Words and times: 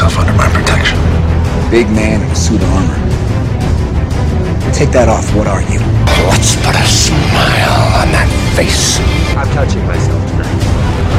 yourself 0.00 0.18
under 0.18 0.32
my 0.32 0.48
protection. 0.48 0.96
Big 1.70 1.86
man 1.90 2.22
in 2.22 2.30
a 2.30 2.34
suit 2.34 2.62
of 2.62 2.68
armor. 2.72 2.96
Take 4.72 4.90
that 4.92 5.08
off. 5.10 5.28
What 5.36 5.46
are 5.46 5.60
you? 5.60 5.78
Let's 6.24 6.56
put 6.56 6.72
a 6.72 6.86
smile 6.88 8.00
on 8.00 8.08
that 8.16 8.28
face. 8.56 8.96
I'm 9.36 9.48
touching 9.52 9.84
myself 9.84 10.24
tonight. 10.30 10.48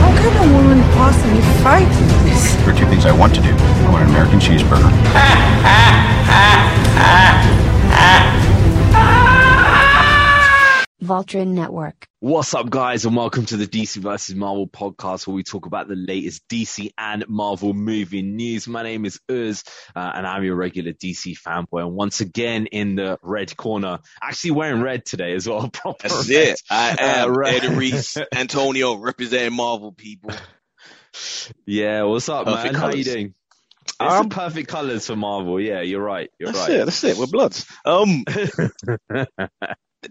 How 0.01 0.09
can 0.17 0.33
a 0.33 0.47
woman 0.53 0.81
possibly 0.97 1.41
fight 1.61 1.89
this? 2.25 2.55
There 2.65 2.73
are 2.73 2.77
two 2.77 2.87
things 2.87 3.05
I 3.05 3.11
want 3.11 3.35
to 3.35 3.41
do. 3.41 3.53
I 3.53 3.89
want 3.91 4.03
an 4.03 4.09
American 4.09 4.39
cheeseburger. 4.39 4.89
Voltron 11.11 11.47
Network. 11.47 12.07
What's 12.21 12.53
up, 12.53 12.69
guys, 12.69 13.03
and 13.03 13.17
welcome 13.17 13.45
to 13.47 13.57
the 13.57 13.67
DC 13.67 13.97
vs. 13.97 14.33
Marvel 14.33 14.65
podcast, 14.65 15.27
where 15.27 15.35
we 15.35 15.43
talk 15.43 15.65
about 15.65 15.89
the 15.89 15.95
latest 15.97 16.47
DC 16.47 16.91
and 16.97 17.27
Marvel 17.27 17.73
movie 17.73 18.21
news. 18.21 18.65
My 18.65 18.81
name 18.81 19.03
is 19.03 19.19
Uz, 19.29 19.65
uh, 19.93 19.99
and 20.15 20.25
I'm 20.25 20.45
your 20.45 20.55
regular 20.55 20.93
DC 20.93 21.37
fanboy. 21.37 21.81
And 21.85 21.91
once 21.95 22.21
again, 22.21 22.67
in 22.67 22.95
the 22.95 23.19
red 23.21 23.57
corner, 23.57 23.99
actually 24.23 24.51
wearing 24.51 24.81
red 24.81 25.03
today 25.03 25.33
as 25.33 25.49
well. 25.49 25.67
Proper 25.73 26.07
That's 26.07 26.29
red. 26.29 26.47
it. 26.47 26.61
I 26.69 26.95
am 26.97 27.29
Uh, 27.29 27.33
red. 27.35 27.55
Eddie 27.65 27.75
Reese, 27.75 28.15
Antonio, 28.33 28.95
representing 28.95 29.53
Marvel 29.53 29.91
people. 29.91 30.31
Yeah, 31.65 32.03
what's 32.03 32.29
up, 32.29 32.45
Perfect 32.45 32.71
man? 32.71 32.73
How 32.75 32.87
you 32.87 32.91
colours. 33.03 33.05
doing? 33.05 33.33
It's 33.83 33.93
Um, 33.99 34.29
the 34.29 34.35
perfect 34.35 34.69
colors 34.69 35.07
for 35.07 35.17
Marvel. 35.17 35.59
Yeah, 35.59 35.81
you're 35.81 36.01
right. 36.01 36.29
You're 36.39 36.53
That's 36.53 36.69
right. 36.69 36.79
it. 36.79 36.85
That's 36.85 37.03
it. 37.03 37.17
We're 37.17 37.27
bloods. 37.27 37.65
Um, 37.83 38.23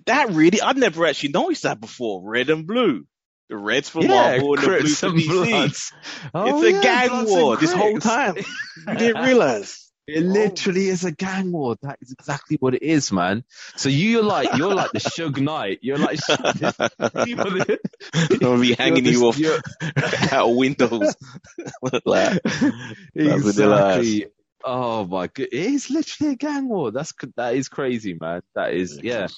that 0.06 0.30
really, 0.30 0.60
I've 0.60 0.76
never 0.76 1.06
actually 1.06 1.30
noticed 1.30 1.64
that 1.64 1.80
before. 1.80 2.22
Red 2.22 2.50
and 2.50 2.66
blue. 2.66 3.06
The 3.48 3.56
reds 3.56 3.88
for 3.88 4.02
yeah, 4.02 4.08
Marvel 4.08 4.54
and 4.54 4.62
the 4.62 4.66
blue 4.66 4.78
Crips 4.78 5.00
for 5.00 5.08
DC. 5.08 5.92
Oh, 6.32 6.62
it's 6.62 6.64
a 6.64 6.70
yeah, 6.70 6.82
gang 6.82 7.28
war 7.28 7.56
this 7.56 7.72
whole 7.72 7.98
time. 7.98 8.36
You 8.88 8.94
didn't 8.94 9.24
realize. 9.24 9.90
It 10.06 10.24
oh. 10.24 10.26
literally 10.26 10.88
is 10.88 11.04
a 11.04 11.12
gang 11.12 11.52
war. 11.52 11.76
That 11.82 11.98
is 12.00 12.12
exactly 12.12 12.56
what 12.58 12.74
it 12.74 12.82
is, 12.82 13.12
man. 13.12 13.44
So 13.76 13.88
you're 13.88 14.22
like 14.22 14.56
you're 14.56 14.74
like 14.74 14.92
the 14.92 15.00
Suge 15.00 15.40
Knight. 15.40 15.80
You're 15.82 15.98
like 15.98 16.18
I'm 16.28 18.38
gonna 18.38 18.60
be 18.60 18.74
hanging 18.78 19.04
you 19.04 19.26
off 19.26 19.40
out 20.32 20.50
of 20.50 20.56
windows. 20.56 21.14
like, 22.04 22.40
exactly. 23.14 24.26
Oh 24.64 25.06
my 25.06 25.28
god, 25.28 25.38
it 25.38 25.52
is 25.52 25.90
literally 25.90 26.32
a 26.32 26.36
gang 26.36 26.68
war. 26.68 26.90
That's 26.90 27.12
that 27.36 27.54
is 27.54 27.68
crazy, 27.68 28.16
man. 28.20 28.42
That 28.54 28.74
is 28.74 29.00
yeah. 29.02 29.28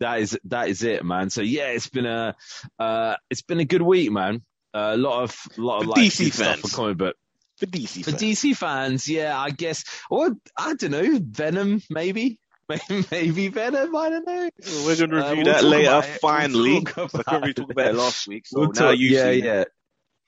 That 0.00 0.20
is 0.20 0.38
that 0.44 0.68
is 0.68 0.82
it, 0.82 1.04
man. 1.04 1.30
So 1.30 1.40
yeah, 1.42 1.68
it's 1.68 1.88
been 1.88 2.06
a 2.06 2.36
uh, 2.78 3.16
it's 3.30 3.42
been 3.42 3.60
a 3.60 3.64
good 3.64 3.82
week, 3.82 4.10
man. 4.10 4.42
Uh, 4.74 4.92
a 4.94 4.96
lot 4.96 5.22
of 5.22 5.36
lot 5.56 5.78
of 5.78 5.84
For 5.84 5.88
like 5.90 6.00
DC 6.02 6.24
good 6.24 6.32
stuff 6.34 6.46
fans. 6.46 6.60
for 6.70 6.76
comic 6.76 6.98
book. 6.98 7.16
for 7.58 7.66
DC 7.66 8.04
For 8.04 8.10
fans. 8.10 8.22
DC 8.22 8.56
fans, 8.56 9.08
yeah, 9.08 9.38
I 9.40 9.50
guess. 9.50 9.84
Or 10.10 10.30
I 10.56 10.74
don't 10.74 10.90
know, 10.90 11.18
Venom, 11.22 11.80
maybe, 11.88 12.38
maybe 13.10 13.48
Venom. 13.48 13.96
I 13.96 14.10
don't 14.10 14.26
know. 14.26 14.50
We're 14.84 14.96
gonna 14.96 15.24
Uh, 15.24 15.30
review 15.30 15.44
we'll 15.44 15.54
that 15.54 15.64
later. 15.64 15.88
about 15.88 16.04
it. 16.04 16.08
We'll 16.10 16.18
Finally, 16.32 16.84
talk 16.84 16.98
I 16.98 17.02
about 17.20 17.24
couldn't 17.26 17.54
talk 17.54 17.70
about 17.72 17.86
it 17.86 17.94
last 17.94 18.28
week, 18.28 18.46
so 18.46 18.60
We'll 18.60 18.68
now 18.72 18.80
talk- 18.90 18.98
you 18.98 19.08
yeah, 19.08 19.30
see. 19.32 19.42
yeah, 19.44 19.64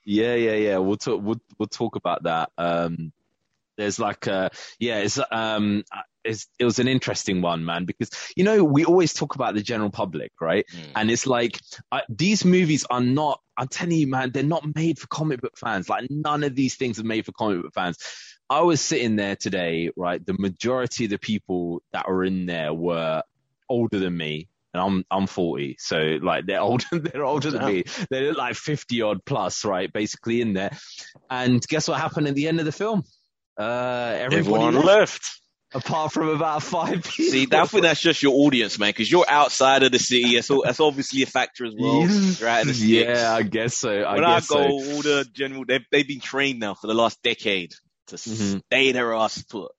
yeah, 0.04 0.34
yeah, 0.34 0.54
yeah. 0.54 0.78
We'll 0.78 0.96
talk. 0.96 1.20
We'll 1.22 1.40
we'll 1.58 1.68
talk 1.68 1.96
about 1.96 2.22
that. 2.22 2.50
Um, 2.56 3.12
there's 3.76 3.98
like 3.98 4.26
uh 4.26 4.48
yeah, 4.80 5.00
it's 5.00 5.18
um, 5.30 5.84
it's 6.28 6.46
it 6.58 6.64
was 6.64 6.78
an 6.78 6.88
interesting 6.88 7.40
one, 7.40 7.64
man, 7.64 7.84
because 7.84 8.10
you 8.36 8.44
know 8.44 8.62
we 8.62 8.84
always 8.84 9.14
talk 9.14 9.34
about 9.34 9.54
the 9.54 9.62
general 9.62 9.90
public, 9.90 10.32
right? 10.40 10.64
Mm. 10.72 10.92
And 10.96 11.10
it's 11.10 11.26
like 11.26 11.58
I, 11.90 12.02
these 12.08 12.44
movies 12.44 12.84
are 12.90 13.00
not. 13.00 13.40
I'm 13.56 13.68
telling 13.68 13.96
you, 13.96 14.06
man, 14.06 14.30
they're 14.32 14.42
not 14.42 14.64
made 14.74 14.98
for 14.98 15.06
comic 15.08 15.40
book 15.40 15.56
fans. 15.56 15.88
Like 15.88 16.06
none 16.10 16.44
of 16.44 16.54
these 16.54 16.76
things 16.76 17.00
are 17.00 17.04
made 17.04 17.24
for 17.24 17.32
comic 17.32 17.62
book 17.62 17.74
fans. 17.74 17.98
I 18.50 18.60
was 18.60 18.80
sitting 18.80 19.16
there 19.16 19.36
today, 19.36 19.90
right? 19.96 20.24
The 20.24 20.36
majority 20.38 21.04
of 21.04 21.10
the 21.10 21.18
people 21.18 21.82
that 21.92 22.08
were 22.08 22.24
in 22.24 22.46
there 22.46 22.72
were 22.72 23.22
older 23.68 23.98
than 23.98 24.16
me, 24.16 24.48
and 24.74 24.82
I'm 24.82 25.04
I'm 25.10 25.26
40, 25.26 25.76
so 25.78 26.18
like 26.22 26.46
they're 26.46 26.60
older 26.60 26.86
they're 26.92 27.24
older 27.24 27.50
than 27.50 27.64
me. 27.64 27.84
They're 28.10 28.34
like 28.34 28.54
50 28.54 29.02
odd 29.02 29.24
plus, 29.24 29.64
right? 29.64 29.92
Basically 29.92 30.42
in 30.42 30.52
there. 30.52 30.76
And 31.30 31.66
guess 31.66 31.88
what 31.88 32.00
happened 32.00 32.28
at 32.28 32.34
the 32.34 32.48
end 32.48 32.60
of 32.60 32.66
the 32.66 32.72
film? 32.72 33.02
Uh, 33.58 34.14
everybody 34.20 34.36
Everyone 34.36 34.74
left, 34.74 34.86
left. 34.86 35.40
Apart 35.74 36.12
from 36.12 36.28
about 36.28 36.62
five 36.62 37.02
people. 37.04 37.32
See, 37.32 37.46
I 37.52 37.66
think 37.66 37.82
that's 37.82 38.00
just 38.00 38.22
your 38.22 38.34
audience, 38.46 38.78
man, 38.78 38.90
because 38.90 39.10
you're 39.10 39.26
outside 39.28 39.82
of 39.82 39.92
the 39.92 39.98
city. 39.98 40.34
That's, 40.34 40.48
that's 40.64 40.80
obviously 40.80 41.22
a 41.22 41.26
factor 41.26 41.64
as 41.66 41.74
well. 41.78 42.00
You're 42.08 42.48
out 42.48 42.62
in 42.62 42.68
the 42.68 42.74
yeah, 42.74 43.32
I 43.34 43.42
guess 43.42 43.76
so. 43.76 43.90
I 44.02 44.14
when 44.14 44.24
I 44.24 44.36
guess 44.36 44.48
go, 44.48 44.56
so. 44.56 44.62
all 44.94 45.02
the 45.02 45.26
general, 45.32 45.64
they've, 45.66 45.84
they've 45.90 46.08
been 46.08 46.20
trained 46.20 46.60
now 46.60 46.74
for 46.74 46.86
the 46.86 46.94
last 46.94 47.22
decade 47.22 47.72
to 48.08 48.16
Mhm. 48.16 48.62
stay 48.66 48.92
their 48.92 49.12
ass 49.14 49.42
put. 49.42 49.70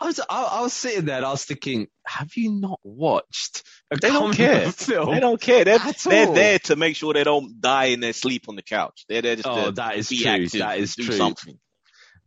I 0.00 0.06
was, 0.06 0.20
I, 0.20 0.42
I 0.42 0.60
was 0.62 0.72
sitting 0.72 1.04
there 1.04 1.18
and 1.18 1.24
I 1.24 1.30
was 1.30 1.44
thinking, 1.44 1.86
have 2.04 2.30
you 2.34 2.50
not 2.50 2.80
watched 2.82 3.62
a 3.92 3.96
They 3.96 4.08
don't 4.08 4.34
care. 4.34 4.70
film? 4.72 5.14
They 5.14 5.20
don't 5.20 5.40
care. 5.40 5.64
They're, 5.64 5.78
they're 5.78 6.26
all. 6.26 6.34
there 6.34 6.58
to 6.60 6.76
make 6.76 6.96
sure 6.96 7.14
they 7.14 7.22
don't 7.24 7.60
die 7.60 7.86
in 7.86 8.00
their 8.00 8.12
sleep 8.12 8.48
on 8.48 8.56
the 8.56 8.62
couch. 8.62 9.04
They're 9.08 9.22
there 9.22 9.36
just 9.36 9.46
Oh, 9.46 9.66
to 9.66 9.72
that 9.72 9.96
is 9.96 10.08
be 10.08 10.18
true. 10.22 10.30
active, 10.32 10.60
That 10.60 10.78
is 10.78 10.96
do 10.96 11.04
true. 11.04 11.16
something. 11.16 11.58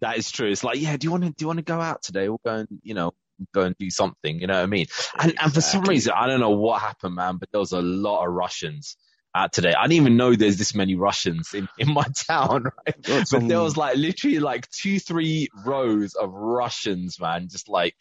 That 0.01 0.17
is 0.17 0.31
true. 0.31 0.49
It's 0.51 0.63
like, 0.63 0.79
yeah, 0.79 0.97
do 0.97 1.05
you 1.05 1.11
want 1.11 1.23
to 1.23 1.29
do 1.29 1.43
you 1.43 1.47
want 1.47 1.59
to 1.59 1.65
go 1.65 1.81
out 1.81 2.03
today? 2.03 2.29
We'll 2.29 2.41
go 2.45 2.55
and 2.55 2.67
you 2.83 2.93
know 2.93 3.13
go 3.53 3.63
and 3.63 3.75
do 3.77 3.89
something. 3.89 4.39
You 4.39 4.47
know 4.47 4.55
what 4.55 4.63
I 4.63 4.67
mean? 4.67 4.87
And 5.17 5.33
and 5.39 5.53
for 5.53 5.61
some 5.61 5.83
reason, 5.85 6.13
I 6.15 6.27
don't 6.27 6.39
know 6.39 6.51
what 6.51 6.81
happened, 6.81 7.15
man, 7.15 7.37
but 7.37 7.49
there 7.51 7.59
was 7.59 7.71
a 7.71 7.81
lot 7.81 8.25
of 8.25 8.33
Russians 8.33 8.97
out 9.35 9.53
today. 9.53 9.73
I 9.77 9.83
didn't 9.83 10.01
even 10.01 10.17
know 10.17 10.35
there's 10.35 10.57
this 10.57 10.75
many 10.75 10.95
Russians 10.95 11.53
in 11.53 11.67
in 11.77 11.93
my 11.93 12.05
town, 12.27 12.63
right? 12.63 12.95
Got 13.03 13.27
But 13.31 13.47
there 13.47 13.61
was 13.61 13.77
like 13.77 13.97
literally 13.97 14.39
like 14.39 14.69
two, 14.69 14.99
three 14.99 15.49
rows 15.65 16.15
of 16.15 16.31
Russians, 16.33 17.19
man, 17.19 17.47
just 17.49 17.69
like 17.69 17.95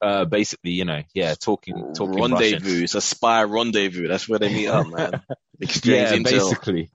uh 0.00 0.24
basically, 0.24 0.72
you 0.72 0.84
know, 0.84 1.02
yeah, 1.14 1.34
talking 1.34 1.84
talking 1.94 2.22
rendezvous. 2.22 2.68
Russian. 2.70 2.84
It's 2.84 2.94
a 2.94 3.00
spy 3.00 3.44
rendezvous. 3.44 4.08
That's 4.08 4.28
where 4.28 4.38
they 4.38 4.54
meet 4.54 4.68
up, 4.68 4.86
man. 4.86 5.22
Exchange 5.60 6.10
Yeah, 6.10 6.16
intel. 6.16 6.24
basically. 6.24 6.90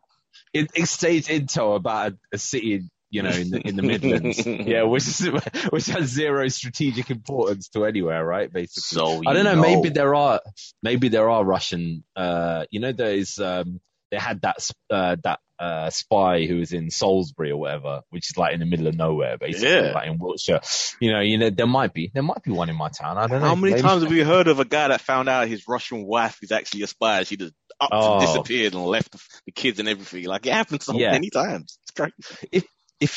It 0.53 0.71
exchange 0.75 1.27
intel 1.27 1.75
about 1.75 2.13
a, 2.13 2.17
a 2.33 2.37
city, 2.37 2.83
you 3.13 3.21
know, 3.21 3.29
in 3.29 3.49
the 3.51 3.59
in 3.67 3.75
the 3.75 3.83
Midlands. 3.83 4.45
yeah, 4.45 4.83
which 4.83 5.07
is 5.07 5.29
which 5.69 5.85
has 5.87 6.05
zero 6.09 6.47
strategic 6.49 7.09
importance 7.11 7.69
to 7.69 7.85
anywhere, 7.85 8.25
right? 8.25 8.51
Basically. 8.51 8.81
So 8.81 9.21
I 9.27 9.33
don't 9.33 9.45
you 9.45 9.53
know, 9.55 9.61
maybe 9.61 9.89
there 9.89 10.15
are 10.15 10.41
maybe 10.81 11.09
there 11.09 11.29
are 11.29 11.43
Russian 11.45 12.03
uh 12.15 12.65
you 12.71 12.79
know 12.79 12.91
there's 12.91 13.39
um 13.39 13.79
they 14.11 14.17
had 14.17 14.41
that 14.41 14.57
uh 14.89 15.15
that 15.23 15.39
uh 15.59 15.89
spy 15.91 16.45
who 16.45 16.57
was 16.57 16.73
in 16.73 16.89
Salisbury 16.89 17.51
or 17.51 17.57
whatever, 17.57 18.01
which 18.09 18.29
is 18.31 18.37
like 18.37 18.53
in 18.53 18.59
the 18.59 18.65
middle 18.65 18.87
of 18.87 18.95
nowhere 18.95 19.37
basically, 19.37 19.69
Yeah. 19.69 19.91
like 19.93 20.07
in 20.07 20.17
Wiltshire. 20.17 20.61
You 20.99 21.11
know, 21.11 21.19
you 21.21 21.37
know 21.37 21.49
there 21.51 21.67
might 21.67 21.93
be 21.93 22.11
there 22.13 22.23
might 22.23 22.43
be 22.43 22.51
one 22.51 22.69
in 22.69 22.75
my 22.75 22.89
town. 22.89 23.17
I 23.17 23.27
don't 23.27 23.41
know. 23.41 23.47
How 23.47 23.55
many 23.55 23.73
Maybe- 23.75 23.81
times 23.87 24.01
have 24.03 24.11
we 24.11 24.21
heard 24.33 24.47
of 24.47 24.59
a 24.59 24.65
guy 24.65 24.87
that 24.89 25.01
found 25.01 25.29
out 25.29 25.47
his 25.47 25.67
Russian 25.67 26.05
wife 26.05 26.39
is 26.41 26.51
actually 26.51 26.81
a 26.81 26.87
spy? 26.87 27.23
She 27.23 27.37
just 27.37 27.53
up 27.79 27.89
Oh. 27.91 28.13
and 28.19 28.21
disappeared 28.27 28.73
and 28.73 28.85
left 28.85 29.11
the, 29.11 29.19
the 29.47 29.51
kids 29.51 29.79
and 29.79 29.87
everything. 29.89 30.25
Like 30.25 30.45
it 30.45 30.53
happens 30.53 30.85
so 30.85 30.93
Yeah. 30.97 31.11
many 31.11 31.29
times. 31.29 31.77
It's 31.83 31.91
crazy. 31.91 32.13
if 32.51 32.65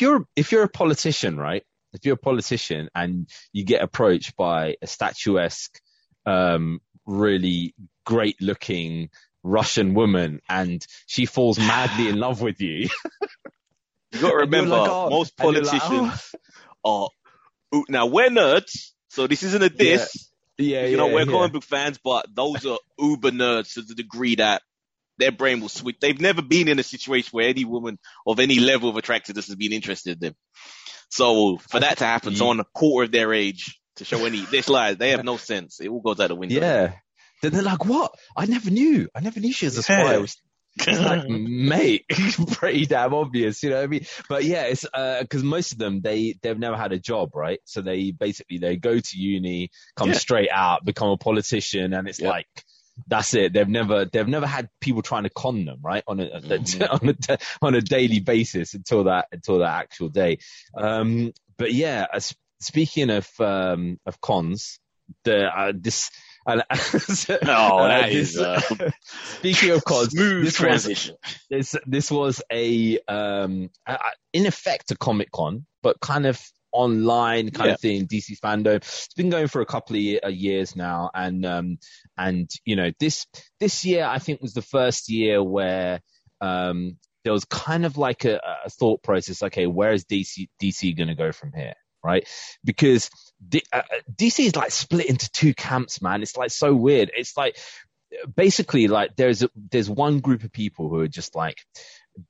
you're 0.00 0.26
if 0.36 0.52
you're 0.52 0.64
a 0.64 0.68
politician, 0.68 1.36
right? 1.36 1.62
If 1.92 2.04
you're 2.04 2.14
a 2.14 2.18
politician 2.18 2.88
and 2.94 3.28
you 3.52 3.64
get 3.64 3.82
approached 3.82 4.36
by 4.36 4.76
a 4.82 4.86
statuesque, 4.86 5.80
um, 6.26 6.80
really 7.06 7.74
great 8.04 8.40
looking 8.42 9.10
Russian 9.42 9.94
woman 9.94 10.40
and 10.48 10.84
she 11.06 11.24
falls 11.24 11.58
madly 11.58 12.08
in 12.08 12.18
love 12.18 12.42
with 12.42 12.60
you. 12.60 12.88
You 14.12 14.20
got 14.20 14.30
to 14.30 14.36
remember, 14.36 14.70
like, 14.70 14.90
oh, 14.90 15.10
most 15.10 15.34
you're 15.38 15.52
like, 15.52 15.64
politicians 15.64 16.34
are 16.84 17.08
now 17.88 18.06
we're 18.06 18.30
nerds, 18.30 18.92
so 19.08 19.26
this 19.26 19.42
isn't 19.42 19.62
a 19.62 19.68
diss. 19.68 20.30
yeah, 20.58 20.86
you 20.86 20.96
know, 20.96 21.08
yeah, 21.08 21.14
we're 21.14 21.26
yeah. 21.26 21.32
comic 21.32 21.52
book 21.52 21.64
fans, 21.64 21.98
but 22.02 22.26
those 22.34 22.64
are 22.64 22.78
uber 22.98 23.30
nerds 23.30 23.74
to 23.74 23.82
the 23.82 23.94
degree 23.94 24.36
that 24.36 24.62
their 25.18 25.32
brain 25.32 25.60
will 25.60 25.68
switch. 25.68 25.96
They've 26.00 26.20
never 26.20 26.42
been 26.42 26.68
in 26.68 26.78
a 26.78 26.82
situation 26.82 27.28
where 27.32 27.48
any 27.48 27.64
woman 27.64 27.98
of 28.26 28.38
any 28.40 28.58
level 28.60 28.88
of 28.88 28.96
attractiveness 28.96 29.46
has 29.46 29.56
been 29.56 29.72
interested 29.72 30.14
in 30.14 30.18
them. 30.28 30.34
So 31.10 31.58
for 31.70 31.80
that 31.80 31.98
to 31.98 32.04
happen, 32.04 32.32
Yeah. 32.32 32.38
someone 32.38 32.60
a 32.60 32.64
quarter 32.74 33.04
of 33.04 33.12
their 33.12 33.32
age 33.32 33.78
to 33.96 34.04
show 34.04 34.24
any 34.24 34.40
this 34.50 34.68
lies, 34.68 34.96
they 34.96 35.10
have 35.10 35.24
no 35.24 35.36
sense. 35.52 35.80
It 35.80 35.88
all 35.88 36.00
goes 36.00 36.20
out 36.20 36.28
the 36.28 36.34
window. 36.34 36.56
Yeah. 36.60 36.92
Then 37.42 37.52
they're 37.52 37.62
like, 37.62 37.84
what? 37.84 38.12
I 38.36 38.46
never 38.46 38.70
knew. 38.70 39.08
I 39.14 39.20
never 39.20 39.40
knew 39.40 39.52
she 39.52 39.66
was 39.66 39.76
a 39.78 39.82
spy. 39.82 40.12
Yeah. 40.12 40.18
Was- 40.18 40.36
It's 40.78 40.86
like, 41.00 41.26
mate, 41.28 42.04
pretty 42.52 42.84
damn 42.84 43.14
obvious, 43.14 43.62
you 43.62 43.70
know 43.70 43.76
what 43.76 43.84
I 43.84 43.86
mean? 43.86 44.06
But 44.28 44.44
yeah, 44.44 44.64
it's 44.64 44.84
uh, 44.92 45.20
because 45.22 45.42
most 45.42 45.72
of 45.72 45.78
them 45.78 46.02
they 46.02 46.36
they've 46.42 46.58
never 46.58 46.76
had 46.76 46.92
a 46.92 46.98
job, 46.98 47.30
right? 47.34 47.60
So 47.64 47.80
they 47.80 48.10
basically 48.10 48.58
they 48.58 48.76
go 48.76 48.98
to 48.98 49.18
uni, 49.18 49.70
come 49.96 50.08
Yeah. 50.10 50.16
straight 50.18 50.50
out, 50.52 50.84
become 50.84 51.08
a 51.10 51.16
politician, 51.16 51.94
and 51.94 52.06
it's 52.08 52.20
Yeah. 52.20 52.28
like 52.28 52.46
that's 53.06 53.34
it. 53.34 53.52
They've 53.52 53.68
never 53.68 54.04
they've 54.06 54.26
never 54.28 54.46
had 54.46 54.68
people 54.80 55.02
trying 55.02 55.24
to 55.24 55.30
con 55.30 55.64
them, 55.64 55.78
right? 55.82 56.02
On 56.06 56.18
a 56.20 56.26
Mhm. 56.40 56.88
on 57.02 57.08
a 57.28 57.38
on 57.62 57.74
a 57.74 57.80
daily 57.80 58.20
basis 58.20 58.74
until 58.74 59.04
that 59.04 59.26
until 59.32 59.58
that 59.58 59.74
actual 59.82 60.08
day. 60.08 60.38
Um, 60.76 61.32
but 61.58 61.72
yeah, 61.74 62.06
speaking 62.60 63.10
of 63.10 63.28
um 63.40 63.98
of 64.06 64.20
cons, 64.20 64.78
the 65.24 65.44
uh, 65.46 65.72
this 65.74 66.10
And, 66.48 66.62
Oh, 66.70 67.88
that 67.88 68.08
this- 68.12 68.36
is 68.36 68.38
uh, 68.40 68.60
speaking 69.38 69.70
of 69.72 69.84
COD, 69.84 70.10
smooth 70.12 70.44
this 70.44 70.60
was, 70.60 71.12
this 71.50 71.74
this 71.86 72.10
was 72.10 72.40
a 72.52 72.98
um 73.08 73.68
a- 73.86 73.98
in 74.32 74.46
effect 74.46 74.92
a 74.92 74.96
Comic 74.96 75.32
Con, 75.32 75.66
but 75.82 75.98
kind 76.00 76.24
of 76.24 76.40
online 76.76 77.50
kind 77.50 77.68
Yeah. 77.68 77.74
of 77.74 77.80
thing. 77.80 78.06
DC 78.06 78.38
fandom. 78.40 78.76
It's 78.76 79.14
been 79.14 79.30
going 79.30 79.48
for 79.48 79.60
a 79.60 79.66
couple 79.66 79.96
of 79.96 80.02
uh, 80.24 80.28
years 80.28 80.76
now, 80.76 81.10
and 81.14 81.44
um 81.46 81.78
and 82.16 82.50
you 82.64 82.76
know 82.76 82.90
this 83.00 83.26
this 83.60 83.84
year 83.84 84.04
I 84.04 84.18
think 84.18 84.40
was 84.42 84.54
the 84.54 84.62
first 84.62 85.08
year 85.08 85.42
where 85.42 86.00
um 86.40 86.98
there 87.24 87.32
was 87.32 87.44
kind 87.44 87.84
of 87.84 87.96
like 87.98 88.24
a, 88.24 88.40
a 88.64 88.70
thought 88.70 89.02
process. 89.02 89.42
Okay, 89.42 89.66
where 89.66 89.92
is 89.92 90.04
DC 90.04 90.48
DC 90.62 90.96
going 90.96 91.08
to 91.08 91.14
go 91.14 91.32
from 91.32 91.52
here? 91.52 91.74
Right, 92.04 92.28
because 92.64 93.10
D, 93.48 93.62
uh, 93.72 93.82
DC 94.14 94.46
is 94.46 94.54
like 94.54 94.70
split 94.70 95.06
into 95.06 95.28
two 95.32 95.54
camps, 95.54 96.00
man. 96.00 96.22
It's 96.22 96.36
like 96.36 96.52
so 96.52 96.72
weird. 96.72 97.10
It's 97.16 97.36
like 97.36 97.56
basically 98.36 98.86
like 98.86 99.16
there's 99.16 99.42
a, 99.42 99.50
there's 99.56 99.90
one 99.90 100.20
group 100.20 100.44
of 100.44 100.52
people 100.52 100.88
who 100.88 101.00
are 101.00 101.08
just 101.08 101.34
like 101.34 101.58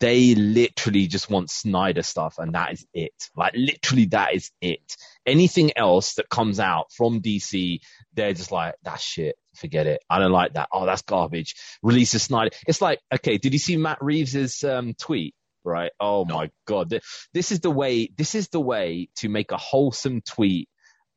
they 0.01 0.35
literally 0.35 1.07
just 1.07 1.31
want 1.31 1.51
Snyder 1.51 2.03
stuff 2.03 2.39
and 2.39 2.55
that 2.55 2.73
is 2.73 2.87
it. 2.93 3.31
Like 3.37 3.55
literally 3.55 4.07
that 4.07 4.35
is 4.35 4.51
it. 4.61 4.97
Anything 5.25 5.77
else 5.77 6.15
that 6.15 6.29
comes 6.29 6.61
out 6.61 6.93
from 6.93 7.21
DC, 7.21 7.81
they're 8.15 8.33
just 8.33 8.53
like, 8.53 8.75
that's 8.83 9.03
shit. 9.03 9.37
Forget 9.55 9.87
it. 9.87 10.03
I 10.11 10.19
don't 10.19 10.33
like 10.33 10.55
that. 10.55 10.69
Oh, 10.73 10.87
that's 10.87 11.03
garbage. 11.03 11.55
Release 11.83 12.15
a 12.15 12.19
Snyder. 12.19 12.51
It's 12.67 12.83
like, 12.83 13.01
okay, 13.15 13.39
did 13.39 13.53
you 13.53 13.59
see 13.59 13.77
Matt 13.77 13.99
Reeves's 14.01 14.63
um, 14.65 14.95
tweet? 14.95 15.35
Right. 15.65 15.91
Oh 15.99 16.25
my 16.25 16.51
God. 16.67 17.01
This 17.33 17.53
is 17.53 17.61
the 17.61 17.71
way, 17.71 18.09
this 18.17 18.35
is 18.35 18.49
the 18.49 18.61
way 18.61 19.09
to 19.17 19.29
make 19.29 19.53
a 19.53 19.57
wholesome 19.57 20.21
tweet 20.21 20.69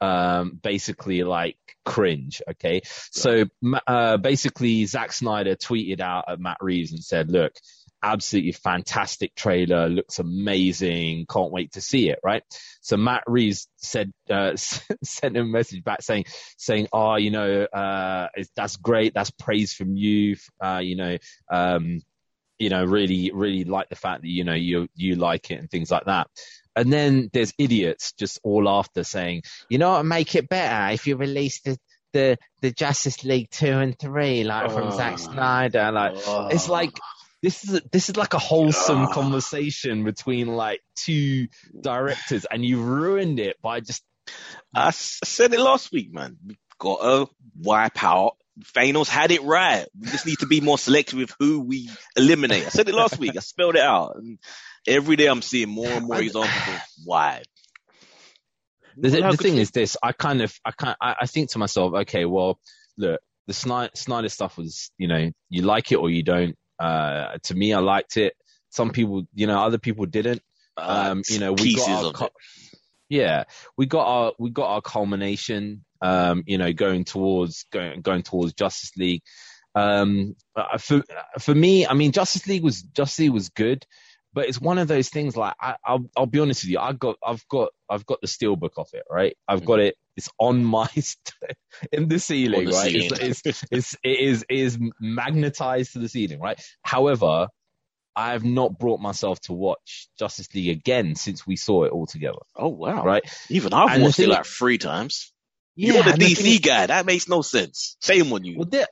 um 0.02 0.58
basically 0.64 1.24
like 1.24 1.58
cringe 1.84 2.42
okay 2.50 2.82
so 3.12 3.44
uh 3.86 4.16
basically 4.16 4.86
Zack 4.86 5.12
Snyder 5.12 5.58
tweeted 5.58 6.00
out 6.00 6.24
at 6.30 6.40
Matt 6.40 6.58
Reeves 6.62 6.94
and 6.94 7.04
said 7.04 7.30
look 7.30 7.52
absolutely 8.02 8.52
fantastic 8.52 9.36
trailer 9.36 9.90
looks 9.90 10.20
amazing 10.20 11.26
can't 11.30 11.52
wait 11.52 11.72
to 11.74 11.82
see 11.82 12.10
it 12.10 12.20
right 12.24 12.44
so 12.82 12.98
Matt 12.98 13.24
Reeves 13.28 13.68
said 13.78 14.12
uh 14.30 14.56
sent 15.04 15.36
him 15.36 15.48
a 15.48 15.50
message 15.50 15.84
back 15.84 16.02
saying 16.02 16.26
saying 16.58 16.88
oh 16.94 17.16
you 17.16 17.32
know 17.32 17.64
uh 17.64 18.28
that's 18.56 18.78
great 18.78 19.14
that's 19.14 19.32
praise 19.32 19.74
from 19.74 19.96
you 19.96 20.38
uh 20.62 20.80
you 20.82 20.96
know 20.96 21.18
um 21.52 22.02
you 22.58 22.70
know 22.70 22.84
really 22.84 23.32
really 23.34 23.64
like 23.64 23.90
the 23.90 23.96
fact 23.96 24.22
that 24.22 24.30
you 24.30 24.44
know 24.44 24.54
you 24.54 24.88
you 24.96 25.16
like 25.16 25.52
it 25.52 25.60
and 25.60 25.70
things 25.70 25.92
like 25.92 26.06
that 26.06 26.28
and 26.80 26.94
then 26.94 27.30
there's 27.34 27.54
idiots 27.58 28.14
just 28.14 28.40
all 28.42 28.70
after 28.70 29.04
saying, 29.04 29.44
you 29.68 29.78
know 29.78 29.92
what, 29.92 30.06
make 30.06 30.36
it 30.36 30.48
better 30.48 30.94
if 30.94 31.08
you 31.08 31.18
release 31.18 31.60
the 31.62 31.78
the, 32.14 32.38
the 32.62 32.72
Justice 32.72 33.24
League 33.24 33.50
two 33.52 33.68
and 33.68 33.98
three, 34.00 34.44
like 34.44 34.72
from 34.72 34.90
Zack 34.92 35.14
Oh. 35.14 35.18
Snyder. 35.18 35.92
Like 35.92 36.14
it's 36.54 36.70
like 36.70 36.98
this 37.42 37.64
is 37.64 37.76
a, 37.76 37.82
this 37.92 38.10
is 38.10 38.18
like 38.18 38.34
a 38.34 38.40
wholesome 38.40 39.08
conversation 39.08 40.04
between 40.04 40.48
like 40.48 40.82
two 40.96 41.48
directors, 41.80 42.46
and 42.46 42.66
you 42.66 42.82
ruined 42.82 43.40
it 43.40 43.62
by 43.62 43.80
just 43.80 44.04
I 44.76 44.92
said 44.92 45.54
it 45.54 45.60
last 45.60 45.92
week, 45.92 46.14
man. 46.14 46.38
We 46.46 46.58
got 46.78 47.02
to 47.02 47.28
wipe 47.58 48.04
out. 48.04 48.34
Thanos 48.76 49.08
had 49.08 49.32
it 49.32 49.42
right. 49.44 49.88
We 50.00 50.10
just 50.10 50.26
need 50.26 50.40
to 50.40 50.46
be 50.48 50.60
more 50.60 50.78
selective 50.78 51.18
with 51.18 51.34
who 51.40 51.62
we 51.62 51.90
eliminate. 52.16 52.66
I 52.66 52.70
said 52.70 52.90
it 52.90 52.96
last 52.96 53.18
week. 53.18 53.38
I 53.38 53.40
spelled 53.40 53.76
it 53.76 53.82
out. 53.82 54.18
And 54.18 54.38
every 54.86 55.16
day 55.16 55.28
I'm 55.28 55.42
seeing 55.42 55.70
more 55.70 55.88
and 55.88 56.06
more 56.06 56.22
examples 56.22 56.68
of 56.68 56.82
why. 57.06 57.44
The, 58.98 59.10
the 59.10 59.38
thing 59.38 59.56
for- 59.56 59.62
is 59.62 59.72
this: 59.72 59.96
I 60.04 60.12
kind 60.12 60.42
of, 60.42 60.54
I 60.66 60.72
kind, 60.72 60.96
I, 61.02 61.16
I 61.22 61.26
think 61.26 61.52
to 61.52 61.58
myself, 61.58 61.94
okay, 61.94 62.26
well, 62.26 62.60
look, 62.98 63.22
the 63.48 63.54
Snyder, 63.54 63.92
Snyder 63.96 64.30
stuff 64.30 64.58
was, 64.58 64.92
you 64.98 65.08
know, 65.08 65.32
you 65.50 65.62
like 65.62 65.92
it 65.94 65.96
or 65.96 66.10
you 66.10 66.24
don't. 66.24 66.56
Uh, 66.80 67.38
to 67.44 67.56
me, 67.56 67.74
I 67.74 67.80
liked 67.80 68.18
it. 68.18 68.34
Some 68.70 68.92
people, 68.92 69.24
you 69.34 69.48
know, 69.48 69.60
other 69.62 69.78
people 69.78 70.06
didn't. 70.06 70.42
uh, 70.78 71.10
Um, 71.12 71.24
you 71.30 71.40
know, 71.40 71.54
we 71.54 71.76
got 71.76 71.90
our 71.90 72.06
of 72.06 72.14
cu- 72.14 72.26
it. 72.26 72.32
yeah, 73.10 73.44
we 73.78 73.86
got 73.86 74.06
our 74.08 74.34
we 74.40 74.50
got 74.52 74.70
our 74.70 74.82
culmination. 74.82 75.84
Um, 76.02 76.44
you 76.48 76.58
know, 76.58 76.72
going 76.72 77.04
towards 77.04 77.66
going 77.72 78.02
going 78.02 78.24
towards 78.24 78.54
Justice 78.54 78.92
League. 78.96 79.22
Um, 79.76 80.36
for 80.80 81.04
for 81.40 81.54
me, 81.54 81.86
I 81.86 81.94
mean, 81.94 82.12
Justice 82.12 82.48
League 82.48 82.64
was 82.64 82.82
Justice 82.82 83.20
League 83.20 83.32
was 83.34 83.50
good, 83.50 83.86
but 84.34 84.48
it's 84.48 84.62
one 84.62 84.78
of 84.78 84.88
those 84.88 85.10
things. 85.10 85.36
Like 85.36 85.56
I, 85.60 85.76
I'll 85.86 86.06
I'll 86.16 86.26
be 86.26 86.40
honest 86.40 86.64
with 86.64 86.72
you, 86.72 86.80
I 86.80 86.94
got 86.94 87.18
I've 87.26 87.46
got 87.50 87.70
I've 87.90 88.06
got 88.06 88.22
the 88.22 88.28
steelbook 88.28 88.78
of 88.78 88.88
it, 88.94 89.04
right? 89.10 89.36
I've 89.48 89.66
got 89.66 89.80
it. 89.80 89.96
It's 90.20 90.30
on 90.38 90.66
my 90.66 90.86
st- 90.96 91.34
in 91.94 92.10
the 92.10 92.20
ceiling, 92.20 92.66
the 92.66 92.74
right? 92.74 92.92
ceiling. 92.92 93.12
It's, 93.22 93.42
it's 93.46 93.64
it's 93.72 93.96
it 94.04 94.20
is 94.20 94.46
it 94.50 94.60
is 94.60 94.78
magnetized 95.00 95.94
to 95.94 96.00
the 96.00 96.10
ceiling, 96.10 96.42
right? 96.42 96.62
However, 96.84 97.48
I 98.18 98.34
have 98.34 98.44
not 98.44 98.78
brought 98.78 99.00
myself 99.00 99.40
to 99.44 99.54
watch 99.54 100.10
Justice 100.20 100.54
League 100.54 100.68
again 100.78 101.16
since 101.16 101.48
we 101.48 101.56
saw 101.56 101.86
it 101.86 101.94
all 101.94 102.06
together, 102.06 102.40
Oh 102.54 102.68
wow! 102.68 103.06
right? 103.06 103.24
Even 103.50 103.74
I've 103.74 103.92
And 103.92 104.04
watched 104.04 104.20
it 104.20 104.28
like 104.28 104.46
three 104.46 104.78
times. 104.78 105.32
You're 105.78 106.04
the 106.04 106.12
and 106.12 106.22
the 106.22 106.26
DC 106.26 106.62
guy. 106.62 106.88
That 106.88 107.06
makes 107.06 107.30
no 107.30 107.42
sense. 107.42 107.96
Shame 108.04 108.34
on 108.34 108.44
you. 108.44 108.58
Well, 108.58 108.66
the, 108.66 108.86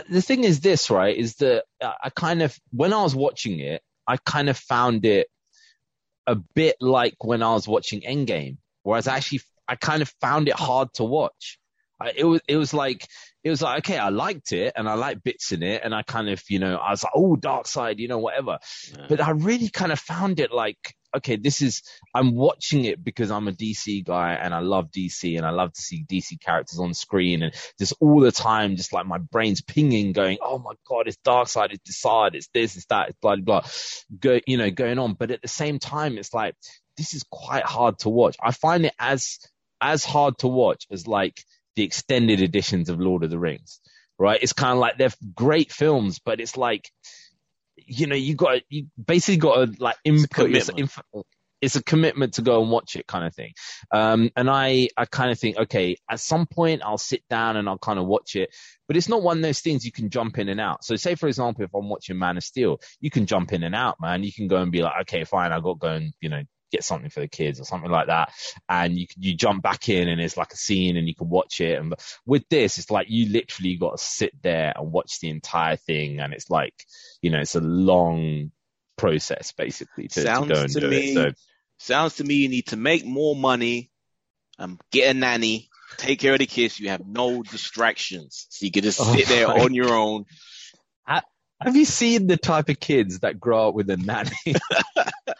the 0.08 0.22
thing 0.22 0.44
is 0.44 0.60
this, 0.60 0.90
right? 0.90 1.14
Is 1.14 1.34
that 1.36 1.64
uh, 1.82 1.92
I 2.02 2.08
kind 2.08 2.40
of, 2.40 2.58
when 2.70 2.94
I 2.94 3.02
was 3.02 3.14
watching 3.14 3.60
it, 3.60 3.82
I 4.08 4.16
kind 4.16 4.48
of 4.48 4.56
found 4.56 5.04
it 5.04 5.28
a 6.26 6.36
bit 6.36 6.76
like 6.80 7.16
when 7.22 7.42
I 7.42 7.52
was 7.52 7.68
watching 7.68 8.00
Endgame, 8.00 8.56
whereas 8.82 9.06
actually, 9.08 9.42
I 9.72 9.76
kind 9.76 10.02
of 10.02 10.12
found 10.20 10.48
it 10.48 10.54
hard 10.54 10.92
to 10.94 11.04
watch. 11.04 11.58
I, 11.98 12.12
it 12.14 12.24
was, 12.24 12.42
it 12.46 12.58
was 12.58 12.74
like, 12.74 13.08
it 13.42 13.48
was 13.48 13.62
like, 13.62 13.78
okay, 13.78 13.96
I 13.96 14.10
liked 14.10 14.52
it 14.52 14.74
and 14.76 14.86
I 14.86 14.94
liked 14.94 15.24
bits 15.24 15.50
in 15.50 15.62
it 15.62 15.80
and 15.82 15.94
I 15.94 16.02
kind 16.02 16.28
of, 16.28 16.42
you 16.50 16.58
know, 16.58 16.76
I 16.76 16.90
was 16.90 17.02
like, 17.02 17.12
oh, 17.16 17.36
Darkseid, 17.36 17.98
you 17.98 18.06
know, 18.06 18.18
whatever. 18.18 18.58
Yeah. 18.94 19.06
But 19.08 19.22
I 19.22 19.30
really 19.30 19.70
kind 19.70 19.90
of 19.90 19.98
found 19.98 20.40
it 20.40 20.52
like, 20.52 20.76
okay, 21.16 21.36
this 21.36 21.62
is, 21.62 21.82
I'm 22.14 22.34
watching 22.34 22.84
it 22.84 23.02
because 23.02 23.30
I'm 23.30 23.48
a 23.48 23.52
DC 23.52 24.04
guy 24.04 24.34
and 24.34 24.52
I 24.52 24.58
love 24.58 24.90
DC 24.90 25.38
and 25.38 25.46
I 25.46 25.50
love 25.50 25.72
to 25.72 25.80
see 25.80 26.04
DC 26.04 26.38
characters 26.38 26.78
on 26.78 26.92
screen 26.92 27.42
and 27.42 27.54
just 27.78 27.94
all 27.98 28.20
the 28.20 28.30
time, 28.30 28.76
just 28.76 28.92
like 28.92 29.06
my 29.06 29.18
brain's 29.18 29.62
pinging 29.62 30.12
going, 30.12 30.36
oh 30.42 30.58
my 30.58 30.74
God, 30.86 31.08
it's 31.08 31.16
Darkseid, 31.26 31.72
it's 31.72 32.04
Desaad, 32.04 32.34
it's 32.34 32.48
this, 32.52 32.76
it's 32.76 32.84
that, 32.90 33.08
it's 33.08 33.18
blah, 33.22 33.36
blah, 33.36 33.60
blah, 33.60 33.68
go, 34.20 34.38
you 34.46 34.58
know, 34.58 34.70
going 34.70 34.98
on. 34.98 35.14
But 35.14 35.30
at 35.30 35.40
the 35.40 35.48
same 35.48 35.78
time, 35.78 36.18
it's 36.18 36.34
like, 36.34 36.56
this 36.98 37.14
is 37.14 37.24
quite 37.30 37.64
hard 37.64 37.98
to 38.00 38.10
watch. 38.10 38.36
I 38.42 38.52
find 38.52 38.84
it 38.84 38.94
as, 38.98 39.38
as 39.82 40.04
hard 40.04 40.38
to 40.38 40.48
watch 40.48 40.86
as 40.90 41.06
like 41.06 41.44
the 41.76 41.82
extended 41.82 42.40
editions 42.40 42.88
of 42.88 43.00
Lord 43.00 43.24
of 43.24 43.30
the 43.30 43.38
Rings, 43.38 43.80
right? 44.18 44.38
It's 44.40 44.52
kind 44.52 44.72
of 44.72 44.78
like 44.78 44.96
they're 44.96 45.10
great 45.34 45.72
films, 45.72 46.20
but 46.24 46.40
it's 46.40 46.56
like, 46.56 46.90
you 47.76 48.06
know, 48.06 48.16
you 48.16 48.34
got 48.34 48.60
you 48.68 48.86
basically 49.04 49.38
got 49.38 49.54
to 49.56 49.82
like 49.82 49.96
input. 50.04 50.50
It's, 50.50 50.66
commitment. 50.68 50.78
inf- 50.78 51.24
it's 51.60 51.76
a 51.76 51.82
commitment 51.82 52.34
to 52.34 52.42
go 52.42 52.60
and 52.60 52.70
watch 52.70 52.96
it, 52.96 53.06
kind 53.06 53.24
of 53.24 53.34
thing. 53.34 53.52
Um, 53.92 54.30
and 54.36 54.50
I, 54.50 54.88
I 54.96 55.04
kind 55.04 55.30
of 55.30 55.38
think, 55.38 55.56
okay, 55.56 55.96
at 56.10 56.18
some 56.18 56.46
point 56.46 56.82
I'll 56.84 56.98
sit 56.98 57.22
down 57.30 57.56
and 57.56 57.68
I'll 57.68 57.78
kind 57.78 58.00
of 58.00 58.06
watch 58.06 58.34
it, 58.34 58.50
but 58.88 58.96
it's 58.96 59.08
not 59.08 59.22
one 59.22 59.38
of 59.38 59.42
those 59.44 59.60
things 59.60 59.84
you 59.84 59.92
can 59.92 60.10
jump 60.10 60.38
in 60.38 60.48
and 60.48 60.60
out. 60.60 60.84
So, 60.84 60.96
say 60.96 61.14
for 61.14 61.28
example, 61.28 61.64
if 61.64 61.72
I'm 61.74 61.88
watching 61.88 62.18
Man 62.18 62.36
of 62.36 62.42
Steel, 62.42 62.80
you 63.00 63.10
can 63.10 63.26
jump 63.26 63.52
in 63.52 63.62
and 63.62 63.74
out, 63.74 63.96
man. 64.00 64.24
You 64.24 64.32
can 64.32 64.48
go 64.48 64.56
and 64.56 64.72
be 64.72 64.82
like, 64.82 65.02
okay, 65.02 65.24
fine, 65.24 65.52
I 65.52 65.60
got 65.60 65.74
to 65.74 65.78
go 65.78 65.88
and 65.88 66.12
you 66.20 66.28
know 66.28 66.42
get 66.72 66.84
something 66.84 67.10
for 67.10 67.20
the 67.20 67.28
kids 67.28 67.60
or 67.60 67.64
something 67.64 67.90
like 67.90 68.08
that, 68.08 68.32
and 68.68 68.98
you 68.98 69.06
you 69.16 69.34
jump 69.34 69.62
back 69.62 69.88
in 69.88 70.08
and 70.08 70.20
it's 70.20 70.36
like 70.36 70.52
a 70.52 70.56
scene 70.56 70.96
and 70.96 71.06
you 71.06 71.14
can 71.14 71.28
watch 71.28 71.60
it. 71.60 71.78
And 71.78 71.94
with 72.26 72.48
this, 72.48 72.78
it's 72.78 72.90
like 72.90 73.06
you 73.08 73.30
literally 73.30 73.76
got 73.76 73.98
to 73.98 74.04
sit 74.04 74.32
there 74.42 74.72
and 74.74 74.92
watch 74.92 75.20
the 75.20 75.28
entire 75.28 75.76
thing, 75.76 76.20
and 76.20 76.32
it's 76.32 76.50
like 76.50 76.74
you 77.20 77.30
know 77.30 77.40
it's 77.40 77.54
a 77.54 77.60
long 77.60 78.50
process 78.96 79.52
basically 79.52 80.08
to, 80.08 80.22
to 80.22 80.46
go 80.46 80.60
and 80.60 80.72
to 80.72 80.80
do 80.80 80.88
me- 80.88 80.96
it. 80.96 81.14
So 81.14 81.30
Sounds 81.78 82.16
to 82.16 82.24
me 82.24 82.34
you 82.34 82.48
need 82.48 82.68
to 82.68 82.76
make 82.76 83.04
more 83.04 83.34
money, 83.34 83.90
um, 84.56 84.78
get 84.92 85.10
a 85.10 85.18
nanny, 85.18 85.68
take 85.96 86.20
care 86.20 86.32
of 86.32 86.38
the 86.38 86.46
kids. 86.46 86.78
You 86.78 86.90
have 86.90 87.04
no 87.04 87.42
distractions, 87.42 88.46
so 88.50 88.64
you 88.64 88.70
can 88.70 88.84
just 88.84 89.00
Oh 89.00 89.16
sit 89.16 89.26
there 89.26 89.48
on 89.48 89.74
your 89.74 89.92
own. 89.92 90.26
Have 91.64 91.76
you 91.76 91.84
seen 91.84 92.26
the 92.26 92.36
type 92.36 92.68
of 92.68 92.80
kids 92.80 93.20
that 93.20 93.38
grow 93.38 93.68
up 93.68 93.74
with 93.74 93.88
a 93.90 93.96
nanny? 93.96 94.30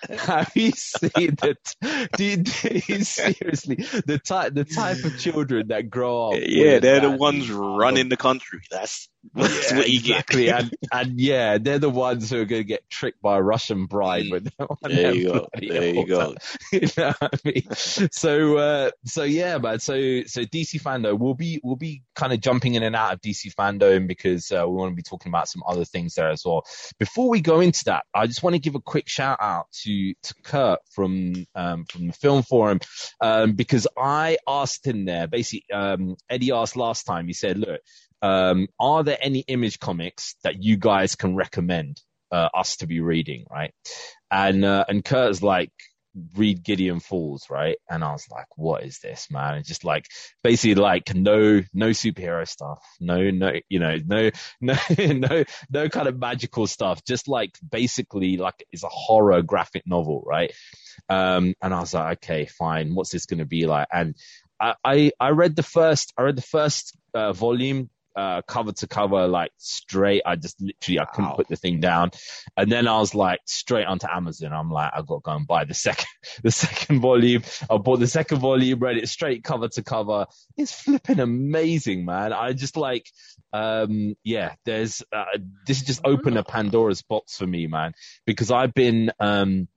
Have 0.19 0.53
you 0.55 0.73
seen 0.73 1.37
that? 1.43 2.11
Do 2.17 2.25
you, 2.25 2.37
do 2.39 2.81
you 2.87 3.05
seriously 3.05 3.77
the 4.07 4.21
type 4.25 4.55
the 4.55 4.65
type 4.65 5.05
of 5.05 5.19
children 5.19 5.69
that 5.69 5.91
grow 5.91 6.31
up? 6.31 6.39
Yeah, 6.41 6.79
they're 6.79 7.01
the 7.01 7.09
nanny? 7.09 7.19
ones 7.19 7.51
running 7.51 8.09
the 8.09 8.17
country. 8.17 8.61
That's 8.71 9.09
That's 9.35 9.71
Yeah, 9.71 9.77
what 9.79 9.89
you 9.91 9.99
exactly. 9.99 10.45
get. 10.47 10.61
and, 10.63 10.75
and 10.93 11.21
yeah, 11.21 11.59
they're 11.59 11.79
the 11.79 11.91
ones 11.91 12.31
who 12.31 12.41
are 12.41 12.45
going 12.45 12.63
to 12.63 12.67
get 12.69 12.89
tricked 12.91 13.23
by 13.23 13.37
a 13.39 13.43
Russian 13.43 13.87
bride. 13.87 14.25
Mm. 14.27 14.49
There 14.83 15.15
you 15.15 15.25
go. 15.33 15.49
There 15.55 15.95
you 15.95 16.07
go. 16.07 16.35
you 16.73 16.89
know 16.97 17.15
what 17.19 17.35
I 17.35 17.39
mean? 17.45 17.63
So, 18.11 18.57
uh, 18.57 18.91
so 19.05 19.23
yeah, 19.23 19.59
man. 19.59 19.79
So, 19.79 19.95
so 20.27 20.43
DC 20.43 20.83
fandom, 20.83 21.19
we'll 21.19 21.35
be, 21.35 21.61
we'll 21.63 21.77
be 21.77 22.03
kind 22.15 22.33
of 22.33 22.41
jumping 22.41 22.75
in 22.75 22.83
and 22.83 22.97
out 22.97 23.15
of 23.15 23.21
DC 23.21 23.55
fandom 23.55 24.07
because 24.09 24.51
uh, 24.51 24.65
we 24.69 24.75
want 24.75 24.93
to 24.93 24.97
be 24.97 25.03
talking 25.03 25.31
about 25.31 25.49
some 25.49 25.63
other 25.67 25.85
things 25.85 26.15
there 26.15 26.31
as 26.31 26.43
well. 26.45 26.65
Before 26.99 27.29
we 27.29 27.41
go 27.41 27.61
into 27.61 27.85
that, 27.85 28.05
I 28.15 28.27
just 28.27 28.43
want 28.43 28.55
to 28.55 28.61
give 28.61 28.75
a 28.75 28.81
quick 28.81 29.09
shout 29.09 29.39
out 29.41 29.67
to 29.83 30.15
to 30.23 30.35
Kurt 30.43 30.81
from 30.91 31.47
um, 31.55 31.85
from 31.91 32.09
the 32.09 32.13
Film 32.13 32.43
Forum 32.43 32.81
um, 33.21 33.53
because 33.53 33.87
I 33.97 34.39
asked 34.49 34.87
him 34.87 35.05
there. 35.05 35.27
Basically, 35.27 35.65
um, 35.73 36.17
Eddie 36.29 36.53
asked 36.53 36.77
last 36.77 37.05
time. 37.05 37.27
He 37.27 37.33
said, 37.33 37.59
"Look, 37.59 37.81
um, 38.23 38.69
are 38.79 39.03
there 39.05 39.19
any 39.21 39.41
image 39.41 39.79
comics 39.79 40.37
that 40.45 40.63
you 40.63 40.77
guys 40.77 41.17
can 41.17 41.35
recommend 41.37 42.01
uh, 42.31 42.49
us 42.55 42.77
to 42.79 42.87
be 42.87 43.01
reading?" 43.01 43.47
Right, 43.51 43.73
and 44.31 44.65
uh, 44.65 44.85
and 44.89 45.05
Kurt's 45.05 45.43
like. 45.43 45.71
Read 46.37 46.63
Gideon 46.63 47.01
Falls, 47.01 47.47
right? 47.49 47.79
And 47.89 48.05
I 48.05 48.13
was 48.13 48.27
like, 48.31 48.45
what 48.57 48.85
is 48.85 48.99
this, 48.99 49.29
man? 49.31 49.55
It's 49.55 49.69
just 49.69 49.83
like 49.83 50.05
basically 50.43 50.75
like 50.75 51.15
no 51.15 51.63
no 51.73 51.89
superhero 51.89 52.47
stuff, 52.47 52.85
no 53.01 53.31
no 53.31 53.53
you 53.71 53.79
know 53.79 53.97
no 54.05 54.31
no 54.61 54.75
no 54.99 55.45
no 55.71 55.89
kind 55.89 56.09
of 56.09 56.19
magical 56.19 56.67
stuff, 56.67 57.03
just 57.07 57.29
like 57.29 57.53
basically 57.67 58.37
like 58.37 58.63
it's 58.71 58.85
a 58.85 58.89
horror 58.89 59.41
graphic 59.41 59.85
novel, 59.87 60.23
right? 60.27 60.53
Um, 61.09 61.55
and 61.63 61.73
I 61.73 61.81
was 61.81 61.95
like, 61.95 62.19
okay, 62.19 62.45
fine, 62.45 62.95
what's 62.95 63.11
this 63.11 63.25
going 63.25 63.39
to 63.39 63.47
be 63.47 63.67
like? 63.67 63.89
And 63.91 64.15
I, 64.61 64.75
I 64.85 65.13
I 65.19 65.31
read 65.31 65.57
the 65.57 65.63
first 65.63 66.13
I 66.19 66.23
read 66.23 66.37
the 66.37 66.43
first 66.43 66.95
uh, 67.15 67.33
volume 67.33 67.89
uh, 68.17 68.43
cover 68.43 68.73
to 68.73 68.87
cover, 68.87 69.27
like 69.29 69.51
straight. 69.57 70.23
I 70.27 70.37
just 70.37 70.61
literally 70.61 71.01
I 71.01 71.05
couldn't 71.07 71.31
Wow. 71.31 71.37
put 71.37 71.49
the 71.49 71.57
thing 71.57 71.81
down, 71.81 72.11
and 72.57 72.71
then 72.71 72.87
I 72.89 72.99
was 72.99 73.15
like 73.15 73.41
straight 73.47 73.87
onto 73.87 74.07
Amazon. 74.11 74.53
I'm 74.53 74.71
like, 74.71 74.93
I've 74.95 75.07
got 75.07 75.17
to 75.17 75.21
go 75.23 75.33
and 75.33 75.47
buy 75.47 75.65
the 75.65 75.75
second 75.75 76.07
the 76.43 76.51
second 76.51 77.01
volume. 77.01 77.43
I 77.71 77.79
bought 77.79 78.01
the 78.01 78.07
second 78.07 78.39
volume, 78.39 78.79
read 78.81 78.97
it 78.99 79.09
straight 79.09 79.45
cover 79.45 79.69
to 79.69 79.83
cover. 79.83 80.27
It's 80.57 80.73
flipping 80.73 81.21
amazing, 81.21 82.05
man. 82.05 82.33
I 82.33 82.53
just 82.53 82.77
like, 82.77 83.07
um, 83.53 84.15
yeah. 84.25 84.55
There's 84.65 85.03
uh, 85.13 85.25
this 85.67 85.83
just 85.83 86.01
opened 86.05 86.39
a 86.39 86.45
Pandora's 86.45 87.03
box 87.03 87.37
for 87.37 87.47
me, 87.47 87.67
man, 87.67 87.95
because 88.27 88.51
I've 88.51 88.75
been 88.75 89.13
um. 89.21 89.69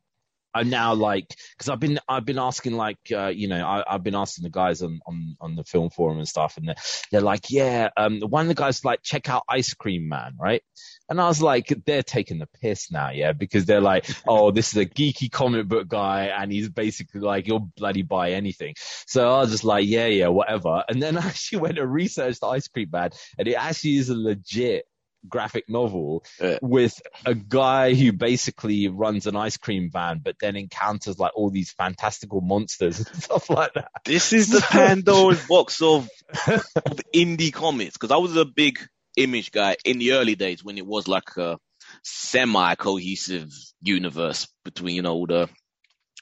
I'm 0.55 0.69
now 0.69 0.93
like, 0.93 1.35
because 1.57 1.69
I've 1.69 1.81
been 1.81 1.99
I've 2.07 2.25
been 2.25 2.39
asking 2.39 2.77
like 2.77 2.97
uh, 3.11 3.27
you 3.27 3.49
know 3.49 3.63
I, 3.65 3.83
I've 3.87 4.03
been 4.03 4.15
asking 4.15 4.43
the 4.43 4.49
guys 4.49 4.81
on, 4.81 5.01
on 5.05 5.35
on 5.41 5.55
the 5.55 5.65
film 5.65 5.89
forum 5.89 6.17
and 6.17 6.27
stuff, 6.27 6.55
and 6.57 6.69
they're, 6.69 6.75
they're 7.11 7.21
like, 7.21 7.51
yeah, 7.51 7.89
um, 7.97 8.21
one 8.21 8.43
of 8.43 8.47
the 8.47 8.55
guys 8.55 8.83
like 8.85 9.03
check 9.03 9.29
out 9.29 9.43
Ice 9.49 9.73
Cream 9.73 10.07
Man, 10.07 10.35
right? 10.39 10.63
And 11.09 11.21
I 11.21 11.27
was 11.27 11.41
like, 11.41 11.71
they're 11.85 12.03
taking 12.03 12.39
the 12.39 12.47
piss 12.61 12.91
now, 12.91 13.11
yeah, 13.11 13.33
because 13.33 13.65
they're 13.65 13.81
like, 13.81 14.09
oh, 14.27 14.51
this 14.51 14.69
is 14.69 14.77
a 14.77 14.85
geeky 14.85 15.29
comic 15.29 15.67
book 15.67 15.87
guy, 15.87 16.25
and 16.25 16.51
he's 16.51 16.69
basically 16.69 17.21
like, 17.21 17.47
you'll 17.47 17.71
bloody 17.77 18.01
buy 18.01 18.31
anything. 18.31 18.75
So 19.05 19.29
I 19.29 19.41
was 19.41 19.51
just 19.51 19.65
like, 19.65 19.85
yeah, 19.85 20.07
yeah, 20.07 20.29
whatever. 20.29 20.83
And 20.87 21.01
then 21.03 21.17
I 21.17 21.27
actually 21.27 21.59
went 21.59 21.77
and 21.77 21.91
researched 21.91 22.43
Ice 22.43 22.67
Cream 22.69 22.89
Man, 22.91 23.11
and 23.37 23.47
it 23.47 23.55
actually 23.55 23.97
is 23.97 24.09
a 24.09 24.15
legit 24.15 24.85
graphic 25.27 25.65
novel 25.69 26.23
Yeah. 26.41 26.59
with 26.61 27.01
a 27.25 27.33
guy 27.35 27.93
who 27.93 28.11
basically 28.13 28.87
runs 28.87 29.27
an 29.27 29.35
ice 29.35 29.57
cream 29.57 29.89
van, 29.91 30.21
but 30.23 30.35
then 30.39 30.55
encounters 30.55 31.19
like 31.19 31.31
all 31.35 31.49
these 31.49 31.71
fantastical 31.71 32.41
monsters 32.41 32.99
and 33.11 33.23
stuff 33.23 33.49
like 33.49 33.73
that. 33.73 33.89
This 34.05 34.33
is 34.33 34.49
the 34.49 34.61
Pandora's 34.61 35.45
box 35.49 35.81
of, 35.81 36.09
of 36.47 36.99
indie 37.13 37.53
comics 37.53 37.93
because 37.97 38.11
I 38.11 38.17
was 38.17 38.35
a 38.35 38.45
big 38.45 38.79
image 39.17 39.51
guy 39.51 39.77
in 39.85 39.97
the 39.99 40.13
early 40.13 40.35
days 40.35 40.63
when 40.63 40.77
it 40.77 40.85
was 40.85 41.07
like 41.07 41.37
a 41.37 41.57
semi 42.03 42.75
cohesive 42.75 43.49
universe 43.81 44.47
between, 44.63 44.95
you 44.95 45.01
know, 45.01 45.13
all 45.13 45.27
the 45.27 45.49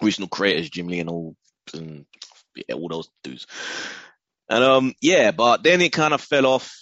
original 0.04 0.28
creators, 0.28 0.70
Jim 0.70 0.88
Lee 0.88 1.00
and 1.00 1.10
all, 1.10 1.36
and 1.74 2.06
yeah, 2.56 2.76
all 2.76 2.90
those 2.90 3.10
dudes. 3.24 3.48
And, 4.50 4.64
um, 4.64 4.94
yeah, 5.02 5.32
but 5.32 5.64
then 5.64 5.82
it 5.82 5.92
kind 5.94 6.14
of 6.14 6.22
fell 6.22 6.46
off. 6.46 6.76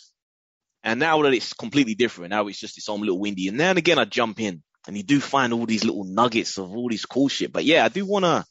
And 0.83 0.99
now 0.99 1.21
that 1.21 1.33
it's 1.33 1.53
completely 1.53 1.95
different, 1.95 2.31
now 2.31 2.47
it's 2.47 2.59
just 2.59 2.77
its 2.77 2.89
own 2.89 3.01
little 3.01 3.19
windy. 3.19 3.47
And 3.47 3.61
and 3.61 3.77
again, 3.77 3.99
I 3.99 4.05
jump 4.05 4.39
in 4.39 4.63
and 4.87 4.97
you 4.97 5.03
do 5.03 5.19
find 5.19 5.53
all 5.53 5.65
these 5.65 5.83
little 5.83 6.05
nuggets 6.05 6.57
of 6.57 6.71
all 6.71 6.89
this 6.89 7.05
cool 7.05 7.27
shit. 7.29 7.51
But 7.51 7.65
yeah, 7.65 7.85
I 7.85 7.89
do 7.89 8.05
want 8.05 8.25
to 8.25 8.45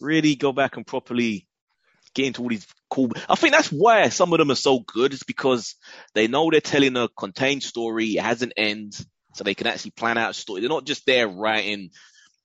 really 0.00 0.34
go 0.34 0.52
back 0.52 0.76
and 0.76 0.86
properly 0.86 1.46
get 2.14 2.26
into 2.26 2.42
all 2.42 2.48
these 2.48 2.66
cool. 2.90 3.12
I 3.28 3.36
think 3.36 3.54
that's 3.54 3.70
why 3.70 4.08
some 4.08 4.32
of 4.32 4.38
them 4.38 4.50
are 4.50 4.56
so 4.56 4.80
good. 4.80 5.12
It's 5.12 5.22
because 5.22 5.76
they 6.14 6.26
know 6.26 6.50
they're 6.50 6.60
telling 6.60 6.96
a 6.96 7.08
contained 7.08 7.62
story. 7.62 8.16
It 8.16 8.22
has 8.22 8.42
an 8.42 8.52
end, 8.56 8.94
so 9.34 9.44
they 9.44 9.54
can 9.54 9.66
actually 9.66 9.92
plan 9.92 10.18
out 10.18 10.30
a 10.30 10.34
story. 10.34 10.60
They're 10.60 10.70
not 10.70 10.86
just 10.86 11.06
there 11.06 11.28
writing, 11.28 11.90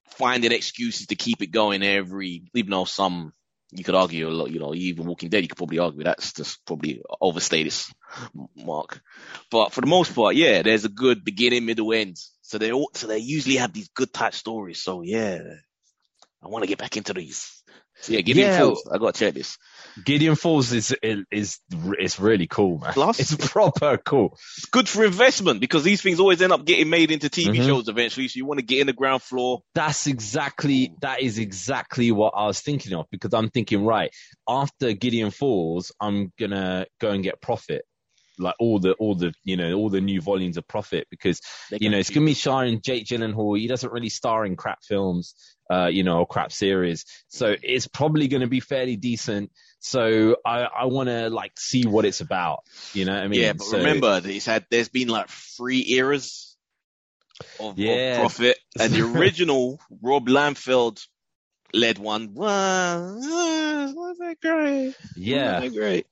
finding 0.10 0.51
excuses 0.51 1.07
to 1.07 1.15
keep 1.15 1.41
it 1.41 1.48
going 1.48 1.83
every. 1.83 2.43
Even 2.53 2.71
though 2.71 2.86
some 2.86 3.33
you 3.72 3.84
could 3.84 3.96
argue 3.96 4.28
a 4.28 4.30
lot, 4.30 4.51
you 4.51 4.60
know, 4.60 4.74
even 4.74 5.06
Walking 5.06 5.30
Dead, 5.30 5.44
you 5.44 5.48
could 5.48 5.58
probably 5.58 5.80
argue 5.80 6.04
that's 6.04 6.34
just 6.34 6.66
probably 6.66 7.01
overstate 7.20 7.68
its 7.68 7.94
mark. 8.56 9.01
But 9.50 9.72
for 9.72 9.82
the 9.82 9.88
most 9.88 10.13
part, 10.13 10.36
yeah, 10.36 10.62
there's 10.62 10.86
a 10.86 10.90
good 10.90 11.24
beginning, 11.24 11.66
middle, 11.66 11.94
end. 11.94 12.18
So 12.42 12.58
they 12.58 12.72
all, 12.72 12.92
so 12.94 13.08
they 13.08 13.20
usually 13.20 13.58
have 13.58 13.72
these 13.72 13.90
good 13.90 14.13
type 14.13 14.34
stories. 14.34 14.82
So 14.82 15.01
yeah, 15.01 15.40
I 16.44 16.48
want 16.48 16.63
to 16.63 16.68
get 16.68 16.80
back 16.80 16.98
into 16.98 17.13
these. 17.13 17.63
So 18.01 18.13
yeah, 18.13 18.22
give 18.22 18.36
me 18.36 18.44
Yeah. 18.44 18.58
Falls. 18.58 18.90
I 18.92 18.98
gotta 18.98 19.18
check 19.18 19.34
this. 19.34 19.58
Gideon 20.03 20.36
Falls 20.36 20.71
is 20.71 20.95
is 21.03 21.25
is 21.31 21.60
it's 22.00 22.19
really 22.19 22.48
cool, 22.48 22.79
man. 22.79 22.93
Plus- 22.93 23.19
it's 23.19 23.36
proper 23.51 23.98
cool. 23.98 24.38
It's 24.57 24.65
good 24.65 24.88
for 24.88 25.03
investment 25.03 25.60
because 25.60 25.83
these 25.83 26.01
things 26.01 26.19
always 26.19 26.41
end 26.41 26.51
up 26.51 26.65
getting 26.65 26.89
made 26.89 27.12
into 27.12 27.29
TV 27.29 27.60
Mhm. 27.60 27.65
shows 27.65 27.88
eventually. 27.88 28.27
So 28.27 28.38
you 28.38 28.45
want 28.45 28.60
to 28.60 28.65
get 28.65 28.79
in 28.79 28.88
the 28.88 28.93
ground 28.93 29.21
floor. 29.21 29.62
That's 29.75 30.07
exactly 30.07 30.93
that 31.01 31.21
is 31.21 31.38
exactly 31.39 32.12
what 32.12 32.33
I 32.36 32.45
was 32.48 32.62
thinking 32.62 32.93
of 32.93 33.05
because 33.12 33.33
I'm 33.33 33.50
thinking 33.50 33.83
right 33.86 34.12
after 34.48 34.93
Gideon 34.93 35.31
Falls, 35.31 35.91
I'm 36.00 36.31
gonna 36.39 36.86
go 37.00 37.12
and 37.12 37.24
get 37.24 37.41
Prophet, 37.41 37.83
like 38.38 38.55
all 38.60 38.79
the 38.79 38.93
all 38.93 39.15
the 39.15 39.33
you 39.43 39.57
know 39.57 39.74
all 39.74 39.89
the 39.89 40.01
new 40.01 40.21
volumes 40.21 40.57
of 40.57 40.67
Prophet 40.67 41.07
because 41.12 41.41
you 41.71 41.89
know 41.89 41.98
it's 41.98 42.10
gonna 42.10 42.25
be 42.25 42.33
starring 42.33 42.81
Jake 42.81 43.05
Gyllenhaal. 43.05 43.57
He 43.60 43.67
doesn't 43.67 43.91
really 43.91 44.10
star 44.10 44.45
in 44.45 44.55
crap 44.55 44.79
films, 44.83 45.36
uh, 45.69 45.88
you 45.88 46.03
know, 46.03 46.19
or 46.19 46.25
crap 46.27 46.51
series, 46.51 47.05
so 47.27 47.55
it's 47.62 47.88
probably 47.88 48.27
gonna 48.27 48.48
be 48.48 48.60
fairly 48.60 48.95
decent. 48.95 49.51
So 49.83 50.38
I 50.45 50.61
I 50.61 50.85
want 50.85 51.09
to 51.09 51.29
like 51.29 51.53
see 51.59 51.85
what 51.88 52.05
it's 52.05 52.21
about, 52.21 52.59
you 52.93 53.03
know. 53.05 53.13
what 53.15 53.23
I 53.23 53.27
mean, 53.27 53.41
yeah, 53.41 53.53
but 53.53 53.65
So- 53.65 53.77
remember, 53.77 54.21
it's 54.23 54.45
had 54.45 54.65
there's 54.69 54.89
been 54.89 55.07
like 55.07 55.27
three 55.29 55.83
eras 55.89 56.55
of, 57.59 57.79
Yeah. 57.79 58.13
of 58.13 58.19
Prophet, 58.19 58.57
and 58.79 58.93
the 58.93 59.01
original 59.17 59.79
Rob 60.01 60.27
Liefeld 60.27 61.05
led 61.73 61.97
one 61.97 62.33
was 62.35 63.93
wasn't 63.95 64.39
great. 64.41 64.93
yeah, 65.15 65.55
wasn't 65.61 65.75
great. 65.75 66.05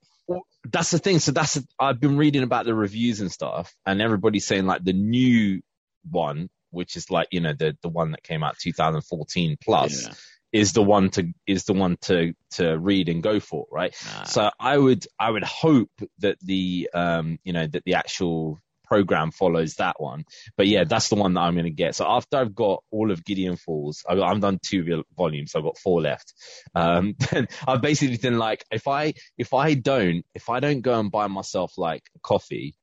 that's 0.65 0.91
the 0.91 0.99
thing. 0.99 1.19
So 1.19 1.31
that's 1.31 1.59
I've 1.79 1.99
been 1.99 2.17
reading 2.17 2.43
about 2.43 2.65
the 2.65 2.73
reviews 2.73 3.21
and 3.21 3.31
stuff, 3.31 3.73
and 3.85 4.01
everybody's 4.01 4.47
saying 4.47 4.65
like 4.65 4.83
the 4.83 4.93
new 4.93 5.61
one, 6.09 6.49
which 6.71 6.95
is 6.95 7.11
like 7.11 7.27
you 7.31 7.41
know 7.41 7.53
the 7.53 7.77
the 7.83 7.89
one 7.89 8.11
that 8.11 8.23
came 8.23 8.43
out 8.43 8.57
2014 8.57 9.57
plus, 9.63 10.05
Yeah. 10.07 10.13
Is 10.51 10.73
the 10.73 10.83
one 10.83 11.09
to 11.11 11.31
is 11.45 11.65
the 11.65 11.73
one 11.73 11.97
to 12.01 12.33
to 12.51 12.77
read 12.77 13.09
and 13.09 13.21
go 13.21 13.39
for, 13.39 13.65
right? 13.71 13.95
Nah. 14.05 14.23
So 14.23 14.49
I 14.59 14.77
would 14.77 15.05
I 15.19 15.29
would 15.29 15.43
hope 15.43 15.91
that 16.19 16.37
the 16.41 16.89
um 16.93 17.39
you 17.43 17.53
know 17.53 17.67
that 17.67 17.83
the 17.83 17.95
actual 17.95 18.59
program 18.89 19.31
follows 19.31 19.75
that 19.75 20.01
one. 20.01 20.25
But 20.57 20.67
yeah, 20.67 20.83
that's 20.83 21.09
the 21.09 21.15
one 21.15 21.35
that 21.35 21.41
I'm 21.41 21.53
going 21.53 21.65
to 21.65 21.69
get. 21.69 21.95
So 21.95 22.05
after 22.07 22.37
I've 22.37 22.55
got 22.55 22.83
all 22.91 23.11
of 23.11 23.23
Gideon 23.23 23.55
Falls, 23.55 24.03
I've, 24.09 24.19
I've 24.19 24.41
done 24.41 24.59
two 24.61 25.03
volumes, 25.15 25.51
so 25.51 25.59
I've 25.59 25.65
got 25.65 25.77
four 25.77 26.01
left. 26.01 26.33
Um, 26.73 27.15
then 27.31 27.47
I've 27.67 27.81
basically 27.81 28.17
been 28.17 28.39
like, 28.39 28.65
if 28.71 28.87
I 28.87 29.13
if 29.37 29.53
I 29.53 29.75
don't 29.75 30.25
if 30.33 30.49
I 30.49 30.59
don't 30.59 30.81
go 30.81 30.99
and 30.99 31.11
buy 31.11 31.27
myself 31.27 31.77
like 31.77 32.03
coffee. 32.21 32.75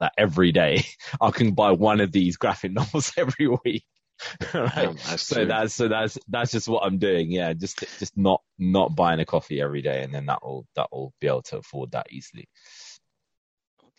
Like 0.00 0.12
every 0.16 0.50
day, 0.50 0.86
I 1.20 1.30
can 1.30 1.52
buy 1.52 1.72
one 1.72 2.00
of 2.00 2.10
these 2.10 2.38
graphic 2.38 2.72
novels 2.72 3.12
every 3.18 3.48
week. 3.62 3.84
right? 4.54 4.74
Damn, 4.74 4.96
that's 4.96 5.22
so 5.22 5.44
true. 5.44 5.46
that's 5.46 5.74
so 5.74 5.88
that's 5.88 6.18
that's 6.28 6.52
just 6.52 6.68
what 6.68 6.84
I'm 6.84 6.98
doing. 6.98 7.30
Yeah, 7.30 7.52
just 7.52 7.80
just 7.98 8.16
not 8.16 8.42
not 8.58 8.94
buying 8.94 9.20
a 9.20 9.24
coffee 9.24 9.60
every 9.60 9.82
day, 9.82 10.02
and 10.02 10.12
then 10.14 10.26
that 10.26 10.42
will 10.42 10.66
that 10.76 10.88
will 10.92 11.12
be 11.20 11.28
able 11.28 11.42
to 11.42 11.58
afford 11.58 11.92
that 11.92 12.06
easily. 12.10 12.48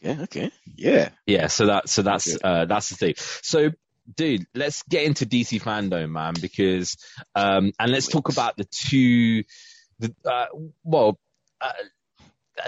Yeah, 0.02 0.22
okay. 0.24 0.52
Yeah. 0.66 1.10
Yeah, 1.28 1.48
so 1.48 1.68
that 1.68 1.90
so 1.90 2.02
that's 2.02 2.36
Okay. 2.36 2.40
uh 2.44 2.66
that's 2.66 2.90
the 2.90 2.96
thing. 2.96 3.14
So 3.18 3.72
dude, 4.16 4.46
let's 4.56 4.84
get 4.84 5.04
into 5.04 5.26
DC 5.26 5.62
fandom, 5.62 6.12
man, 6.12 6.34
because 6.42 6.98
um 7.36 7.72
and 7.80 7.92
let's 7.92 8.08
talk 8.08 8.30
about 8.30 8.58
the 8.58 8.66
two 8.66 9.44
the 10.00 10.14
uh 10.26 10.48
well 10.84 11.20
uh, 11.62 11.74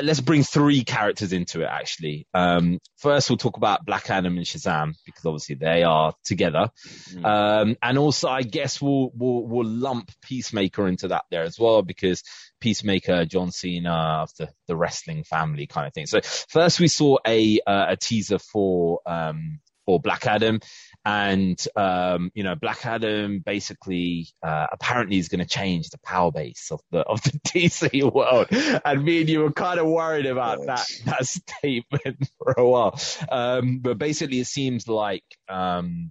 let's 0.01 0.21
bring 0.21 0.43
three 0.43 0.83
characters 0.83 1.33
into 1.33 1.62
it. 1.62 1.67
Actually, 1.69 2.27
um, 2.33 2.79
first 2.97 3.29
we'll 3.29 3.38
talk 3.38 3.57
about 3.57 3.85
Black 3.85 4.09
Adam 4.09 4.38
and 4.38 4.45
Shazam 4.45 4.93
because 5.05 5.25
obviously 5.25 5.55
they 5.55 5.83
are 5.83 6.13
together, 6.23 6.69
Mm. 7.12 7.25
um, 7.25 7.75
and 7.81 7.97
also 7.97 8.29
I 8.29 8.41
guess 8.43 8.81
we'll 8.81 9.12
we'll 9.13 9.45
we'll 9.47 9.67
lump 9.67 10.12
Peacemaker 10.21 10.88
into 10.88 11.09
that 11.09 11.25
there 11.31 11.43
as 11.43 11.59
well 11.59 11.81
because 11.81 12.23
Peacemaker, 12.59 13.25
John 13.25 13.51
Cena 13.51 14.21
of 14.23 14.29
the 14.38 14.50
the 14.67 14.75
wrestling 14.75 15.23
family 15.23 15.67
kind 15.67 15.88
of 15.88 15.93
thing. 15.93 16.05
So 16.07 16.21
first 16.50 16.79
we 16.79 16.88
saw 16.88 17.17
a 17.27 17.59
uh, 17.67 17.85
a 17.89 17.97
teaser 17.97 18.39
for 18.39 19.01
um 19.05 19.59
for 19.85 20.00
Black 20.00 20.25
Adam. 20.25 20.62
And 21.05 21.62
um, 21.75 22.31
you 22.33 22.43
know, 22.43 22.55
Black 22.55 22.86
Adam 22.86 23.39
basically 23.39 24.27
uh, 24.41 24.67
apparently 24.72 25.17
is 25.17 25.27
going 25.27 25.41
to 25.41 25.48
change 25.48 25.89
the 25.89 25.98
power 26.00 26.31
base 26.31 26.72
of 26.72 26.79
the 26.91 27.00
of 27.00 27.22
the 27.24 27.31
DC 27.48 28.13
world. 28.13 28.48
And 28.86 29.03
me 29.03 29.22
and 29.22 29.29
you 29.29 29.41
were 29.41 29.51
kind 29.51 29.79
of 29.79 29.88
worried 29.88 30.25
about 30.25 30.65
that 30.65 30.88
that 31.05 31.25
statement 31.25 32.29
for 32.38 32.53
a 32.57 32.67
while. 32.67 33.00
Um, 33.29 33.79
but 33.79 33.98
basically, 33.98 34.39
it 34.39 34.48
seems 34.48 34.88
like 34.88 35.25
um, 35.50 36.10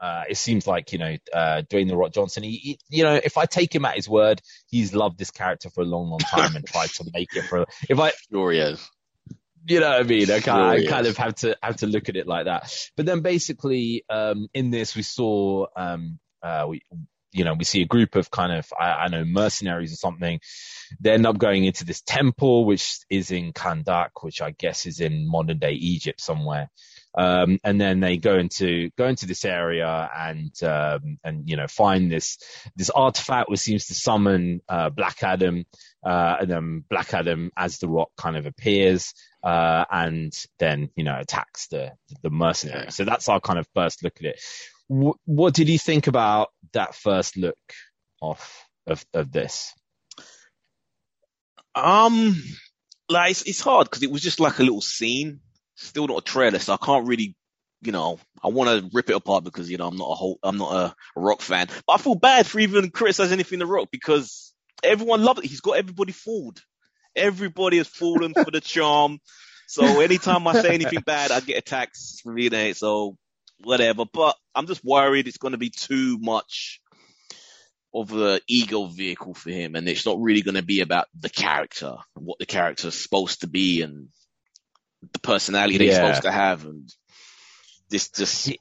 uh, 0.00 0.24
it 0.28 0.36
seems 0.36 0.66
like 0.66 0.92
you 0.92 0.98
know 0.98 1.16
uh, 1.32 1.62
Dwayne 1.70 1.88
the 1.88 1.96
Rock 1.96 2.12
Johnson. 2.12 2.42
He, 2.42 2.56
he, 2.56 2.78
you 2.90 3.04
know, 3.04 3.14
if 3.14 3.38
I 3.38 3.46
take 3.46 3.74
him 3.74 3.84
at 3.84 3.96
his 3.96 4.08
word, 4.08 4.42
he's 4.68 4.94
loved 4.94 5.18
this 5.18 5.30
character 5.30 5.70
for 5.70 5.80
a 5.80 5.86
long, 5.86 6.10
long 6.10 6.18
time 6.18 6.56
and 6.56 6.66
tried 6.66 6.90
to 6.90 7.10
make 7.12 7.34
it 7.34 7.44
for. 7.44 7.66
If 7.88 7.98
I 7.98 8.12
Sure 8.30 8.52
he 8.52 8.58
is. 8.58 8.90
You 9.66 9.80
know 9.80 9.90
what 9.90 10.00
I 10.00 10.02
mean? 10.02 10.30
I, 10.30 10.40
kind, 10.40 10.62
I 10.62 10.86
kind 10.86 11.06
of 11.06 11.16
have 11.16 11.34
to 11.36 11.56
have 11.62 11.76
to 11.76 11.86
look 11.86 12.08
at 12.08 12.16
it 12.16 12.26
like 12.26 12.44
that. 12.46 12.72
But 12.96 13.06
then 13.06 13.20
basically, 13.20 14.04
um, 14.10 14.48
in 14.52 14.70
this 14.70 14.94
we 14.94 15.02
saw, 15.02 15.66
um, 15.76 16.18
uh, 16.42 16.66
we, 16.68 16.82
you 17.32 17.44
know, 17.44 17.54
we 17.54 17.64
see 17.64 17.82
a 17.82 17.86
group 17.86 18.14
of 18.14 18.30
kind 18.30 18.52
of, 18.52 18.66
I, 18.78 18.90
I 18.90 19.08
know, 19.08 19.24
mercenaries 19.24 19.92
or 19.92 19.96
something. 19.96 20.40
They 21.00 21.12
end 21.12 21.26
up 21.26 21.38
going 21.38 21.64
into 21.64 21.84
this 21.84 22.02
temple, 22.02 22.64
which 22.64 22.98
is 23.10 23.30
in 23.30 23.52
Kahndaq, 23.52 24.10
which 24.20 24.40
I 24.42 24.50
guess 24.52 24.86
is 24.86 25.00
in 25.00 25.26
modern 25.26 25.58
day 25.58 25.72
Egypt 25.72 26.20
somewhere. 26.20 26.70
Um, 27.16 27.60
and 27.62 27.80
then 27.80 28.00
they 28.00 28.16
go 28.16 28.36
into 28.36 28.90
go 28.98 29.06
into 29.06 29.26
this 29.26 29.44
area 29.44 30.10
and 30.16 30.50
um, 30.64 31.18
and 31.22 31.48
you 31.48 31.56
know 31.56 31.68
find 31.68 32.10
this 32.10 32.38
this 32.74 32.90
artifact 32.90 33.48
which 33.48 33.60
seems 33.60 33.86
to 33.86 33.94
summon 33.94 34.60
uh, 34.68 34.90
Black 34.90 35.22
Adam, 35.22 35.64
uh, 36.04 36.36
and 36.40 36.50
then 36.50 36.84
Black 36.88 37.14
Adam 37.14 37.50
as 37.56 37.78
the 37.78 37.88
Rock 37.88 38.10
kind 38.16 38.36
of 38.36 38.46
appears 38.46 39.14
uh, 39.42 39.84
and 39.90 40.32
then 40.58 40.90
you 40.96 41.04
know 41.04 41.18
attacks 41.18 41.68
the 41.68 41.92
the 42.22 42.30
mercenary. 42.30 42.84
Yeah. 42.84 42.90
So 42.90 43.04
that's 43.04 43.28
our 43.28 43.40
kind 43.40 43.58
of 43.58 43.66
first 43.74 44.02
look 44.02 44.16
at 44.20 44.26
it. 44.26 44.40
W- 44.88 45.14
what 45.24 45.54
did 45.54 45.68
you 45.68 45.78
think 45.78 46.06
about 46.06 46.50
that 46.72 46.94
first 46.94 47.36
look 47.36 47.58
of 48.22 48.40
of, 48.86 49.04
of 49.14 49.32
this? 49.32 49.72
Um, 51.74 52.40
like 53.08 53.32
it's, 53.32 53.42
it's 53.42 53.60
hard 53.60 53.86
because 53.86 54.02
it 54.02 54.10
was 54.10 54.22
just 54.22 54.40
like 54.40 54.58
a 54.58 54.62
little 54.62 54.80
scene, 54.80 55.40
still 55.74 56.06
not 56.06 56.18
a 56.18 56.24
trailer, 56.24 56.58
so 56.58 56.74
I 56.74 56.76
can't 56.76 57.06
really, 57.06 57.36
you 57.82 57.92
know, 57.92 58.18
I 58.42 58.48
want 58.48 58.70
to 58.70 58.90
rip 58.92 59.10
it 59.10 59.16
apart 59.16 59.44
because 59.44 59.70
you 59.70 59.76
know 59.76 59.88
I'm 59.88 59.96
not 59.96 60.10
a 60.10 60.14
whole, 60.14 60.38
I'm 60.42 60.58
not 60.58 60.72
a, 60.72 60.94
rock 61.16 61.40
fan, 61.40 61.68
but 61.86 61.94
I 61.94 61.98
feel 61.98 62.14
bad 62.14 62.46
for 62.46 62.60
even 62.60 62.90
criticizing 62.90 63.34
anything 63.34 63.58
the 63.58 63.66
rock 63.66 63.88
because 63.90 64.53
everyone 64.82 65.22
loved 65.22 65.40
it. 65.40 65.46
He's 65.46 65.60
got 65.60 65.78
everybody 65.78 66.12
fooled. 66.12 66.60
Everybody 67.16 67.78
has 67.78 67.88
fallen 67.88 68.34
for 68.34 68.50
the 68.50 68.60
charm. 68.60 69.20
So 69.66 70.00
anytime 70.00 70.46
I 70.46 70.52
say 70.52 70.74
anything 70.74 71.02
bad, 71.06 71.30
I 71.30 71.40
get 71.40 71.58
attacked 71.58 71.96
from 72.22 72.34
the 72.34 72.46
internet. 72.46 72.76
So 72.76 73.16
whatever, 73.62 74.04
but 74.10 74.36
I'm 74.54 74.66
just 74.66 74.84
worried 74.84 75.28
it's 75.28 75.38
going 75.38 75.52
to 75.52 75.58
be 75.58 75.70
too 75.70 76.18
much 76.20 76.80
of 77.94 78.08
the 78.08 78.40
ego 78.48 78.86
vehicle 78.86 79.34
for 79.34 79.50
him, 79.50 79.76
and 79.76 79.88
it's 79.88 80.04
not 80.04 80.20
really 80.20 80.42
going 80.42 80.56
to 80.56 80.62
be 80.62 80.80
about 80.80 81.06
the 81.18 81.30
character, 81.30 81.94
and 82.16 82.26
what 82.26 82.40
the 82.40 82.46
character's 82.46 83.00
supposed 83.00 83.42
to 83.42 83.46
be, 83.46 83.82
and 83.82 84.08
the 85.12 85.20
personality 85.20 85.86
Yeah. 85.86 85.94
supposed 85.94 86.22
to 86.22 86.32
have, 86.32 86.64
and 86.64 86.92
this 87.90 88.10
just 88.10 88.52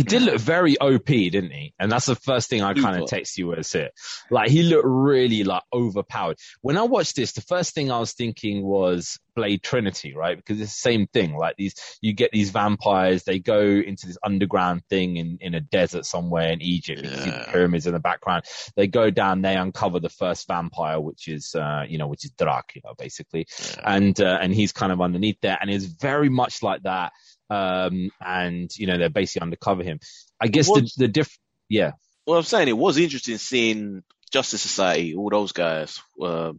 He 0.00 0.04
did 0.04 0.22
look 0.22 0.40
very 0.40 0.78
OP, 0.78 1.06
didn't 1.06 1.50
he? 1.50 1.74
And 1.78 1.90
that's 1.90 2.06
the 2.06 2.14
first 2.14 2.48
thing 2.48 2.62
I 2.62 2.74
kind 2.74 3.00
of 3.02 3.08
text 3.08 3.38
you 3.38 3.48
was 3.48 3.74
it. 3.74 3.92
Like 4.30 4.50
he 4.50 4.62
looked 4.62 4.86
really 4.86 5.44
like 5.44 5.62
overpowered. 5.72 6.38
When 6.62 6.76
I 6.76 6.82
watched 6.82 7.16
this, 7.16 7.32
the 7.32 7.42
first 7.42 7.74
thing 7.74 7.90
I 7.90 7.98
was 7.98 8.12
thinking 8.12 8.62
was 8.62 9.18
Blade 9.34 9.62
Trinity, 9.62 10.14
right? 10.14 10.36
Because 10.36 10.60
it's 10.60 10.72
the 10.72 10.80
same 10.80 11.06
thing. 11.06 11.36
Like 11.36 11.56
these, 11.56 11.74
you 12.00 12.12
get 12.12 12.30
these 12.32 12.50
vampires, 12.50 13.24
they 13.24 13.38
go 13.38 13.60
into 13.60 14.06
this 14.06 14.18
underground 14.24 14.82
thing 14.88 15.16
in, 15.16 15.38
in 15.40 15.54
a 15.54 15.60
desert 15.60 16.06
somewhere 16.06 16.50
in 16.50 16.60
Egypt. 16.62 17.02
You 17.02 17.10
see 17.10 17.30
the 17.30 17.46
pyramids 17.50 17.86
in 17.86 17.92
the 17.92 18.00
background. 18.00 18.44
They 18.76 18.86
go 18.86 19.10
down, 19.10 19.42
they 19.42 19.56
uncover 19.56 20.00
the 20.00 20.08
first 20.08 20.46
vampire, 20.46 21.00
which 21.00 21.28
is, 21.28 21.54
uh, 21.54 21.84
you 21.88 21.98
know, 21.98 22.08
which 22.08 22.24
is 22.24 22.30
Dracula, 22.32 22.94
basically 22.96 23.46
and 23.84 24.20
uh, 24.20 24.38
and 24.40 24.54
he's 24.54 24.72
kind 24.72 24.92
of 24.92 25.00
underneath 25.00 25.40
there, 25.40 25.58
and 25.60 25.70
it's 25.70 25.84
very 25.84 26.28
much 26.28 26.62
like 26.62 26.82
that. 26.82 27.12
Um, 27.50 28.10
and 28.24 28.70
you 28.78 28.86
know 28.86 28.96
they're 28.96 29.10
basically 29.10 29.42
undercover 29.44 29.82
him. 29.82 29.98
I 30.40 30.46
guess 30.46 30.68
the 30.68 30.88
the 30.96 31.08
diff, 31.08 31.36
yeah, 31.68 31.92
Well, 32.26 32.38
I'm 32.38 32.44
saying 32.44 32.68
it 32.68 32.76
was 32.78 32.96
interesting 32.96 33.38
seeing 33.38 34.02
Justice 34.32 34.62
Society, 34.62 35.14
all 35.16 35.30
those 35.30 35.52
guys. 35.52 36.00
Uh, 36.20 36.52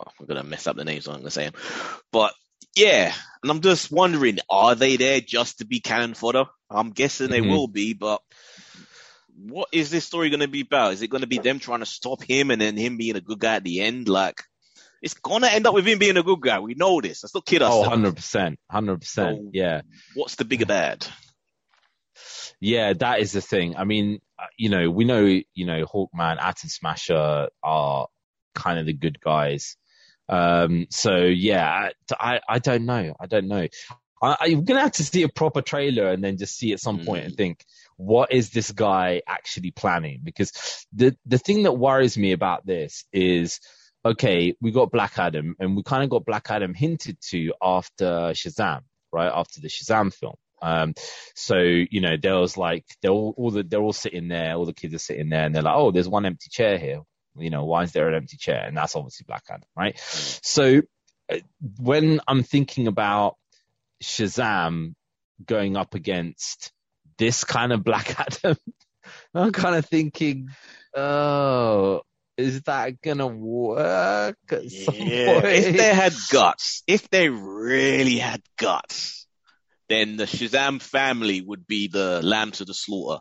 I'm 0.00 0.26
gonna 0.26 0.42
mess 0.42 0.66
up 0.66 0.76
the 0.76 0.84
names. 0.84 1.06
I'm 1.06 1.18
gonna 1.18 1.30
say 1.30 1.46
'em. 1.46 1.52
but 2.10 2.32
yeah, 2.74 3.14
and 3.42 3.50
I'm 3.52 3.60
just 3.60 3.92
wondering, 3.92 4.38
are 4.50 4.74
they 4.74 4.96
there 4.96 5.20
just 5.20 5.58
to 5.58 5.66
be 5.66 5.80
cannon 5.80 6.14
fodder? 6.14 6.46
I'm 6.70 6.90
guessing 6.90 7.30
they 7.30 7.40
Mhm. 7.40 7.50
will 7.50 7.68
be, 7.68 7.92
but 7.92 8.20
what 9.36 9.68
is 9.72 9.90
this 9.90 10.04
story 10.04 10.30
gonna 10.30 10.48
be 10.48 10.62
about? 10.62 10.92
Is 10.94 11.02
it 11.02 11.08
gonna 11.08 11.26
be 11.26 11.38
them 11.38 11.58
trying 11.58 11.80
to 11.80 11.86
stop 11.86 12.22
him 12.22 12.50
and 12.50 12.60
then 12.60 12.76
him 12.76 12.96
being 12.96 13.16
a 13.16 13.20
good 13.20 13.38
guy 13.38 13.56
at 13.56 13.64
the 13.64 13.80
end? 13.80 14.08
Like, 14.08 14.42
it's 15.04 15.14
gonna 15.14 15.48
end 15.48 15.66
up 15.66 15.74
with 15.74 15.86
him 15.86 15.98
being 15.98 16.16
a 16.16 16.22
good 16.22 16.40
guy. 16.40 16.58
We 16.60 16.74
know 16.74 16.98
this. 17.02 17.22
Let's 17.22 17.34
not 17.34 17.44
kid 17.44 17.60
oh, 17.60 17.66
ourselves. 17.66 17.88
100 17.88 18.16
percent, 18.16 18.58
hundred 18.70 19.00
percent, 19.00 19.50
yeah, 19.52 19.82
What's 20.14 20.36
the 20.36 20.46
bigger 20.46 20.64
bad? 20.64 21.06
yeah. 22.58 22.94
That 22.94 23.20
is 23.20 23.32
the 23.32 23.42
thing. 23.42 23.76
I 23.76 23.84
mean, 23.84 24.20
uh, 24.38 24.46
you 24.56 24.70
know, 24.70 24.90
we 24.90 25.04
know, 25.04 25.24
you 25.26 25.66
know, 25.66 25.84
Hawkman, 25.84 26.38
Atom 26.40 26.70
Smasher 26.70 27.48
are 27.62 28.06
kind 28.54 28.78
of 28.78 28.86
the 28.86 28.94
good 28.94 29.20
guys. 29.20 29.76
Um, 30.26 30.86
so 30.88 31.16
yeah, 31.16 31.90
I, 32.18 32.40
I 32.48 32.58
don't 32.58 32.86
know, 32.86 33.14
I 33.20 33.26
don't 33.26 33.46
know. 33.48 33.68
I, 34.22 34.36
I'm 34.40 34.64
gonna 34.64 34.80
have 34.80 34.92
to 34.92 35.04
see 35.04 35.22
a 35.22 35.28
proper 35.28 35.60
trailer 35.60 36.10
and 36.10 36.24
then 36.24 36.38
just 36.38 36.56
see 36.56 36.72
at 36.72 36.80
some 36.80 37.04
point 37.04 37.26
and 37.26 37.36
think, 37.36 37.62
what 37.98 38.32
is 38.32 38.48
this 38.50 38.72
guy 38.72 39.20
actually 39.28 39.70
planning? 39.70 40.20
Because 40.24 40.86
the 40.94 41.14
the 41.26 41.36
thing 41.36 41.64
that 41.64 41.72
worries 41.72 42.16
me 42.16 42.32
about 42.32 42.64
this 42.64 43.04
is, 43.12 43.60
okay, 44.04 44.54
we 44.60 44.70
got 44.70 44.92
Black 44.92 45.18
Adam, 45.18 45.56
and 45.58 45.76
we 45.76 45.82
kind 45.82 46.04
of 46.04 46.10
got 46.10 46.24
Black 46.24 46.50
Adam 46.50 46.74
hinted 46.74 47.20
to 47.30 47.52
after 47.62 48.32
Shazam, 48.32 48.82
right? 49.12 49.32
After 49.32 49.60
the 49.60 49.68
Shazam 49.68 50.12
film. 50.12 50.34
Um, 50.62 50.94
so 51.34 51.56
you 51.56 52.00
know, 52.00 52.16
there 52.20 52.36
was 52.38 52.56
like 52.56 52.84
they're 53.02 53.10
all, 53.10 53.34
all 53.36 53.50
the 53.50 53.62
they're 53.62 53.82
all 53.82 53.92
sitting 53.92 54.28
there, 54.28 54.54
all 54.54 54.64
the 54.64 54.72
kids 54.72 54.94
are 54.94 54.98
sitting 54.98 55.28
there, 55.28 55.44
and 55.44 55.54
they're 55.54 55.62
like, 55.62 55.76
oh, 55.76 55.90
there's 55.90 56.08
one 56.08 56.26
empty 56.26 56.48
chair 56.50 56.78
here. 56.78 57.00
You 57.36 57.50
know, 57.50 57.64
why 57.64 57.82
is 57.82 57.92
there 57.92 58.08
an 58.08 58.14
empty 58.14 58.36
chair? 58.36 58.64
And 58.64 58.76
that's 58.76 58.94
obviously 58.94 59.24
Black 59.26 59.44
Adam, 59.50 59.68
right? 59.76 59.98
So 59.98 60.82
uh, 61.30 61.38
when 61.78 62.20
I'm 62.28 62.42
thinking 62.42 62.86
about 62.86 63.36
Shazam 64.02 64.94
going 65.44 65.76
up 65.76 65.94
against 65.94 66.72
this 67.18 67.44
kind 67.44 67.72
of 67.72 67.82
Black 67.82 68.18
Adam, 68.42 68.56
I'm 69.34 69.52
kind 69.52 69.76
of 69.76 69.86
thinking, 69.86 70.48
oh, 70.94 72.02
is 72.36 72.62
that 72.62 73.00
gonna 73.02 73.26
work 73.26 74.36
at 74.50 74.70
some 74.70 74.94
Yeah, 74.96 75.40
point? 75.40 75.44
if 75.54 75.76
they 75.76 75.94
had 75.94 76.12
guts, 76.30 76.82
if 76.86 77.08
they 77.10 77.28
really 77.28 78.18
had 78.18 78.42
guts, 78.58 79.26
then 79.90 80.16
the 80.16 80.24
Shazam 80.24 80.80
family 80.80 81.42
would 81.42 81.66
be 81.66 81.88
the 81.88 82.22
lamb 82.22 82.52
to 82.52 82.64
the 82.64 82.72
slaughter. 82.72 83.20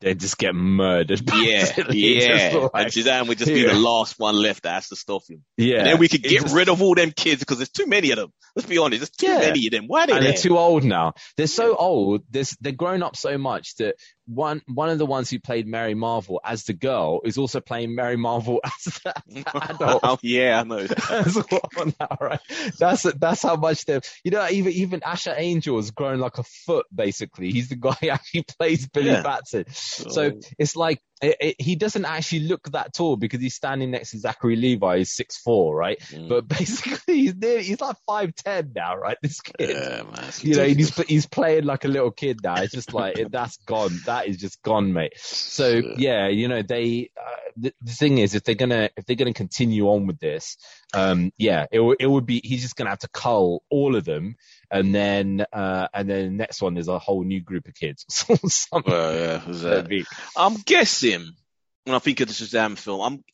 They'd 0.00 0.18
just 0.18 0.38
get 0.38 0.54
murdered. 0.54 1.20
Yeah, 1.34 1.70
yeah. 1.90 2.56
Like- 2.56 2.70
and 2.86 2.86
Shazam 2.92 3.28
would 3.28 3.36
just 3.36 3.52
be 3.52 3.66
the 3.66 3.74
last 3.74 4.18
one 4.18 4.34
left 4.36 4.62
that 4.62 4.72
has 4.74 4.88
to 4.88 4.96
stop 4.96 5.22
him. 5.28 5.44
yeah. 5.58 5.78
And 5.78 5.86
then 5.86 5.98
we 5.98 6.08
could 6.08 6.22
get 6.22 6.42
just- 6.42 6.54
rid 6.54 6.70
of 6.70 6.80
all 6.80 6.94
them 6.94 7.10
kids 7.14 7.40
because 7.40 7.58
there's 7.58 7.68
too 7.70 7.86
many 7.86 8.10
of 8.10 8.16
them. 8.16 8.32
Let's 8.56 8.68
be 8.68 8.78
honest, 8.78 9.00
there's 9.00 9.10
too 9.10 9.26
Yeah. 9.26 9.38
many 9.50 9.66
of 9.66 9.72
them. 9.72 9.84
Why 9.86 10.04
are 10.04 10.06
they 10.06 10.12
and 10.14 10.24
there? 10.24 10.32
they're 10.32 10.40
too 10.42 10.58
old 10.58 10.82
now. 10.84 11.12
They're 11.36 11.46
so 11.46 11.76
old. 11.76 12.22
There's, 12.30 12.56
they're 12.60 12.72
grown 12.72 13.02
up 13.02 13.14
so 13.16 13.36
much 13.36 13.76
that 13.76 13.96
one 14.26 14.62
one 14.66 14.88
of 14.88 14.98
the 14.98 15.06
ones 15.06 15.30
who 15.30 15.38
played 15.38 15.66
Mary 15.66 15.94
Marvel 15.94 16.40
as 16.44 16.64
the 16.64 16.72
girl 16.72 17.20
is 17.24 17.38
also 17.38 17.60
playing 17.60 17.94
Mary 17.94 18.16
Marvel 18.16 18.60
as 18.64 18.84
the, 18.84 19.14
the 19.26 19.70
adult. 19.70 20.00
oh 20.02 20.18
yeah, 20.22 20.60
I 20.60 20.62
know. 20.64 20.76
as 21.10 21.34
well 21.34 21.92
now, 22.00 22.16
right? 22.20 22.40
That's 22.78 23.02
that's 23.02 23.42
how 23.42 23.56
much 23.56 23.84
they've. 23.84 24.02
You 24.24 24.30
know, 24.30 24.48
even 24.50 24.72
even 24.72 25.02
Asher 25.04 25.34
Angel 25.36 25.76
has 25.76 25.90
grown 25.90 26.18
like 26.20 26.38
a 26.38 26.44
foot. 26.44 26.86
Basically, 26.94 27.50
he's 27.50 27.68
the 27.68 27.76
guy 27.76 27.96
who 28.00 28.08
actually 28.08 28.44
plays 28.58 28.86
Billy 28.88 29.06
Yeah. 29.10 29.22
Batson. 29.22 29.64
So 29.72 30.32
oh. 30.34 30.40
it's 30.58 30.76
like 30.76 31.02
it, 31.22 31.36
it, 31.40 31.56
he 31.58 31.76
doesn't 31.76 32.04
actually 32.04 32.40
look 32.40 32.70
that 32.72 32.92
tall 32.92 33.16
because 33.16 33.40
he's 33.40 33.54
standing 33.54 33.90
next 33.92 34.10
to 34.10 34.18
Zachary 34.18 34.56
Levi, 34.56 34.98
He's 34.98 35.12
six 35.12 35.36
four, 35.38 35.74
right? 35.74 35.98
Mm. 36.10 36.28
But 36.28 36.48
basically, 36.58 37.14
he's 37.20 37.34
near, 37.36 37.60
he's 37.60 37.80
like 37.80 37.96
five 38.06 38.34
ten 38.34 38.72
now, 38.74 38.96
right? 38.96 39.16
This 39.22 39.40
kid, 39.40 39.70
Yeah, 39.70 40.02
man. 40.02 40.30
you 40.40 40.56
know, 40.56 40.64
he's 40.64 40.94
he's 41.04 41.26
playing 41.26 41.64
like 41.64 41.84
a 41.84 41.88
little 41.88 42.10
kid 42.10 42.40
now. 42.42 42.56
It's 42.56 42.72
just 42.74 42.92
like 42.92 43.18
it, 43.18 43.30
that's 43.32 43.56
gone. 43.58 43.92
That 44.06 44.26
is 44.26 44.36
just 44.38 44.62
gone, 44.62 44.92
mate. 44.92 45.12
So 45.16 45.80
yeah, 45.96 46.28
you 46.28 46.48
know, 46.48 46.62
they. 46.62 47.10
Uh, 47.16 47.36
the, 47.54 47.74
the 47.82 47.92
thing 47.92 48.16
is, 48.16 48.34
if 48.34 48.44
they're 48.44 48.54
gonna 48.54 48.88
if 48.96 49.04
they're 49.04 49.14
gonna 49.16 49.34
continue 49.34 49.88
on 49.88 50.06
with 50.06 50.18
this, 50.18 50.56
um, 50.94 51.32
yeah, 51.36 51.66
it 51.70 51.80
it 52.00 52.06
would 52.06 52.24
be 52.24 52.40
he's 52.42 52.62
just 52.62 52.76
gonna 52.76 52.88
have 52.88 53.00
to 53.00 53.08
cull 53.08 53.62
all 53.70 53.94
of 53.94 54.06
them, 54.06 54.36
and 54.70 54.94
then 54.94 55.44
uh, 55.52 55.86
and 55.92 56.08
then 56.08 56.24
the 56.24 56.30
next 56.30 56.62
one 56.62 56.72
there's 56.72 56.88
a 56.88 56.98
whole 56.98 57.22
new 57.24 57.42
group 57.42 57.68
of 57.68 57.74
kids 57.74 58.24
or 58.28 58.38
something. 58.48 58.90
Well, 58.90 59.14
yeah, 59.14 59.38
who's 59.40 59.60
that? 59.60 59.68
That'd 59.68 59.88
be- 59.88 60.06
I'm 60.34 60.54
guessing 60.64 61.11
when 61.18 61.94
I 61.94 61.98
think 61.98 62.20
of 62.20 62.28
the 62.28 62.34
Shazam 62.34 62.76
film, 62.78 63.00
I'm 63.00 63.24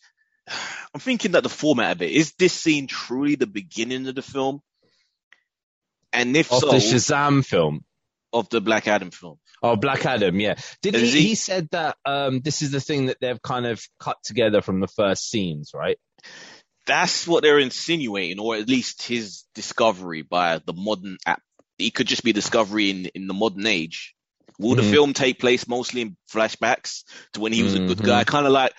I'm 0.95 1.01
thinking 1.01 1.33
that 1.33 1.43
the 1.43 1.49
format 1.49 1.93
of 1.97 2.03
it 2.03 2.11
is 2.11 2.33
this 2.38 2.53
scene 2.53 2.87
truly 2.87 3.35
the 3.35 3.47
beginning 3.47 4.07
of 4.09 4.14
the 4.14 4.23
film, 4.23 4.61
and 6.12 6.37
if 6.37 6.51
Of 6.53 6.61
so, 6.61 6.71
the 6.71 6.77
Shazam 6.77 7.45
film. 7.45 7.85
of 8.33 8.49
the 8.49 8.61
Black 8.61 8.88
Adam 8.88 9.11
film. 9.11 9.38
Oh, 9.62 9.77
Black 9.77 10.07
Adam, 10.07 10.38
yeah. 10.38 10.55
Did 10.83 10.95
he, 10.95 11.11
he- 11.11 11.23
he 11.29 11.35
said 11.35 11.69
that 11.73 11.97
um, 12.05 12.41
this 12.41 12.62
is 12.62 12.71
the 12.71 12.81
thing 12.81 13.07
that 13.07 13.19
they've 13.21 13.41
kind 13.43 13.67
of 13.67 13.83
cut 13.99 14.17
together 14.23 14.61
from 14.62 14.81
the 14.81 14.87
first 14.87 15.29
scenes, 15.29 15.73
right? 15.75 15.99
That's 16.87 17.27
what 17.27 17.43
they're 17.43 17.59
insinuating, 17.59 18.38
or 18.38 18.57
at 18.57 18.69
least 18.69 19.03
his 19.03 19.45
discovery 19.55 20.23
by 20.23 20.61
the 20.64 20.73
modern 20.73 21.19
app. 21.27 21.43
It 21.79 21.93
could 21.95 22.07
just 22.07 22.23
be 22.25 22.33
discovery 22.33 22.91
in, 22.91 23.07
in 23.14 23.27
the 23.27 23.35
modern 23.35 23.67
age. 23.67 24.14
Will 24.58 24.74
the 24.74 24.82
Mhm. 24.82 24.90
film 24.90 25.12
take 25.12 25.38
place 25.38 25.68
mostly 25.68 26.00
in 26.02 26.16
flashbacks 26.32 27.04
to 27.32 27.40
when 27.40 27.52
he 27.52 27.62
was 27.62 27.74
a 27.74 27.80
good 27.80 28.02
guy? 28.02 28.24
Kind 28.24 28.46
of 28.46 28.52
like, 28.52 28.72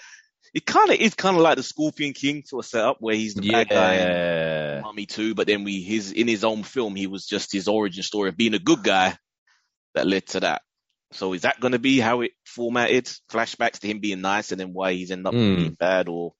it 0.53 0.65
kind 0.65 0.89
of 0.89 0.95
is 0.99 1.13
kind 1.13 1.36
of 1.38 1.41
like 1.43 1.58
the 1.58 1.63
Scorpion 1.63 2.13
King 2.13 2.43
sort 2.45 2.65
of 2.65 2.69
setup 2.69 2.97
where 2.99 3.15
he's 3.15 3.36
the 3.36 3.43
Yeah. 3.43 3.63
bad 3.63 3.69
guy. 3.69 3.93
in 3.95 4.82
Mummy 4.82 5.05
too, 5.05 5.36
but 5.36 5.47
then 5.47 5.63
we 5.63 5.82
his 5.82 6.12
in 6.12 6.27
his 6.27 6.43
own 6.43 6.63
film 6.63 6.95
he 6.95 7.08
was 7.08 7.25
just 7.25 7.51
his 7.51 7.67
origin 7.67 8.03
story 8.03 8.29
of 8.29 8.38
being 8.38 8.53
a 8.53 8.60
good 8.60 8.84
guy 8.84 9.17
that 9.95 10.08
led 10.08 10.25
to 10.27 10.39
that. 10.41 10.62
So 11.12 11.34
is 11.34 11.41
that 11.41 11.60
going 11.60 11.71
to 11.71 11.79
be 11.79 11.99
how 11.99 12.21
it 12.21 12.32
formatted? 12.45 13.05
Flashbacks 13.32 13.79
to 13.79 13.88
him 13.88 13.99
being 13.99 14.21
nice 14.21 14.51
and 14.51 14.60
then 14.60 14.73
why 14.73 14.93
he's 14.93 15.12
ended 15.12 15.27
up 15.27 15.34
Mm. 15.34 15.58
being 15.58 15.73
bad, 15.73 16.08
or 16.08 16.34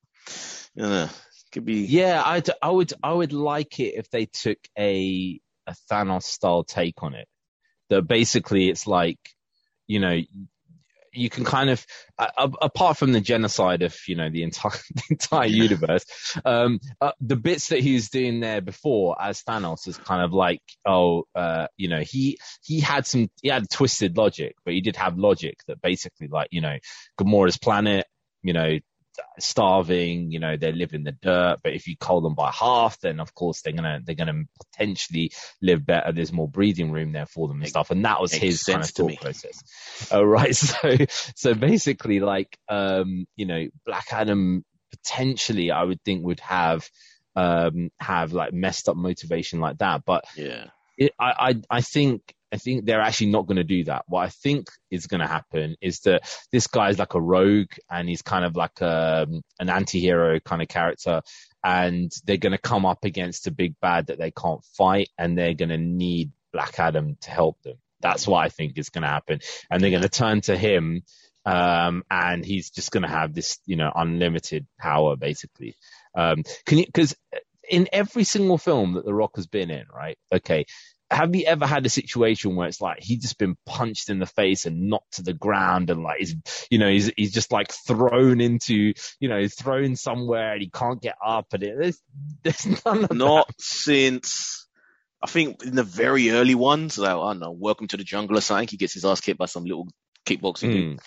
you 0.75 0.83
know, 0.83 1.09
could 1.51 1.65
be. 1.65 1.81
Yeah, 1.85 2.21
I, 2.23 2.41
I 2.61 2.69
would 2.69 2.93
I 3.01 3.11
would 3.11 3.33
like 3.33 3.79
it 3.79 3.95
if 3.95 4.09
they 4.11 4.25
took 4.25 4.57
a 4.77 5.39
a 5.67 5.75
Thanos 5.91 6.23
style 6.23 6.63
take 6.63 7.01
on 7.03 7.15
it. 7.15 7.27
That 7.89 8.04
basically 8.04 8.69
it's 8.69 8.88
like, 8.88 9.19
you 9.88 9.99
know, 9.99 10.19
you 11.12 11.30
can 11.30 11.43
kind 11.43 11.69
of 11.69 11.86
apart 12.17 12.97
from 12.97 13.12
the 13.12 13.21
genocide 13.21 13.82
of 13.82 13.97
you 14.08 14.15
know 14.15 14.30
the 14.30 14.43
entire 14.43 14.71
the 14.95 15.04
entire 15.12 15.47
universe, 15.47 16.06
um, 16.45 16.80
uh, 17.02 17.12
the 17.19 17.36
bits 17.36 17.69
that 17.69 17.80
he 17.80 17.93
was 17.93 18.10
doing 18.10 18.39
there 18.39 18.62
before 18.62 19.21
as 19.21 19.41
Thanos 19.43 19.88
is 19.88 19.97
kind 19.97 20.23
of 20.23 20.34
like, 20.34 20.62
oh, 20.86 21.23
uh, 21.36 21.67
you 21.78 21.89
know, 21.89 22.02
he 22.02 22.38
he 22.63 22.80
had 22.80 23.06
some 23.06 23.30
he 23.41 23.49
had 23.49 23.69
twisted 23.69 24.17
logic, 24.17 24.56
but 24.65 24.73
he 24.73 24.82
did 24.82 24.95
have 24.95 25.17
logic 25.17 25.58
that 25.67 25.82
basically 25.82 26.28
like 26.28 26.49
you 26.52 26.62
know, 26.62 26.78
Gamora's 27.19 27.58
planet, 27.58 28.06
you 28.43 28.54
know, 28.54 28.80
starving, 29.39 30.32
you 30.32 30.39
know, 30.39 30.58
they 30.58 30.71
live 30.71 30.93
in 30.93 31.03
the 31.03 31.12
dirt, 31.12 31.58
but 31.63 31.73
if 31.73 31.88
you 31.88 31.95
cull 31.97 32.21
them 32.21 32.36
by 32.36 32.51
half, 32.51 32.99
then 33.01 33.19
of 33.19 33.34
course 33.34 33.62
they're 33.62 33.73
gonna 33.73 33.99
they're 34.03 34.15
gonna 34.15 34.43
potentially 34.71 35.32
live 35.62 35.86
better. 35.86 36.12
There's 36.12 36.32
more 36.34 36.47
breathing 36.47 36.91
room 36.91 37.12
there 37.12 37.25
for 37.25 37.47
them 37.47 37.55
and 37.55 37.62
Makes- 37.62 37.71
stuff. 37.71 37.91
And 37.91 38.05
that 38.05 38.21
was 38.21 38.34
his 38.34 38.63
kind 38.63 38.79
of 38.79 38.86
sense 38.86 38.93
to 38.93 39.01
thought 39.03 39.08
me. 39.12 39.17
process. 39.21 39.63
Oh, 40.12 40.23
right. 40.23 40.55
So 40.55 40.95
so 41.36 41.53
basically 41.53 42.19
like 42.19 42.58
um, 42.69 43.25
you 43.36 43.45
know, 43.45 43.67
Black 43.86 44.08
Adam 44.12 44.63
potentially 44.91 45.71
I 45.71 45.84
would 45.84 46.01
think 46.03 46.25
would 46.25 46.39
have 46.41 46.89
um 47.36 47.89
have 47.99 48.34
like 48.34 48.53
messed 48.53 48.89
up 48.89 48.95
motivation 48.97 49.60
like 49.60 49.77
that. 49.79 50.03
But 50.05 50.25
Yeah. 50.36 50.65
it, 50.97 51.13
I, 51.19 51.34
I 51.69 51.77
I 51.77 51.82
think 51.82 52.34
I 52.51 52.57
think 52.57 52.85
they're 52.85 53.01
actually 53.01 53.31
not 53.31 53.45
going 53.45 53.57
to 53.57 53.63
do 53.63 53.83
that. 53.85 54.05
What 54.07 54.25
I 54.25 54.29
think 54.29 54.67
is 54.89 55.07
going 55.07 55.21
to 55.21 55.27
happen 55.27 55.75
is 55.81 55.99
that 56.01 56.23
this 56.51 56.67
guy 56.67 56.89
is 56.89 56.99
like 56.99 57.13
a 57.13 57.21
rogue 57.21 57.71
and 57.89 58.09
he's 58.09 58.21
kind 58.21 58.43
of 58.43 58.55
like 58.55 58.81
um, 58.81 59.41
an 59.59 59.69
anti-hero 59.69 60.39
kind 60.39 60.62
of 60.62 60.67
character, 60.67 61.21
and 61.63 62.12
they're 62.25 62.38
going 62.38 62.53
to 62.53 62.57
come 62.57 62.85
up 62.85 63.05
against 63.05 63.47
a 63.47 63.51
big 63.51 63.75
bad 63.81 64.07
that 64.07 64.17
they 64.17 64.31
can't 64.31 64.63
fight, 64.77 65.09
and 65.17 65.38
they're 65.38 65.53
going 65.53 65.69
to 65.69 65.77
need 65.77 66.31
Black 66.51 66.79
Adam 66.79 67.17
to 67.21 67.31
help 67.31 67.62
them. 67.62 67.75
That's 68.01 68.27
what 68.27 68.43
I 68.43 68.49
think 68.49 68.77
is 68.77 68.89
going 68.89 69.03
to 69.03 69.09
happen, 69.09 69.39
and 69.69 69.83
they're 69.83 69.91
going 69.91 70.03
to 70.03 70.09
turn 70.09 70.41
to 70.41 70.57
him. 70.57 71.03
Um, 71.45 72.03
and 72.12 72.45
he's 72.45 72.69
just 72.69 72.91
going 72.91 73.03
to 73.03 73.09
have 73.09 73.33
this, 73.33 73.59
you 73.65 73.75
know, 73.75 73.91
unlimited 73.95 74.67
power, 74.77 75.15
basically. 75.15 75.77
Um, 76.13 76.43
can 76.65 76.79
you, 76.79 76.85
because 76.85 77.15
in 77.67 77.88
every 77.93 78.23
single 78.23 78.57
film 78.57 78.93
that 78.93 79.05
The 79.05 79.13
Rock 79.13 79.35
has 79.38 79.47
been 79.47 79.71
in, 79.71 79.85
right? 79.91 80.17
Okay, 80.31 80.65
have 81.12 81.36
you 81.36 81.45
ever 81.45 81.65
had 81.65 81.86
a 81.86 81.89
situation 81.89 82.56
where 82.56 82.67
it's 82.67 82.82
like 82.82 83.00
he's 83.02 83.22
just 83.22 83.38
been 83.38 83.56
punched 83.65 84.10
in 84.10 84.19
the 84.19 84.26
face 84.26 84.65
and 84.65 84.89
knocked 84.89 85.15
to 85.15 85.24
the 85.24 85.34
ground 85.34 85.89
and 85.89 86.04
like 86.04 86.19
he's 86.19 86.36
you 86.69 86.78
know 86.78 86.89
he's 86.89 87.12
he's 87.17 87.34
just 87.34 87.52
like 87.52 87.72
thrown 87.72 88.39
into 88.39 88.93
you 89.19 89.30
know 89.30 89.48
thrown 89.48 89.95
somewhere 89.95 90.54
and 90.54 90.62
he 90.62 90.69
can't 90.69 91.02
get 91.02 91.15
up 91.26 91.48
and 91.54 91.63
it, 91.63 91.76
there's 91.78 92.02
there's 92.43 92.86
none 92.86 93.06
of 93.06 93.12
Not 93.12 93.50
since 93.60 94.67
I 95.22 95.28
think 95.28 95.63
in 95.63 95.76
the 95.76 95.84
very 95.84 96.32
early 96.32 96.56
ones, 96.56 96.98
like 96.98 97.12
I 97.12 97.13
don't 97.13 97.39
know, 97.39 97.52
Welcome 97.52 97.88
to 97.88 97.98
the 97.98 98.04
Jungle 98.04 98.38
or 98.38 98.41
something. 98.41 98.67
He 98.69 98.78
gets 98.78 98.93
his 98.93 99.04
ass 99.04 99.19
kicked 99.19 99.38
by 99.38 99.48
some 99.48 99.65
little 99.65 99.88
kickboxing 100.26 100.62
that. 100.62 100.74
dude. 100.74 100.98
Mm. 100.98 101.00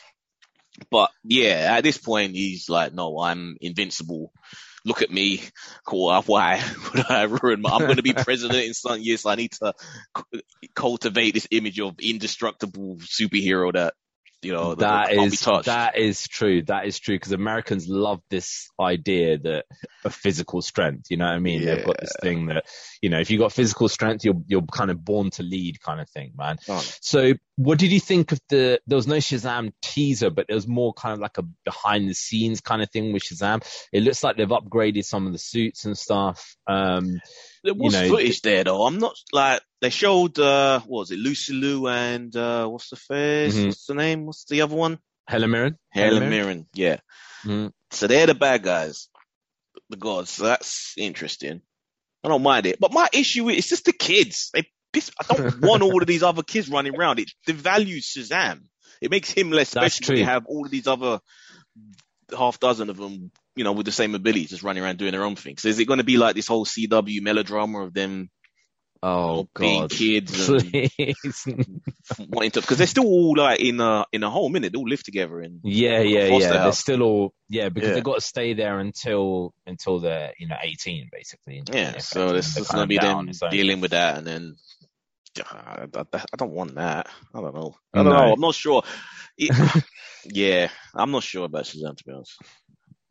But 0.90 1.10
yeah, 1.24 1.74
at 1.76 1.84
this 1.84 1.98
point, 1.98 2.32
he's 2.32 2.68
like, 2.68 2.92
no, 2.92 3.18
I'm 3.20 3.56
invincible. 3.60 4.32
Look 4.84 5.02
at 5.02 5.10
me. 5.10 5.42
Cool. 5.86 6.08
Uh, 6.08 6.22
why 6.22 6.62
would 6.94 7.10
I 7.10 7.22
ruin 7.22 7.60
my, 7.60 7.70
I'm 7.70 7.80
going 7.80 7.96
to 7.96 8.02
be 8.02 8.12
president 8.16 8.64
in 8.64 8.74
some 8.74 9.00
years. 9.00 9.22
So 9.22 9.30
I 9.30 9.36
need 9.36 9.52
to 9.52 9.74
cultivate 10.74 11.34
this 11.34 11.48
image 11.50 11.80
of 11.80 11.94
indestructible 12.00 12.96
superhero 12.98 13.72
that, 13.72 13.94
you 14.42 14.52
know, 14.52 14.74
That 14.74 15.10
be 15.10 15.18
is 15.18 15.40
that 15.40 15.96
is 15.96 16.26
true. 16.26 16.62
That 16.62 16.86
is 16.86 16.98
true 16.98 17.14
because 17.14 17.32
Americans 17.32 17.86
love 17.88 18.20
this 18.28 18.68
idea 18.80 19.38
that 19.38 19.66
of 20.04 20.14
physical 20.14 20.62
strength. 20.62 21.10
You 21.10 21.16
know 21.16 21.26
what 21.26 21.34
I 21.34 21.38
mean? 21.38 21.62
Yeah. 21.62 21.76
They've 21.76 21.86
got 21.86 22.00
this 22.00 22.12
thing 22.20 22.46
that 22.46 22.64
you 23.00 23.10
know 23.10 23.18
if 23.20 23.30
you've 23.30 23.40
got 23.40 23.52
physical 23.52 23.88
strength, 23.88 24.24
you're 24.24 24.42
you're 24.46 24.62
kind 24.62 24.90
of 24.90 25.04
born 25.04 25.30
to 25.30 25.42
lead 25.42 25.80
kind 25.80 26.00
of 26.00 26.08
thing, 26.10 26.32
man. 26.36 26.58
Oh. 26.68 26.84
So, 27.00 27.34
what 27.56 27.78
did 27.78 27.92
you 27.92 28.00
think 28.00 28.32
of 28.32 28.40
the? 28.48 28.80
There 28.86 28.96
was 28.96 29.06
no 29.06 29.16
Shazam 29.16 29.72
teaser, 29.82 30.30
but 30.30 30.46
there 30.48 30.56
was 30.56 30.68
more 30.68 30.92
kind 30.92 31.12
of 31.14 31.20
like 31.20 31.38
a 31.38 31.42
behind 31.64 32.08
the 32.08 32.14
scenes 32.14 32.60
kind 32.60 32.82
of 32.82 32.90
thing 32.90 33.12
with 33.12 33.22
Shazam. 33.22 33.62
It 33.92 34.02
looks 34.02 34.22
like 34.22 34.36
they've 34.36 34.48
upgraded 34.48 35.04
some 35.04 35.26
of 35.26 35.32
the 35.32 35.38
suits 35.38 35.84
and 35.84 35.96
stuff. 35.96 36.56
Um, 36.66 37.20
There 37.64 37.74
was 37.74 37.92
know, 37.92 38.08
footage 38.08 38.40
there 38.42 38.64
though. 38.64 38.84
I'm 38.84 38.98
not 38.98 39.14
like 39.32 39.62
they 39.80 39.90
showed 39.90 40.38
uh 40.38 40.80
what 40.80 41.00
was 41.00 41.10
it, 41.10 41.18
Lucy 41.18 41.54
Liu 41.54 41.88
and 41.88 42.34
uh 42.36 42.66
what's 42.66 42.90
the 42.90 42.96
face? 42.96 43.56
Mhm. 43.56 43.66
What's 43.66 43.86
the 43.86 43.94
name? 43.94 44.26
What's 44.26 44.44
the 44.44 44.62
other 44.62 44.74
one? 44.74 44.98
Helen 45.26 45.50
Mirren. 45.50 45.78
Helen 45.90 46.28
Mirren. 46.30 46.66
Yeah. 46.74 46.98
Mhm. 47.44 47.72
So 47.90 48.06
they're 48.06 48.26
the 48.26 48.34
bad 48.34 48.62
guys, 48.62 49.08
the 49.92 49.96
gods. 49.96 50.30
So 50.30 50.44
that's 50.44 50.94
interesting. 50.98 51.62
I 52.24 52.28
don't 52.28 52.42
mind 52.42 52.66
it, 52.66 52.80
but 52.80 52.92
my 52.92 53.08
issue 53.12 53.48
is 53.48 53.58
it's 53.58 53.68
just 53.68 53.84
the 53.84 53.92
kids. 53.92 54.50
They 54.52 54.64
piss. 54.92 55.10
I 55.20 55.34
don't 55.34 55.60
want 55.62 55.82
all 55.82 56.00
of 56.00 56.06
these 56.06 56.22
other 56.22 56.42
kids 56.42 56.68
running 56.68 56.96
around. 56.96 57.20
It 57.20 57.30
devalues 57.46 58.16
Shazam. 58.16 58.62
It 59.00 59.10
makes 59.10 59.30
him 59.30 59.50
less 59.50 59.70
That's 59.70 59.96
special. 59.96 60.18
You 60.18 60.24
have 60.24 60.46
all 60.46 60.64
of 60.64 60.70
these 60.70 60.86
other 60.86 61.20
half 62.36 62.60
dozen 62.60 62.90
of 62.90 62.96
them, 62.96 63.30
you 63.56 63.64
know, 63.64 63.72
with 63.72 63.86
the 63.86 63.92
same 63.92 64.14
abilities, 64.14 64.50
just 64.50 64.62
running 64.62 64.82
around 64.82 64.98
doing 64.98 65.12
their 65.12 65.24
own 65.24 65.36
thing. 65.36 65.58
So 65.58 65.68
is 65.68 65.78
it 65.78 65.86
going 65.86 65.98
to 65.98 66.04
be 66.04 66.16
like 66.16 66.34
this 66.34 66.46
whole 66.46 66.64
CW 66.64 67.20
melodrama 67.22 67.82
of 67.82 67.94
them 67.94 68.30
Oh 69.02 69.48
God. 69.54 69.90
kids 69.90 70.48
wanting 72.18 72.50
to? 72.52 72.60
Because 72.60 72.78
they're 72.78 72.86
still 72.86 73.06
all 73.06 73.34
like 73.36 73.60
in 73.60 73.80
a 73.80 74.04
in 74.12 74.22
a 74.22 74.30
home, 74.30 74.54
innit? 74.54 74.72
They 74.72 74.78
all 74.78 74.88
live 74.88 75.02
together 75.02 75.40
and 75.40 75.60
Yeah, 75.64 76.00
yeah, 76.00 76.26
yeah. 76.26 76.50
They're 76.52 76.72
still 76.72 77.02
all 77.02 77.34
yeah 77.48 77.68
because 77.68 77.88
Yeah. 77.88 77.94
they've 77.94 78.04
got 78.04 78.16
to 78.16 78.20
stay 78.20 78.54
there 78.54 78.78
until 78.78 79.54
until 79.66 80.00
they're 80.00 80.32
you 80.38 80.48
know 80.48 80.56
eighteen 80.62 81.08
basically. 81.12 81.62
Yeah, 81.72 81.98
so 81.98 82.28
they're 82.28 82.38
is 82.38 82.68
gonna 82.70 82.86
be 82.86 82.98
there 82.98 83.14
them 83.14 83.28
its 83.28 83.42
own. 83.42 83.50
dealing 83.50 83.80
with 83.80 83.90
that, 83.92 84.18
and 84.18 84.26
then 84.26 84.54
I, 85.50 85.86
I, 85.94 86.04
I 86.14 86.36
don't 86.36 86.52
want 86.52 86.74
that. 86.76 87.08
I 87.34 87.40
don't 87.40 87.54
know. 87.54 87.74
I 87.94 88.02
don't 88.02 88.12
No. 88.12 88.12
know. 88.12 88.32
I'm 88.34 88.40
not 88.40 88.54
sure. 88.54 88.82
It- 89.38 89.84
yeah, 90.24 90.68
I'm 90.94 91.10
not 91.10 91.22
sure 91.22 91.44
about 91.46 91.64
Shazam 91.64 91.96
to 91.96 92.04
be 92.04 92.12
honest. 92.12 92.36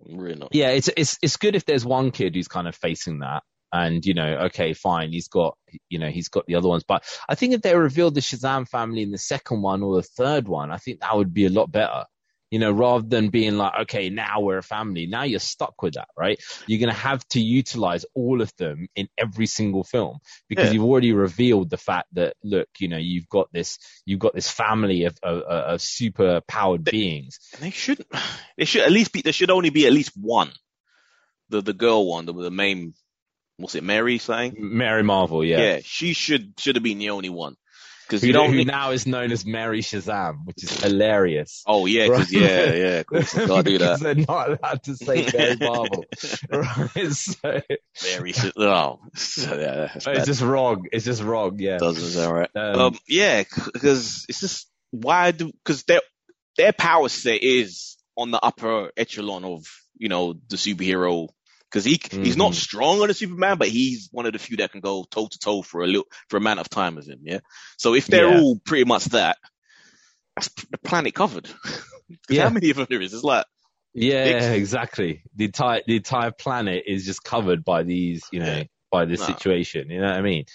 I'm 0.09 0.17
really 0.17 0.35
not. 0.39 0.53
Yeah, 0.53 0.69
it's 0.69 0.89
it's 0.95 1.17
it's 1.21 1.37
good 1.37 1.55
if 1.55 1.65
there's 1.65 1.85
one 1.85 2.11
kid 2.11 2.35
who's 2.35 2.47
kind 2.47 2.67
of 2.67 2.75
facing 2.75 3.19
that, 3.19 3.43
and 3.71 4.05
you 4.05 4.13
know, 4.13 4.37
okay, 4.47 4.73
fine, 4.73 5.11
he's 5.11 5.27
got 5.27 5.57
you 5.89 5.99
know 5.99 6.09
he's 6.09 6.29
got 6.29 6.45
the 6.47 6.55
other 6.55 6.67
ones, 6.69 6.83
but 6.87 7.03
I 7.29 7.35
think 7.35 7.53
if 7.53 7.61
they 7.61 7.75
revealed 7.75 8.15
the 8.15 8.21
Shazam 8.21 8.67
family 8.67 9.01
in 9.03 9.11
the 9.11 9.17
second 9.17 9.61
one 9.61 9.83
or 9.83 9.95
the 9.95 10.03
third 10.03 10.47
one, 10.47 10.71
I 10.71 10.77
think 10.77 11.01
that 11.01 11.15
would 11.15 11.33
be 11.33 11.45
a 11.45 11.49
lot 11.49 11.71
better. 11.71 12.05
You 12.53 12.59
know, 12.59 12.73
rather 12.73 13.07
than 13.07 13.29
being 13.29 13.55
like, 13.55 13.71
okay, 13.83 14.09
now 14.09 14.41
we're 14.41 14.57
a 14.57 14.61
family. 14.61 15.05
Now 15.07 15.23
you're 15.23 15.39
stuck 15.39 15.81
with 15.81 15.93
that, 15.93 16.09
right? 16.17 16.37
You're 16.67 16.81
going 16.81 16.93
to 16.93 16.99
have 16.99 17.25
to 17.29 17.39
utilize 17.39 18.03
all 18.13 18.41
of 18.41 18.51
them 18.57 18.89
in 18.93 19.07
every 19.17 19.45
single 19.45 19.85
film 19.85 20.17
because 20.49 20.65
Yeah. 20.65 20.73
you've 20.73 20.83
already 20.83 21.13
revealed 21.13 21.69
the 21.69 21.77
fact 21.77 22.09
that, 22.15 22.33
look, 22.43 22.67
you 22.77 22.89
know, 22.89 22.97
you've 22.97 23.29
got 23.29 23.47
this, 23.53 23.77
you've 24.05 24.19
got 24.19 24.35
this 24.35 24.49
family 24.51 25.05
of, 25.05 25.17
of, 25.23 25.43
of 25.43 25.81
super 25.81 26.41
powered 26.45 26.83
beings. 26.83 27.39
And 27.53 27.63
they 27.63 27.69
shouldn't. 27.71 28.09
They 28.57 28.65
should 28.65 28.81
at 28.81 28.91
least 28.91 29.13
be. 29.13 29.21
There 29.21 29.31
should 29.31 29.49
only 29.49 29.69
be 29.69 29.87
at 29.87 29.93
least 29.93 30.11
one. 30.17 30.51
The 31.47 31.61
the 31.61 31.73
girl 31.73 32.05
one, 32.05 32.25
the, 32.25 32.33
the 32.33 32.51
main. 32.51 32.93
What's 33.61 33.75
it, 33.75 33.83
Mary 33.83 34.17
saying? 34.17 34.55
Mary 34.57 35.03
Marvel, 35.03 35.43
yeah. 35.43 35.59
Yeah, 35.61 35.79
she 35.83 36.13
should 36.13 36.53
should 36.59 36.75
have 36.75 36.83
been 36.83 36.99
the 36.99 37.11
only 37.11 37.29
one. 37.29 37.55
Because 38.07 38.25
you 38.25 38.33
don't. 38.33 38.49
who 38.49 38.57
need- 38.57 38.67
now 38.67 38.91
is 38.91 39.07
known 39.07 39.31
as 39.31 39.45
Mary 39.45 39.79
Shazam, 39.81 40.43
which 40.45 40.63
is 40.65 40.81
hilarious. 40.83 41.63
oh 41.65 41.85
yeah, 41.85 42.07
Right. 42.07 42.29
yeah, 42.29 42.73
yeah, 42.73 43.03
you 43.09 43.47
gotta 43.47 43.63
do 43.63 43.77
that. 43.77 43.99
they're 44.01 44.15
not 44.15 44.49
allowed 44.59 44.83
to 44.83 44.95
say 44.97 45.29
Mary 45.33 45.55
Marvel. 45.61 46.05
right? 46.51 47.11
So 47.13 47.61
Mary. 48.03 48.33
Oh, 48.57 48.99
so, 49.15 49.57
yeah, 49.57 49.91
it's 49.95 50.05
bad. 50.05 50.25
just 50.25 50.41
wrong. 50.41 50.87
It's 50.91 51.05
just 51.05 51.23
wrong. 51.23 51.57
Yeah. 51.59 51.77
doesn't 51.77 52.09
sound 52.09 52.33
right. 52.33 52.49
Um, 52.55 52.79
Um, 52.81 52.99
yeah, 53.07 53.43
because 53.43 54.25
it's 54.27 54.41
just 54.41 54.67
why 54.89 55.31
do 55.31 55.51
because 55.63 55.83
their 55.83 56.01
their 56.57 56.73
power 56.73 57.07
set 57.07 57.41
is 57.41 57.95
on 58.17 58.31
the 58.31 58.39
upper 58.43 58.91
echelon 58.97 59.45
of 59.45 59.65
you 59.97 60.09
know 60.09 60.33
the 60.49 60.57
superhero. 60.57 61.29
Because 61.71 61.85
he 61.85 62.01
he's 62.11 62.35
not 62.35 62.51
Mhm. 62.51 62.55
strong 62.55 63.01
on 63.01 63.09
a 63.09 63.13
Superman, 63.13 63.57
but 63.57 63.69
he's 63.69 64.09
one 64.11 64.25
of 64.25 64.33
the 64.33 64.39
few 64.39 64.57
that 64.57 64.71
can 64.73 64.81
go 64.81 65.05
toe 65.09 65.27
to 65.27 65.39
toe 65.39 65.61
for 65.61 65.83
a 65.83 65.87
little 65.87 66.05
for 66.27 66.35
a 66.35 66.39
amount 66.41 66.59
of 66.59 66.69
time 66.69 66.95
with 66.95 67.07
him. 67.07 67.19
Yeah. 67.23 67.39
So 67.77 67.93
if 67.95 68.07
they're 68.07 68.29
Yeah. 68.29 68.41
all 68.41 68.59
pretty 68.59 68.83
much 68.83 69.05
that, 69.05 69.37
that's 70.35 70.49
the 70.69 70.77
planet 70.79 71.13
covered. 71.13 71.49
Yeah. 72.29 72.43
how 72.43 72.49
many 72.49 72.69
of 72.71 72.75
them 72.75 72.87
there 72.89 73.01
is? 73.01 73.13
It's 73.13 73.23
like 73.23 73.45
Yeah, 73.93 74.49
Big- 74.49 74.59
exactly. 74.59 75.23
The 75.35 75.45
entire 75.45 75.81
the 75.87 75.95
entire 75.95 76.31
planet 76.31 76.83
is 76.87 77.05
just 77.05 77.23
covered 77.23 77.63
by 77.63 77.83
these, 77.83 78.23
you 78.33 78.39
know, 78.41 78.57
Yeah. 78.57 78.63
By 78.91 79.05
this 79.05 79.19
No. 79.21 79.25
situation. 79.25 79.89
You 79.89 80.01
know 80.01 80.07
what 80.09 80.17
I 80.17 80.21
mean? 80.21 80.45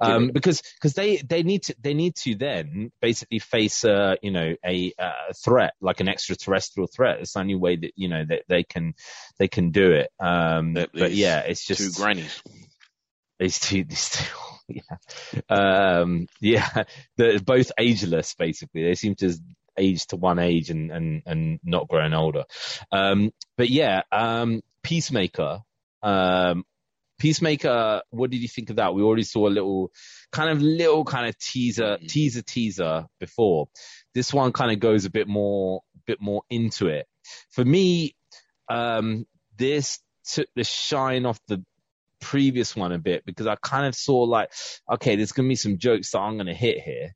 no, 0.00 0.06
Um, 0.06 0.30
because 0.32 0.62
because 0.74 0.94
they 0.94 1.18
they 1.18 1.42
need 1.42 1.64
to 1.64 1.76
they 1.80 1.94
need 1.94 2.16
to 2.16 2.34
then 2.34 2.90
basically 3.00 3.38
face 3.38 3.84
uh 3.84 4.16
you 4.22 4.30
know 4.30 4.54
a, 4.64 4.92
a 4.98 5.34
threat 5.44 5.74
like 5.80 6.00
an 6.00 6.08
extraterrestrial 6.08 6.88
threat. 6.88 7.20
It's 7.20 7.34
the 7.34 7.40
only 7.40 7.54
way 7.54 7.76
that 7.76 7.92
you 7.96 8.08
know 8.08 8.24
that 8.28 8.42
they 8.48 8.64
can 8.64 8.94
they 9.38 9.48
can 9.48 9.70
do 9.70 9.92
it. 9.92 10.10
Um, 10.18 10.74
That 10.74 10.90
but 10.92 11.12
yeah, 11.12 11.40
it's 11.40 11.64
just 11.64 11.80
two 11.96 12.02
grannies. 12.02 12.42
these 13.38 13.58
two 13.58 13.84
these 13.84 14.10
two. 14.10 14.24
Yeah, 14.68 14.96
um, 15.50 16.28
yeah, 16.40 16.84
they're 17.16 17.40
both 17.40 17.72
ageless. 17.76 18.34
Basically, 18.34 18.84
they 18.84 18.94
seem 18.94 19.16
to 19.16 19.34
age 19.76 20.06
to 20.06 20.16
one 20.16 20.38
age 20.38 20.70
and 20.70 20.90
and 20.90 21.22
and 21.26 21.58
not 21.64 21.88
growing 21.88 22.14
older. 22.14 22.44
Um, 22.90 23.32
but 23.58 23.68
yeah, 23.68 24.02
um, 24.12 24.62
Peacemaker. 24.82 25.60
Um, 26.02 26.64
Peacemaker. 27.22 28.02
What 28.10 28.32
did 28.32 28.38
you 28.42 28.48
think 28.48 28.70
of 28.70 28.76
that? 28.76 28.94
We 28.94 29.02
already 29.02 29.22
saw 29.22 29.46
a 29.46 29.48
little, 29.48 29.92
kind 30.32 30.50
of 30.50 30.60
little 30.60 31.04
kind 31.04 31.28
of 31.28 31.38
teaser, 31.38 31.96
Mhm. 32.02 32.08
teaser, 32.08 32.42
teaser 32.42 33.06
before. 33.20 33.68
This 34.12 34.32
one 34.32 34.50
kind 34.50 34.72
of 34.72 34.80
goes 34.80 35.04
a 35.04 35.10
bit 35.10 35.28
more, 35.28 35.82
bit 36.04 36.20
more 36.20 36.42
into 36.50 36.88
it. 36.88 37.06
For 37.50 37.64
me, 37.64 38.16
um, 38.68 39.24
this 39.56 40.00
took 40.32 40.48
the 40.56 40.64
shine 40.64 41.24
off 41.24 41.38
the 41.46 41.64
previous 42.20 42.74
one 42.74 42.90
a 42.90 42.98
bit 42.98 43.24
because 43.24 43.46
I 43.46 43.54
kind 43.54 43.86
of 43.86 43.94
saw 43.94 44.22
like, 44.22 44.50
okay, 44.90 45.14
there's 45.14 45.30
gonna 45.30 45.48
be 45.48 45.54
some 45.54 45.78
jokes 45.78 46.10
that 46.10 46.18
I'm 46.18 46.36
gonna 46.36 46.54
hit 46.54 46.80
here, 46.80 47.14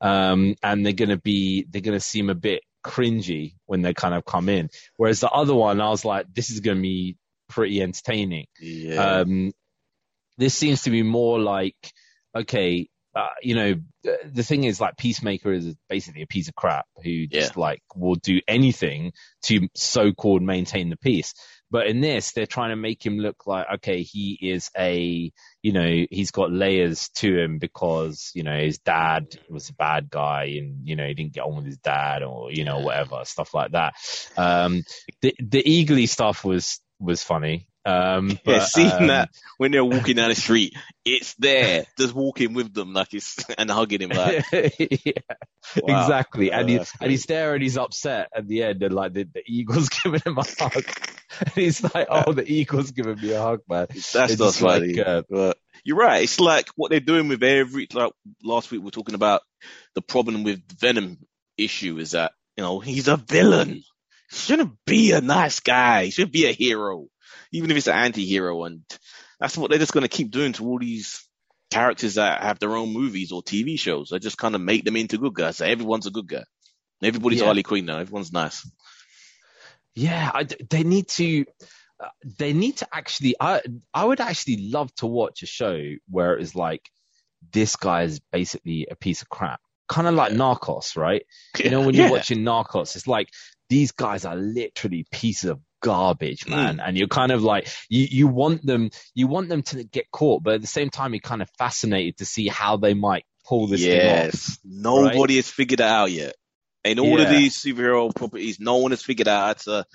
um, 0.00 0.54
and 0.62 0.84
they're 0.86 0.94
gonna 0.94 1.18
be 1.18 1.66
they're 1.68 1.82
gonna 1.82 2.00
seem 2.00 2.30
a 2.30 2.34
bit 2.34 2.62
cringy 2.82 3.56
when 3.66 3.82
they 3.82 3.92
kind 3.92 4.14
of 4.14 4.24
come 4.24 4.48
in. 4.48 4.70
Whereas 4.96 5.20
the 5.20 5.30
other 5.30 5.54
one, 5.54 5.78
I 5.82 5.90
was 5.90 6.06
like, 6.06 6.32
this 6.32 6.48
is 6.50 6.60
gonna 6.60 6.80
be 6.80 7.18
pretty 7.52 7.82
entertaining. 7.82 8.46
Yeah. 8.60 9.20
Um, 9.20 9.52
this 10.38 10.54
seems 10.54 10.82
to 10.82 10.90
be 10.90 11.02
more 11.02 11.38
like, 11.38 11.76
okay, 12.34 12.88
uh, 13.14 13.28
you 13.42 13.54
know, 13.54 13.74
the, 14.02 14.18
the 14.24 14.42
thing 14.42 14.64
is 14.64 14.80
like 14.80 14.96
Peacemaker 14.96 15.52
is 15.52 15.76
basically 15.88 16.22
a 16.22 16.26
piece 16.26 16.48
of 16.48 16.54
crap 16.54 16.86
who 17.04 17.26
just 17.26 17.58
like 17.58 17.82
will 17.94 18.14
do 18.14 18.40
anything 18.48 19.12
to 19.42 19.68
so-called 19.74 20.42
maintain 20.42 20.88
the 20.88 20.96
peace. 20.96 21.34
But 21.70 21.86
in 21.86 22.00
this, 22.00 22.32
they're 22.32 22.46
trying 22.46 22.70
to 22.70 22.76
make 22.76 23.04
him 23.04 23.18
look 23.18 23.46
like, 23.46 23.66
okay, 23.76 24.02
he 24.02 24.38
is 24.40 24.70
a, 24.76 25.30
you 25.62 25.72
know, 25.72 26.06
he's 26.10 26.30
got 26.30 26.52
layers 26.52 27.08
to 27.16 27.34
him 27.34 27.58
because, 27.58 28.30
you 28.34 28.42
know, 28.42 28.58
his 28.58 28.78
dad 28.78 29.38
was 29.48 29.70
a 29.70 29.74
bad 29.74 30.10
guy 30.10 30.54
and, 30.58 30.86
you 30.86 30.96
know, 30.96 31.06
he 31.06 31.14
didn't 31.14 31.32
get 31.32 31.44
on 31.44 31.56
with 31.56 31.66
his 31.66 31.78
dad 31.78 32.22
or, 32.22 32.50
you 32.50 32.64
know, 32.64 32.80
whatever, 32.80 33.22
stuff 33.24 33.54
like 33.54 33.72
that. 33.72 33.94
Um, 34.36 34.84
the, 35.22 35.34
the 35.38 35.62
eagly 35.62 36.06
stuff 36.08 36.44
was, 36.44 36.80
was 37.02 37.22
funny. 37.22 37.66
Um, 37.84 38.38
yeah, 38.44 38.60
seeing 38.60 38.92
um, 38.92 39.06
that 39.08 39.30
when 39.58 39.72
they're 39.72 39.84
walking 39.84 40.14
down 40.16 40.28
the 40.28 40.36
street, 40.36 40.72
it's 41.04 41.34
there, 41.34 41.84
just 41.98 42.14
walking 42.14 42.54
with 42.54 42.72
them 42.72 42.92
like 42.94 43.12
it's 43.12 43.36
and 43.58 43.68
hugging 43.68 44.02
him 44.02 44.10
like 44.10 44.44
yeah, 44.52 45.12
Wow. 45.76 46.02
exactly. 46.02 46.52
and 46.52 46.70
Oh, 46.70 46.72
he 46.72 46.80
and 47.00 47.10
he's 47.10 47.24
there 47.24 47.54
and 47.54 47.62
he's 47.62 47.76
upset 47.76 48.28
at 48.36 48.46
the 48.46 48.62
end, 48.62 48.82
and 48.84 48.94
like 48.94 49.14
the, 49.14 49.24
the 49.24 49.42
eagle's 49.46 49.88
giving 50.04 50.20
him 50.24 50.38
a 50.38 50.44
hug, 50.44 50.84
and 51.40 51.48
he's 51.54 51.82
like, 51.82 52.06
"Oh, 52.08 52.32
the 52.32 52.44
eagle's 52.50 52.92
giving 52.92 53.20
me 53.20 53.32
a 53.32 53.42
hug, 53.42 53.60
man." 53.68 53.86
that's 54.12 54.14
It's 54.28 54.38
not 54.38 54.54
just 54.54 54.62
like, 54.62 54.82
funny. 54.82 55.02
uh, 55.02 55.22
but 55.28 55.58
you're 55.84 55.96
right. 55.96 56.22
It's 56.22 56.38
like 56.38 56.68
what 56.76 56.90
they're 56.92 57.00
doing 57.00 57.28
with 57.28 57.42
every 57.42 57.88
like 57.92 58.12
last 58.44 58.70
week 58.70 58.82
we 58.82 58.88
are 58.88 58.92
talking 58.92 59.14
about 59.16 59.42
the 59.94 60.02
problem 60.02 60.44
with 60.44 60.62
Venom 60.78 61.18
issue 61.58 61.98
is 61.98 62.12
that 62.12 62.32
you 62.56 62.62
know 62.62 62.78
he's 62.80 63.08
a 63.08 63.16
villain. 63.16 63.82
Shouldn't 64.32 64.78
be 64.86 65.12
a 65.12 65.20
nice 65.20 65.60
guy. 65.60 66.06
He 66.06 66.10
should 66.10 66.32
be 66.32 66.46
a 66.46 66.52
hero, 66.52 67.06
even 67.52 67.70
if 67.70 67.76
it's 67.76 67.86
an 67.86 67.94
anti-hero. 67.94 68.64
And 68.64 68.82
that's 69.38 69.56
what 69.58 69.70
they're 69.70 69.78
just 69.78 69.92
going 69.92 70.02
to 70.02 70.08
keep 70.08 70.30
doing 70.30 70.52
to 70.54 70.64
all 70.66 70.78
these 70.78 71.26
characters 71.70 72.14
that 72.14 72.42
have 72.42 72.58
their 72.58 72.74
own 72.76 72.92
movies 72.92 73.32
or 73.32 73.42
TV 73.42 73.78
shows. 73.78 74.08
They 74.10 74.18
just 74.18 74.38
kind 74.38 74.54
of 74.54 74.60
make 74.60 74.84
them 74.84 74.96
into 74.96 75.18
good 75.18 75.34
guys. 75.34 75.58
So 75.58 75.66
everyone's 75.66 76.06
a 76.06 76.10
good 76.10 76.28
guy. 76.28 76.44
Everybody's 77.02 77.40
Yeah. 77.40 77.46
Harley 77.46 77.62
Quinn 77.62 77.84
now. 77.86 77.98
Everyone's 77.98 78.32
nice. 78.32 78.66
Yeah, 79.94 80.30
I 80.32 80.44
they 80.44 80.84
need 80.84 81.08
to. 81.08 81.44
Uh, 82.02 82.08
they 82.38 82.52
need 82.52 82.78
to 82.78 82.88
actually. 82.92 83.34
I 83.38 83.60
I 83.92 84.04
would 84.04 84.20
actually 84.20 84.70
love 84.70 84.94
to 84.96 85.06
watch 85.06 85.42
a 85.42 85.46
show 85.46 85.78
where 86.08 86.36
it 86.36 86.42
is 86.42 86.54
like 86.54 86.88
this 87.52 87.76
guy 87.76 88.04
is 88.04 88.20
basically 88.30 88.86
a 88.90 88.96
piece 88.96 89.22
of 89.22 89.28
crap, 89.28 89.60
kind 89.88 90.06
of 90.06 90.14
like 90.14 90.32
Narcos, 90.32 90.96
right? 90.96 91.24
You 91.58 91.70
know, 91.70 91.80
when 91.82 91.94
you're 91.94 92.10
watching 92.10 92.38
Narcos, 92.38 92.96
it's 92.96 93.06
like 93.06 93.28
these 93.72 93.92
guys 93.92 94.26
are 94.26 94.36
literally 94.36 95.06
pieces 95.10 95.48
of 95.48 95.60
garbage, 95.80 96.46
man. 96.46 96.76
Mm. 96.76 96.88
And 96.88 96.98
you're 96.98 97.08
kind 97.08 97.32
of 97.32 97.42
like, 97.42 97.68
you, 97.88 98.06
you 98.10 98.28
want 98.28 98.66
them, 98.66 98.90
you 99.14 99.28
want 99.28 99.48
them 99.48 99.62
to 99.62 99.82
get 99.82 100.10
caught, 100.10 100.42
but 100.42 100.54
at 100.54 100.60
the 100.60 100.66
same 100.66 100.90
time, 100.90 101.14
you're 101.14 101.20
kind 101.20 101.40
of 101.40 101.48
fascinated 101.56 102.18
to 102.18 102.26
see 102.26 102.48
how 102.48 102.76
they 102.76 102.92
might 102.92 103.24
pull 103.46 103.68
this 103.68 103.80
thing 103.80 103.96
off. 103.96 104.24
Yes. 104.24 104.58
Nobody 104.62 105.36
has 105.36 105.48
figured 105.48 105.80
it 105.80 105.86
out 105.86 106.10
yet. 106.10 106.34
In 106.84 106.98
all 106.98 107.18
of 107.18 107.30
these 107.30 107.56
superhero 107.56 108.14
properties, 108.14 108.60
no 108.60 108.76
one 108.76 108.90
has 108.90 109.02
figured 109.02 109.28
out 109.28 109.46
how 109.46 109.52
to 109.80 109.86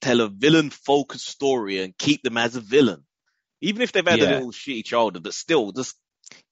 tell 0.00 0.22
a 0.22 0.28
villain 0.28 0.70
focused 0.70 1.28
story 1.28 1.82
and 1.82 1.98
keep 1.98 2.22
them 2.22 2.38
as 2.38 2.56
a 2.56 2.60
villain. 2.60 3.04
Even 3.60 3.82
if 3.82 3.92
they've 3.92 4.06
had 4.06 4.20
a 4.20 4.30
little 4.30 4.52
shitty 4.52 4.84
childhood, 4.84 5.22
but 5.22 5.34
still 5.34 5.72
just 5.72 5.96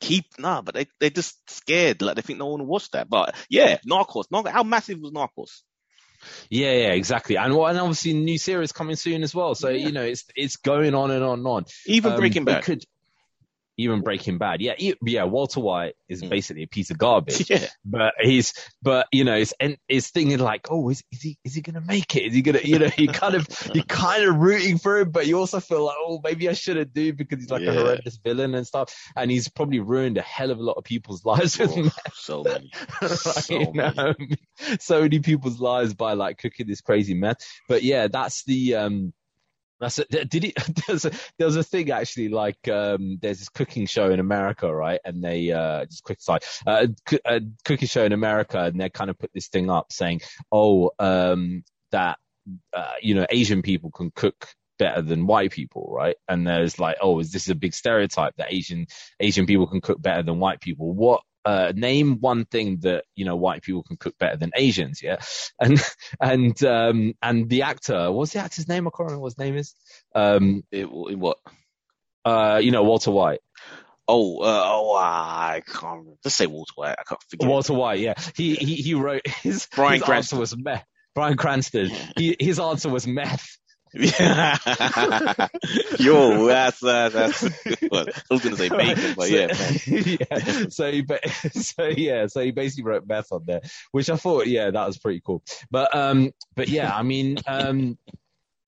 keep 0.01 0.27
nah, 0.39 0.61
but 0.61 0.75
they 0.75 0.87
they're 1.01 1.09
just 1.09 1.39
scared. 1.49 2.03
Like 2.03 2.17
they 2.17 2.23
think 2.23 2.39
no 2.39 2.49
one 2.49 2.61
will 2.61 2.67
watch 2.67 2.91
that. 2.91 3.09
But 3.09 3.35
yeah, 3.49 3.79
Narcos. 3.89 4.25
Narcos 4.31 4.51
how 4.51 4.65
massive 4.65 4.99
was 5.01 5.13
Narcos? 5.13 5.63
Yeah, 6.51 6.73
yeah, 6.73 6.93
exactly. 6.93 7.37
And 7.37 7.55
well, 7.55 7.67
and 7.67 7.79
obviously 7.79 8.13
new 8.13 8.39
series 8.39 8.73
coming 8.73 8.97
soon 8.97 9.23
as 9.23 9.35
well. 9.35 9.55
So, 9.55 9.69
Yeah. 9.69 9.87
you 9.87 9.93
know, 9.93 10.03
it's, 10.03 10.25
it's 10.35 10.57
going 10.57 10.95
on 10.95 11.11
and 11.11 11.23
on 11.23 11.39
and 11.39 11.47
on. 11.49 11.65
Even 11.87 12.13
Um, 12.13 12.19
Breaking 12.19 12.45
Bad. 12.45 12.65
Could, 12.65 12.85
even 13.79 14.03
Breaking 14.03 14.37
Bad. 14.39 14.61
Yeah. 14.61 14.75
Yeah. 15.03 15.25
Walter 15.25 15.61
White 15.61 15.95
is 16.09 16.23
Mm. 16.23 16.29
basically 16.31 16.65
a 16.65 16.67
piece 16.69 16.91
of 16.91 16.99
garbage. 16.99 17.49
Yeah. 17.51 17.67
but 17.85 18.15
he's 18.21 18.53
but 18.83 19.07
you 19.13 19.25
know 19.25 19.35
it's 19.37 19.55
and 19.61 19.77
it's 19.89 20.11
thinking 20.11 20.39
like 20.39 20.67
oh 20.71 20.91
is, 20.91 21.03
is 21.13 21.23
he 21.23 21.39
is 21.45 21.55
he 21.55 21.61
gonna 21.63 21.81
make 21.81 22.15
it 22.17 22.25
is 22.25 22.35
he 22.35 22.43
gonna 22.43 22.61
you 22.63 22.79
know 22.79 22.91
you 22.99 23.09
kind 23.09 23.35
of 23.37 23.47
you 23.75 23.83
kind 23.89 24.25
of 24.25 24.37
rooting 24.37 24.77
for 24.79 24.99
him 24.99 25.11
but 25.11 25.27
you 25.27 25.39
also 25.39 25.61
feel 25.61 25.85
like 25.87 25.97
oh 26.01 26.21
maybe 26.25 26.49
i 26.49 26.53
shouldn't 26.53 26.93
do 26.93 27.13
because 27.13 27.39
he's 27.41 27.51
like 27.51 27.63
Yeah. 27.63 27.71
a 27.71 27.75
horrendous 27.75 28.17
villain 28.19 28.55
and 28.55 28.67
stuff 28.67 28.95
and 29.17 29.31
he's 29.31 29.49
probably 29.49 29.79
ruined 29.81 30.19
a 30.19 30.23
hell 30.23 30.51
of 30.51 30.59
a 30.59 30.63
lot 30.63 30.75
of 30.75 30.85
people's 30.85 31.25
lives 31.25 31.59
with 31.59 31.73
Oh, 31.77 31.83
meth, 31.85 32.15
so 32.15 32.43
many. 32.45 32.71
so 33.17 33.55
You 33.61 33.73
know? 33.73 33.93
many. 33.97 34.37
so 34.81 35.03
many 35.03 35.21
people's 35.21 35.61
lives 35.61 35.95
by 35.95 36.15
like 36.15 36.39
cooking 36.39 36.67
this 36.67 36.81
crazy 36.81 37.15
meth 37.15 37.39
but 37.69 37.83
yeah 37.83 38.09
that's 38.09 38.45
the 38.45 38.75
um 38.75 39.13
that's 39.81 39.99
it. 39.99 40.09
Did 40.31 40.43
he? 40.43 40.55
There's 40.87 41.05
a, 41.05 41.11
there 41.39 41.47
was 41.47 41.57
a 41.57 41.63
thing 41.63 41.91
actually, 41.91 42.29
like 42.29 42.69
um, 42.69 43.19
there's 43.21 43.39
this 43.39 43.49
cooking 43.49 43.87
show 43.87 44.11
in 44.11 44.21
America, 44.21 44.73
right? 44.73 45.01
And 45.05 45.23
they 45.23 45.53
uh, 45.53 45.85
just 45.87 46.03
quick 46.03 46.21
side, 46.21 46.45
uh, 46.67 46.87
a 47.25 47.41
cooking 47.65 47.89
show 47.89 48.05
in 48.05 48.13
America, 48.13 48.61
and 48.65 48.81
they 48.81 48.91
kind 48.91 49.11
of 49.11 49.19
put 49.19 49.31
this 49.35 49.49
thing 49.49 49.71
up 49.71 49.93
saying, 49.93 50.21
oh, 50.53 50.91
um, 50.99 51.65
that 51.93 52.19
uh, 52.73 52.93
you 53.01 53.15
know 53.15 53.27
Asian 53.31 53.63
people 53.63 53.91
can 53.91 54.11
cook 54.11 54.49
better 54.79 55.03
than 55.03 55.27
white 55.27 55.51
people, 55.51 55.89
right? 55.91 56.17
And 56.29 56.47
there's 56.47 56.79
like, 56.79 56.97
oh, 57.01 57.19
is 57.19 57.33
this 57.33 57.49
a 57.49 57.55
big 57.55 57.75
stereotype 57.75 58.35
that 58.37 58.53
Asian 58.53 58.87
Asian 59.21 59.47
people 59.47 59.67
can 59.67 59.81
cook 59.81 60.01
better 60.01 60.23
than 60.23 60.39
white 60.39 60.61
people? 60.61 60.93
What 60.93 61.23
uh, 61.45 61.73
name 61.75 62.19
one 62.21 62.45
thing 62.45 62.79
that 62.81 63.05
you 63.15 63.25
know 63.25 63.37
white 63.37 63.63
people 63.63 63.83
can 63.83 63.97
cook 63.97 64.15
better 64.19 64.37
than 64.37 64.51
Asians, 64.57 65.03
yeah, 65.03 65.17
and 65.61 65.81
and 66.21 66.63
um, 66.65 67.15
and 67.23 67.49
the 67.49 67.63
actor, 67.63 68.11
what's 68.13 68.33
the 68.33 68.41
actor's 68.41 68.69
name? 68.69 68.87
I 68.87 68.91
can't 68.91 69.07
remember 69.07 69.23
what 69.23 69.33
his 69.33 69.39
name 69.39 69.57
is. 69.57 69.75
Um, 70.15 70.65
It, 70.71 70.85
it 70.87 71.19
what? 71.19 71.39
uh, 72.25 72.61
you 72.63 72.71
know 72.71 72.83
Walter 72.85 73.11
White. 73.11 73.41
Oh, 74.11 74.39
uh, 74.41 74.63
oh, 74.65 74.97
I 74.97 75.63
can't. 75.67 75.83
Remember. 75.99 76.13
Let's 76.25 76.35
say 76.35 76.47
Walter 76.47 76.73
White. 76.77 76.97
I 76.99 77.03
can't 77.07 77.23
forget. 77.29 77.49
Walter 77.49 77.75
White, 77.75 78.01
yeah. 78.01 78.15
He 78.35 78.55
he 78.55 78.75
he 78.77 78.95
wrote 78.95 79.27
his 79.27 79.67
Bryan 79.75 79.95
his 79.95 80.03
Cranston. 80.03 80.37
answer 80.37 80.41
was 80.41 80.57
meth. 80.57 80.85
Bryan 81.15 81.37
Cranston. 81.37 81.91
He, 82.17 82.37
his 82.39 82.59
answer 82.61 82.89
was 82.89 83.07
meth. 83.07 83.59
Yo, 85.99 86.47
that's 86.47 86.83
uh, 86.83 87.09
that's. 87.09 87.45
I 87.45 87.51
was 88.31 88.43
gonna 88.43 88.57
say 88.57 88.69
bacon, 88.69 89.15
but 89.17 89.29
so, 89.29 89.35
yeah, 89.35 89.49
yeah. 90.21 90.67
So 90.69 91.03
ba- 91.03 91.29
so 91.53 91.85
yeah, 91.85 92.27
so 92.27 92.43
he 92.43 92.51
basically 92.51 92.85
wrote 92.85 93.07
meth 93.07 93.33
on 93.33 93.45
there, 93.47 93.63
which 93.93 94.11
I 94.11 94.17
thought, 94.17 94.47
yeah, 94.47 94.71
that 94.71 94.87
was 94.87 94.99
pretty 94.99 95.23
cool. 95.25 95.43
But 95.71 95.97
um, 95.97 96.33
but 96.55 96.69
yeah, 96.69 96.95
I 96.95 97.03
mean, 97.03 97.39
um, 97.47 97.97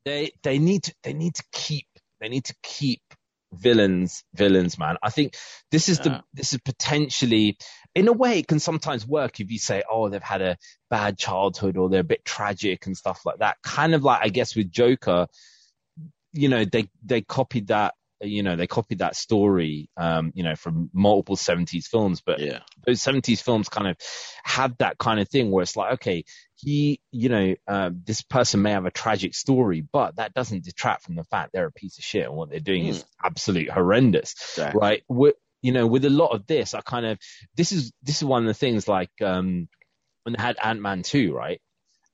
they 0.04 0.32
they 0.42 0.58
need 0.58 0.84
to 0.84 0.94
they 1.02 1.12
need 1.12 1.34
to 1.34 1.44
keep 1.52 1.86
they 2.20 2.28
need 2.28 2.44
to 2.44 2.54
keep 2.62 3.02
villains 3.52 4.22
villains 4.32 4.78
man 4.78 4.96
i 5.02 5.10
think 5.10 5.34
this 5.72 5.88
is 5.88 5.98
the 5.98 6.22
this 6.32 6.52
is 6.52 6.60
potentially 6.64 7.58
in 7.94 8.08
a 8.08 8.12
way 8.12 8.38
it 8.38 8.46
can 8.46 8.60
sometimes 8.60 9.06
work 9.06 9.40
if 9.40 9.50
you 9.50 9.58
say 9.58 9.82
oh 9.90 10.08
they've 10.08 10.22
had 10.22 10.42
a 10.42 10.56
bad 10.88 11.18
childhood 11.18 11.76
or 11.76 11.88
they're 11.88 12.00
a 12.00 12.04
bit 12.04 12.24
tragic 12.24 12.86
and 12.86 12.96
stuff 12.96 13.22
like 13.24 13.38
that 13.38 13.56
kind 13.62 13.94
of 13.94 14.04
like 14.04 14.20
i 14.22 14.28
guess 14.28 14.54
with 14.54 14.70
joker 14.70 15.26
you 16.32 16.48
know 16.48 16.64
they 16.64 16.88
they 17.04 17.20
copied 17.20 17.68
that 17.68 17.94
you 18.22 18.42
know 18.42 18.54
they 18.54 18.66
copied 18.66 18.98
that 18.98 19.16
story 19.16 19.88
um 19.96 20.30
you 20.34 20.42
know 20.42 20.54
from 20.54 20.90
multiple 20.92 21.36
70s 21.36 21.86
films 21.86 22.20
but 22.20 22.38
yeah, 22.38 22.60
those 22.86 23.00
70s 23.00 23.42
films 23.42 23.68
kind 23.68 23.88
of 23.88 23.96
had 24.44 24.76
that 24.78 24.98
kind 24.98 25.20
of 25.20 25.28
thing 25.28 25.50
where 25.50 25.62
it's 25.62 25.76
like, 25.76 25.94
okay, 25.94 26.24
he, 26.56 27.00
you 27.10 27.28
know, 27.28 27.54
uh, 27.66 27.90
this 27.92 28.22
person 28.22 28.62
may 28.62 28.72
have 28.72 28.86
a 28.86 28.90
tragic 28.90 29.34
story, 29.34 29.80
but 29.80 30.16
that 30.16 30.34
doesn't 30.34 30.64
detract 30.64 31.04
from 31.04 31.14
the 31.14 31.24
fact 31.24 31.52
they're 31.52 31.66
a 31.66 31.72
piece 31.72 31.98
of 31.98 32.04
shit 32.04 32.26
and 32.26 32.34
what 32.34 32.50
they're 32.50 32.60
doing 32.60 32.86
is 32.86 33.04
absolute 33.22 33.70
horrendous, 33.70 34.32
exactly. 34.32 34.80
right? 34.80 35.02
With, 35.08 35.36
you 35.62 35.72
know, 35.72 35.86
with 35.86 36.04
a 36.04 36.10
lot 36.10 36.28
of 36.28 36.46
this, 36.46 36.74
I 36.74 36.80
kind 36.80 37.06
of, 37.06 37.18
this 37.56 37.72
is, 37.72 37.92
this 38.02 38.16
is 38.18 38.24
one 38.24 38.42
of 38.42 38.48
the 38.48 38.54
things 38.54 38.88
like, 38.88 39.10
um, 39.22 39.68
when 40.22 40.34
they 40.34 40.42
had 40.42 40.56
Ant-Man 40.62 41.02
2, 41.02 41.32
right? 41.32 41.60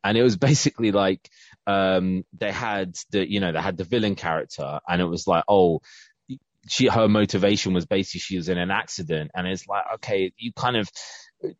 And 0.05 0.17
it 0.17 0.23
was 0.23 0.37
basically 0.49 0.93
like, 0.93 1.29
um, 1.67 2.25
they 2.37 2.53
had 2.53 2.97
the, 3.11 3.29
you 3.31 3.41
know, 3.41 3.53
they 3.53 3.61
had 3.61 3.77
the 3.77 3.85
villain 3.85 4.15
character 4.15 4.81
and 4.89 5.01
it 5.01 5.07
was 5.07 5.27
like, 5.27 5.45
oh, 5.49 5.81
she, 6.69 6.89
her 6.89 7.09
motivation 7.09 7.75
was 7.75 7.87
basically 7.87 8.21
she 8.21 8.37
was 8.37 8.49
in 8.49 8.59
an 8.59 8.71
accident 8.71 9.31
and 9.35 9.47
it's 9.47 9.69
like, 9.69 9.85
okay, 9.95 10.33
you 10.37 10.53
kind 10.53 10.77
of, 10.77 10.89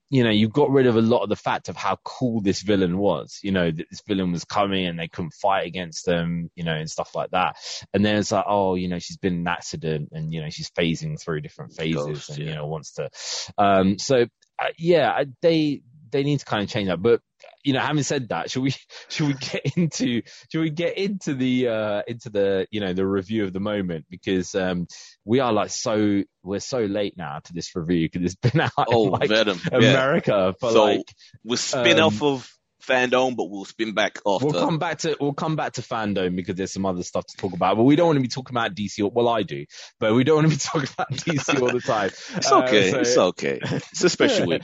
you 0.09 0.25
know, 0.25 0.31
you 0.31 0.49
got 0.49 0.71
rid 0.71 0.87
of 0.87 0.97
a 0.97 1.03
lot 1.03 1.23
of 1.23 1.29
the 1.29 1.37
fact 1.37 1.69
of 1.69 1.77
how 1.77 1.99
cool 2.05 2.41
this 2.41 2.63
villain 2.63 2.99
was. 2.99 3.41
You 3.43 3.53
know, 3.53 3.71
that 3.71 3.87
this 3.91 4.03
villain 4.07 4.33
was 4.33 4.45
coming 4.45 4.87
and 4.87 4.99
they 4.99 5.09
couldn't 5.09 5.35
fight 5.35 5.67
against 5.67 6.07
them, 6.07 6.51
you 6.55 6.65
know, 6.65 6.75
and 6.75 6.91
stuff 6.91 7.15
like 7.15 7.31
that. 7.31 7.57
And 7.93 8.05
then 8.05 8.17
it's 8.17 8.33
like, 8.33 8.47
oh, 8.49 8.75
you 8.75 8.89
know, 8.89 8.99
she's 8.99 9.19
been 9.19 9.35
in 9.35 9.41
an 9.41 9.49
accident 9.49 10.11
and, 10.13 10.33
you 10.33 10.41
know, 10.41 10.51
she's 10.51 10.71
phasing 10.71 11.21
through 11.21 11.43
different 11.43 11.75
phases 11.75 12.29
and, 12.29 12.39
yeah. 12.39 12.45
you 12.45 12.55
know, 12.55 12.67
wants 12.67 12.93
to. 12.95 13.11
Um, 13.59 13.99
so, 13.99 14.27
uh, 14.59 14.69
yeah, 14.79 15.25
they, 15.43 15.83
they 16.17 16.23
need 16.25 16.39
to 16.41 16.45
kind 16.47 16.63
of 16.63 16.69
change 16.71 16.89
that. 16.89 17.03
But, 17.03 17.21
you 17.63 17.73
know, 17.75 17.81
having 17.81 18.03
said 18.03 18.29
that, 18.31 18.51
should 18.51 18.63
we, 18.63 18.75
should 19.09 19.27
we 19.29 19.35
get 19.35 19.77
into, 19.77 20.23
should 20.51 20.61
we 20.63 20.71
get 20.71 20.97
into 20.97 21.35
the, 21.35 21.69
uh, 21.69 22.03
into 22.09 22.31
the, 22.31 22.67
you 22.71 22.81
know, 22.81 22.93
the 22.95 23.07
review 23.07 23.45
of 23.45 23.53
the 23.53 23.61
moment? 23.61 24.07
Because, 24.11 24.55
um, 24.55 24.87
we 25.25 25.41
are 25.41 25.53
like 25.53 25.71
so, 25.71 26.23
we're 26.43 26.61
so 26.61 26.81
late 26.81 27.17
now 27.17 27.41
to 27.45 27.53
this 27.53 27.75
review 27.77 28.09
because 28.11 28.25
it's 28.33 28.37
been 28.53 28.61
out 28.67 28.71
Oh, 28.79 29.07
in 29.07 29.13
like 29.13 29.29
Venom. 29.29 29.61
Yeah. 29.71 29.79
America 29.79 30.55
for 30.59 30.71
So, 30.73 30.85
like 30.85 31.15
We'll 31.45 31.57
spin 31.59 31.99
um, 32.01 32.07
off 32.07 32.23
of 32.23 32.51
fandom, 32.83 33.35
but 33.37 33.51
we'll 33.51 33.65
spin 33.65 33.95
back 33.95 34.19
after. 34.27 34.47
we'll 34.47 34.55
come 34.61 34.79
back 34.79 34.99
to 34.99 35.17
we'll 35.21 35.33
come 35.35 35.57
back 35.57 35.73
to 35.73 35.83
fandom 35.83 36.37
because 36.37 36.55
there's 36.55 36.73
some 36.73 36.87
other 36.87 37.03
stuff 37.03 37.27
to 37.27 37.37
talk 37.37 37.53
about 37.53 37.77
but 37.77 37.83
we 37.83 37.97
don't 37.97 38.07
want 38.07 38.17
to 38.17 38.23
be 38.23 38.29
talking 38.29 38.55
about 38.55 38.77
DC 38.77 39.03
or, 39.03 39.11
well 39.11 39.29
I 39.29 39.43
do 39.43 39.65
but 39.99 40.15
we 40.15 40.23
don't 40.23 40.37
want 40.37 40.53
to 40.53 40.57
be 40.57 40.57
talking 40.85 40.89
about 40.97 41.11
DC 41.11 41.61
all 41.61 41.73
the 41.73 41.81
time 41.81 42.11
it's 42.37 42.53
Uh, 42.53 42.63
okay. 42.63 42.91
so- 42.93 42.99
it's 43.01 43.17
okay. 43.19 43.59
It's 43.63 44.05
a 44.05 44.09
special 44.09 44.47
week. 44.47 44.63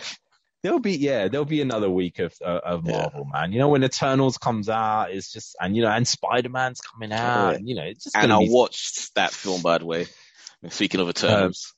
There'll 0.62 0.78
be 0.80 0.96
yeah 0.96 1.28
there'll 1.28 1.44
be 1.44 1.60
another 1.60 1.90
week 1.90 2.18
of 2.20 2.34
uh, 2.44 2.60
of 2.64 2.86
Yeah. 2.86 2.98
Marvel 2.98 3.24
man 3.32 3.52
you 3.52 3.58
know 3.58 3.68
when 3.68 3.82
Eternals 3.82 4.38
comes 4.38 4.68
out 4.68 5.10
it's 5.10 5.32
just 5.32 5.56
and 5.60 5.74
you 5.76 5.82
know 5.82 5.90
and 5.90 6.06
Spider-Man's 6.06 6.80
coming 6.80 7.12
out 7.12 7.50
Yeah. 7.50 7.56
and 7.56 7.68
you 7.68 7.74
know 7.74 7.82
it's 7.84 8.04
just 8.04 8.16
And 8.16 8.32
I 8.32 8.38
be 8.38 8.48
watched 8.48 9.14
that 9.16 9.32
film, 9.32 9.62
by 9.62 9.78
the 9.78 9.86
way. 9.86 10.06
Speaking 10.68 11.00
of 11.00 11.08
Eternals, 11.08 11.74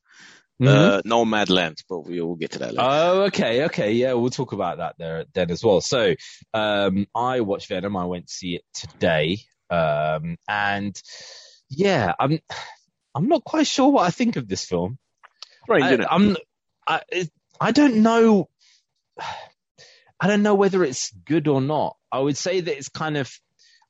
Mhm. 0.61 0.68
uh, 0.68 1.03
Nomadland, 1.07 1.79
but 1.88 2.01
we 2.01 2.20
will 2.20 2.37
get 2.37 2.53
to 2.53 2.59
that 2.61 2.75
later. 2.75 2.87
Oh, 2.87 3.23
okay, 3.23 3.64
okay, 3.64 3.92
yeah, 3.92 4.12
we'll 4.12 4.29
talk 4.31 4.53
about 4.53 4.77
that 4.79 4.97
there 4.99 5.25
then 5.33 5.51
as 5.51 5.64
well. 5.64 5.81
So, 5.81 6.14
um, 6.53 7.07
I 7.14 7.40
watched 7.40 7.68
Venom. 7.68 7.97
I 7.97 8.05
went 8.05 8.27
to 8.29 8.33
see 8.33 8.57
it 8.57 8.62
today, 8.75 9.38
um, 9.70 10.37
and 10.47 11.01
yeah, 11.70 12.12
I'm, 12.20 12.38
I'm 13.14 13.27
not 13.29 13.42
quite 13.42 13.66
sure 13.66 13.88
what 13.90 14.07
I 14.07 14.11
think 14.11 14.37
of 14.37 14.47
this 14.47 14.64
film. 14.66 14.99
Strange, 15.64 15.83
I, 15.85 15.88
isn't 15.88 16.01
it? 16.03 16.09
I'm, 16.11 16.37
I, 16.87 17.01
it- 17.09 17.33
I 17.61 17.70
don't 17.73 18.03
know. 18.03 18.49
I 20.20 20.27
don't 20.27 20.42
know 20.42 20.55
whether 20.55 20.85
it's 20.85 21.11
good 21.11 21.48
or 21.48 21.61
not. 21.61 21.96
I 22.11 22.20
would 22.20 22.37
say 22.37 22.61
that 22.61 22.77
it's 22.77 22.88
kind 22.88 23.16
of, 23.16 23.31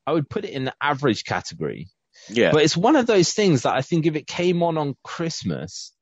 I 0.05 0.11
would 0.11 0.29
put 0.29 0.45
it 0.45 0.51
in 0.51 0.65
the 0.65 0.73
average 0.81 1.23
category. 1.23 1.89
yeah. 2.29 2.51
But 2.51 2.63
it's 2.63 2.75
one 2.75 2.95
of 2.95 3.07
those 3.07 3.33
things 3.33 3.63
that 3.63 3.75
I 3.75 3.81
think 3.81 4.05
if 4.05 4.15
it 4.15 4.27
came 4.27 4.63
on 4.63 4.77
on 4.77 4.95
Christmas, 5.03 5.93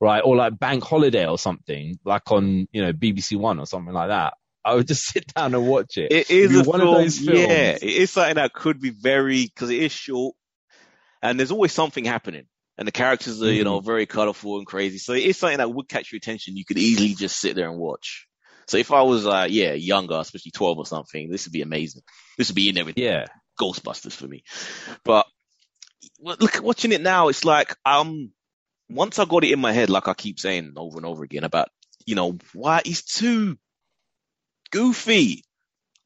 right, 0.00 0.22
or 0.24 0.36
like 0.36 0.58
bank 0.58 0.82
holiday 0.84 1.26
or 1.26 1.38
something, 1.38 1.98
like 2.04 2.30
on 2.30 2.68
you 2.72 2.82
know 2.82 2.92
BBC 2.92 3.36
One 3.36 3.58
or 3.58 3.66
something 3.66 3.94
like 3.94 4.08
that, 4.08 4.34
I 4.64 4.74
would 4.74 4.88
just 4.88 5.06
sit 5.12 5.32
down 5.34 5.54
and 5.54 5.66
watch 5.66 5.96
it. 5.96 6.12
It 6.12 6.30
is 6.30 6.54
a 6.54 6.64
one 6.64 6.80
film, 6.80 6.96
of 6.96 7.02
those 7.02 7.18
films. 7.18 7.38
yeah. 7.38 7.72
It 7.72 7.82
is 7.82 8.10
something 8.10 8.36
that 8.36 8.52
could 8.52 8.80
be 8.80 8.90
very 8.90 9.46
because 9.46 9.70
it 9.70 9.78
is 9.78 9.92
short, 9.92 10.34
and 11.22 11.38
there's 11.38 11.52
always 11.52 11.72
something 11.72 12.04
happening, 12.04 12.46
and 12.78 12.86
the 12.86 12.92
characters 12.92 13.42
are 13.42 13.52
you 13.52 13.64
know 13.64 13.80
mm. 13.80 13.84
very 13.84 14.06
colorful 14.06 14.58
and 14.58 14.66
crazy. 14.66 14.98
So 14.98 15.12
it 15.12 15.22
is 15.22 15.36
something 15.36 15.58
that 15.58 15.72
would 15.72 15.88
catch 15.88 16.12
your 16.12 16.18
attention. 16.18 16.56
You 16.56 16.64
could 16.64 16.78
easily 16.78 17.14
just 17.14 17.38
sit 17.38 17.56
there 17.56 17.68
and 17.68 17.78
watch. 17.78 18.26
So 18.72 18.78
if 18.78 18.90
I 18.90 19.02
was 19.02 19.26
uh 19.26 19.46
yeah 19.50 19.74
younger, 19.74 20.14
especially 20.14 20.50
twelve 20.50 20.78
or 20.78 20.86
something, 20.86 21.28
this 21.30 21.44
would 21.44 21.52
be 21.52 21.60
amazing. 21.60 22.00
This 22.38 22.48
would 22.48 22.56
be 22.56 22.70
in 22.70 22.86
with 22.86 22.96
Yeah, 22.96 23.26
Ghostbusters 23.60 24.14
for 24.14 24.26
me. 24.26 24.44
But 25.04 25.26
look, 26.18 26.62
watching 26.62 26.92
it 26.92 27.02
now, 27.02 27.28
it's 27.28 27.44
like 27.44 27.76
um 27.84 28.32
once 28.88 29.18
I 29.18 29.26
got 29.26 29.44
it 29.44 29.52
in 29.52 29.60
my 29.60 29.72
head, 29.72 29.90
like 29.90 30.08
I 30.08 30.14
keep 30.14 30.40
saying 30.40 30.72
over 30.78 30.96
and 30.96 31.04
over 31.04 31.22
again 31.22 31.44
about 31.44 31.68
you 32.06 32.14
know 32.14 32.38
why 32.54 32.80
he's 32.82 33.04
too 33.04 33.58
goofy. 34.70 35.44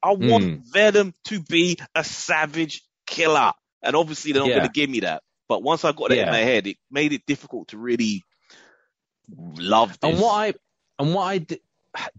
I 0.03 0.11
want 0.11 0.43
Mm. 0.43 0.61
Venom 0.73 1.13
to 1.27 1.39
be 1.39 1.77
a 1.95 2.03
savage 2.03 2.83
killer, 3.05 3.53
and 3.81 3.95
obviously 3.95 4.33
they're 4.33 4.41
not 4.41 4.49
Yeah. 4.49 4.59
going 4.59 4.63
to 4.67 4.69
give 4.69 4.89
me 4.89 4.99
that. 5.01 5.23
But 5.47 5.63
once 5.63 5.85
I 5.85 5.93
got 5.93 6.11
it 6.11 6.19
in 6.19 6.27
my 6.29 6.39
head, 6.39 6.67
it 6.67 6.75
made 6.91 7.13
it 7.13 7.25
difficult 7.25 7.69
to 7.69 7.77
really 7.77 8.23
love 9.37 9.97
this. 10.01 10.09
and 10.09 10.19
what 10.19 10.33
I 10.33 10.53
and 10.99 11.13
what 11.13 11.23
I 11.23 11.37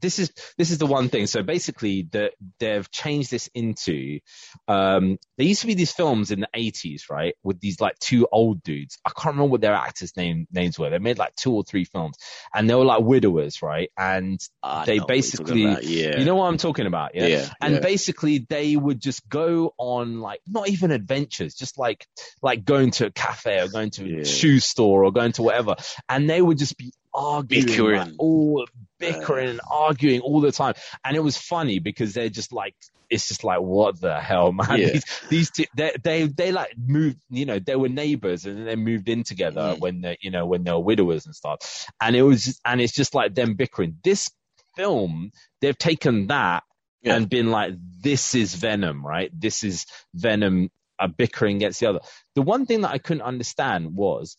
this 0.01 0.19
is 0.19 0.33
this 0.57 0.71
is 0.71 0.79
the 0.79 0.87
one 0.87 1.09
thing. 1.09 1.27
So 1.27 1.43
basically, 1.43 2.09
that 2.13 2.33
they've 2.59 2.91
changed 2.91 3.31
this 3.31 3.49
into. 3.55 4.21
Um, 4.67 5.19
there 5.37 5.47
used 5.47 5.61
to 5.63 5.67
be 5.67 5.75
these 5.75 5.93
films 5.93 6.31
in 6.31 6.41
the 6.41 6.49
eighties, 6.55 7.07
right, 7.11 7.35
with 7.43 7.61
these 7.61 7.81
like 7.81 7.99
two 7.99 8.29
old 8.31 8.63
dudes. 8.63 8.99
I 9.05 9.11
can't 9.11 9.37
remember 9.37 9.53
what 9.53 9.61
their 9.61 9.75
actors' 9.75 10.17
name 10.17 10.47
names 10.53 10.79
were. 10.79 10.91
They 10.91 10.99
made 10.99 11.19
like 11.19 11.35
two 11.37 11.53
or 11.53 11.65
three 11.65 11.85
films, 11.85 12.17
and 12.55 12.69
they 12.69 12.75
were 12.75 12.85
like 12.85 13.03
widowers, 13.03 13.63
right? 13.63 13.91
And 13.97 14.41
I 14.63 14.85
they 14.85 14.99
know 14.99 15.05
what 15.05 15.15
you're 15.15 15.23
talking 15.23 15.47
basically- 15.47 16.03
yeah, 16.03 16.19
you 16.19 16.25
know 16.25 16.35
what 16.35 16.47
I'm 16.47 16.59
talking 16.59 16.87
about, 16.87 17.15
yeah. 17.15 17.27
yeah, 17.27 17.49
and 17.61 17.75
yeah. 17.75 17.81
basically 17.81 18.47
they 18.49 18.77
would 18.77 19.01
just 19.01 19.29
go 19.29 19.75
on 19.79 20.21
like 20.21 20.41
not 20.47 20.69
even 20.69 20.91
adventures 20.91 21.55
just 21.55 21.79
like 21.79 22.07
like 22.43 22.65
going 22.65 22.91
to 22.93 23.07
a 23.07 23.11
cafe 23.11 23.61
or 23.61 23.69
going 23.69 23.91
to 23.91 24.21
a 24.21 24.25
shoe 24.25 24.61
store 24.61 25.05
or 25.05 25.13
going 25.13 25.33
to 25.33 25.43
whatever 25.43 25.77
and 26.09 26.29
they 26.29 26.41
would 26.41 26.59
just 26.59 26.77
be 26.77 26.93
arguing 27.15 27.67
Bickering. 27.67 27.99
like, 28.01 28.13
all 28.19 28.67
bickering 28.99 29.49
and 29.51 29.61
arguing 29.71 30.21
all 30.21 30.41
the 30.41 30.51
time 30.53 30.75
and 31.05 31.17
it 31.17 31.21
was 31.21 31.37
funny 31.37 31.79
because 31.79 32.15
they're 32.15 32.29
just 32.29 32.53
like 32.53 32.75
it's 33.11 33.29
just 33.29 33.45
like 33.45 33.61
what 33.61 34.01
the 34.01 34.21
hell 34.21 34.53
man 34.53 34.79
Yeah. 34.79 34.89
these, 34.93 35.05
these 35.31 35.51
two, 35.51 35.65
they, 35.77 35.93
they 36.03 36.27
they 36.27 36.53
like 36.53 36.75
moved 36.77 37.17
you 37.31 37.47
know 37.47 37.59
they 37.59 37.77
were 37.77 37.89
neighbors 37.89 38.45
and 38.45 38.59
then 38.59 38.65
they 38.67 38.77
moved 38.77 39.09
in 39.09 39.23
together 39.25 39.61
Mm. 39.77 39.81
when 39.81 40.01
they 40.01 40.19
you 40.21 40.31
know 40.31 40.47
when 40.47 40.65
they 40.65 40.73
were 40.73 40.81
widowers 40.81 41.27
and 41.27 41.35
stuff 41.35 41.87
and 42.01 42.17
it 42.17 42.23
was 42.23 42.45
just, 42.45 42.61
and 42.65 42.81
it's 42.81 42.93
just 42.93 43.15
like 43.15 43.35
them 43.35 43.55
bickering 43.55 43.97
this 44.05 44.31
film 44.77 45.31
they've 45.61 45.79
taken 45.79 46.27
that 46.27 46.65
Yeah. 47.03 47.15
and 47.17 47.29
been 47.31 47.51
like, 47.51 47.75
this 48.03 48.35
is 48.35 48.55
Venom, 48.55 49.05
right? 49.07 49.31
This 49.33 49.63
is 49.65 49.87
Venom 50.15 50.71
A 51.01 51.07
bickering 51.09 51.57
against 51.57 51.81
the 51.81 51.87
other. 51.89 52.01
The 52.35 52.43
one 52.43 52.67
thing 52.67 52.81
that 52.83 52.91
I 52.91 52.99
couldn't 52.99 53.23
understand 53.23 53.95
was 53.95 54.37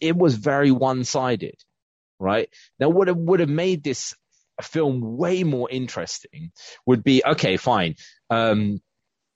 it 0.00 0.14
was 0.16 0.34
very 0.36 0.70
one 0.70 1.04
sided, 1.04 1.56
right? 2.18 2.48
Now, 2.78 2.88
what 2.88 3.14
would 3.16 3.40
have 3.40 3.48
made 3.48 3.82
this 3.82 4.14
film 4.62 5.16
way 5.16 5.44
more 5.44 5.68
interesting 5.70 6.52
would 6.86 7.04
be, 7.04 7.22
okay, 7.24 7.56
fine. 7.56 7.94
Um, 8.30 8.80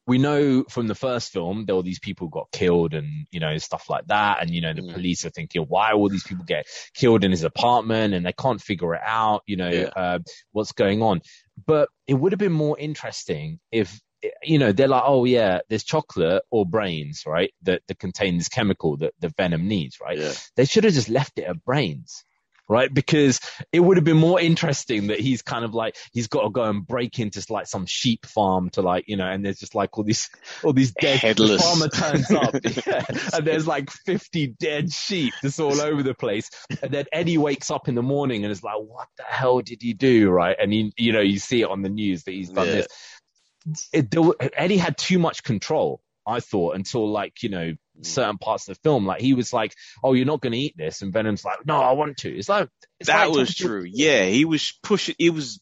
we 0.06 0.18
know 0.18 0.64
from 0.68 0.88
the 0.88 0.94
first 0.94 1.30
film 1.30 1.66
there 1.66 1.76
were 1.76 1.82
these 1.84 2.00
people 2.00 2.26
got 2.28 2.50
killed 2.50 2.94
and 2.94 3.26
you 3.30 3.38
know 3.38 3.56
stuff 3.58 3.88
like 3.88 4.06
that 4.08 4.40
and 4.40 4.50
you 4.50 4.60
know 4.60 4.72
the 4.72 4.82
Mm. 4.82 4.92
police 4.94 5.24
are 5.24 5.30
thinking 5.30 5.62
why 5.68 5.92
all 5.92 6.08
these 6.08 6.24
people 6.24 6.44
get 6.44 6.66
killed 6.94 7.22
in 7.22 7.30
his 7.30 7.44
apartment 7.44 8.12
and 8.14 8.26
they 8.26 8.32
can't 8.32 8.60
figure 8.60 8.94
it 8.94 9.02
out 9.04 9.42
you 9.46 9.56
know 9.56 9.68
Yeah. 9.70 9.90
uh, 9.94 10.18
what's 10.50 10.72
going 10.72 11.00
on 11.02 11.20
but 11.64 11.88
it 12.08 12.14
would 12.14 12.32
have 12.32 12.40
been 12.40 12.50
more 12.50 12.76
interesting 12.78 13.60
if 13.70 14.00
you 14.42 14.58
know 14.58 14.72
they're 14.72 14.88
like 14.88 15.04
oh 15.06 15.24
yeah 15.24 15.60
there's 15.68 15.84
chocolate 15.84 16.42
or 16.50 16.66
brains 16.66 17.22
right 17.26 17.52
that, 17.62 17.82
that 17.86 17.98
contain 17.98 18.36
this 18.36 18.48
chemical 18.48 18.96
that 18.96 19.14
the 19.20 19.28
venom 19.36 19.68
needs 19.68 19.98
right 20.00 20.18
Yeah. 20.18 20.32
they 20.56 20.64
should 20.64 20.84
have 20.84 20.94
just 20.94 21.08
left 21.08 21.38
it 21.38 21.44
at 21.44 21.64
brains 21.64 22.24
right? 22.70 22.94
Because 22.94 23.40
it 23.72 23.80
would 23.80 23.96
have 23.96 24.04
been 24.04 24.16
more 24.16 24.40
interesting 24.40 25.08
that 25.08 25.18
he's 25.18 25.42
kind 25.42 25.64
of 25.64 25.74
like 25.74 25.96
he's 26.12 26.28
got 26.28 26.44
to 26.44 26.50
go 26.50 26.62
and 26.62 26.86
break 26.86 27.18
into 27.18 27.44
like 27.50 27.66
some 27.66 27.84
sheep 27.84 28.24
farm 28.24 28.70
to 28.70 28.80
like 28.80 29.04
you 29.08 29.16
know 29.16 29.26
and 29.26 29.44
there's 29.44 29.58
just 29.58 29.74
like 29.74 29.98
all 29.98 30.04
these 30.04 30.30
all 30.64 30.72
these 30.72 30.92
dead 30.92 31.18
Headless. 31.18 31.60
farmer 31.60 31.88
turns 31.88 32.30
up 32.30 32.54
yeah, 32.86 33.04
and 33.34 33.46
there's 33.46 33.66
like 33.66 33.90
50 33.90 34.46
dead 34.60 34.92
sheep 34.92 35.34
just 35.42 35.58
all 35.58 35.80
over 35.80 36.02
the 36.02 36.14
place. 36.14 36.48
And 36.82 36.92
then 36.92 37.06
eddie 37.12 37.38
wakes 37.38 37.70
up 37.70 37.88
in 37.88 37.96
the 37.96 38.02
morning 38.02 38.44
and 38.44 38.52
is 38.52 38.62
like 38.62 38.76
what 38.78 39.08
the 39.16 39.24
hell 39.24 39.60
did 39.60 39.82
he 39.82 39.92
do? 39.92 40.30
Right? 40.30 40.56
And 40.58 40.72
you 40.72 40.92
you 40.96 41.12
know 41.12 41.20
you 41.20 41.40
see 41.40 41.62
it 41.62 41.68
on 41.68 41.82
the 41.82 41.88
news 41.88 42.22
that 42.24 42.32
he's 42.32 42.50
done 42.50 42.68
Yeah. 42.68 42.76
this. 42.76 42.88
It, 43.92 44.10
there, 44.10 44.22
eddie 44.54 44.78
had 44.78 44.96
too 44.96 45.18
much 45.18 45.42
control 45.42 46.00
i 46.30 46.40
thought 46.40 46.74
until 46.76 47.10
like 47.10 47.42
you 47.42 47.48
know 47.48 47.72
certain 48.02 48.38
parts 48.38 48.68
of 48.68 48.74
the 48.76 48.80
film 48.82 49.04
like 49.06 49.20
he 49.20 49.34
was 49.34 49.52
like 49.52 49.74
oh 50.02 50.12
you're 50.14 50.24
not 50.26 50.40
going 50.40 50.52
to 50.52 50.58
eat 50.58 50.74
this 50.76 51.02
and 51.02 51.12
venom's 51.12 51.44
like 51.44 51.58
no 51.66 51.80
i 51.80 51.92
want 51.92 52.16
to 52.16 52.30
it's 52.34 52.48
like 52.48 52.68
it's 52.98 53.08
that 53.08 53.26
like 53.28 53.36
was 53.36 53.48
talking 53.54 53.54
to- 53.54 53.66
true. 53.80 53.86
Yeah, 53.92 54.24
he 54.24 54.44
was 54.44 54.78
pushing. 54.82 55.14
He 55.18 55.30
was 55.30 55.60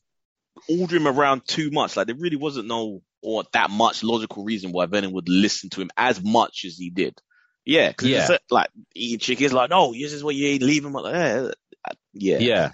ordering 0.69 1.03
him 1.03 1.09
around 1.09 1.43
too 1.47 1.71
much. 1.71 1.97
Like 1.97 2.07
there 2.09 2.17
really 2.17 2.37
wasn't 2.37 2.67
no 2.67 3.01
or 3.23 3.45
that 3.53 3.71
much 3.71 4.03
logical 4.03 4.45
reason 4.45 4.73
why 4.73 4.87
Venom 4.87 5.13
would 5.13 5.29
listen 5.29 5.71
to 5.71 5.81
him 5.81 5.91
as 5.97 6.23
much 6.23 6.65
as 6.67 6.77
he 6.77 6.91
did. 6.91 7.15
Yeah, 7.65 7.89
because 7.91 8.09
Yeah. 8.09 8.39
like 8.51 8.71
eating 8.95 9.19
chicken 9.21 9.47
is 9.47 9.53
like, 9.53 9.71
no, 9.71 9.93
this 9.93 10.13
is 10.13 10.25
what 10.25 10.35
you 10.35 10.49
eat. 10.49 10.63
Leave 10.63 10.85
him. 10.85 10.93
Like, 10.95 11.15
eh, 11.15 11.51
yeah, 12.13 12.39
Yeah. 12.39 12.71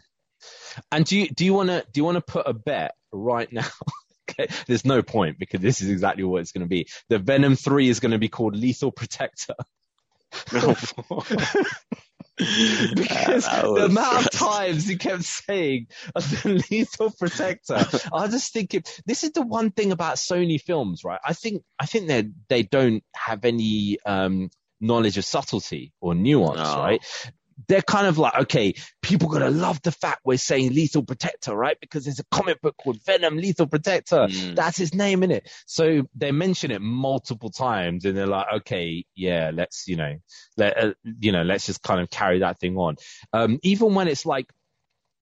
And 0.90 1.04
do 1.04 1.18
you 1.18 1.28
do 1.28 1.44
you 1.44 1.52
want 1.54 1.68
to 1.68 1.84
do 1.92 2.00
you 2.00 2.04
want 2.04 2.16
to 2.16 2.20
put 2.32 2.46
a 2.48 2.54
bet 2.54 2.94
right 3.12 3.52
now? 3.52 3.68
There's 4.66 4.84
no 4.84 5.02
point 5.02 5.38
because 5.38 5.60
this 5.60 5.80
is 5.80 5.90
exactly 5.90 6.24
what 6.24 6.40
it's 6.40 6.52
going 6.52 6.62
to 6.62 6.68
be. 6.68 6.88
The 7.08 7.18
Venom 7.18 7.56
Three 7.56 7.88
is 7.88 8.00
going 8.00 8.12
to 8.12 8.18
be 8.18 8.28
called 8.28 8.56
Lethal 8.56 8.92
Protector 8.92 9.54
because 12.36 13.44
That 13.44 13.62
the 13.62 13.84
amount 13.86 14.26
of 14.26 14.30
times 14.38 14.88
he 14.88 14.96
kept 14.96 15.22
saying 15.22 15.86
the 16.14 16.64
Lethal 16.70 17.10
Protector. 17.10 17.86
I 18.12 18.26
just 18.26 18.52
think 18.52 18.74
it, 18.74 19.00
this 19.06 19.22
is 19.22 19.30
the 19.32 19.42
one 19.42 19.70
thing 19.70 19.92
about 19.92 20.16
Sony 20.16 20.60
films, 20.60 21.04
right? 21.04 21.20
I 21.24 21.32
think 21.32 21.62
I 21.78 21.86
think 21.86 22.08
they 22.08 22.30
they 22.48 22.62
don't 22.64 23.04
have 23.14 23.44
any 23.44 23.98
um, 24.04 24.50
knowledge 24.80 25.16
of 25.16 25.24
subtlety 25.24 25.92
or 26.00 26.14
nuance, 26.14 26.56
No. 26.58 26.78
right? 26.78 27.30
They're 27.68 27.82
kind 27.82 28.06
of 28.06 28.18
like, 28.18 28.34
okay, 28.42 28.74
people 29.02 29.28
gonna 29.28 29.50
love 29.50 29.80
the 29.82 29.92
fact 29.92 30.20
we're 30.24 30.38
saying 30.38 30.72
Lethal 30.72 31.02
Protector, 31.02 31.54
right? 31.54 31.76
Because 31.80 32.04
there's 32.04 32.18
a 32.18 32.24
comic 32.30 32.60
book 32.60 32.76
called 32.76 33.02
Venom 33.04 33.36
Lethal 33.36 33.66
Protector. 33.66 34.26
Mm. 34.28 34.56
That's 34.56 34.76
his 34.76 34.94
name 34.94 35.22
in 35.22 35.30
it. 35.30 35.50
So 35.66 36.08
they 36.14 36.32
mention 36.32 36.70
it 36.70 36.80
multiple 36.80 37.50
times, 37.50 38.04
and 38.04 38.16
they're 38.16 38.26
like, 38.26 38.46
okay, 38.56 39.04
yeah, 39.14 39.50
let's, 39.54 39.86
you 39.86 39.96
know, 39.96 40.16
let, 40.56 40.82
uh, 40.82 40.94
you 41.20 41.32
know, 41.32 41.42
let's 41.42 41.66
just 41.66 41.82
kind 41.82 42.00
of 42.00 42.10
carry 42.10 42.40
that 42.40 42.58
thing 42.60 42.76
on. 42.76 42.96
Um, 43.32 43.58
even 43.62 43.94
when 43.94 44.08
it's 44.08 44.26
like. 44.26 44.46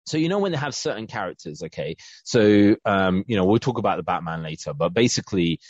So 0.04 0.18
you 0.18 0.28
know 0.28 0.40
when 0.40 0.50
they 0.50 0.58
have 0.58 0.74
certain 0.74 1.06
characters, 1.06 1.62
okay. 1.62 1.94
So 2.24 2.74
um, 2.84 3.22
you 3.28 3.36
know 3.36 3.44
we'll 3.44 3.60
talk 3.60 3.78
about 3.78 3.98
the 3.98 4.02
Batman 4.02 4.42
later, 4.42 4.74
but 4.74 4.92
basically 4.92 5.60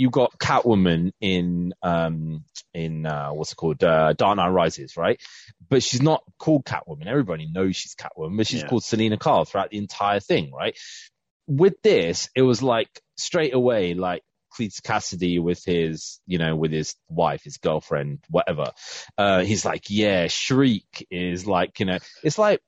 you 0.00 0.08
got 0.08 0.38
Catwoman 0.38 1.12
in 1.20 1.74
um 1.82 2.44
in 2.72 3.04
uh 3.04 3.30
what's 3.30 3.52
it 3.52 3.56
called 3.56 3.84
uh, 3.84 4.14
Dark 4.14 4.36
Knight 4.36 4.48
Rises, 4.48 4.96
right? 4.96 5.20
But 5.70 5.82
she's 5.82 6.02
not 6.02 6.22
called 6.38 6.64
Catwoman. 6.64 7.06
Everybody 7.06 7.46
knows 7.50 7.76
she's 7.76 7.94
Catwoman, 7.94 8.36
but 8.36 8.46
she's 8.46 8.62
Yeah. 8.62 8.66
called 8.68 8.84
Selina 8.84 9.16
Kyle 9.16 9.44
throughout 9.44 9.70
the 9.70 9.78
entire 9.78 10.20
thing, 10.20 10.52
right? 10.52 10.76
With 11.46 11.80
this, 11.82 12.28
it 12.34 12.42
was 12.42 12.62
like 12.62 12.88
straight 13.16 13.54
away, 13.54 13.94
like 13.94 14.22
Cletus 14.52 14.82
Cassidy 14.82 15.38
with 15.38 15.64
his, 15.64 16.20
you 16.26 16.38
know, 16.38 16.56
with 16.56 16.72
his 16.72 16.96
wife, 17.08 17.42
his 17.44 17.58
girlfriend, 17.58 18.18
whatever. 18.28 18.72
Uh, 19.16 19.44
he's 19.44 19.64
like, 19.64 19.84
yeah, 19.88 20.26
Shriek 20.26 21.06
is 21.10 21.46
like, 21.46 21.78
you 21.78 21.86
know, 21.86 21.98
it's 22.24 22.36
like, 22.38 22.60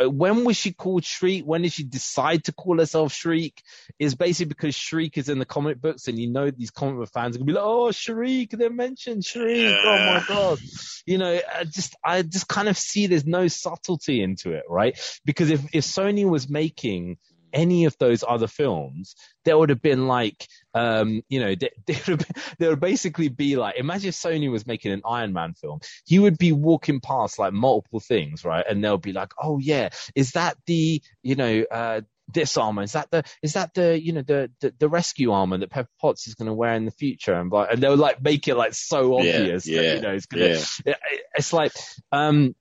Uh, 0.00 0.08
when 0.08 0.44
was 0.44 0.56
she 0.56 0.72
called 0.72 1.04
Shriek? 1.04 1.44
When 1.44 1.62
did 1.62 1.72
she 1.72 1.84
decide 1.84 2.44
to 2.44 2.52
call 2.52 2.78
herself 2.78 3.12
Shriek? 3.12 3.62
Is 3.98 4.14
basically 4.14 4.48
because 4.48 4.74
Shriek 4.74 5.18
is 5.18 5.28
in 5.28 5.38
the 5.38 5.44
comic 5.44 5.80
books, 5.80 6.08
and 6.08 6.18
you 6.18 6.30
know 6.30 6.50
these 6.50 6.70
comic 6.70 6.96
book 6.96 7.10
fans 7.12 7.34
are 7.34 7.38
gonna 7.38 7.46
be 7.46 7.52
like, 7.52 7.64
"Oh, 7.64 7.90
Shriek! 7.90 8.50
They 8.50 8.68
mentioned 8.68 9.24
Shriek! 9.24 9.76
Oh 9.84 9.98
my 9.98 10.24
god!" 10.26 10.58
You 11.06 11.18
know, 11.18 11.40
I 11.54 11.64
just, 11.64 11.96
I 12.04 12.22
just 12.22 12.48
kind 12.48 12.68
of 12.68 12.76
see 12.76 13.06
there's 13.06 13.26
no 13.26 13.48
subtlety 13.48 14.22
into 14.22 14.52
it, 14.52 14.64
right? 14.68 14.98
Because 15.24 15.50
if 15.50 15.62
if 15.74 15.84
Sony 15.84 16.28
was 16.28 16.48
making 16.48 17.18
any 17.52 17.84
of 17.86 17.96
those 17.98 18.24
other 18.26 18.46
films, 18.46 19.14
there 19.44 19.56
would 19.58 19.70
have 19.70 19.82
been 19.82 20.06
like, 20.06 20.46
um, 20.74 21.22
you 21.28 21.40
know, 21.40 21.54
there, 21.54 21.70
there, 21.86 22.00
would, 22.08 22.18
been- 22.18 22.42
there 22.58 22.70
would 22.70 22.80
basically 22.80 23.28
be 23.28 23.56
like, 23.56 23.76
imagine 23.76 24.08
if 24.08 24.14
Sony 24.14 24.50
was 24.50 24.66
making 24.66 24.92
an 24.92 25.02
Iron 25.08 25.32
Man 25.32 25.54
film, 25.54 25.80
he 26.04 26.18
would 26.18 26.38
be 26.38 26.52
walking 26.52 27.00
past 27.00 27.38
like 27.38 27.52
multiple 27.52 28.00
things, 28.00 28.44
right? 28.44 28.64
And 28.68 28.82
they'll 28.82 28.98
be 28.98 29.12
like, 29.12 29.32
oh 29.42 29.58
yeah, 29.58 29.90
is 30.14 30.32
that 30.32 30.56
the, 30.66 31.02
you 31.22 31.34
know, 31.34 31.64
uh, 31.70 32.00
this 32.30 32.58
armor 32.58 32.82
is 32.82 32.92
that 32.92 33.10
the 33.10 33.24
is 33.42 33.54
that 33.54 33.72
the 33.72 33.98
you 33.98 34.12
know 34.12 34.20
the 34.20 34.50
the, 34.60 34.74
the 34.78 34.88
rescue 34.88 35.32
armor 35.32 35.56
that 35.56 35.70
Pepper 35.70 35.88
Potts 35.98 36.28
is 36.28 36.34
going 36.34 36.48
to 36.48 36.52
wear 36.52 36.74
in 36.74 36.84
the 36.84 36.90
future 36.90 37.32
and 37.32 37.50
like 37.50 37.72
and 37.72 37.82
they'll 37.82 37.96
like 37.96 38.22
make 38.22 38.48
it 38.48 38.54
like 38.54 38.74
so 38.74 39.14
Yeah, 39.16 39.38
obvious 39.38 39.64
that, 39.64 39.86
you 39.94 40.00
know 40.00 40.10
it's 40.10 40.26
gonna 40.26 40.44
yeah. 40.44 40.64
it- 40.84 40.98
it's 41.34 41.54
like 41.54 41.72
um 42.12 42.54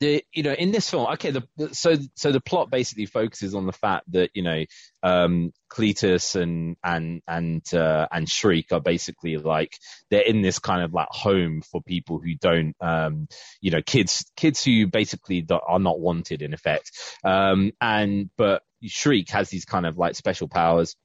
the 0.00 0.24
you 0.32 0.42
know 0.42 0.52
in 0.52 0.72
this 0.72 0.88
film 0.90 1.06
okay 1.12 1.30
the, 1.30 1.42
the 1.56 1.74
so 1.74 1.94
so 2.14 2.32
the 2.32 2.40
plot 2.40 2.70
basically 2.70 3.06
focuses 3.06 3.54
on 3.54 3.66
the 3.66 3.72
fact 3.72 4.10
that 4.12 4.30
you 4.34 4.42
know 4.42 4.64
um 5.02 5.52
Cletus 5.70 6.34
and 6.40 6.76
and 6.82 7.22
and 7.28 7.62
uh 7.74 8.08
and 8.10 8.28
Shriek 8.28 8.72
are 8.72 8.80
basically 8.80 9.36
like 9.36 9.76
they're 10.10 10.22
in 10.22 10.42
this 10.42 10.58
kind 10.58 10.82
of 10.82 10.92
like 10.92 11.08
home 11.10 11.62
for 11.62 11.82
people 11.82 12.18
who 12.18 12.34
don't 12.34 12.74
um 12.80 13.28
you 13.60 13.70
know 13.70 13.82
kids 13.82 14.24
kids 14.36 14.64
who 14.64 14.86
basically 14.86 15.46
are 15.50 15.78
not 15.78 16.00
wanted 16.00 16.42
in 16.42 16.54
effect. 16.54 16.90
Um 17.22 17.72
and 17.80 18.30
but 18.36 18.62
Shriek 18.82 19.28
has 19.30 19.50
these 19.50 19.66
kind 19.66 19.86
of 19.86 19.98
like 19.98 20.16
special 20.16 20.48
powers 20.48 20.96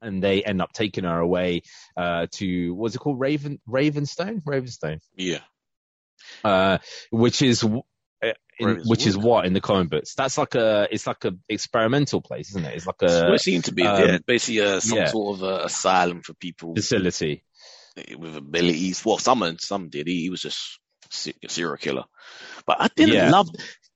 and 0.00 0.22
they 0.22 0.42
end 0.42 0.62
up 0.62 0.72
taking 0.72 1.04
her 1.04 1.18
away 1.18 1.62
uh 1.96 2.26
to 2.32 2.74
what's 2.74 2.94
it 2.94 2.98
called? 2.98 3.20
Raven 3.20 3.60
Ravenstone? 3.68 4.42
Ravenstone. 4.44 5.00
Yeah. 5.16 5.40
uh, 6.44 6.78
which 7.10 7.42
is 7.42 7.64
in, 8.60 8.66
Ravenswood. 8.66 8.90
which 8.90 9.06
is 9.06 9.16
what 9.16 9.46
in 9.46 9.52
the 9.52 9.60
comic 9.60 9.90
books. 9.90 10.14
That's 10.14 10.38
like 10.38 10.54
a 10.54 10.86
it's 10.90 11.06
like 11.06 11.24
a 11.24 11.32
experimental 11.48 12.20
place, 12.20 12.50
isn't 12.50 12.64
it? 12.64 12.74
It's 12.76 12.86
like 12.86 12.98
That's 12.98 13.22
what 13.22 13.30
a 13.30 13.34
it 13.34 13.40
seemed 13.40 13.64
to 13.64 13.72
be. 13.74 13.84
um, 13.84 14.08
yeah, 14.08 14.18
basically 14.26 14.60
uh, 14.60 14.80
some 14.80 14.98
yeah. 14.98 15.06
sort 15.06 15.36
of 15.38 15.44
uh, 15.44 15.64
asylum 15.64 16.22
for 16.22 16.34
people 16.34 16.74
facility. 16.74 17.42
with 18.16 18.36
abilities. 18.36 19.04
Well, 19.04 19.18
some 19.18 19.56
some 19.58 19.88
did. 19.88 20.06
He, 20.06 20.22
he 20.22 20.30
was 20.30 20.42
just 20.42 20.78
a 21.44 21.48
serial 21.48 21.76
killer. 21.76 22.04
But 22.66 22.76
I 22.80 22.88
didn't 22.94 23.14
Yeah. 23.14 23.30
love. 23.30 23.48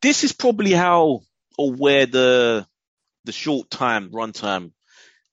This 0.02 0.24
is 0.24 0.32
probably 0.32 0.72
how 0.72 1.20
or 1.56 1.72
where 1.72 2.06
the 2.06 2.66
the 3.24 3.32
short 3.32 3.70
time 3.70 4.10
runtime 4.10 4.72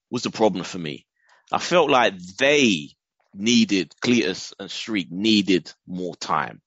was 0.09 0.23
the 0.23 0.29
problem 0.29 0.63
for 0.63 0.77
me. 0.79 1.05
I 1.51 1.57
felt 1.57 1.89
like 1.89 2.13
they 2.37 2.89
needed 3.33 3.93
Cletus 4.03 4.53
and 4.59 4.69
Shriek 4.69 5.11
needed 5.11 5.71
more 5.87 6.15
time. 6.15 6.61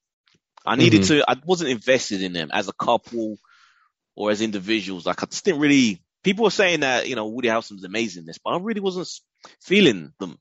I 0.64 0.76
needed 0.76 1.02
Mhm. 1.02 1.06
to. 1.08 1.30
I 1.30 1.36
wasn't 1.44 1.70
invested 1.70 2.22
in 2.22 2.32
them 2.32 2.50
as 2.52 2.68
a 2.68 2.72
couple 2.72 3.38
or 4.16 4.30
as 4.30 4.40
individuals. 4.40 5.06
Like 5.06 5.22
I 5.22 5.26
just 5.26 5.44
didn't 5.44 5.60
really. 5.60 6.02
People 6.22 6.44
were 6.44 6.50
saying 6.50 6.80
that 6.80 7.08
you 7.08 7.16
know 7.16 7.26
Woody 7.26 7.48
Harrelson's 7.48 7.84
amazing 7.84 8.22
in 8.22 8.26
this, 8.26 8.38
but 8.38 8.50
I 8.50 8.58
really 8.58 8.80
wasn't 8.80 9.08
feeling 9.60 10.12
them. 10.18 10.38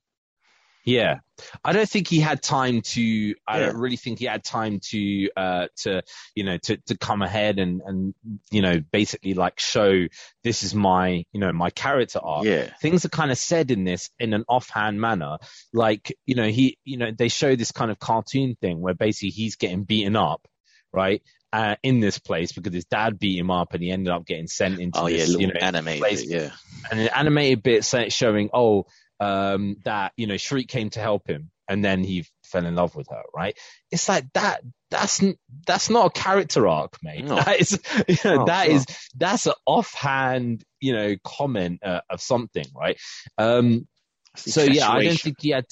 Yeah, 0.84 1.20
I 1.64 1.72
don't 1.72 1.88
think 1.88 2.08
he 2.08 2.20
had 2.20 2.42
time 2.42 2.82
to. 2.82 3.34
I 3.48 3.58
Yeah. 3.58 3.66
don't 3.66 3.76
really 3.78 3.96
think 3.96 4.18
he 4.18 4.26
had 4.26 4.44
time 4.44 4.80
to, 4.90 5.30
uh, 5.36 5.66
to 5.78 6.02
you 6.34 6.44
know, 6.44 6.58
to 6.58 6.76
to 6.86 6.98
come 6.98 7.22
ahead 7.22 7.58
and 7.58 7.80
and 7.84 8.14
you 8.50 8.60
know, 8.60 8.80
basically 8.92 9.32
like 9.34 9.58
show 9.58 10.06
this 10.42 10.62
is 10.62 10.74
my 10.74 11.24
you 11.32 11.40
know 11.40 11.52
my 11.52 11.70
character 11.70 12.20
arc. 12.22 12.44
Yeah, 12.44 12.68
things 12.82 13.04
are 13.04 13.08
kind 13.10 13.30
of 13.30 13.38
said 13.38 13.70
in 13.70 13.84
this 13.84 14.10
in 14.18 14.34
an 14.34 14.44
offhand 14.48 15.00
manner. 15.00 15.38
Like, 15.72 16.14
you 16.26 16.34
know, 16.34 16.48
he, 16.48 16.76
you 16.84 16.98
know, 16.98 17.10
they 17.16 17.28
show 17.28 17.56
this 17.56 17.72
kind 17.72 17.90
of 17.90 17.98
cartoon 17.98 18.56
thing 18.60 18.80
where 18.80 18.94
basically 18.94 19.30
he's 19.30 19.56
getting 19.56 19.84
beaten 19.84 20.16
up, 20.16 20.46
right? 20.92 21.22
Uh, 21.52 21.76
in 21.84 22.00
this 22.00 22.18
place 22.18 22.50
because 22.50 22.74
his 22.74 22.84
dad 22.84 23.16
beat 23.16 23.38
him 23.38 23.48
up 23.48 23.74
and 23.74 23.82
he 23.82 23.88
ended 23.92 24.12
up 24.12 24.26
getting 24.26 24.48
sent 24.48 24.80
into 24.80 24.98
oh 24.98 25.08
this, 25.08 25.28
little 25.28 25.40
you 25.40 25.46
know, 25.46 25.60
animated. 25.60 26.00
place. 26.00 26.24
Yeah, 26.26 26.50
and 26.90 26.98
an 26.98 27.08
animated 27.14 27.62
bit 27.62 27.84
showing, 28.12 28.50
oh, 28.52 28.86
um, 29.20 29.76
that, 29.84 30.12
you 30.16 30.26
know, 30.26 30.36
Shriek 30.36 30.68
came 30.68 30.90
to 30.90 31.00
help 31.00 31.28
him 31.28 31.50
and 31.68 31.84
then 31.84 32.04
he 32.04 32.26
fell 32.44 32.66
in 32.66 32.74
love 32.74 32.94
with 32.94 33.08
her, 33.08 33.22
right? 33.34 33.56
It's 33.90 34.08
like 34.08 34.26
that, 34.34 34.62
that's, 34.90 35.22
that's 35.66 35.90
not 35.90 36.06
a 36.06 36.10
character 36.10 36.68
arc, 36.68 36.98
mate. 37.02 37.24
No. 37.24 37.36
That 37.44 37.60
is, 37.60 37.80
you 38.08 38.16
know, 38.24 38.36
No, 38.36 38.44
that 38.46 38.68
no. 38.68 38.74
is, 38.74 38.86
that's 39.16 39.46
an 39.46 39.54
offhand, 39.66 40.62
you 40.80 40.92
know, 40.92 41.16
comment 41.24 41.80
uh, 41.84 42.02
of 42.10 42.20
something, 42.20 42.66
right? 42.74 42.98
Um, 43.38 43.86
So 44.36 44.62
yeah, 44.62 44.90
I 44.90 45.02
don't 45.04 45.20
think 45.20 45.36
he 45.40 45.50
had. 45.50 45.66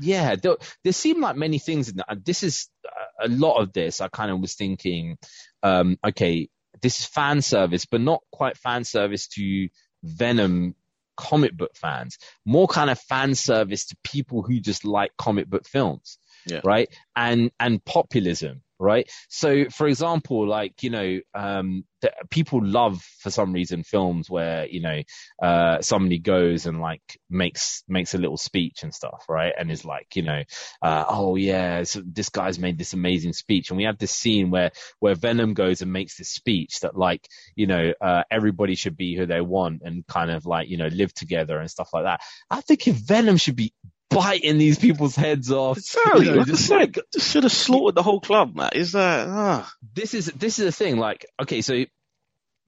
Yeah, 0.00 0.36
there, 0.36 0.56
there 0.84 0.92
seemed 0.92 1.20
like 1.20 1.36
many 1.36 1.58
things 1.58 1.88
in 1.88 1.96
that. 1.96 2.24
This 2.24 2.42
is 2.42 2.68
uh, 2.86 3.26
a 3.26 3.28
lot 3.28 3.60
of 3.60 3.72
this. 3.72 4.00
I 4.00 4.08
kind 4.08 4.30
of 4.30 4.40
was 4.40 4.54
thinking, 4.54 5.16
um, 5.62 5.98
okay, 6.04 6.48
this 6.82 7.00
is 7.00 7.06
fan 7.06 7.40
service, 7.42 7.86
but 7.86 8.00
not 8.00 8.22
quite 8.32 8.56
fan 8.58 8.84
service 8.84 9.28
to 9.28 9.68
Venom 10.02 10.74
comic 11.16 11.56
book 11.56 11.72
fans. 11.76 12.18
More 12.44 12.68
kind 12.68 12.90
of 12.90 12.98
fan 12.98 13.34
service 13.34 13.86
to 13.86 13.96
people 14.04 14.42
who 14.42 14.60
just 14.60 14.84
like 14.84 15.12
comic 15.16 15.48
book 15.48 15.66
films, 15.66 16.18
Yeah. 16.46 16.60
right? 16.64 16.88
And 17.14 17.50
and 17.58 17.84
populism, 17.84 18.62
right? 18.78 19.10
So, 19.28 19.66
for 19.70 19.86
example, 19.86 20.46
like 20.46 20.82
you 20.82 20.90
know, 20.90 21.20
um, 21.34 21.84
the, 22.02 22.12
people 22.30 22.64
love 22.64 23.02
for 23.20 23.30
some 23.30 23.52
reason 23.52 23.82
films 23.82 24.28
where 24.28 24.66
you 24.66 24.80
know 24.80 25.02
uh, 25.42 25.80
somebody 25.80 26.18
goes 26.18 26.66
and 26.66 26.80
like 26.80 27.02
makes 27.30 27.82
makes 27.88 28.14
a 28.14 28.18
little 28.18 28.36
speech 28.36 28.82
and 28.82 28.94
stuff, 28.94 29.24
right? 29.28 29.52
And 29.58 29.70
is 29.70 29.84
like, 29.84 30.14
you 30.14 30.22
know, 30.22 30.42
uh, 30.82 31.04
oh 31.08 31.36
yeah, 31.36 31.84
so 31.84 32.02
this 32.04 32.28
guy's 32.28 32.58
made 32.58 32.78
this 32.78 32.92
amazing 32.92 33.32
speech, 33.32 33.70
and 33.70 33.76
we 33.76 33.84
have 33.84 33.98
this 33.98 34.12
scene 34.12 34.50
where 34.50 34.72
where 35.00 35.14
Venom 35.14 35.54
goes 35.54 35.82
and 35.82 35.92
makes 35.92 36.16
this 36.16 36.30
speech 36.30 36.80
that 36.80 36.96
like, 36.96 37.26
you 37.54 37.66
know, 37.66 37.92
uh, 38.00 38.24
everybody 38.30 38.74
should 38.74 38.96
be 38.96 39.16
who 39.16 39.26
they 39.26 39.40
want 39.40 39.82
and 39.84 40.06
kind 40.06 40.30
of 40.30 40.46
like, 40.46 40.68
you 40.68 40.76
know, 40.76 40.88
live 40.88 41.12
together 41.14 41.58
and 41.58 41.70
stuff 41.70 41.90
like 41.92 42.04
that. 42.04 42.20
I 42.50 42.60
think 42.60 42.86
if 42.86 42.96
Venom 42.96 43.36
should 43.36 43.56
be 43.56 43.72
biting 44.10 44.58
these 44.58 44.78
people's 44.78 45.16
heads 45.16 45.50
off, 45.50 45.78
Exactly. 45.78 46.26
you 46.26 46.32
know, 46.32 46.38
Like 46.38 46.50
I 46.50 46.54
said, 46.54 46.76
like 46.76 46.98
just 47.12 47.30
should 47.30 47.42
have 47.42 47.52
slaughtered 47.52 47.94
the 47.94 48.02
whole 48.02 48.20
club, 48.20 48.54
man. 48.54 48.70
Is 48.74 48.92
that 48.92 49.28
ah. 49.28 49.70
this 49.94 50.14
is 50.14 50.26
this 50.26 50.58
is 50.58 50.64
the 50.66 50.72
thing. 50.72 50.96
Like, 50.96 51.26
okay, 51.40 51.62
so 51.62 51.84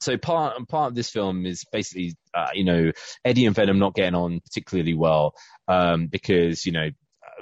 so 0.01 0.17
part 0.17 0.57
part 0.69 0.89
of 0.89 0.95
this 0.95 1.11
film 1.11 1.47
is 1.47 1.65
basically, 1.73 2.17
uh, 2.35 2.49
you 2.55 2.65
know, 2.65 2.93
Eddie 3.25 3.47
and 3.47 3.55
Venom 3.55 3.79
not 3.79 3.95
getting 3.95 4.15
on 4.15 4.41
particularly 4.41 4.95
well, 4.95 5.35
um, 5.67 6.07
because 6.07 6.67
you 6.67 6.73
know, 6.73 6.91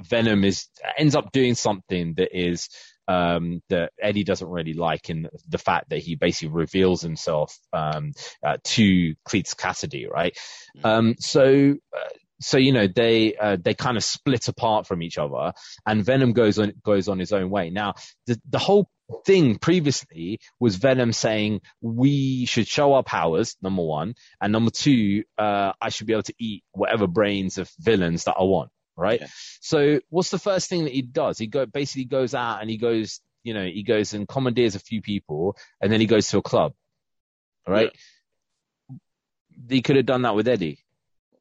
Venom 0.01 0.45
is 0.45 0.69
ends 0.97 1.15
up 1.15 1.33
doing 1.33 1.55
something 1.55 2.15
that 2.15 2.37
is 2.39 2.69
um, 3.09 3.63
that 3.69 3.93
Eddie 4.01 4.25
doesn't 4.25 4.49
really 4.49 4.73
like 4.73 5.11
in 5.11 5.29
the 5.49 5.59
fact 5.59 5.91
that 5.91 6.01
he 6.01 6.17
basically 6.17 6.49
reveals 6.49 7.03
himself 7.03 7.57
um, 7.73 8.13
uh, 8.45 8.57
to 8.65 9.15
Cletus 9.29 9.57
Cassidy, 9.57 10.07
right? 10.07 10.37
Um, 10.85 11.17
so. 11.19 11.75
Uh, 11.95 12.09
so 12.41 12.59
you 12.59 12.73
know 12.73 12.87
they 12.87 13.35
uh, 13.35 13.57
they 13.61 13.75
kind 13.75 13.97
of 13.97 14.05
split 14.05 14.49
apart 14.49 14.87
from 14.87 15.03
each 15.03 15.19
other, 15.19 15.53
and 15.87 16.05
Venom 16.05 16.33
goes 16.33 16.59
on 16.59 16.73
goes 16.85 17.09
on 17.09 17.19
his 17.19 17.33
own 17.33 17.51
way. 17.51 17.71
Now 17.71 17.95
the 18.27 18.41
the 18.49 18.59
whole 18.59 18.89
thing 19.25 19.57
previously 19.57 20.41
was 20.59 20.77
Venom 20.77 21.13
saying 21.13 21.61
we 21.81 22.45
should 22.47 22.67
show 22.67 22.95
our 22.95 23.03
powers, 23.03 23.57
number 23.63 23.83
one, 23.83 24.15
and 24.41 24.53
number 24.53 24.71
two, 24.71 25.25
uh, 25.39 25.73
I 25.81 25.91
should 25.91 26.07
be 26.07 26.13
able 26.13 26.25
to 26.25 26.35
eat 26.39 26.65
whatever 26.73 27.07
brains 27.07 27.59
of 27.59 27.71
villains 27.79 28.25
that 28.25 28.37
I 28.39 28.43
want, 28.43 28.71
right? 28.97 29.21
Yeah. 29.21 29.29
So 29.61 30.01
what's 30.11 30.31
the 30.31 30.39
first 30.39 30.69
thing 30.69 30.85
that 30.85 30.93
he 30.93 31.03
does? 31.03 31.39
He 31.39 31.47
go 31.47 31.67
basically 31.67 32.05
goes 32.05 32.35
out 32.35 32.61
and 32.61 32.69
he 32.69 32.77
goes, 32.77 33.21
you 33.45 33.55
know, 33.55 33.65
he 33.65 33.83
goes 33.83 34.13
and 34.13 34.27
commandeers 34.27 34.75
a 34.75 34.81
few 34.81 35.01
people, 35.01 35.57
and 35.81 35.93
then 35.93 36.01
he 36.01 36.07
goes 36.07 36.29
to 36.29 36.39
a 36.39 36.43
club, 36.43 36.75
right? 37.67 37.93
He 39.69 39.83
could 39.83 39.97
have 39.97 40.07
done 40.07 40.23
that 40.23 40.35
with 40.35 40.49
Eddie. 40.49 40.81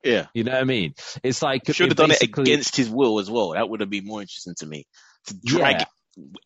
Yeah. 0.06 0.28
You 0.34 0.44
know 0.44 0.52
what 0.52 0.62
I 0.62 0.66
mean? 0.66 0.94
It's 1.24 1.42
like 1.42 1.64
Should 1.66 1.90
have 1.90 1.98
done 1.98 2.12
it 2.12 2.22
against 2.22 2.78
his 2.78 2.90
will 2.90 3.20
as 3.20 3.30
well. 3.30 3.50
That 3.50 3.68
would 3.68 3.82
have 3.82 3.90
been 3.90 4.06
more 4.06 4.22
interesting 4.22 4.56
to 4.60 4.66
me. 4.66 4.86
To 5.28 5.36
drag 5.44 5.82
Yeah. 5.82 5.86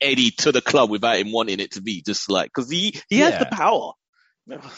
Eddie 0.01 0.32
to 0.32 0.51
the 0.51 0.62
club 0.62 0.89
without 0.89 1.18
him 1.18 1.32
wanting 1.32 1.60
it 1.60 1.74
to 1.74 1.82
be 1.82 2.01
just 2.01 2.30
like 2.30 2.49
because 2.49 2.72
he 2.72 2.99
he 3.10 3.20
has 3.20 3.38
the 3.38 3.45
power. 3.45 3.91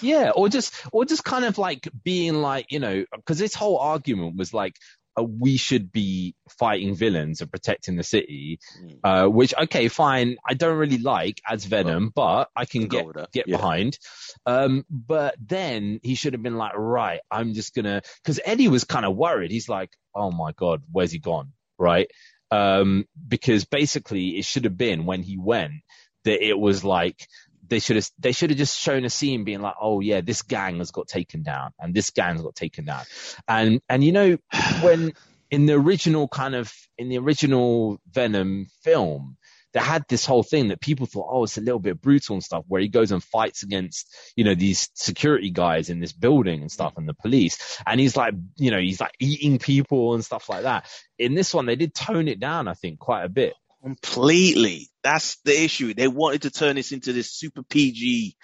Yeah, 0.02 0.32
or 0.32 0.50
just 0.50 0.74
or 0.92 1.06
just 1.06 1.24
kind 1.24 1.46
of 1.46 1.58
like 1.58 1.88
being 2.04 2.42
like 2.42 2.66
you 2.72 2.80
know 2.80 3.06
because 3.16 3.40
this 3.40 3.54
whole 3.54 3.78
argument 3.78 4.36
was 4.36 4.54
like 4.54 4.76
uh, 5.20 5.24
we 5.24 5.57
should 5.57 5.91
be 5.91 6.36
fighting 6.59 6.95
villains 6.95 7.41
and 7.41 7.51
protecting 7.51 7.95
the 7.97 8.03
city, 8.03 8.59
Mm. 8.82 8.99
uh, 9.03 9.28
which 9.30 9.53
okay, 9.57 9.88
fine, 9.88 10.38
I 10.47 10.53
don't 10.53 10.78
really 10.78 10.97
like 10.97 11.41
as 11.47 11.66
Venom, 11.66 12.12
but 12.16 12.49
I 12.55 12.66
can 12.66 12.88
get 12.88 13.05
get 13.34 13.47
Yeah. 13.47 13.57
behind. 13.57 13.97
Um, 14.45 14.86
but 14.89 15.36
then 15.39 15.99
he 16.03 16.16
should 16.16 16.34
have 16.34 16.41
been 16.43 16.57
like, 16.57 16.74
right, 16.76 17.20
I'm 17.30 17.53
just 17.53 17.74
gonna 17.74 18.01
because 18.24 18.39
Eddie 18.45 18.70
was 18.70 18.84
kind 18.86 19.05
of 19.05 19.16
worried. 19.16 19.51
He's 19.51 19.70
like, 19.70 19.91
oh 20.16 20.32
my 20.32 20.51
god, 20.53 20.82
where's 20.91 21.12
he 21.12 21.20
gone? 21.20 21.53
Right? 21.78 22.09
Um, 22.51 23.05
because 23.28 23.66
basically 23.66 24.38
it 24.38 24.45
should 24.45 24.66
have 24.66 24.78
been 24.78 25.05
when 25.05 25.24
he 25.24 25.38
went 25.38 25.74
that 26.26 26.45
it 26.45 26.57
was 26.57 26.84
like 26.84 27.28
they 27.72 27.80
should 27.80 27.96
have 27.96 28.08
they 28.20 28.34
should 28.34 28.52
have 28.52 28.60
just 28.60 28.78
shown 28.78 29.06
a 29.06 29.10
scene 29.10 29.46
being 29.46 29.62
like, 29.62 29.76
oh 29.82 30.02
yeah, 30.02 30.22
this 30.22 30.44
gang 30.44 30.78
has 30.78 30.92
got 30.92 31.08
taken 31.08 31.42
down 31.42 31.72
and 31.80 31.96
this 31.96 32.12
gang's 32.12 32.42
got 32.42 32.54
taken 32.54 32.86
down, 32.86 33.04
and 33.48 33.82
and 33.90 34.04
you 34.04 34.12
know 34.12 34.38
when 34.82 35.14
in 35.50 35.66
the 35.66 35.74
original 35.74 36.28
kind 36.28 36.54
of 36.54 36.72
in 36.98 37.10
the 37.10 37.18
original 37.18 38.00
Venom 38.12 38.68
film. 38.84 39.38
They 39.74 39.80
had 39.80 40.04
this 40.10 40.26
whole 40.26 40.44
thing 40.44 40.68
that 40.68 40.82
people 40.82 41.06
thought, 41.06 41.30
oh, 41.32 41.46
it's 41.46 41.58
a 41.58 41.62
little 41.62 41.80
bit 41.80 42.02
brutal 42.02 42.34
and 42.34 42.44
stuff, 42.44 42.66
where 42.68 42.82
he 42.82 42.90
goes 42.90 43.14
and 43.14 43.24
fights 43.24 43.64
against, 43.64 44.14
you 44.36 44.44
know, 44.44 44.54
these 44.54 44.90
security 44.96 45.50
guys 45.50 45.90
in 45.90 46.02
this 46.02 46.12
building 46.12 46.60
and 46.60 46.70
stuff 46.70 46.96
and 46.98 47.08
the 47.08 47.14
police. 47.14 47.80
And 47.88 47.98
he's 47.98 48.18
like, 48.18 48.34
you 48.58 48.70
know, 48.70 48.80
he's 48.80 49.00
like 49.00 49.14
eating 49.22 49.60
people 49.60 50.14
and 50.14 50.26
stuff 50.26 50.50
like 50.50 50.64
that. 50.64 50.88
In 51.18 51.36
this 51.36 51.54
one, 51.54 51.68
they 51.68 51.78
did 51.78 51.96
tone 51.96 52.28
it 52.28 52.42
down, 52.42 52.68
I 52.68 52.74
think, 52.74 53.00
quite 53.00 53.24
a 53.24 53.30
bit. 53.30 53.54
Completely. 53.84 54.90
That's 55.04 55.38
the 55.44 55.60
issue. 55.64 55.94
They 55.94 56.08
wanted 56.08 56.44
to 56.44 56.52
turn 56.52 56.76
this 56.76 56.92
into 56.92 57.14
this 57.14 57.32
super 57.34 57.64
PG 57.64 58.36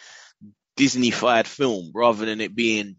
Disney-fied 0.75 1.47
film 1.47 1.91
rather 1.93 2.25
than 2.25 2.41
it 2.41 2.55
being 2.55 2.97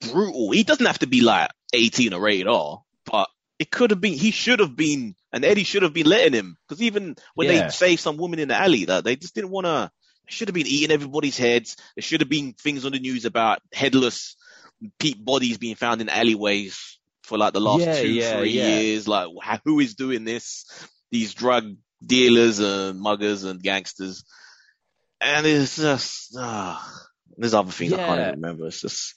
brutal. 0.00 0.50
He 0.50 0.64
doesn't 0.64 0.86
have 0.86 0.98
to 1.00 1.06
be 1.06 1.20
like 1.20 1.50
18 1.72 2.12
or 2.12 2.20
rated 2.20 2.48
R, 2.48 2.82
but 3.06 3.28
it 3.58 3.70
could 3.70 3.90
have 3.90 4.00
been, 4.00 4.14
he 4.14 4.30
should 4.32 4.58
have 4.60 4.74
been, 4.76 5.14
and 5.32 5.44
Eddie 5.44 5.64
should 5.64 5.82
have 5.82 5.92
been 5.94 6.06
letting 6.06 6.32
him. 6.34 6.56
Because 6.68 6.82
even 6.82 7.14
when 7.34 7.48
Yeah. 7.48 7.62
they 7.66 7.70
saved 7.70 8.00
some 8.00 8.16
woman 8.16 8.38
in 8.40 8.48
the 8.48 8.56
alley, 8.56 8.86
that 8.86 9.04
they 9.04 9.16
just 9.16 9.34
didn't 9.34 9.50
want 9.50 9.66
to, 9.66 9.90
they 10.26 10.32
should 10.32 10.48
have 10.48 10.54
been 10.54 10.66
eating 10.66 10.90
everybody's 10.90 11.38
heads. 11.38 11.76
There 11.96 12.02
should 12.02 12.20
have 12.20 12.28
been 12.30 12.54
things 12.54 12.84
on 12.84 12.92
the 12.92 12.98
news 12.98 13.24
about 13.24 13.60
headless 13.72 14.36
pe- 14.98 15.14
bodies 15.14 15.58
being 15.58 15.76
found 15.76 16.00
in 16.00 16.08
alleyways 16.08 16.98
for 17.22 17.38
like 17.38 17.52
the 17.52 17.60
last 17.60 17.86
Yeah, 17.86 18.00
two, 18.00 18.08
yeah, 18.08 18.38
three 18.38 18.50
years. 18.50 19.06
Like, 19.06 19.28
who 19.64 19.78
is 19.80 19.94
doing 19.94 20.24
this? 20.24 20.64
These 21.12 21.34
drug 21.34 21.76
dealers 22.04 22.58
and 22.58 23.00
muggers 23.00 23.44
and 23.44 23.62
gangsters. 23.62 24.24
And 25.20 25.46
it's 25.46 25.76
just, 25.76 26.34
ah, 26.36 27.06
there's 27.36 27.54
other 27.54 27.70
things 27.70 27.92
I 27.92 27.98
can't 27.98 28.20
even 28.20 28.34
remember. 28.40 28.66
It's 28.66 28.80
just, 28.80 29.14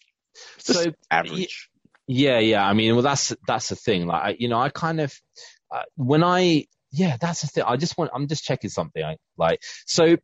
it's 0.58 0.68
just 0.68 0.84
So, 0.84 0.94
average. 1.10 1.70
Yeah, 2.08 2.40
yeah. 2.40 2.64
I 2.68 2.74
mean, 2.74 2.94
well, 2.94 3.02
that's 3.04 3.36
that's 3.48 3.70
the 3.70 3.76
thing. 3.76 4.06
Like, 4.06 4.24
I, 4.24 4.36
you 4.38 4.48
know, 4.48 4.60
I 4.60 4.70
kind 4.70 5.02
of 5.02 5.20
uh, 5.72 5.84
when 5.96 6.24
I 6.24 6.68
yeah, 6.92 7.18
that's 7.20 7.42
the 7.42 7.48
thing. 7.48 7.64
I 7.66 7.78
just 7.78 7.98
want. 7.98 8.12
I'm 8.14 8.28
just 8.28 8.44
checking 8.44 8.70
something. 8.70 9.04
I, 9.04 9.18
like, 9.38 9.62
so 9.88 10.18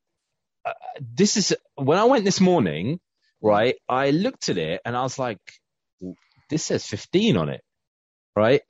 uh, 0.66 0.74
this 1.02 1.38
is 1.38 1.56
when 1.76 1.98
I 1.98 2.06
went 2.06 2.26
this 2.26 2.40
morning, 2.40 3.00
right? 3.42 3.76
I 3.90 4.12
looked 4.12 4.50
at 4.50 4.58
it 4.58 4.82
and 4.86 4.96
I 4.96 5.02
was 5.04 5.18
like, 5.18 5.40
this 6.50 6.66
says 6.66 6.86
15 6.86 7.38
on 7.38 7.50
it, 7.50 7.62
right? 8.36 8.62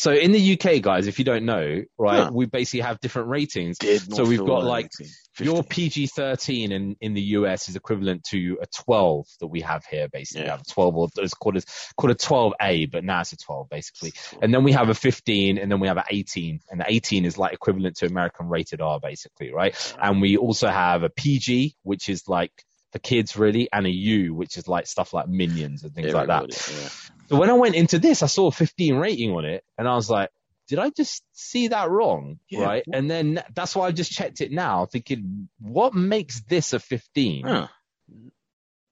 So 0.00 0.12
in 0.12 0.32
the 0.32 0.52
UK, 0.54 0.80
guys, 0.80 1.08
if 1.08 1.18
you 1.18 1.26
don't 1.26 1.44
know, 1.44 1.82
right, 1.98 2.22
Huh. 2.24 2.30
we 2.32 2.46
basically 2.46 2.80
have 2.80 2.98
different 3.00 3.28
ratings. 3.28 3.76
So 4.10 4.24
we've 4.24 4.38
got, 4.38 4.64
like 4.64 4.88
18, 4.98 5.46
Your 5.46 5.62
PG 5.62 6.06
13 6.06 6.72
in, 6.72 6.96
in 7.02 7.12
the 7.12 7.20
US 7.36 7.68
is 7.68 7.76
equivalent 7.76 8.24
to 8.30 8.56
a 8.62 8.66
12 8.84 9.26
that 9.40 9.48
we 9.48 9.60
have 9.60 9.84
here, 9.84 10.08
basically. 10.08 10.44
We 10.44 10.46
Yeah. 10.46 10.52
have 10.56 10.66
12 10.66 10.96
or 10.96 11.08
it's 11.18 11.34
called 11.34 11.58
a, 11.58 11.62
called 11.98 12.12
a 12.12 12.14
12A, 12.14 12.90
but 12.90 13.04
now 13.04 13.20
it's 13.20 13.34
a 13.34 13.36
12, 13.36 13.68
basically. 13.68 14.14
And 14.40 14.54
then 14.54 14.64
we 14.64 14.72
have 14.72 14.88
a 14.88 14.94
15 14.94 15.58
and 15.58 15.70
then 15.70 15.80
we 15.80 15.88
have 15.88 15.98
an 15.98 16.04
18 16.08 16.60
and 16.70 16.80
the 16.80 16.86
18 16.88 17.26
is 17.26 17.36
like 17.36 17.52
equivalent 17.52 17.96
to 17.96 18.06
American 18.06 18.48
rated 18.48 18.80
R, 18.80 19.00
basically, 19.00 19.52
right? 19.52 19.76
And 20.00 20.22
we 20.22 20.38
also 20.38 20.68
have 20.68 21.02
a 21.02 21.10
PG, 21.10 21.74
which 21.82 22.08
is 22.08 22.26
like 22.26 22.52
for 22.92 22.98
kids 22.98 23.36
really, 23.36 23.68
and 23.72 23.86
a 23.86 23.90
U, 23.90 24.34
which 24.34 24.56
is 24.56 24.66
like 24.68 24.86
stuff 24.86 25.12
like 25.12 25.28
Minions 25.28 25.84
and 25.84 25.94
things 25.94 26.12
like 26.12 26.26
that. 26.28 26.42
Everybody, 26.44 26.82
yeah. 26.82 26.88
So 27.28 27.36
when 27.38 27.48
I 27.50 27.52
went 27.54 27.76
into 27.76 27.98
this, 28.00 28.22
I 28.22 28.26
saw 28.26 28.48
a 28.48 28.52
15 28.52 28.96
rating 28.96 29.30
on 29.32 29.44
it, 29.44 29.62
and 29.78 29.86
I 29.86 29.94
was 29.94 30.10
like, 30.10 30.30
did 30.68 30.78
I 30.80 30.90
just 30.90 31.22
see 31.32 31.68
that 31.68 31.90
wrong? 31.90 32.38
Yeah. 32.48 32.62
Right. 32.64 32.84
And 32.92 33.10
then 33.10 33.42
that's 33.54 33.74
why 33.76 33.86
I 33.88 33.92
just 33.92 34.10
checked 34.12 34.40
it 34.40 34.50
now, 34.52 34.86
thinking, 34.86 35.48
what 35.60 35.94
makes 35.94 36.40
this 36.42 36.72
a 36.72 36.78
15? 36.80 37.44
Huh. 37.46 37.68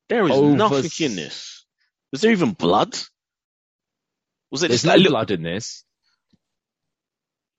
There 0.08 0.24
is 0.26 0.30
Over- 0.32 0.56
nothing 0.56 0.90
in 1.06 1.16
this. 1.16 1.64
Was 2.12 2.20
there 2.22 2.32
even 2.32 2.52
blood? 2.52 2.96
Was 4.50 4.62
it 4.62 4.68
There's 4.68 4.82
just 4.82 4.86
no 4.86 4.92
that 4.92 4.98
little, 4.98 5.12
blood 5.12 5.30
in 5.30 5.42
this. 5.42 5.84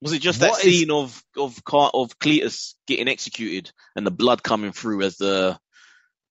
was 0.02 0.14
it 0.14 0.22
just 0.22 0.40
that 0.40 0.52
What 0.52 0.66
is- 0.66 0.80
scene 0.80 0.92
of 0.92 1.24
of 1.38 1.62
of 1.94 2.18
Cletus 2.20 2.74
getting 2.88 3.08
executed 3.08 3.72
and 3.96 4.06
the 4.08 4.12
blood 4.12 4.42
coming 4.44 4.72
through 4.72 5.04
as 5.04 5.18
the 5.18 5.60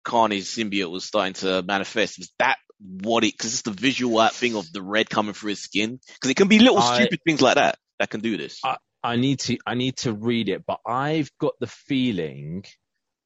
Carnage 0.05 0.43
symbiote 0.45 0.89
was 0.89 1.03
starting 1.03 1.33
to 1.33 1.63
manifest? 1.63 2.19
Was 2.19 2.31
that 2.39 2.57
what 2.79 3.25
it? 3.25 3.33
Because 3.33 3.53
it's 3.53 3.63
the 3.63 3.71
visual 3.71 4.19
art 4.19 4.33
thing 4.33 4.55
of 4.55 4.71
the 4.71 4.81
red 4.81 5.09
coming 5.09 5.33
through 5.33 5.49
his 5.49 5.61
skin. 5.61 5.99
Because 6.13 6.31
it 6.31 6.37
can 6.37 6.47
be 6.47 6.59
little 6.59 6.77
I- 6.77 6.95
stupid 6.95 7.19
things 7.25 7.41
like 7.41 7.55
that 7.55 7.77
that 7.99 8.09
can 8.09 8.21
do 8.21 8.37
this. 8.37 8.61
I- 8.63 8.77
I 9.03 9.17
need 9.17 9.39
to 9.41 9.59
I 9.67 9.75
need 9.75 9.97
to 9.97 10.13
read 10.13 10.49
it, 10.49 10.65
but 10.65 10.79
I've 10.83 11.29
got 11.37 11.53
the 11.59 11.67
feeling 11.67 12.65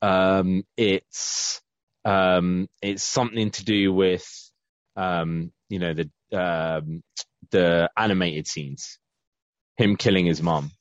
um, 0.01 0.63
it's 0.75 1.61
um, 2.05 2.67
it's 2.81 3.03
something 3.03 3.51
to 3.51 3.63
do 3.65 3.93
with 3.93 4.25
um, 4.95 5.51
you 5.69 5.79
know 5.79 5.93
the 5.93 6.09
um, 6.37 7.01
the 7.51 7.89
animated 7.97 8.47
scenes, 8.47 8.99
him 9.77 9.95
killing 9.95 10.25
his 10.25 10.41
mom 10.41 10.71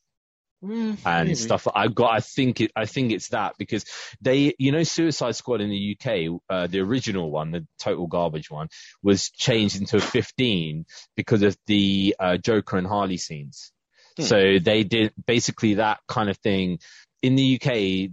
Mm, 0.64 0.98
and 1.04 1.28
maybe. 1.28 1.34
stuff. 1.36 1.68
I 1.72 1.86
got. 1.86 2.12
I 2.12 2.20
think 2.20 2.61
it. 2.61 2.72
I 2.74 2.86
think 2.86 3.12
it's 3.12 3.28
that 3.28 3.54
because 3.59 3.84
they, 4.20 4.54
you 4.59 4.72
know, 4.72 4.82
Suicide 4.82 5.36
Squad 5.36 5.61
in 5.61 5.70
the 5.70 5.96
UK, 5.96 6.40
uh, 6.50 6.66
the 6.66 6.80
original 6.80 7.30
one, 7.30 7.52
the 7.52 7.66
total 7.78 8.09
garbage 8.09 8.50
one, 8.50 8.68
was 9.00 9.30
changed 9.30 9.80
into 9.80 9.98
a 9.98 10.00
15 10.00 10.84
because 11.16 11.42
of 11.42 11.56
the 11.66 12.16
uh, 12.18 12.36
Joker 12.38 12.76
and 12.76 12.88
Harley 12.88 13.18
scenes. 13.18 13.72
Hmm. 14.16 14.24
So 14.24 14.59
they 14.59 14.82
did 14.82 15.12
basically 15.26 15.74
that 15.74 16.00
kind 16.09 16.28
of 16.28 16.36
thing. 16.38 16.80
In 17.21 17.35
the 17.35 17.61
UK, 17.61 18.11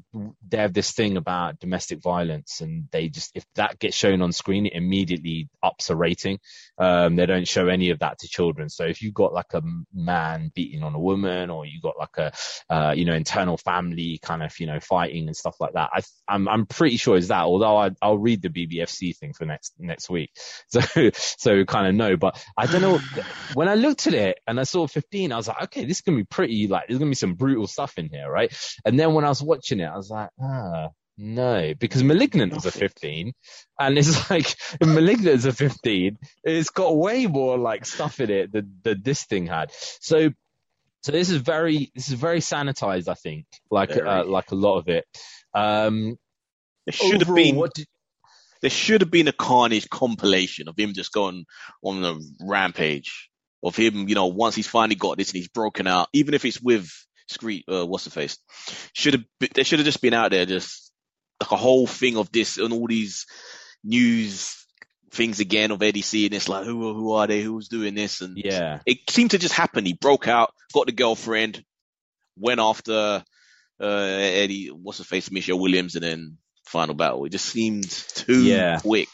they 0.49 0.57
have 0.57 0.73
this 0.73 0.91
thing 0.91 1.15
about 1.17 1.59
domestic 1.59 2.01
violence, 2.01 2.61
and 2.61 2.87
they 2.91 3.07
just 3.07 3.31
if 3.35 3.45
that 3.53 3.77
gets 3.77 3.95
shown 3.95 4.21
on 4.21 4.31
screen, 4.31 4.65
it 4.65 4.73
immediately 4.73 5.47
ups 5.61 5.89
a 5.91 5.95
rating. 5.95 6.39
Um, 6.77 7.15
they 7.15 7.25
don't 7.27 7.47
show 7.47 7.67
any 7.67 7.91
of 7.91 7.99
that 7.99 8.19
to 8.19 8.27
children. 8.27 8.69
So 8.69 8.85
if 8.85 9.01
you've 9.01 9.13
got 9.13 9.31
like 9.31 9.53
a 9.53 9.61
man 9.93 10.51
beating 10.55 10.81
on 10.81 10.95
a 10.95 10.99
woman, 10.99 11.51
or 11.51 11.65
you 11.65 11.79
got 11.81 11.97
like 11.99 12.17
a 12.17 12.31
uh, 12.73 12.93
you 12.95 13.05
know 13.05 13.13
internal 13.13 13.57
family 13.57 14.19
kind 14.21 14.41
of 14.41 14.59
you 14.59 14.65
know 14.65 14.79
fighting 14.79 15.27
and 15.27 15.37
stuff 15.37 15.55
like 15.59 15.73
that, 15.73 15.91
I, 15.93 16.01
I'm 16.27 16.47
I'm 16.47 16.65
pretty 16.65 16.97
sure 16.97 17.15
it's 17.15 17.27
that. 17.27 17.43
Although 17.43 17.77
I, 17.77 17.91
I'll 18.01 18.17
read 18.17 18.41
the 18.41 18.49
BBFC 18.49 19.15
thing 19.15 19.33
for 19.33 19.45
next 19.45 19.73
next 19.77 20.09
week, 20.09 20.31
so 20.67 20.81
so 21.13 21.63
kind 21.65 21.87
of 21.87 21.95
know. 21.95 22.17
But 22.17 22.43
I 22.57 22.65
don't 22.65 22.81
know. 22.81 22.99
When 23.53 23.69
I 23.69 23.75
looked 23.75 24.07
at 24.07 24.13
it 24.13 24.39
and 24.47 24.59
I 24.59 24.63
saw 24.63 24.85
15, 24.85 25.31
I 25.31 25.37
was 25.37 25.47
like, 25.47 25.63
okay, 25.63 25.85
this 25.85 25.97
is 25.97 26.01
gonna 26.01 26.17
be 26.17 26.23
pretty. 26.23 26.67
Like 26.67 26.87
there's 26.87 26.99
gonna 26.99 27.11
be 27.11 27.15
some 27.15 27.35
brutal 27.35 27.67
stuff 27.67 27.97
in 27.97 28.09
here, 28.09 28.29
right? 28.29 28.51
And 28.83 28.94
then 28.99 29.13
when 29.13 29.25
I 29.25 29.29
was 29.29 29.41
watching 29.41 29.79
it, 29.79 29.85
I 29.85 29.97
was 29.97 30.09
like, 30.09 30.29
ah. 30.41 30.89
No, 31.17 31.73
because 31.79 32.03
Malignant 32.03 32.53
was 32.53 32.65
a 32.65 32.71
15, 32.71 33.31
and 33.79 33.97
it's 33.97 34.29
like 34.29 34.53
Malignant 34.81 35.35
is 35.35 35.45
a 35.45 35.53
15. 35.53 36.17
It's 36.43 36.69
got 36.69 36.97
way 36.97 37.25
more 37.25 37.57
like 37.57 37.85
stuff 37.85 38.19
in 38.19 38.29
it 38.29 38.51
than, 38.51 38.79
than 38.83 39.01
this 39.01 39.23
thing 39.23 39.47
had. 39.47 39.71
So, 40.01 40.31
so 41.03 41.11
this 41.13 41.29
is 41.29 41.37
very 41.37 41.89
this 41.95 42.09
is 42.09 42.15
very 42.15 42.39
sanitized, 42.39 43.07
I 43.07 43.13
think, 43.13 43.45
like 43.71 43.95
uh, 43.95 44.25
like 44.25 44.51
a 44.51 44.55
lot 44.55 44.79
of 44.79 44.89
it. 44.89 45.05
Um, 45.53 46.17
There 46.85 46.93
should 46.93 47.21
have 47.21 47.33
been 47.33 47.55
What 47.55 47.73
did, 47.73 47.87
there 48.61 48.69
should 48.69 49.01
have 49.01 49.11
been 49.11 49.29
a 49.29 49.33
Carnage 49.33 49.89
compilation 49.89 50.67
of 50.67 50.77
him 50.77 50.93
just 50.93 51.13
going 51.13 51.45
on 51.81 52.03
a 52.03 52.17
rampage 52.41 53.29
of 53.63 53.75
him. 53.77 54.09
You 54.09 54.15
know, 54.15 54.27
once 54.27 54.55
he's 54.55 54.67
finally 54.67 54.95
got 54.95 55.17
this 55.17 55.29
and 55.29 55.37
he's 55.37 55.47
broken 55.47 55.87
out, 55.87 56.09
even 56.11 56.33
if 56.33 56.43
it's 56.43 56.59
with 56.61 56.89
Screet, 57.29 57.63
uh, 57.71 57.85
what's 57.85 58.03
the 58.05 58.11
face, 58.11 58.37
should 58.93 59.13
have 59.15 59.23
there 59.53 59.63
should 59.63 59.79
have 59.79 59.85
just 59.85 60.01
been 60.01 60.13
out 60.13 60.31
there 60.31 60.45
just 60.45 60.91
like 61.41 61.51
a 61.51 61.55
whole 61.57 61.87
thing 61.87 62.17
of 62.17 62.31
this 62.31 62.57
and 62.57 62.71
all 62.73 62.87
these 62.87 63.25
news 63.83 64.55
things 65.11 65.39
again 65.39 65.71
of 65.71 65.81
Eddie 65.81 66.01
seeing 66.01 66.31
this 66.31 66.49
like 66.49 66.65
who 66.65 66.93
who 66.93 67.13
are 67.13 67.25
they 67.27 67.41
who's 67.41 67.67
doing 67.69 67.95
this 67.95 68.21
and 68.21 68.37
yeah, 68.37 68.79
it 68.85 68.97
seemed 69.09 69.31
to 69.31 69.37
just 69.37 69.53
happen. 69.53 69.85
He 69.85 69.93
broke 69.93 70.27
out, 70.27 70.53
got 70.73 70.85
the 70.87 70.91
girlfriend, 70.91 71.63
went 72.37 72.59
after 72.59 73.23
uh, 73.79 73.85
Eddie, 73.85 74.67
what's 74.67 74.99
the 74.99 75.03
face, 75.03 75.31
Michelle 75.31 75.59
Williams, 75.59 75.95
and 75.95 76.03
then 76.03 76.37
final 76.65 76.95
battle. 76.95 77.25
It 77.25 77.31
just 77.31 77.45
seemed 77.45 77.89
too 77.89 78.43
Yeah. 78.43 78.79
quick. 78.79 79.09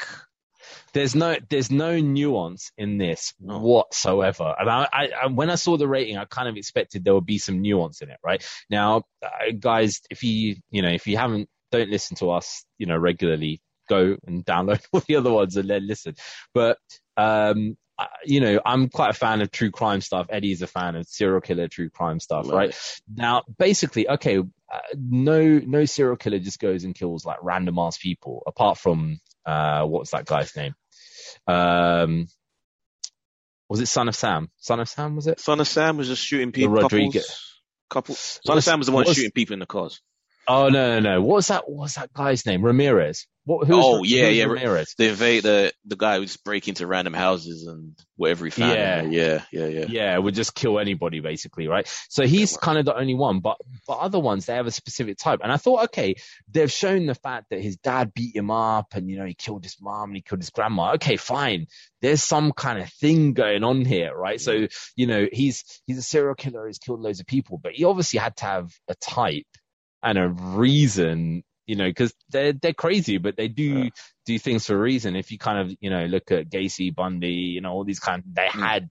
There's 0.93 1.15
no 1.15 1.35
there's 1.49 1.71
no 1.71 1.99
nuance 1.99 2.71
in 2.77 2.97
this 2.97 3.33
No. 3.39 3.59
whatsoever. 3.59 4.53
And 4.59 4.69
I, 4.69 4.87
I, 4.91 5.09
I 5.23 5.27
when 5.27 5.49
I 5.49 5.55
saw 5.55 5.77
the 5.77 5.87
rating, 5.87 6.17
I 6.17 6.25
kind 6.25 6.47
of 6.49 6.57
expected 6.57 7.03
there 7.03 7.13
would 7.13 7.25
be 7.25 7.37
some 7.37 7.61
nuance 7.61 8.01
in 8.01 8.09
it, 8.09 8.17
right? 8.23 8.45
Now, 8.69 9.03
uh, 9.23 9.29
guys, 9.59 10.01
if 10.09 10.23
you 10.23 10.55
you 10.69 10.81
know 10.81 10.89
if 10.89 11.07
you 11.07 11.17
haven't 11.17 11.49
don't 11.71 11.89
listen 11.89 12.17
to 12.17 12.31
us, 12.31 12.65
you 12.77 12.85
know 12.87 12.97
regularly, 12.97 13.61
go 13.89 14.17
and 14.27 14.45
download 14.45 14.81
all 14.93 15.01
the 15.07 15.15
other 15.15 15.31
ones 15.31 15.55
and 15.57 15.69
then 15.69 15.87
listen. 15.87 16.15
But 16.53 16.77
um, 17.17 17.77
you 18.25 18.39
know, 18.41 18.59
I'm 18.65 18.89
quite 18.89 19.11
a 19.11 19.13
fan 19.13 19.41
of 19.41 19.51
true 19.51 19.71
crime 19.71 20.01
stuff. 20.01 20.27
Eddie's 20.29 20.61
a 20.61 20.67
fan 20.67 20.95
of 20.95 21.07
serial 21.07 21.41
killer 21.41 21.67
true 21.67 21.89
crime 21.89 22.19
stuff, 22.19 22.45
Love 22.47 22.55
right? 22.55 22.69
it. 22.69 23.01
Now, 23.13 23.43
basically, 23.59 24.09
okay, 24.09 24.39
uh, 24.39 24.79
no, 24.95 25.59
no 25.59 25.85
serial 25.85 26.15
killer 26.15 26.39
just 26.39 26.59
goes 26.59 26.83
and 26.83 26.95
kills 26.95 27.25
like 27.25 27.37
random 27.43 27.77
ass 27.77 27.97
people, 27.97 28.41
apart 28.47 28.77
from 28.79 29.19
uh, 29.45 29.83
what 29.85 29.99
was 29.99 30.11
that 30.11 30.25
guy's 30.25 30.55
name? 30.55 30.73
Um, 31.47 32.27
was 33.69 33.79
it 33.81 33.87
Son 33.87 34.07
of 34.09 34.15
Sam? 34.15 34.49
Son 34.57 34.79
of 34.79 34.89
Sam 34.89 35.15
was 35.15 35.27
it? 35.27 35.39
Son 35.39 35.59
of 35.59 35.67
Sam 35.67 35.97
was 35.97 36.07
just 36.07 36.23
shooting 36.23 36.51
people. 36.51 36.73
Rodriguez. 36.73 37.33
Couple. 37.89 38.15
Son 38.15 38.57
of 38.57 38.63
Sam 38.63 38.79
was 38.79 38.87
the 38.87 38.93
one 38.93 39.05
what's- 39.05 39.17
shooting 39.17 39.31
people 39.31 39.53
in 39.53 39.59
the 39.59 39.65
cars. 39.65 40.01
Oh 40.47 40.69
no, 40.69 40.99
no, 40.99 41.15
no. 41.15 41.21
What 41.21 41.35
was 41.35 41.47
that? 41.47 41.69
What 41.69 41.83
was 41.83 41.93
that 41.95 42.11
guy's 42.13 42.45
name? 42.45 42.63
Ramirez. 42.63 43.27
What? 43.45 43.67
Who's, 43.67 43.83
Oh, 43.83 44.03
yeah, 44.03 44.27
who's 44.27 44.37
yeah, 44.37 44.43
Ramirez. 44.45 44.93
The 44.97 45.09
the 45.09 45.73
the 45.85 45.95
guy 45.95 46.17
who 46.17 46.25
just 46.25 46.43
break 46.43 46.67
into 46.67 46.85
random 46.85 47.13
houses 47.13 47.65
and 47.65 47.95
whatever 48.15 48.45
he 48.45 48.51
found. 48.51 48.73
Yeah. 48.73 49.01
yeah, 49.01 49.43
yeah, 49.51 49.65
yeah. 49.65 49.85
Yeah, 49.89 50.17
would 50.17 50.35
just 50.35 50.53
kill 50.53 50.79
anybody 50.79 51.21
basically, 51.21 51.67
right? 51.67 51.87
So 52.09 52.27
he's 52.27 52.55
kind 52.55 52.77
of 52.77 52.85
the 52.85 52.95
only 52.95 53.15
one, 53.15 53.39
but 53.39 53.57
but 53.87 53.97
other 53.97 54.19
ones 54.19 54.45
they 54.45 54.53
have 54.53 54.67
a 54.67 54.71
specific 54.71 55.17
type. 55.17 55.39
And 55.41 55.51
I 55.51 55.57
thought, 55.57 55.85
okay, 55.85 56.15
they've 56.51 56.71
shown 56.71 57.07
the 57.07 57.15
fact 57.15 57.47
that 57.49 57.61
his 57.61 57.77
dad 57.77 58.13
beat 58.13 58.35
him 58.35 58.51
up, 58.51 58.93
and 58.93 59.09
you 59.09 59.17
know 59.17 59.25
he 59.25 59.33
killed 59.33 59.63
his 59.63 59.77
mom 59.81 60.09
and 60.11 60.17
he 60.17 60.21
killed 60.21 60.41
his 60.41 60.51
grandma. 60.51 60.93
Okay, 60.93 61.17
fine. 61.17 61.65
There's 62.01 62.23
some 62.23 62.51
kind 62.51 62.79
of 62.79 62.93
thing 62.93 63.33
going 63.33 63.63
on 63.63 63.85
here, 63.85 64.15
right? 64.15 64.39
So 64.39 64.53
mm. 64.53 64.91
you 64.95 65.07
know 65.07 65.27
he's 65.31 65.63
he's 65.87 65.97
a 65.97 66.03
serial 66.03 66.35
killer. 66.35 66.67
He's 66.67 66.77
killed 66.77 67.01
loads 67.01 67.19
of 67.19 67.25
people, 67.25 67.59
but 67.61 67.73
he 67.73 67.85
obviously 67.85 68.19
had 68.19 68.37
to 68.37 68.45
have 68.45 68.71
a 68.87 68.93
type 68.95 69.47
and 70.03 70.17
a 70.17 70.27
reason. 70.27 71.43
You 71.67 71.75
know, 71.75 71.87
because 71.87 72.13
they're 72.29 72.53
they're 72.53 72.73
crazy, 72.73 73.17
but 73.17 73.37
they 73.37 73.47
do 73.47 73.85
Yeah. 73.85 73.89
do 74.25 74.39
things 74.39 74.65
for 74.65 74.75
a 74.75 74.79
reason. 74.79 75.15
If 75.15 75.31
you 75.31 75.37
kind 75.37 75.59
of 75.59 75.77
you 75.79 75.89
know 75.89 76.05
look 76.05 76.31
at 76.31 76.49
Gacy, 76.49 76.93
Bundy, 76.93 77.31
you 77.31 77.61
know 77.61 77.71
all 77.71 77.83
these 77.83 77.99
kind, 77.99 78.23
they 78.33 78.47
Mm. 78.53 78.61
had 78.61 78.89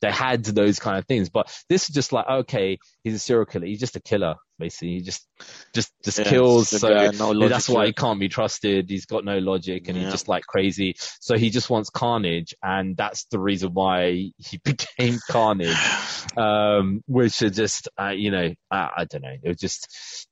they 0.00 0.10
had 0.10 0.44
those 0.44 0.78
kind 0.78 0.98
of 0.98 1.06
things. 1.06 1.28
But 1.28 1.52
this 1.68 1.88
is 1.88 1.94
just 1.94 2.12
like, 2.12 2.26
okay, 2.28 2.78
he's 3.02 3.14
a 3.14 3.18
serial 3.18 3.46
killer. 3.46 3.66
He's 3.66 3.80
just 3.80 3.96
a 3.96 4.00
killer, 4.00 4.36
basically. 4.58 4.94
He 4.94 5.00
just, 5.00 5.26
just, 5.74 5.92
just 6.04 6.18
Yeah, 6.18 6.24
kills. 6.24 6.68
So 6.68 6.88
guy, 6.88 7.10
no 7.10 7.48
that's 7.48 7.68
why 7.68 7.86
he 7.86 7.92
can't 7.92 8.20
be 8.20 8.28
trusted. 8.28 8.88
He's 8.88 9.06
got 9.06 9.24
no 9.24 9.38
logic 9.38 9.88
and 9.88 9.96
Yeah. 9.96 10.04
he's 10.04 10.12
just 10.12 10.28
like 10.28 10.44
crazy. 10.46 10.94
So 11.20 11.36
he 11.36 11.50
just 11.50 11.68
wants 11.68 11.90
carnage. 11.90 12.54
And 12.62 12.96
that's 12.96 13.24
the 13.26 13.40
reason 13.40 13.74
why 13.74 14.30
he 14.36 14.58
became 14.64 15.18
carnage. 15.28 15.78
Um, 16.36 17.02
which 17.08 17.42
are 17.42 17.50
just, 17.50 17.88
uh, 18.00 18.10
you 18.10 18.30
know, 18.30 18.54
I, 18.70 18.90
I 18.98 19.04
don't 19.06 19.22
know. 19.22 19.34
It 19.42 19.48
was 19.48 19.56
just, 19.56 20.28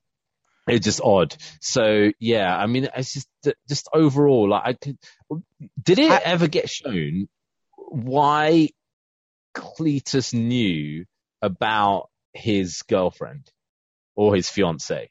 it's 0.67 0.85
just 0.85 1.01
odd. 1.01 1.35
So 1.61 2.11
yeah, 2.19 2.55
I 2.55 2.65
mean, 2.67 2.87
it's 2.95 3.13
just, 3.13 3.27
just 3.67 3.87
overall, 3.93 4.49
like 4.49 4.63
I 4.65 4.73
could, 4.73 4.97
did 5.81 5.99
it 5.99 6.21
ever 6.25 6.47
get 6.47 6.69
shown 6.69 7.27
why 7.75 8.69
Cletus 9.55 10.33
knew 10.33 11.05
about 11.41 12.09
his 12.33 12.81
girlfriend 12.83 13.49
or 14.15 14.35
his 14.35 14.49
fiance? 14.49 15.09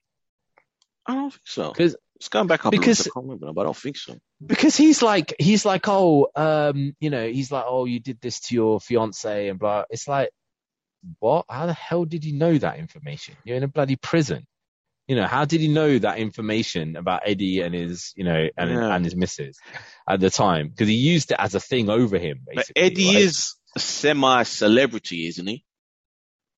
I 1.06 1.14
don't 1.14 1.30
think 1.30 1.42
so. 1.46 1.72
'Cause- 1.72 1.96
it's 2.16 2.28
going 2.30 2.46
back 2.46 2.64
up 2.64 2.70
because- 2.72 2.98
because 3.04 3.12
I 3.14 3.20
remember, 3.20 3.52
but 3.52 3.60
I 3.60 3.64
don't 3.64 3.76
think 3.76 3.98
so. 3.98 4.16
Because 4.44 4.74
he's 4.74 5.02
like, 5.02 5.34
he's 5.38 5.66
like, 5.66 5.86
oh, 5.86 6.28
um, 6.34 6.96
you 6.98 7.10
know, 7.10 7.28
he's 7.28 7.52
like, 7.52 7.64
oh, 7.66 7.84
you 7.84 8.00
did 8.00 8.18
this 8.22 8.40
to 8.40 8.54
your 8.54 8.80
fiance 8.80 9.48
and 9.48 9.58
blah. 9.58 9.84
It's 9.90 10.08
like, 10.08 10.30
what? 11.18 11.44
How 11.50 11.66
the 11.66 11.74
hell 11.74 12.06
did 12.06 12.24
he 12.24 12.32
know 12.32 12.56
that 12.56 12.78
information? 12.78 13.36
You're 13.44 13.58
in 13.58 13.62
a 13.64 13.68
bloody 13.68 13.96
prison. 13.96 14.46
You 15.08 15.16
know, 15.16 15.26
how 15.26 15.44
did 15.44 15.60
he 15.60 15.68
know 15.68 15.98
that 15.98 16.18
information 16.18 16.96
about 16.96 17.22
Eddie 17.24 17.60
and 17.60 17.74
his, 17.74 18.12
you 18.16 18.24
know, 18.24 18.48
and, 18.56 18.70
Yeah. 18.70 18.94
and 18.94 19.04
his 19.04 19.14
missus 19.14 19.56
at 20.08 20.18
the 20.20 20.30
time? 20.30 20.68
Because 20.68 20.88
he 20.88 20.94
used 20.94 21.30
it 21.30 21.36
as 21.38 21.54
a 21.54 21.60
thing 21.60 21.88
over 21.88 22.18
him. 22.18 22.40
But 22.52 22.70
Eddie 22.74 23.06
right? 23.06 23.22
is 23.22 23.54
a 23.76 23.78
semi-celebrity, 23.78 25.28
isn't 25.28 25.46
he? 25.46 25.64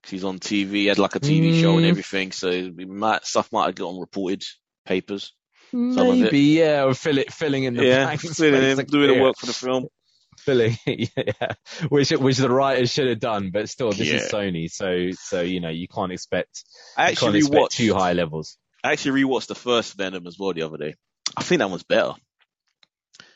He's 0.06 0.24
on 0.24 0.38
TV, 0.38 0.70
he 0.70 0.86
had 0.86 0.98
like 0.98 1.16
a 1.16 1.20
TV 1.20 1.52
show 1.52 1.76
and 1.76 1.84
Mm. 1.84 1.90
everything, 1.90 2.32
so 2.32 2.70
might, 2.86 3.26
stuff 3.26 3.52
might 3.52 3.66
have 3.66 3.74
got 3.74 3.88
on 3.88 4.00
reported 4.00 4.44
papers. 4.86 5.34
Some 5.72 6.08
of 6.08 6.22
it. 6.22 6.32
maybe, 6.32 6.40
yeah, 6.40 6.84
or 6.84 6.94
fill 6.94 7.18
it, 7.18 7.30
filling 7.32 7.64
in 7.64 7.74
the 7.74 7.84
yeah, 7.84 8.04
blanks, 8.04 8.38
filling 8.38 8.62
in, 8.62 8.86
doing 8.86 9.08
the 9.08 9.22
work 9.22 9.36
for 9.36 9.46
the 9.46 9.52
film. 9.52 9.88
Filling, 10.48 10.76
yeah, 10.86 11.52
which 11.88 12.10
which 12.10 12.38
the 12.38 12.48
writers 12.48 12.90
should 12.90 13.08
have 13.08 13.20
done, 13.20 13.50
but 13.52 13.68
still, 13.68 13.90
this 13.92 14.08
is 14.08 14.30
Sony, 14.32 14.70
so 14.70 15.10
so 15.12 15.40
you 15.42 15.60
know 15.60 15.68
you 15.68 15.88
can't 15.88 16.12
expect 16.12 16.64
I 16.96 17.10
actually 17.10 17.38
expect 17.38 17.60
watched, 17.60 17.76
too 17.76 17.94
high 17.94 18.14
levels. 18.14 18.56
I 18.82 18.92
actually 18.92 19.22
rewatched 19.22 19.48
the 19.48 19.54
first 19.54 19.96
Venom 19.96 20.26
as 20.26 20.36
well 20.38 20.52
the 20.54 20.62
other 20.62 20.78
day. 20.78 20.94
I 21.36 21.42
think 21.42 21.58
that 21.58 21.68
one's 21.70 21.82
better. 21.84 22.12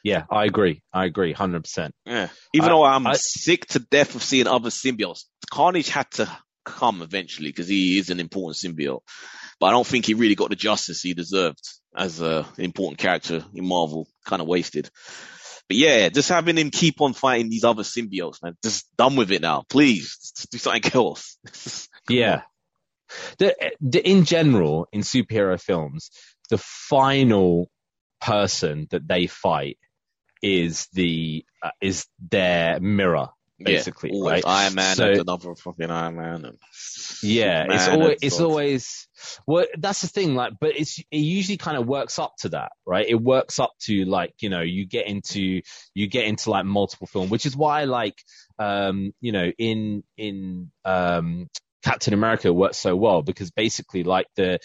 Yeah, 0.04 0.24
I 0.30 0.44
agree, 0.46 0.82
I 0.92 1.04
agree, 1.04 1.32
hundred 1.32 1.62
percent. 1.64 1.94
Yeah. 2.06 2.28
Even 2.54 2.68
I- 2.68 2.72
though 2.72 2.84
I'm 2.84 3.06
I- 3.06 3.14
sick 3.14 3.66
to 3.66 3.78
death 3.78 4.14
of 4.14 4.22
seeing 4.22 4.46
other 4.46 4.70
symbiotes, 4.70 5.24
Carnage 5.50 5.88
had 5.90 6.10
to 6.12 6.28
come 6.64 7.02
eventually 7.02 7.48
because 7.50 7.68
he 7.68 7.98
is 7.98 8.10
an 8.10 8.20
important 8.20 8.56
symbiote. 8.56 9.00
But 9.60 9.66
I 9.66 9.70
don't 9.72 9.86
think 9.86 10.06
he 10.06 10.14
really 10.14 10.34
got 10.34 10.50
the 10.50 10.56
justice 10.56 11.02
he 11.02 11.14
deserved 11.14 11.60
as 11.96 12.20
a 12.20 12.46
an 12.56 12.64
important 12.64 12.98
character 12.98 13.44
in 13.54 13.66
Marvel. 13.66 14.08
Kind 14.24 14.42
of 14.42 14.48
wasted. 14.48 14.90
But 15.72 15.78
yeah, 15.78 16.10
just 16.10 16.28
having 16.28 16.58
him 16.58 16.68
keep 16.70 17.00
on 17.00 17.14
fighting 17.14 17.48
these 17.48 17.64
other 17.64 17.82
symbiotes, 17.82 18.42
man. 18.42 18.58
Just 18.62 18.94
done 18.98 19.16
with 19.16 19.32
it 19.32 19.40
now, 19.40 19.64
please. 19.70 20.18
Just 20.36 20.50
do 20.50 20.58
something 20.58 20.92
else. 20.92 21.38
Yeah. 22.10 22.42
The, 23.38 23.56
the, 23.80 24.06
in 24.06 24.24
general, 24.24 24.86
in 24.92 25.00
superhero 25.00 25.58
films, 25.58 26.10
the 26.50 26.58
final 26.58 27.70
person 28.20 28.86
that 28.90 29.08
they 29.08 29.28
fight 29.28 29.78
is 30.42 30.88
the 30.92 31.46
uh, 31.62 31.70
is 31.80 32.06
their 32.30 32.78
mirror. 32.80 33.28
Basically, 33.64 34.10
yeah, 34.10 34.16
always. 34.16 34.44
right? 34.44 34.64
Iron 34.64 34.74
Man 34.74 34.96
So- 34.96 35.10
and 35.10 35.20
another 35.20 35.54
fucking 35.54 35.90
Iron 35.90 36.16
Man. 36.16 36.44
And 36.44 36.58
Yeah, 37.22 37.66
it's 37.68 37.88
always 37.88 38.18
it's 38.22 38.40
always 38.40 39.08
well 39.46 39.66
that's 39.78 40.00
the 40.00 40.08
thing 40.08 40.34
like 40.34 40.54
but 40.60 40.76
it's 40.76 40.98
it 40.98 41.16
usually 41.18 41.56
kind 41.56 41.76
of 41.76 41.86
works 41.86 42.18
up 42.18 42.34
to 42.40 42.48
that 42.48 42.72
right 42.84 43.06
it 43.08 43.14
works 43.20 43.60
up 43.60 43.70
to 43.80 44.04
like 44.04 44.34
you 44.40 44.48
know 44.48 44.62
you 44.62 44.84
get 44.86 45.06
into 45.06 45.60
you 45.94 46.08
get 46.08 46.24
into 46.24 46.50
like 46.50 46.64
multiple 46.64 47.06
film 47.06 47.28
which 47.28 47.46
is 47.46 47.56
why 47.56 47.84
like 47.84 48.16
um 48.58 49.12
you 49.20 49.30
know 49.32 49.50
in 49.58 50.02
in 50.16 50.70
um 50.84 51.48
Captain 51.84 52.14
America 52.14 52.52
works 52.52 52.78
so 52.78 52.96
well 52.96 53.22
because 53.22 53.50
basically 53.50 54.02
like 54.02 54.26
the 54.36 54.58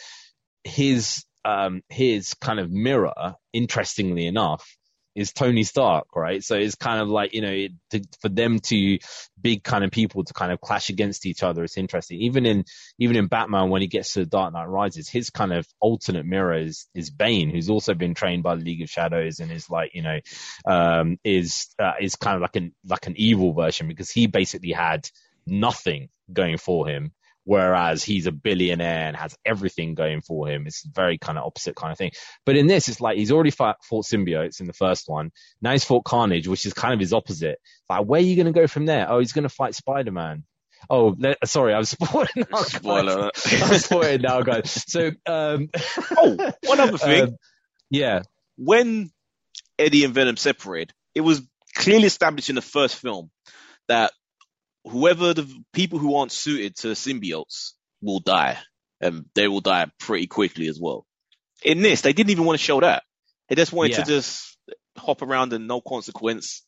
his 0.64 1.24
um 1.46 1.82
his 1.90 2.34
kind 2.36 2.60
of 2.60 2.72
mirror 2.72 3.36
interestingly 3.54 4.26
enough 4.28 4.77
is 5.18 5.34
Tony 5.34 5.64
Stark, 5.64 6.16
right? 6.16 6.44
So 6.44 6.56
it's 6.56 6.76
kind 6.76 7.02
of 7.02 7.10
like, 7.10 7.34
you 7.34 7.42
know, 7.42 7.52
it, 7.52 7.72
to, 7.90 8.02
for 8.22 8.30
them 8.30 8.60
to 8.60 9.00
big 9.42 9.64
kind 9.64 9.84
of 9.84 9.90
people 9.90 10.24
to 10.24 10.32
kind 10.32 10.52
of 10.52 10.62
clash 10.62 10.90
against 10.90 11.26
each 11.26 11.42
other. 11.42 11.64
It's 11.64 11.76
interesting. 11.76 12.22
Even 12.22 12.46
in, 12.46 12.66
even 13.00 13.16
in 13.16 13.26
Batman, 13.26 13.72
when 13.72 13.82
he 13.82 13.88
gets 13.88 14.14
to 14.14 14.28
Dark 14.28 14.54
Knight 14.54 14.70
Rises, 14.70 15.10
his 15.10 15.32
kind 15.32 15.54
of 15.54 15.68
alternate 15.80 16.28
mirror 16.28 16.56
is, 16.56 16.86
is 16.94 17.10
Bane, 17.10 17.50
who's 17.50 17.68
also 17.68 17.96
been 17.96 18.14
trained 18.14 18.44
by 18.44 18.56
the 18.56 18.64
League 18.64 18.84
of 18.84 18.92
Shadows 18.92 19.40
and 19.40 19.52
is 19.52 19.72
like, 19.72 19.96
you 19.96 20.04
know, 20.04 20.20
um, 20.68 21.18
is, 21.24 21.74
uh, 21.80 21.94
is 22.00 22.16
kind 22.16 22.36
of 22.36 22.42
like 22.44 22.56
an, 22.56 22.76
like 22.88 23.08
an 23.08 23.16
evil 23.18 23.54
version 23.54 23.88
because 23.88 24.12
he 24.12 24.28
basically 24.28 24.72
had 24.72 25.10
nothing 25.48 26.10
going 26.32 26.58
for 26.58 26.88
him. 26.88 27.12
Whereas 27.48 28.04
he's 28.04 28.28
a 28.28 28.34
billionaire 28.34 29.08
and 29.08 29.16
has 29.16 29.34
everything 29.46 29.96
going 29.96 30.20
for 30.22 30.50
him. 30.50 30.68
It's 30.68 30.86
very 30.86 31.18
kind 31.18 31.38
of 31.38 31.46
opposite 31.46 31.78
kind 31.78 31.94
of 31.94 31.98
thing. 31.98 32.12
But 32.46 32.58
in 32.58 32.68
this, 32.68 32.90
it's 32.90 33.00
like 33.00 33.18
he's 33.18 33.32
already 33.32 33.52
fought, 33.52 33.78
fought 33.86 34.04
symbiotes 34.06 34.60
in 34.60 34.68
the 34.68 34.74
first 34.74 35.08
one. 35.08 35.32
Now 35.62 35.72
he's 35.72 35.86
fought 35.86 36.04
Carnage, 36.04 36.50
which 36.50 36.66
is 36.66 36.74
kind 36.74 36.94
of 36.94 37.00
his 37.00 37.14
opposite. 37.14 37.60
Like, 37.90 38.04
where 38.06 38.20
are 38.20 38.24
you 38.24 38.36
going 38.36 38.54
to 38.54 38.60
go 38.60 38.68
from 38.68 38.86
there? 38.86 39.10
Oh, 39.10 39.20
he's 39.20 39.32
going 39.32 39.44
to 39.44 39.50
fight 39.50 39.76
Spider 39.76 40.12
Man. 40.12 40.44
Oh, 40.90 41.16
le- 41.18 41.38
sorry, 41.46 41.74
I'm 41.74 41.86
spoiling 41.86 42.28
now. 42.36 42.44
guys. 42.52 42.68
Spoiler. 42.74 43.32
I'm 43.46 43.80
spoiling 43.80 44.22
now, 44.24 44.42
guys. 44.42 44.84
So, 44.86 45.12
um, 45.26 45.70
oh, 46.18 46.52
one 46.66 46.80
other 46.82 46.98
thing. 46.98 47.24
um, 47.24 47.38
yeah, 47.90 48.24
when 48.58 49.10
Eddie 49.80 50.04
and 50.04 50.14
Venom 50.14 50.36
separated, 50.36 50.94
it 51.16 51.22
was 51.22 51.42
clearly 51.76 52.08
established 52.08 52.50
in 52.50 52.56
the 52.56 52.62
first 52.62 52.98
film 52.98 53.32
that 53.88 54.12
whoever 54.90 55.34
the 55.34 55.48
people 55.74 56.00
who 56.00 56.16
aren't 56.16 56.32
suited 56.32 56.76
to 56.78 56.90
symbiotes 56.90 57.72
will 58.02 58.20
die, 58.20 58.58
and 59.02 59.26
they 59.36 59.48
will 59.48 59.62
die 59.62 59.88
pretty 60.00 60.28
quickly 60.28 60.68
as 60.68 60.80
well. 60.80 61.06
In 61.64 61.82
this, 61.82 62.02
they 62.02 62.14
didn't 62.14 62.30
even 62.32 62.46
want 62.46 62.60
to 62.60 62.64
show 62.64 62.80
that. 62.82 63.04
They 63.50 63.56
just 63.56 63.74
wanted 63.74 63.92
Yeah. 63.94 64.04
to 64.04 64.06
just 64.06 64.58
hop 64.98 65.22
around 65.22 65.54
and 65.54 65.68
no 65.68 65.82
consequence. 65.82 66.64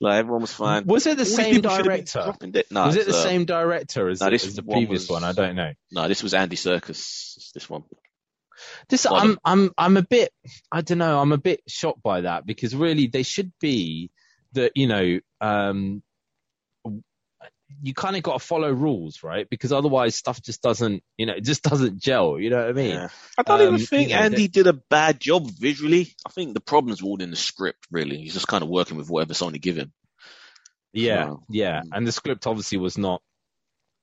Like 0.00 0.18
everyone 0.18 0.40
was 0.42 0.52
fine. 0.52 0.86
was 0.86 1.06
it 1.06 1.16
the 1.16 1.22
All 1.22 1.28
same 1.30 1.54
people 1.54 1.70
should 1.70 1.86
have 1.86 2.38
been 2.40 2.50
director? 2.50 2.64
No, 2.74 2.86
was 2.86 2.96
it 2.96 3.06
the 3.06 3.12
uh, 3.16 3.22
same 3.22 3.44
director 3.44 4.08
as, 4.08 4.20
no, 4.20 4.28
this 4.30 4.44
as 4.46 4.56
the 4.56 4.62
one 4.62 4.78
previous 4.78 5.02
was- 5.02 5.10
one? 5.10 5.24
I 5.24 5.32
don't 5.32 5.54
know. 5.54 5.72
No, 5.92 6.08
this 6.08 6.22
was 6.22 6.34
Andy 6.34 6.56
Serkis. 6.56 7.52
This 7.52 7.70
one. 7.70 7.84
This 8.88 9.04
Well, 9.04 9.16
I'm 9.20 9.38
I'm 9.44 9.70
I'm 9.78 9.96
a 9.96 10.02
bit 10.02 10.30
I 10.70 10.80
don't 10.80 10.98
know 10.98 11.20
I'm 11.20 11.32
a 11.32 11.38
bit 11.38 11.60
shocked 11.68 12.02
by 12.02 12.22
that 12.22 12.46
because 12.46 12.74
really 12.74 13.06
they 13.08 13.22
should 13.24 13.52
be 13.60 14.10
that 14.52 14.72
you 14.76 14.86
know 14.86 15.18
um 15.40 16.02
you 17.82 17.94
kind 17.94 18.16
of 18.16 18.22
got 18.22 18.34
to 18.40 18.46
follow 18.46 18.70
rules 18.70 19.22
right 19.22 19.48
because 19.50 19.72
otherwise 19.72 20.16
stuff 20.16 20.42
just 20.42 20.62
doesn't 20.62 21.02
you 21.18 21.26
know 21.26 21.34
it 21.34 21.44
just 21.44 21.62
doesn't 21.70 21.98
gel 22.00 22.38
you 22.40 22.50
know 22.50 22.58
what 22.58 22.68
I 22.68 22.72
mean 22.72 22.90
Yeah. 22.90 23.08
I 23.36 23.42
don't 23.44 23.60
Um, 23.60 23.74
even 23.74 23.80
think 23.80 24.10
you 24.10 24.16
know, 24.16 24.20
Andy 24.20 24.48
did 24.48 24.66
a 24.66 24.72
bad 24.74 25.20
job 25.20 25.50
visually. 25.50 26.14
I 26.26 26.30
think 26.30 26.54
the 26.54 26.60
problems 26.60 27.02
were 27.02 27.10
all 27.10 27.22
in 27.22 27.30
the 27.30 27.36
script, 27.36 27.86
really. 27.90 28.18
He's 28.18 28.34
just 28.34 28.48
kind 28.48 28.62
of 28.62 28.68
working 28.68 28.96
with 28.96 29.10
whatever 29.10 29.34
Sony 29.34 29.60
give 29.60 29.76
him. 29.76 29.92
Yeah, 30.92 31.28
So, 31.28 31.42
yeah. 31.48 31.82
mm. 31.82 31.90
And 31.92 32.06
the 32.06 32.12
script 32.12 32.46
obviously 32.46 32.78
was 32.78 32.98
not. 32.98 33.22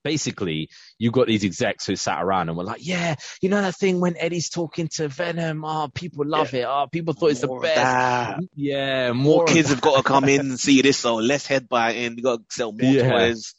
Basically, 0.04 0.68
you 0.98 1.10
got 1.10 1.26
these 1.28 1.44
execs 1.44 1.86
who 1.86 1.96
sat 1.96 2.22
around 2.22 2.48
and 2.48 2.58
were 2.58 2.64
like, 2.64 2.84
"Yeah, 2.84 3.14
you 3.40 3.48
know 3.48 3.62
that 3.62 3.76
thing 3.76 4.00
when 4.00 4.16
Eddie's 4.16 4.48
talking 4.48 4.88
to 4.96 5.08
Venom. 5.08 5.64
Oh, 5.64 5.88
people 5.94 6.24
love 6.26 6.52
it. 6.54 6.64
Oh, 6.64 6.86
people 6.90 7.14
thought 7.14 7.30
it's 7.30 7.40
the 7.40 7.48
best. 7.48 7.74
that. 7.76 8.40
Yeah, 8.56 9.12
More 9.12 9.36
more, 9.38 9.44
kids 9.46 9.68
have 9.70 9.80
got 9.80 9.96
to 9.98 10.02
come 10.02 10.24
in 10.28 10.40
and 10.50 10.60
see 10.60 10.82
this, 10.82 10.98
so 10.98 11.16
less 11.16 11.46
headbiting. 11.46 12.16
We 12.16 12.22
got 12.22 12.38
to 12.38 12.44
sell 12.50 12.72
more 12.72 12.90
Yeah. 12.92 13.10
toys. 13.10 13.54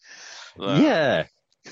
Yeah. 0.59 1.25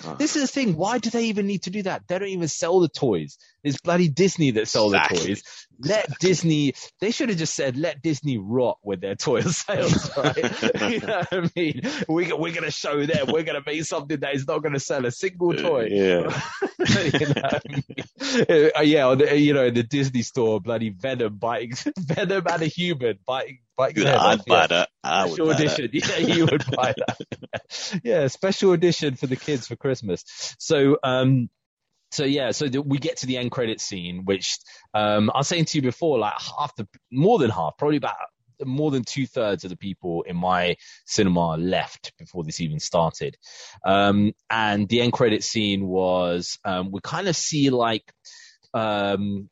uh, 0.05 0.15
This 0.15 0.36
is 0.36 0.43
the 0.43 0.47
thing. 0.47 0.76
Why 0.78 0.97
do 0.99 1.09
they 1.09 1.26
even 1.26 1.47
need 1.47 1.63
to 1.63 1.69
do 1.69 1.84
that? 1.84 2.07
They 2.07 2.17
don't 2.17 2.30
even 2.30 2.47
sell 2.47 2.80
the 2.80 2.89
toys. 2.89 3.38
It's 3.63 3.80
bloody 3.82 4.09
Disney 4.09 4.51
that 4.51 4.67
sell 4.67 4.88
Exactly. 4.93 5.17
the 5.19 5.26
toys. 5.36 5.43
Let 5.84 6.19
Disney. 6.19 6.73
They 6.99 7.11
should 7.11 7.29
have 7.29 7.38
just 7.38 7.53
said, 7.55 7.77
"Let 7.77 8.01
Disney 8.01 8.38
rot 8.38 8.77
with 8.84 9.01
their 9.01 9.15
toy 9.15 9.41
sales." 9.41 10.09
Right? 10.17 10.36
you 10.91 10.99
know 10.99 11.23
what 11.29 11.34
I 11.34 11.49
mean? 11.55 11.82
We, 12.07 12.32
we're 12.34 12.51
going 12.53 12.63
to 12.63 12.71
show 12.71 13.05
them. 13.05 13.27
We're 13.27 13.43
going 13.43 13.61
to 13.61 13.63
make 13.65 13.84
something 13.86 14.19
that 14.19 14.36
is 14.36 14.47
not 14.47 14.61
going 14.61 14.73
to 14.73 14.79
sell 14.79 15.05
a 15.05 15.11
single 15.11 15.53
toy. 15.53 15.88
Yeah. 15.91 16.41
you 16.79 17.27
know 17.27 17.41
I 17.43 17.59
mean? 17.67 18.71
Uh, 18.77 18.82
yeah, 18.82 19.15
the, 19.15 19.38
you 19.38 19.53
know, 19.53 19.65
in 19.65 19.73
the 19.73 19.84
Disney 19.84 20.21
store, 20.21 20.59
bloody 20.61 20.89
Venom 20.89 21.38
biting 21.38 21.73
Venom 21.97 22.43
and 22.47 22.61
a 22.61 22.65
human 22.67 23.19
biting 23.25 23.59
biting. 23.77 24.03
their 24.03 24.19
I'd 24.19 24.45
buy 24.45 24.61
Yeah. 24.61 24.67
that. 24.67 24.89
I 25.03 25.25
would 25.25 25.34
Special 25.34 25.47
that. 25.47 25.79
edition. 25.79 25.89
Yeah, 25.93 26.17
you 26.36 26.45
would 26.45 26.63
buy 26.75 26.93
that. 26.97 28.01
yeah, 28.03 28.27
special 28.27 28.73
edition 28.73 29.15
for 29.15 29.27
the 29.27 29.36
kids 29.36 29.67
for 29.67 29.75
Christmas. 29.75 30.23
So, 30.59 30.97
um, 31.03 31.49
so 32.12 32.26
yeah, 32.26 32.51
so 32.51 32.68
we 32.86 32.97
get 32.97 33.18
to 33.18 33.26
the 33.26 33.38
end 33.38 33.51
credit 33.51 33.80
scene, 33.80 34.26
which 34.26 34.57
um, 34.93 35.32
I 35.34 35.39
was 35.39 35.47
saying 35.47 35.66
to 35.66 35.78
you 35.78 35.82
before, 35.82 36.20
like 36.20 36.34
half 36.57 36.76
the, 36.76 36.88
more 37.12 37.39
than 37.39 37.49
half, 37.49 37.78
probably 37.78 37.97
about 37.97 38.16
more 38.64 38.91
than 38.91 39.03
two 39.03 39.26
thirds 39.26 39.64
of 39.64 39.70
the 39.70 39.78
people 39.78 40.24
in 40.24 40.36
my 40.36 40.76
cinema 41.05 41.55
left 41.57 42.14
before 42.18 42.43
this 42.43 42.59
even 42.59 42.80
started. 42.80 43.38
Um, 43.86 44.34
and 44.49 44.88
the 44.88 45.01
end 45.01 45.14
credit 45.14 45.43
scene 45.43 45.88
was, 45.88 46.59
um, 46.66 46.91
we 46.91 46.99
kind 47.01 47.28
of 47.28 47.36
see 47.36 47.70
like, 47.70 48.03
um, 48.74 49.49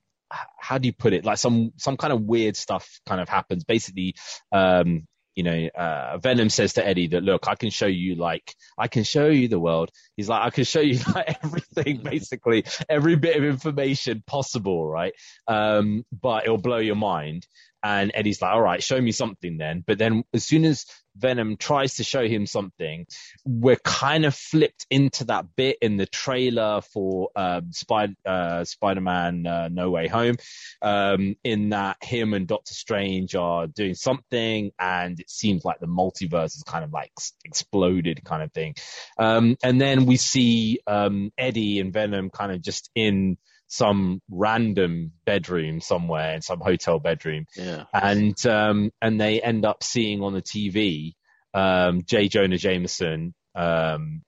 how 0.60 0.78
do 0.78 0.88
you 0.88 0.94
put 0.94 1.14
it? 1.14 1.26
Like 1.26 1.40
some, 1.40 1.72
some 1.78 1.98
kind 1.98 2.14
of 2.14 2.22
weird 2.22 2.56
stuff 2.56 3.00
kind 3.08 3.20
of 3.20 3.30
happens. 3.30 3.64
Basically, 3.64 4.16
um, 4.52 5.08
you 5.40 5.44
know, 5.44 5.70
uh, 5.74 6.18
Venom 6.18 6.50
says 6.50 6.74
to 6.74 6.86
Eddie 6.86 7.08
that, 7.08 7.24
look, 7.24 7.48
I 7.48 7.56
can 7.56 7.70
show 7.70 7.86
you 7.86 8.16
like, 8.16 8.54
I 8.78 8.90
can 8.90 9.06
show 9.06 9.28
you 9.28 9.48
the 9.48 9.58
world. 9.58 9.90
He's 10.18 10.28
like, 10.28 10.42
I 10.42 10.50
can 10.50 10.66
show 10.66 10.82
you 10.82 11.00
like 11.16 11.38
everything, 11.42 12.02
basically 12.04 12.66
every 12.90 13.16
bit 13.16 13.38
of 13.38 13.46
information 13.46 14.22
possible, 14.28 14.86
right? 14.86 15.14
Um, 15.48 16.04
but 16.12 16.44
it'll 16.44 16.58
blow 16.58 16.80
your 16.80 16.98
mind. 16.98 17.48
And 17.84 18.12
Eddie's 18.14 18.42
like, 18.42 18.54
all 18.54 18.62
right, 18.62 18.84
show 18.84 19.00
me 19.00 19.12
something 19.12 19.58
then. 19.58 19.84
But 19.86 19.98
then 19.98 20.24
as 20.34 20.44
soon 20.44 20.66
as 20.66 20.86
Venom 21.16 21.58
tries 21.58 21.96
to 21.96 22.04
show 22.04 22.28
him 22.28 22.46
something, 22.46 23.06
we're 23.46 23.78
kind 23.78 24.26
of 24.26 24.36
flipped 24.36 24.86
into 24.90 25.26
that 25.26 25.46
bit 25.56 25.78
in 25.82 25.98
the 25.98 26.06
trailer 26.06 26.82
for 26.82 27.30
um, 27.36 27.72
Spider 27.72 28.14
uh, 28.26 28.64
Spider-Man 28.64 29.46
uh, 29.46 29.70
No 29.70 29.90
Way 29.90 30.08
Home, 30.08 30.38
um, 30.82 31.36
in 31.44 31.70
that 31.70 31.98
him 32.02 32.34
and 32.34 32.48
Doctor 32.48 32.74
Strange 32.74 33.36
are 33.36 33.68
doing 33.68 33.96
something, 33.96 34.72
and 34.80 35.20
it 35.20 35.30
seems 35.30 35.66
like 35.66 35.80
the 35.80 35.88
multiverse 35.88 36.56
is 36.56 36.64
kind 36.66 36.84
of 36.84 36.92
like 36.92 37.12
exploded, 37.44 38.24
kind 38.24 38.44
of 38.44 38.52
thing. 38.54 38.76
Um, 39.18 39.58
and 39.64 39.80
then 39.80 40.06
we 40.06 40.18
see 40.18 40.80
um, 40.88 41.32
Eddie 41.38 41.80
and 41.80 41.92
Venom 41.92 42.30
kind 42.30 42.52
of 42.52 42.62
just 42.62 42.90
in 42.96 43.38
some 43.70 44.22
random 44.30 45.14
bedroom 45.26 45.80
somewhere 45.80 46.36
in 46.36 46.42
some 46.42 46.60
hotel 46.60 47.00
bedroom 47.00 47.46
Yeah. 47.56 47.86
and 47.94 48.46
um, 48.48 48.92
and 49.02 49.22
they 49.22 49.42
end 49.42 49.66
up 49.66 49.84
seeing 49.84 50.22
on 50.24 50.34
the 50.34 50.42
TV 50.42 51.14
um, 51.54 52.04
J. 52.06 52.28
Jonah 52.28 52.58
Jameson, 52.58 53.34
um, 53.56 54.22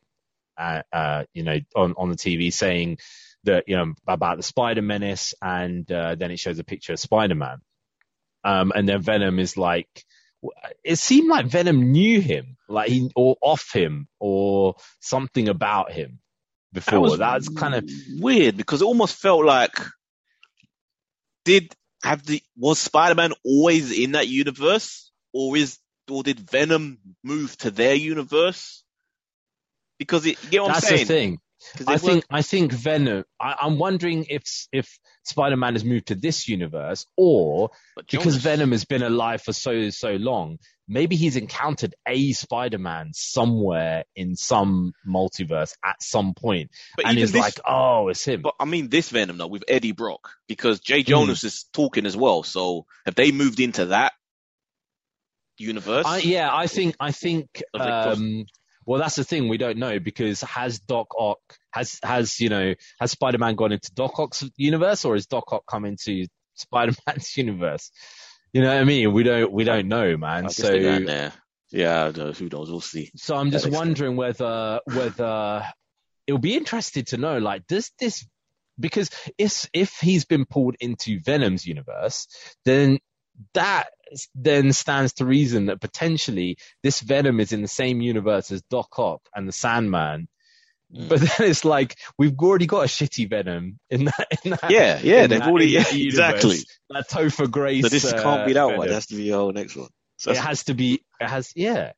uh, 0.57 0.81
uh, 0.91 1.23
you 1.33 1.43
know, 1.43 1.57
on 1.75 1.93
on 1.97 2.09
the 2.09 2.15
TV 2.15 2.51
saying 2.51 2.97
that 3.43 3.65
you 3.67 3.75
know 3.75 3.93
about 4.07 4.37
the 4.37 4.43
Spider 4.43 4.81
Menace, 4.81 5.33
and 5.41 5.89
uh, 5.91 6.15
then 6.15 6.31
it 6.31 6.39
shows 6.39 6.59
a 6.59 6.63
picture 6.63 6.93
of 6.93 6.99
Spider 6.99 7.35
Man, 7.35 7.61
um, 8.43 8.71
and 8.75 8.87
then 8.87 9.01
Venom 9.01 9.39
is 9.39 9.57
like. 9.57 9.87
It 10.83 10.95
seemed 10.95 11.29
like 11.29 11.45
Venom 11.45 11.91
knew 11.91 12.19
him, 12.19 12.57
like 12.67 12.89
he 12.89 13.11
or 13.15 13.37
off 13.43 13.71
him, 13.73 14.07
or 14.19 14.73
something 14.99 15.47
about 15.49 15.91
him 15.91 16.19
before. 16.73 17.17
That's 17.17 17.49
kind 17.49 17.75
of 17.75 17.89
weird 18.19 18.57
because 18.57 18.81
it 18.81 18.85
almost 18.85 19.15
felt 19.15 19.45
like 19.45 19.77
did 21.45 21.73
have 22.03 22.25
the 22.25 22.41
was 22.57 22.79
Spider-Man 22.79 23.33
always 23.43 23.97
in 23.97 24.13
that 24.13 24.27
universe, 24.27 25.11
or 25.33 25.55
is 25.57 25.77
or 26.09 26.23
did 26.23 26.39
Venom 26.39 26.99
move 27.23 27.57
to 27.57 27.71
their 27.71 27.95
universe? 27.95 28.83
Because 29.99 30.25
it, 30.25 30.43
you 30.43 30.49
get 30.49 30.61
what 30.63 30.73
that's 30.73 30.85
I'm 30.85 30.97
saying? 30.97 31.07
the 31.07 31.13
thing. 31.13 31.39
I 31.87 31.97
they 31.97 31.97
think 31.99 32.25
I 32.29 32.41
think 32.41 32.71
Venom. 32.71 33.23
I, 33.39 33.55
I'm 33.61 33.77
wondering 33.77 34.25
if 34.29 34.43
if 34.71 34.99
Spider-Man 35.23 35.73
has 35.73 35.85
moved 35.85 36.07
to 36.07 36.15
this 36.15 36.47
universe, 36.47 37.05
or 37.15 37.71
because 38.09 38.35
Venom 38.37 38.71
has 38.71 38.85
been 38.85 39.03
alive 39.03 39.41
for 39.41 39.53
so 39.53 39.89
so 39.89 40.13
long, 40.13 40.57
maybe 40.87 41.15
he's 41.15 41.35
encountered 41.37 41.93
a 42.07 42.31
Spider-Man 42.31 43.11
somewhere 43.13 44.03
in 44.15 44.35
some 44.35 44.93
multiverse 45.07 45.73
at 45.85 46.01
some 46.01 46.33
point, 46.33 46.71
but 46.95 47.05
and 47.05 47.17
is 47.19 47.31
this- 47.31 47.41
like, 47.41 47.59
oh, 47.65 48.07
it's 48.09 48.25
him. 48.25 48.41
But 48.41 48.55
I 48.59 48.65
mean 48.65 48.89
this 48.89 49.09
Venom 49.09 49.37
though 49.37 49.47
with 49.47 49.63
Eddie 49.67 49.91
Brock 49.91 50.31
because 50.47 50.77
Hmm. 50.79 50.83
Jay 50.85 51.03
Jonas 51.03 51.43
is 51.43 51.65
talking 51.73 52.05
as 52.05 52.17
well. 52.17 52.43
So 52.43 52.85
have 53.05 53.15
they 53.15 53.31
moved 53.31 53.59
into 53.59 53.85
that 53.87 54.13
universe. 55.57 56.05
I, 56.07 56.17
yeah, 56.19 56.49
I 56.51 56.67
think 56.67 56.95
I 56.99 57.11
think 57.11 57.61
Of 57.73 57.81
it 57.81 57.85
cross- 57.85 58.17
um, 58.17 58.45
well 58.85 58.99
that's 58.99 59.15
the 59.15 59.23
thing 59.23 59.47
we 59.47 59.57
don't 59.57 59.77
know 59.77 59.99
because 59.99 60.41
has 60.41 60.79
Doc 60.79 61.07
Ock 61.17 61.39
has 61.71 61.99
has 62.03 62.39
you 62.39 62.49
know 62.49 62.73
has 62.99 63.11
Spider 63.11 63.37
Man 63.37 63.55
gone 63.55 63.71
into 63.71 63.91
Doc 63.93 64.19
Ock's 64.19 64.43
universe 64.57 65.05
or 65.05 65.15
has 65.15 65.27
Doc 65.27 65.51
Ock 65.51 65.65
come 65.67 65.85
into 65.85 66.27
Spider 66.55 66.93
Man's 67.07 67.35
universe? 67.37 67.91
You 68.53 68.61
know 68.61 68.73
what 68.73 68.81
I 68.81 68.83
mean? 68.83 69.13
We 69.13 69.23
don't 69.23 69.51
we 69.51 69.63
don't 69.63 69.87
know, 69.87 70.17
man. 70.17 70.49
So 70.49 70.67
they 70.67 70.83
got 70.83 70.97
in 70.97 71.05
there. 71.05 71.33
Yeah, 71.71 72.11
know, 72.15 72.33
who 72.33 72.49
knows? 72.49 72.69
We'll 72.69 72.81
see. 72.81 73.11
so 73.15 73.37
I'm 73.37 73.49
just 73.49 73.69
wondering 73.69 74.17
whether 74.17 74.81
whether 74.85 75.63
it'll 76.27 76.39
be 76.39 76.57
interested 76.57 77.07
to 77.07 77.17
know 77.17 77.37
like 77.37 77.65
does 77.67 77.91
this 77.97 78.27
because 78.79 79.09
if 79.37 79.69
if 79.73 79.97
he's 80.01 80.25
been 80.25 80.45
pulled 80.45 80.75
into 80.79 81.19
Venom's 81.21 81.65
universe, 81.65 82.27
then 82.65 82.99
that 83.53 83.89
then 84.35 84.73
stands 84.73 85.13
to 85.13 85.25
reason 85.25 85.67
that 85.67 85.81
potentially 85.81 86.57
this 86.83 86.99
Venom 87.01 87.39
is 87.39 87.51
in 87.53 87.61
the 87.61 87.67
same 87.67 88.01
universe 88.01 88.51
as 88.51 88.61
Doc 88.63 88.97
Ock 88.99 89.21
and 89.35 89.47
the 89.47 89.51
Sandman. 89.51 90.27
Mm. 90.95 91.09
But 91.09 91.21
then 91.21 91.49
it's 91.49 91.63
like 91.65 91.97
we've 92.17 92.37
already 92.39 92.65
got 92.67 92.81
a 92.81 92.87
shitty 92.87 93.29
Venom 93.29 93.79
in 93.89 94.05
that. 94.05 94.27
In 94.43 94.51
that 94.51 94.69
Yeah, 94.71 94.99
yeah, 95.01 95.27
they've 95.27 95.39
that- 95.39 95.47
already 95.49 95.67
yeah, 95.67 95.89
universe. 95.89 95.93
exactly. 96.05 96.57
That 96.89 97.09
Topher 97.09 97.49
Grace. 97.49 97.83
So 97.83 97.89
this 97.89 98.05
uh, 98.11 98.21
can't 98.21 98.45
be 98.45 98.53
that 98.53 98.77
one. 98.77 98.87
It 98.87 98.93
has 98.93 99.07
to 99.07 99.15
be 99.15 99.31
our 99.33 99.51
next 99.53 99.75
one. 99.75 99.89
So 100.17 100.31
it 100.31 100.37
has 100.37 100.65
to 100.65 100.73
be 100.75 101.01
it 101.19 101.27
has 101.29 101.51
yeah 101.55 101.93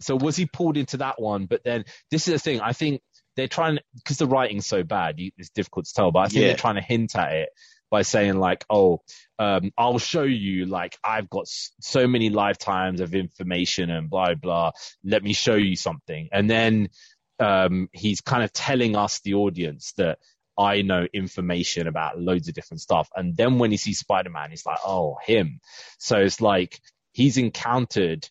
so 0.00 0.16
was 0.16 0.36
he 0.36 0.46
pulled 0.46 0.76
into 0.76 0.96
that 0.98 1.20
one 1.20 1.46
but 1.46 1.62
then 1.64 1.84
this 2.10 2.28
is 2.28 2.34
the 2.34 2.38
thing 2.38 2.60
i 2.60 2.72
think 2.72 3.00
they're 3.36 3.48
trying 3.48 3.78
because 3.94 4.18
the 4.18 4.26
writing's 4.26 4.66
so 4.66 4.82
bad 4.82 5.18
you, 5.18 5.30
it's 5.38 5.48
difficult 5.50 5.86
to 5.86 5.92
tell 5.94 6.10
but 6.10 6.18
i 6.20 6.26
think 6.28 6.40
Yeah. 6.42 6.48
they're 6.48 6.56
trying 6.56 6.74
to 6.74 6.82
hint 6.82 7.16
at 7.16 7.32
it 7.32 7.48
by 7.90 8.02
saying 8.02 8.36
like 8.38 8.64
oh 8.70 9.00
um 9.38 9.70
i'll 9.78 9.98
show 9.98 10.22
you 10.22 10.66
like 10.66 10.96
i've 11.04 11.28
got 11.30 11.46
so 11.46 12.06
many 12.06 12.30
lifetimes 12.30 13.00
of 13.00 13.14
information 13.14 13.90
and 13.90 14.10
blah 14.10 14.34
blah 14.34 14.70
let 15.04 15.22
me 15.22 15.32
show 15.32 15.54
you 15.54 15.76
something 15.76 16.28
and 16.32 16.48
then 16.50 16.88
um 17.38 17.88
he's 17.92 18.20
kind 18.20 18.42
of 18.42 18.52
telling 18.52 18.96
us 18.96 19.20
the 19.20 19.34
audience 19.34 19.92
that 19.96 20.18
I 20.58 20.80
know 20.80 21.06
information 21.12 21.86
about 21.86 22.18
loads 22.18 22.48
of 22.48 22.54
different 22.54 22.80
stuff. 22.80 23.10
And 23.14 23.36
then 23.36 23.58
when 23.58 23.70
he 23.70 23.76
sees 23.76 23.98
Spider-Man, 23.98 24.48
he's 24.48 24.64
like, 24.64 24.78
oh, 24.86 25.18
him. 25.22 25.60
So 25.98 26.16
it's 26.16 26.40
like 26.40 26.80
he's 27.12 27.36
encountered 27.36 28.26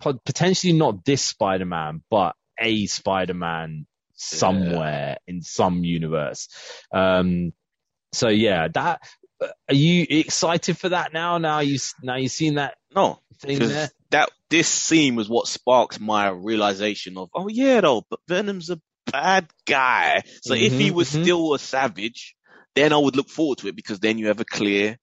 potentially 0.00 0.72
not 0.72 1.04
this 1.04 1.22
Spider-Man, 1.22 2.02
but 2.10 2.36
a 2.58 2.86
Spider-Man 2.86 3.86
somewhere 4.14 5.18
in 5.26 5.42
some 5.42 5.84
universe. 5.84 6.48
Um, 6.92 7.52
so 8.12 8.28
yeah, 8.28 8.68
that, 8.68 9.00
are 9.40 9.74
you 9.74 10.06
excited 10.08 10.78
for 10.78 10.90
that 10.90 11.12
now? 11.12 11.38
Now 11.38 11.60
you, 11.60 11.78
now 12.02 12.16
you've 12.16 12.32
seen 12.32 12.54
that 12.54 12.76
no, 12.94 13.20
thing 13.40 13.58
there? 13.58 13.90
that 14.10 14.30
this 14.50 14.68
scene 14.68 15.14
was 15.14 15.28
what 15.28 15.46
sparked 15.46 16.00
my 16.00 16.28
realization 16.28 17.16
of, 17.18 17.28
oh 17.34 17.48
yeah, 17.48 17.80
though, 17.80 18.02
but 18.08 18.20
Venom's 18.28 18.70
a 18.70 18.80
bad 19.10 19.46
guy. 19.66 20.22
So 20.42 20.54
if 20.54 20.78
he 20.78 20.90
Mhm, 20.90 20.94
was 20.94 21.08
mhm. 21.08 21.22
still 21.22 21.54
a 21.54 21.58
savage, 21.58 22.34
then 22.74 22.92
I 22.92 22.98
would 22.98 23.16
look 23.16 23.28
forward 23.28 23.58
to 23.58 23.68
it 23.68 23.76
because 23.76 24.00
then 24.00 24.18
you 24.18 24.28
have 24.28 24.40
a 24.40 24.44
clear, 24.44 24.96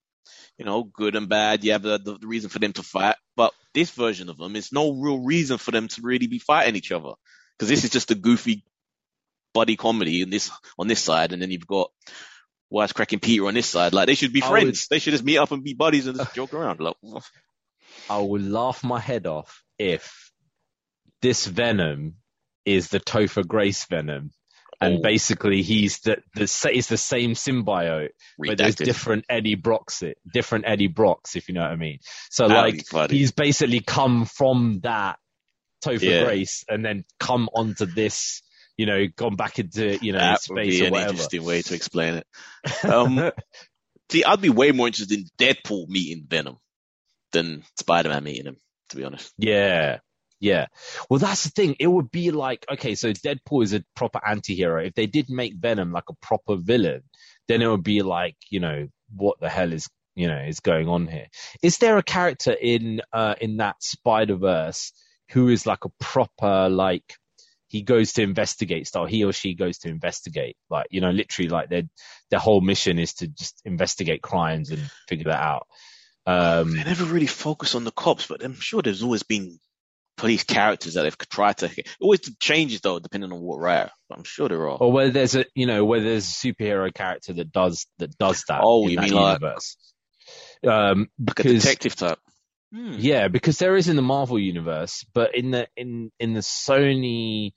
you 0.58 0.64
know, 0.64 0.84
good 0.84 1.16
and 1.16 1.28
bad. 1.28 1.64
You 1.64 1.72
have 1.72 1.82
the, 1.82 1.98
the, 1.98 2.18
the 2.18 2.26
reason 2.26 2.50
for 2.50 2.58
them 2.58 2.72
to 2.74 2.82
fight. 2.82 3.16
But 3.36 3.52
this 3.74 3.90
version 3.90 4.28
of 4.28 4.38
them 4.38 4.56
is 4.56 4.72
no 4.72 4.92
real 4.92 5.20
reason 5.20 5.58
for 5.58 5.70
them 5.70 5.88
to 5.88 6.02
really 6.02 6.26
be 6.26 6.38
fighting 6.38 6.76
each 6.76 6.92
other 6.92 7.12
because 7.56 7.68
this 7.68 7.84
is 7.84 7.90
just 7.90 8.10
a 8.10 8.14
goofy 8.14 8.64
buddy 9.54 9.76
comedy 9.76 10.22
in 10.22 10.30
this 10.30 10.50
on 10.78 10.86
this 10.86 11.00
side, 11.00 11.32
and 11.32 11.40
then 11.40 11.50
you've 11.50 11.66
got 11.66 11.90
wisecracking 12.72 13.22
Peter 13.22 13.46
on 13.46 13.54
this 13.54 13.66
side. 13.68 13.92
Like 13.92 14.06
they 14.06 14.14
should 14.14 14.32
be 14.32 14.40
friends. 14.40 14.86
would- 14.90 14.94
They 14.96 14.98
should 14.98 15.12
just 15.12 15.24
meet 15.24 15.38
up 15.38 15.50
and 15.52 15.62
be 15.62 15.74
buddies 15.74 16.06
and 16.06 16.16
just 16.18 16.34
joke 16.34 16.54
around. 16.54 16.80
Like, 16.80 16.96
I 18.10 18.18
would 18.18 18.42
laugh 18.42 18.82
my 18.84 19.00
head 19.00 19.26
off 19.26 19.62
if 19.78 20.30
this 21.22 21.46
Venom 21.46 22.16
is 22.64 22.88
the 22.88 23.00
Topher 23.00 23.46
Grace 23.46 23.84
Venom. 23.86 24.30
And 24.78 24.98
Oh. 24.98 25.00
basically, 25.00 25.62
he's 25.62 26.00
the 26.00 26.18
the 26.34 26.42
it's 26.70 26.88
the 26.88 26.98
same 26.98 27.32
symbiote, 27.32 28.10
but 28.38 28.58
there's 28.58 28.74
different 28.74 29.24
Eddie 29.30 29.54
Brocks, 29.54 30.02
it 30.02 30.18
different 30.30 30.66
Eddie 30.68 30.88
Brocks, 30.88 31.34
if 31.34 31.48
you 31.48 31.54
know 31.54 31.62
what 31.62 31.70
I 31.70 31.76
mean. 31.76 32.00
So 32.28 32.46
That'd 32.46 32.84
like, 32.92 33.10
he's 33.10 33.32
basically 33.32 33.80
come 33.80 34.26
from 34.26 34.80
that 34.82 35.18
Topher 35.82 36.02
Yeah. 36.02 36.24
Grace, 36.24 36.64
and 36.68 36.84
then 36.84 37.04
come 37.18 37.48
onto 37.54 37.86
this, 37.86 38.42
you 38.76 38.86
know, 38.86 39.06
gone 39.14 39.36
back 39.36 39.58
into 39.58 39.98
you 40.04 40.12
know 40.12 40.18
that 40.18 40.40
would 40.48 40.64
space 40.64 40.80
be 40.80 40.84
or 40.86 40.96
an 40.96 41.08
interesting 41.08 41.44
way 41.44 41.62
to 41.62 41.74
explain 41.74 42.14
it. 42.14 42.26
Um, 42.84 43.30
see, 44.10 44.24
I'd 44.24 44.40
be 44.40 44.50
way 44.50 44.72
more 44.72 44.86
interested 44.86 45.18
in 45.18 45.26
Deadpool 45.38 45.88
meeting 45.88 46.26
Venom 46.28 46.58
than 47.32 47.62
Spider-Man 47.78 48.24
meeting 48.24 48.46
him. 48.46 48.56
To 48.90 48.96
be 48.96 49.04
honest, 49.04 49.32
Yeah. 49.38 49.98
Yeah. 50.38 50.66
Well, 51.08 51.18
that's 51.18 51.44
the 51.44 51.50
thing. 51.50 51.76
It 51.80 51.86
would 51.86 52.10
be 52.10 52.30
like, 52.30 52.64
okay, 52.70 52.94
so 52.94 53.10
Deadpool 53.12 53.64
is 53.64 53.72
a 53.72 53.82
proper 53.94 54.20
anti-hero. 54.24 54.84
If 54.84 54.94
they 54.94 55.06
did 55.06 55.30
make 55.30 55.54
Venom 55.56 55.92
like 55.92 56.10
a 56.10 56.14
proper 56.14 56.56
villain, 56.56 57.02
then 57.48 57.62
it 57.62 57.68
would 57.68 57.82
be 57.82 58.02
like, 58.02 58.36
you 58.50 58.60
know, 58.60 58.88
what 59.14 59.40
the 59.40 59.48
hell 59.48 59.72
is, 59.72 59.88
you 60.14 60.28
know, 60.28 60.38
is 60.38 60.60
going 60.60 60.88
on 60.88 61.06
here? 61.06 61.26
Is 61.62 61.78
there 61.78 61.96
a 61.96 62.02
character 62.02 62.52
in, 62.52 63.00
uh, 63.12 63.34
in 63.40 63.56
that 63.58 63.76
Spider-Verse 63.82 64.92
who 65.30 65.48
is 65.48 65.66
like 65.66 65.84
a 65.84 65.90
proper, 66.00 66.68
like, 66.68 67.16
he 67.68 67.82
goes 67.82 68.12
to 68.14 68.22
investigate 68.22 68.86
style. 68.86 69.06
He 69.06 69.24
or 69.24 69.32
she 69.32 69.54
goes 69.54 69.78
to 69.78 69.88
investigate, 69.88 70.56
like, 70.70 70.86
you 70.90 71.00
know, 71.00 71.10
literally 71.10 71.48
like 71.48 71.68
their, 71.68 71.82
their 72.30 72.40
whole 72.40 72.60
mission 72.60 72.98
is 72.98 73.14
to 73.14 73.28
just 73.28 73.60
investigate 73.64 74.22
crimes 74.22 74.70
and 74.70 74.80
figure 75.08 75.30
that 75.30 75.42
out. 75.42 75.66
Um, 76.26 76.76
they 76.76 76.84
never 76.84 77.04
really 77.04 77.26
focus 77.26 77.74
on 77.74 77.84
the 77.84 77.92
cops, 77.92 78.26
but 78.26 78.44
I'm 78.44 78.54
sure 78.58 78.82
there's 78.82 79.02
always 79.02 79.22
been 79.22 79.58
police 80.16 80.44
characters 80.44 80.94
that 80.94 81.02
they've 81.02 81.18
tried 81.28 81.58
to. 81.58 81.66
It 81.76 81.88
always 82.00 82.20
changes 82.40 82.80
though, 82.80 82.98
depending 82.98 83.32
on 83.32 83.40
what 83.40 83.58
writer. 83.60 83.90
I'm 84.10 84.24
sure 84.24 84.48
there 84.48 84.68
are. 84.68 84.78
or 84.78 84.90
where 84.90 85.10
there's 85.10 85.36
a 85.36 85.44
you 85.54 85.66
know 85.66 85.84
where 85.84 86.00
there's 86.00 86.26
a 86.26 86.32
superhero 86.48 86.92
character 86.92 87.32
that 87.34 87.52
does 87.52 87.86
that 87.98 88.16
does 88.18 88.42
that. 88.48 88.60
Oh, 88.62 88.84
in 88.84 88.90
you 88.90 89.00
mean 89.00 89.12
like- 89.12 89.40
universe. 89.40 89.76
um, 90.66 91.08
like 91.24 91.40
a 91.40 91.42
detective 91.44 91.94
type. 91.96 92.18
Hmm. 92.76 92.92
yeah, 92.98 93.28
because 93.28 93.58
there 93.58 93.74
is 93.74 93.88
in 93.88 93.96
the 93.96 94.02
Marvel 94.02 94.38
universe, 94.38 95.06
but 95.14 95.34
in 95.34 95.50
the 95.50 95.66
in 95.76 96.12
in 96.20 96.34
the 96.34 96.40
Sony. 96.40 97.52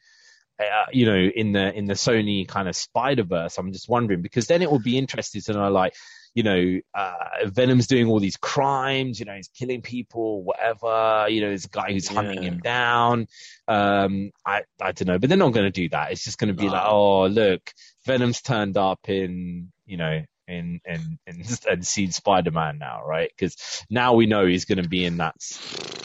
Uh, 0.61 0.85
you 0.91 1.05
know, 1.05 1.15
in 1.15 1.53
the 1.53 1.73
in 1.73 1.85
the 1.85 1.93
Sony 1.93 2.45
kind 2.45 2.67
of 2.67 2.75
Spider 2.75 3.23
Verse, 3.23 3.57
I'm 3.57 3.71
just 3.71 3.87
wondering 3.87 4.21
because 4.21 4.47
then 4.47 4.61
it 4.61 4.69
would 4.69 4.83
be 4.83 4.97
interesting 4.97 5.41
to 5.43 5.53
know, 5.53 5.71
like, 5.71 5.93
you 6.33 6.43
know, 6.43 6.79
uh, 6.93 7.45
Venom's 7.45 7.87
doing 7.87 8.07
all 8.07 8.19
these 8.19 8.35
crimes, 8.35 9.21
you 9.21 9.25
know, 9.25 9.35
he's 9.35 9.47
killing 9.47 9.81
people, 9.81 10.43
whatever. 10.43 11.27
You 11.29 11.39
know, 11.39 11.47
there's 11.47 11.63
a 11.63 11.69
guy 11.69 11.93
who's 11.93 12.09
hunting 12.09 12.43
him 12.43 12.59
down. 12.59 13.27
Um, 13.69 14.31
I 14.45 14.63
I 14.81 14.91
don't 14.91 15.07
know, 15.07 15.17
but 15.17 15.29
they're 15.29 15.37
not 15.37 15.53
going 15.53 15.65
to 15.65 15.71
do 15.71 15.87
that. 15.89 16.11
It's 16.11 16.25
just 16.25 16.37
going 16.37 16.49
to 16.49 16.53
be 16.53 16.65
No. 16.67 16.73
like, 16.73 16.85
oh, 16.85 17.27
look, 17.27 17.71
Venom's 18.05 18.41
turned 18.41 18.75
up 18.75 19.07
in, 19.07 19.71
you 19.85 19.95
know, 19.95 20.23
in 20.49 20.81
in 20.85 21.19
in 21.27 21.43
and 21.69 21.85
seen 21.87 22.11
Spider 22.11 22.51
Man 22.51 22.77
now, 22.79 23.03
right? 23.05 23.29
Because 23.35 23.55
now 23.89 24.13
we 24.15 24.25
know 24.25 24.45
he's 24.45 24.65
going 24.65 24.81
to 24.83 24.89
be 24.89 25.05
in 25.05 25.17
that 25.17 25.35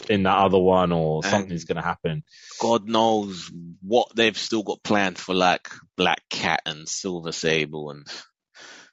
in 0.09 0.23
that 0.23 0.37
other 0.37 0.59
one, 0.59 0.91
or 0.91 1.21
And- 1.23 1.31
something's 1.31 1.65
going 1.65 1.77
to 1.77 1.81
happen. 1.81 2.23
God 2.61 2.87
knows 2.87 3.51
what 3.81 4.15
they've 4.15 4.37
still 4.37 4.63
got 4.63 4.83
planned 4.83 5.17
for 5.17 5.33
like 5.33 5.67
Black 5.97 6.21
Cat 6.29 6.61
and 6.65 6.87
Silver 6.87 7.31
Sable 7.31 7.89
and 7.91 8.07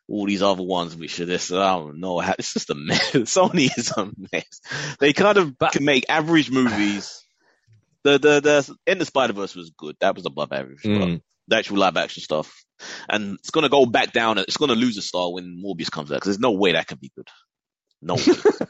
all 0.08 0.26
these 0.26 0.42
other 0.42 0.62
ones 0.64 0.96
which 0.96 1.20
are 1.20 1.26
this 1.26 1.52
I 1.52 1.76
don't 1.76 2.00
know 2.00 2.18
how 2.18 2.34
it's 2.38 2.52
just 2.52 2.70
a 2.70 2.74
mess. 2.74 3.10
Sony 3.12 3.70
is 3.76 3.92
a 3.96 4.10
mess. 4.32 4.60
They 5.00 5.12
kind 5.12 5.38
of 5.38 5.58
But- 5.58 5.72
can 5.72 5.84
make 5.84 6.04
average 6.08 6.50
movies. 6.50 7.24
The 8.04 8.18
the 8.18 8.40
the 8.40 8.76
in 8.86 8.98
the 8.98 9.04
Spider 9.04 9.32
Verse 9.32 9.54
was 9.54 9.70
good. 9.70 9.96
That 10.00 10.16
was 10.16 10.26
above 10.26 10.52
average. 10.52 10.80
but 10.82 10.90
Mm. 10.90 11.20
The 11.48 11.56
actual 11.56 11.78
live 11.78 11.96
action 11.96 12.22
stuff. 12.22 12.64
And 13.08 13.34
it's 13.34 13.50
gonna 13.50 13.68
go 13.68 13.86
back 13.86 14.12
down. 14.12 14.38
It's 14.38 14.56
gonna 14.56 14.74
lose 14.74 14.96
a 14.98 15.02
star 15.02 15.32
when 15.32 15.62
Morbius 15.64 15.90
comes 15.90 16.10
out 16.10 16.16
because 16.16 16.36
there's 16.36 16.40
no 16.40 16.52
way 16.52 16.72
that 16.72 16.86
can 16.86 16.98
be 16.98 17.10
good. 17.14 17.28
No, 18.00 18.14
way. 18.14 18.22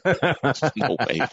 no 0.77 0.97
way. 1.07 1.27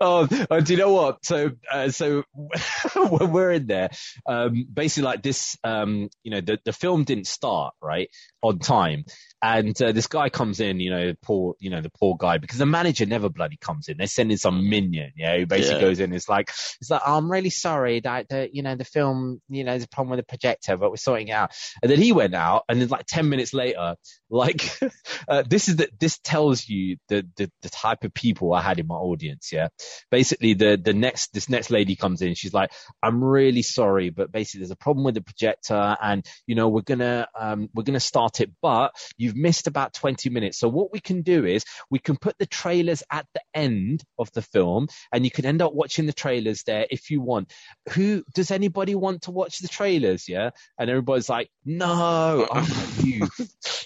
Oh, 0.00 0.28
oh, 0.50 0.60
do 0.60 0.72
you 0.72 0.78
know 0.78 0.92
what? 0.92 1.24
So, 1.24 1.50
uh, 1.70 1.90
so 1.90 2.24
when 2.96 3.32
we're 3.32 3.52
in 3.52 3.66
there, 3.66 3.90
um, 4.26 4.66
basically 4.72 5.04
like 5.04 5.22
this, 5.22 5.56
um, 5.64 6.08
you 6.22 6.30
know, 6.30 6.40
the, 6.40 6.58
the 6.64 6.72
film 6.72 7.04
didn't 7.04 7.26
start 7.26 7.74
right 7.82 8.08
on 8.42 8.58
time, 8.58 9.04
and 9.42 9.80
uh, 9.82 9.92
this 9.92 10.06
guy 10.06 10.28
comes 10.28 10.60
in, 10.60 10.80
you 10.80 10.90
know, 10.90 11.12
poor, 11.22 11.54
you 11.58 11.70
know, 11.70 11.80
the 11.80 11.90
poor 11.90 12.16
guy 12.18 12.38
because 12.38 12.58
the 12.58 12.66
manager 12.66 13.06
never 13.06 13.28
bloody 13.28 13.56
comes 13.58 13.88
in. 13.88 13.96
They 13.98 14.06
send 14.06 14.30
in 14.32 14.38
some 14.38 14.68
minion, 14.68 15.12
yeah, 15.16 15.36
who 15.36 15.46
basically 15.46 15.76
Yeah. 15.76 15.88
goes 15.88 16.00
in. 16.00 16.12
It's 16.12 16.28
like, 16.28 16.48
it's 16.80 16.90
like, 16.90 17.02
I'm 17.06 17.30
really 17.30 17.50
sorry 17.50 18.00
that 18.00 18.28
the, 18.28 18.48
you 18.52 18.62
know, 18.62 18.74
the 18.74 18.84
film, 18.84 19.40
you 19.48 19.64
know, 19.64 19.72
there's 19.72 19.84
a 19.84 19.88
problem 19.88 20.10
with 20.10 20.20
the 20.20 20.24
projector, 20.24 20.76
but 20.76 20.90
we're 20.90 20.96
sorting 20.96 21.28
it 21.28 21.32
out. 21.32 21.52
And 21.82 21.90
then 21.90 22.00
he 22.00 22.12
went 22.12 22.34
out, 22.34 22.64
and 22.68 22.80
then 22.80 22.88
like 22.88 23.04
ten 23.06 23.28
minutes 23.28 23.52
later, 23.52 23.96
like, 24.30 24.78
uh, 25.28 25.42
this 25.46 25.68
is 25.68 25.76
the, 25.76 25.88
this 26.00 26.18
tells 26.18 26.68
you 26.68 26.96
the, 27.08 27.26
the 27.36 27.50
the 27.62 27.68
type 27.68 28.04
of 28.04 28.14
people 28.14 28.52
I 28.54 28.62
had 28.62 28.78
in 28.78 28.86
my 28.86 28.94
audience, 28.94 29.43
yeah 29.52 29.64
yeah. 29.64 29.68
Basically, 30.10 30.54
the 30.54 30.80
the 30.82 30.92
next 30.92 31.32
this 31.32 31.48
next 31.48 31.70
lady 31.70 31.96
comes 31.96 32.22
in. 32.22 32.34
She's 32.34 32.52
like, 32.52 32.70
"I'm 33.02 33.22
really 33.22 33.62
sorry, 33.62 34.10
but 34.10 34.30
basically, 34.30 34.60
there's 34.60 34.70
a 34.70 34.76
problem 34.76 35.04
with 35.04 35.14
the 35.14 35.22
projector, 35.22 35.96
and 36.02 36.24
you 36.46 36.54
know, 36.54 36.68
we're 36.68 36.82
gonna 36.82 37.28
um, 37.38 37.68
we're 37.74 37.84
gonna 37.84 38.00
start 38.00 38.40
it, 38.40 38.50
but 38.60 38.92
you've 39.16 39.36
missed 39.36 39.66
about 39.66 39.94
20 39.94 40.30
minutes. 40.30 40.58
So 40.58 40.68
what 40.68 40.92
we 40.92 41.00
can 41.00 41.22
do 41.22 41.44
is 41.46 41.64
we 41.90 41.98
can 41.98 42.16
put 42.16 42.36
the 42.38 42.46
trailers 42.46 43.02
at 43.10 43.26
the 43.34 43.40
end 43.54 44.02
of 44.18 44.30
the 44.32 44.42
film, 44.42 44.88
and 45.12 45.24
you 45.24 45.30
can 45.30 45.46
end 45.46 45.62
up 45.62 45.72
watching 45.72 46.06
the 46.06 46.12
trailers 46.12 46.62
there 46.64 46.86
if 46.90 47.10
you 47.10 47.20
want. 47.20 47.52
Who 47.90 48.24
does 48.34 48.50
anybody 48.50 48.94
want 48.94 49.22
to 49.22 49.30
watch 49.30 49.58
the 49.58 49.68
trailers? 49.68 50.28
Yeah, 50.28 50.50
and 50.78 50.90
everybody's 50.90 51.28
like, 51.28 51.50
"No, 51.64 52.46
I'm 52.50 52.66
you, 53.04 53.28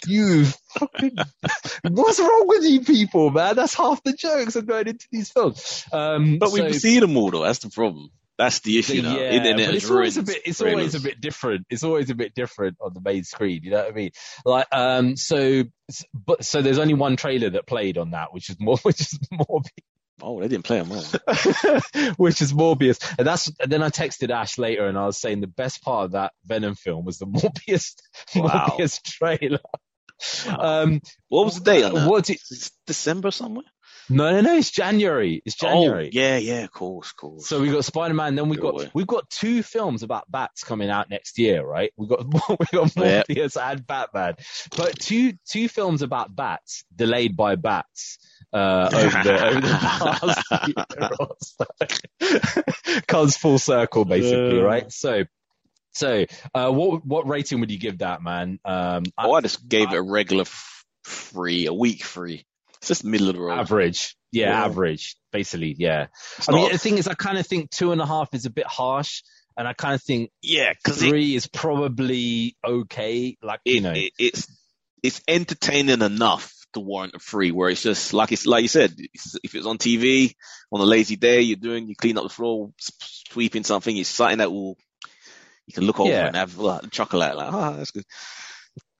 you." 0.06 0.46
Fucking, 0.79 1.16
what's 1.91 2.19
wrong 2.21 2.45
with 2.47 2.64
you 2.64 2.81
people, 2.83 3.31
man? 3.31 3.57
That's 3.57 3.75
half 3.75 4.03
the 4.03 4.12
jokes 4.12 4.57
are 4.57 4.62
going 4.62 4.89
into 4.89 5.07
these 5.11 5.31
films. 5.31 5.85
Um, 5.93 6.39
But 6.39 6.51
so- 6.51 6.62
we've 6.64 6.75
seen 6.75 7.01
them 7.01 7.16
all 7.16 7.31
though. 7.31 7.43
That's 7.45 7.61
the 7.61 7.71
problem. 7.71 8.11
That's 8.39 8.61
the 8.61 8.79
issue 8.79 9.03
now. 9.03 9.16
yeah, 9.19 9.43
but 9.53 9.59
has 9.59 9.75
it's 9.75 9.91
always 9.91 10.16
a 10.16 10.23
bit. 10.23 10.43
It's 10.47 10.59
trailers. 10.59 10.75
always 10.77 10.95
a 10.95 11.01
bit 11.01 11.21
different. 11.21 11.66
It's 11.71 11.83
always 11.83 12.09
a 12.11 12.14
bit 12.14 12.35
different 12.37 12.77
on 12.81 12.95
the 12.95 13.01
main 13.01 13.25
screen. 13.25 13.62
You 13.64 13.73
know 13.73 13.79
what 13.79 13.89
I 13.89 13.93
mean? 13.93 14.11
Like, 14.45 14.66
um, 14.71 15.16
so, 15.16 15.64
but 16.14 16.45
so 16.45 16.62
there's 16.62 16.79
only 16.79 16.95
one 16.95 17.16
trailer 17.16 17.51
that 17.51 17.66
played 17.66 17.99
on 17.99 18.12
that, 18.12 18.33
which 18.33 18.49
is 18.49 18.57
more, 18.61 18.77
which 18.85 19.01
is 19.01 19.19
Morbius, 19.33 19.66
Oh, 20.23 20.41
they 20.41 20.49
didn't 20.49 20.64
play 20.64 20.81
them 20.81 20.93
all. 20.93 21.03
which 22.16 22.41
is 22.41 22.53
Morbius, 22.53 22.99
and 23.19 23.27
that's. 23.27 23.51
And 23.61 23.71
then 23.73 23.83
I 23.83 23.89
texted 23.91 24.31
Ash 24.31 24.57
later, 24.59 24.87
and 24.87 24.97
I 24.99 25.07
was 25.07 25.19
saying 25.19 25.41
the 25.41 25.47
best 25.49 25.83
part 25.83 26.07
of 26.07 26.12
that 26.12 26.33
Venom 26.45 26.75
film 26.77 27.05
was 27.05 27.19
the 27.19 27.27
Morbius, 27.27 27.95
Wow. 28.37 28.77
Morbius 28.79 29.03
trailer. 29.03 29.59
Wow. 30.47 30.83
Um, 30.83 31.01
What 31.29 31.45
was 31.45 31.55
the 31.61 31.64
date 31.64 31.85
on 31.85 31.95
that? 31.95 32.31
It? 32.31 32.41
It's 32.51 32.71
December 32.87 33.31
somewhere. 33.31 33.64
No, 34.11 34.31
no, 34.31 34.41
no. 34.41 34.57
It's 34.57 34.71
January. 34.71 35.43
It's 35.45 35.55
January. 35.55 36.07
Oh, 36.07 36.11
yeah, 36.19 36.39
yeah, 36.39 36.64
of 36.64 36.73
course, 36.73 37.11
of 37.11 37.16
course. 37.16 37.47
So 37.47 37.61
we 37.61 37.71
got 37.71 37.85
Spider 37.85 38.14
Man, 38.14 38.37
then 38.37 38.49
we 38.49 38.57
Good 38.57 38.62
got 38.62 38.75
way. 38.77 38.91
we've 38.95 39.07
got 39.07 39.29
two 39.29 39.62
films 39.62 40.03
about 40.03 40.31
bats 40.31 40.64
coming 40.64 40.89
out 40.89 41.11
next 41.11 41.39
year, 41.39 41.62
right? 41.62 41.93
We 41.99 42.07
got 42.07 42.25
we 42.59 42.66
got 42.73 42.97
Yeah. 42.97 43.23
Morbius 43.29 43.61
and 43.61 43.87
Batman, 43.87 44.37
but 44.77 44.99
two 44.99 45.35
two 45.47 45.69
films 45.69 46.01
about 46.01 46.35
bats 46.35 46.85
delayed 46.97 47.37
by 47.37 47.57
bats 47.57 48.19
uh, 48.51 48.89
over 48.95 49.23
the 49.23 49.47
over 49.47 49.61
the 49.61 49.69
past 49.79 50.97
year 50.97 51.11
or 51.21 51.37
so. 51.43 53.03
Comes 53.07 53.37
full 53.37 53.59
circle, 53.59 54.05
basically, 54.07 54.57
Yeah. 54.57 54.62
right? 54.62 54.91
So. 54.93 55.25
So, 55.99 56.26
uh, 56.55 56.70
what 56.70 57.05
what 57.05 57.26
rating 57.26 57.59
would 57.59 57.72
you 57.72 57.78
give 57.78 57.99
that, 57.99 58.22
man? 58.22 58.61
Um, 58.64 59.03
oh, 59.18 59.32
I 59.32 59.40
just 59.40 59.68
gave 59.68 59.92
it 59.92 59.96
a 59.96 60.03
regular 60.03 60.42
f- 60.42 60.84
free, 61.03 61.66
a 61.66 61.74
week 61.74 62.05
free. 62.05 62.46
It's 62.76 62.86
just 62.88 63.05
middle 63.05 63.28
of 63.28 63.34
the 63.34 63.40
road. 63.40 63.59
average, 63.59 64.16
yeah, 64.30 64.51
Yeah. 64.51 64.64
average, 64.66 65.16
basically, 65.32 65.74
yeah. 65.76 66.07
It's 66.38 66.49
I 66.49 66.53
mean, 66.53 66.70
the 66.70 66.78
thing 66.78 66.99
is, 66.99 67.09
I 67.09 67.14
kind 67.14 67.36
of 67.36 67.46
think 67.49 67.70
two 67.70 67.90
and 67.90 68.01
a 68.01 68.07
half 68.07 68.32
is 68.32 68.46
a 68.46 68.51
bit 68.51 68.66
harsh, 68.66 69.22
and 69.57 69.66
I 69.66 69.72
kind 69.72 69.94
of 69.94 70.03
think 70.03 70.30
yeah, 70.40 70.72
because 70.72 70.99
three 70.99 71.34
is 71.34 71.49
probably 71.49 72.57
okay. 72.64 73.36
Like 73.42 73.61
you 73.64 73.80
know, 73.80 73.92
it, 73.92 74.12
it's 74.20 74.46
it's 75.03 75.20
entertaining 75.26 76.03
enough 76.03 76.55
to 76.74 76.80
warrant 76.80 77.14
a 77.16 77.18
free. 77.18 77.51
Where 77.51 77.70
it's 77.70 77.82
just 77.82 78.12
like 78.12 78.30
it's 78.30 78.46
like 78.46 78.62
you 78.62 78.68
said, 78.68 78.94
it's, 78.96 79.36
if 79.42 79.57
it's 79.57 79.66
on 79.66 79.78
TV 79.78 80.36
on 80.70 80.80
a 80.80 80.84
lazy 80.84 81.16
day, 81.16 81.40
you're 81.40 81.57
doing 81.57 81.88
you 81.88 81.96
clean 81.96 82.16
up 82.16 82.22
the 82.22 82.28
floor, 82.28 82.70
sweeping 82.78 83.64
something. 83.64 83.96
It's 83.96 84.09
something 84.09 84.38
that 84.38 84.53
will 84.53 84.78
you 85.69 85.75
can 85.75 85.85
look 85.85 86.01
over 86.01 86.11
Yeah. 86.11 86.27
and 86.27 86.37
have 86.37 86.57
like, 86.57 86.91
chuckle 86.91 87.23
at 87.23 87.37
like, 87.37 87.53
ah, 87.53 87.73
that's 87.73 87.91
good. 87.91 88.05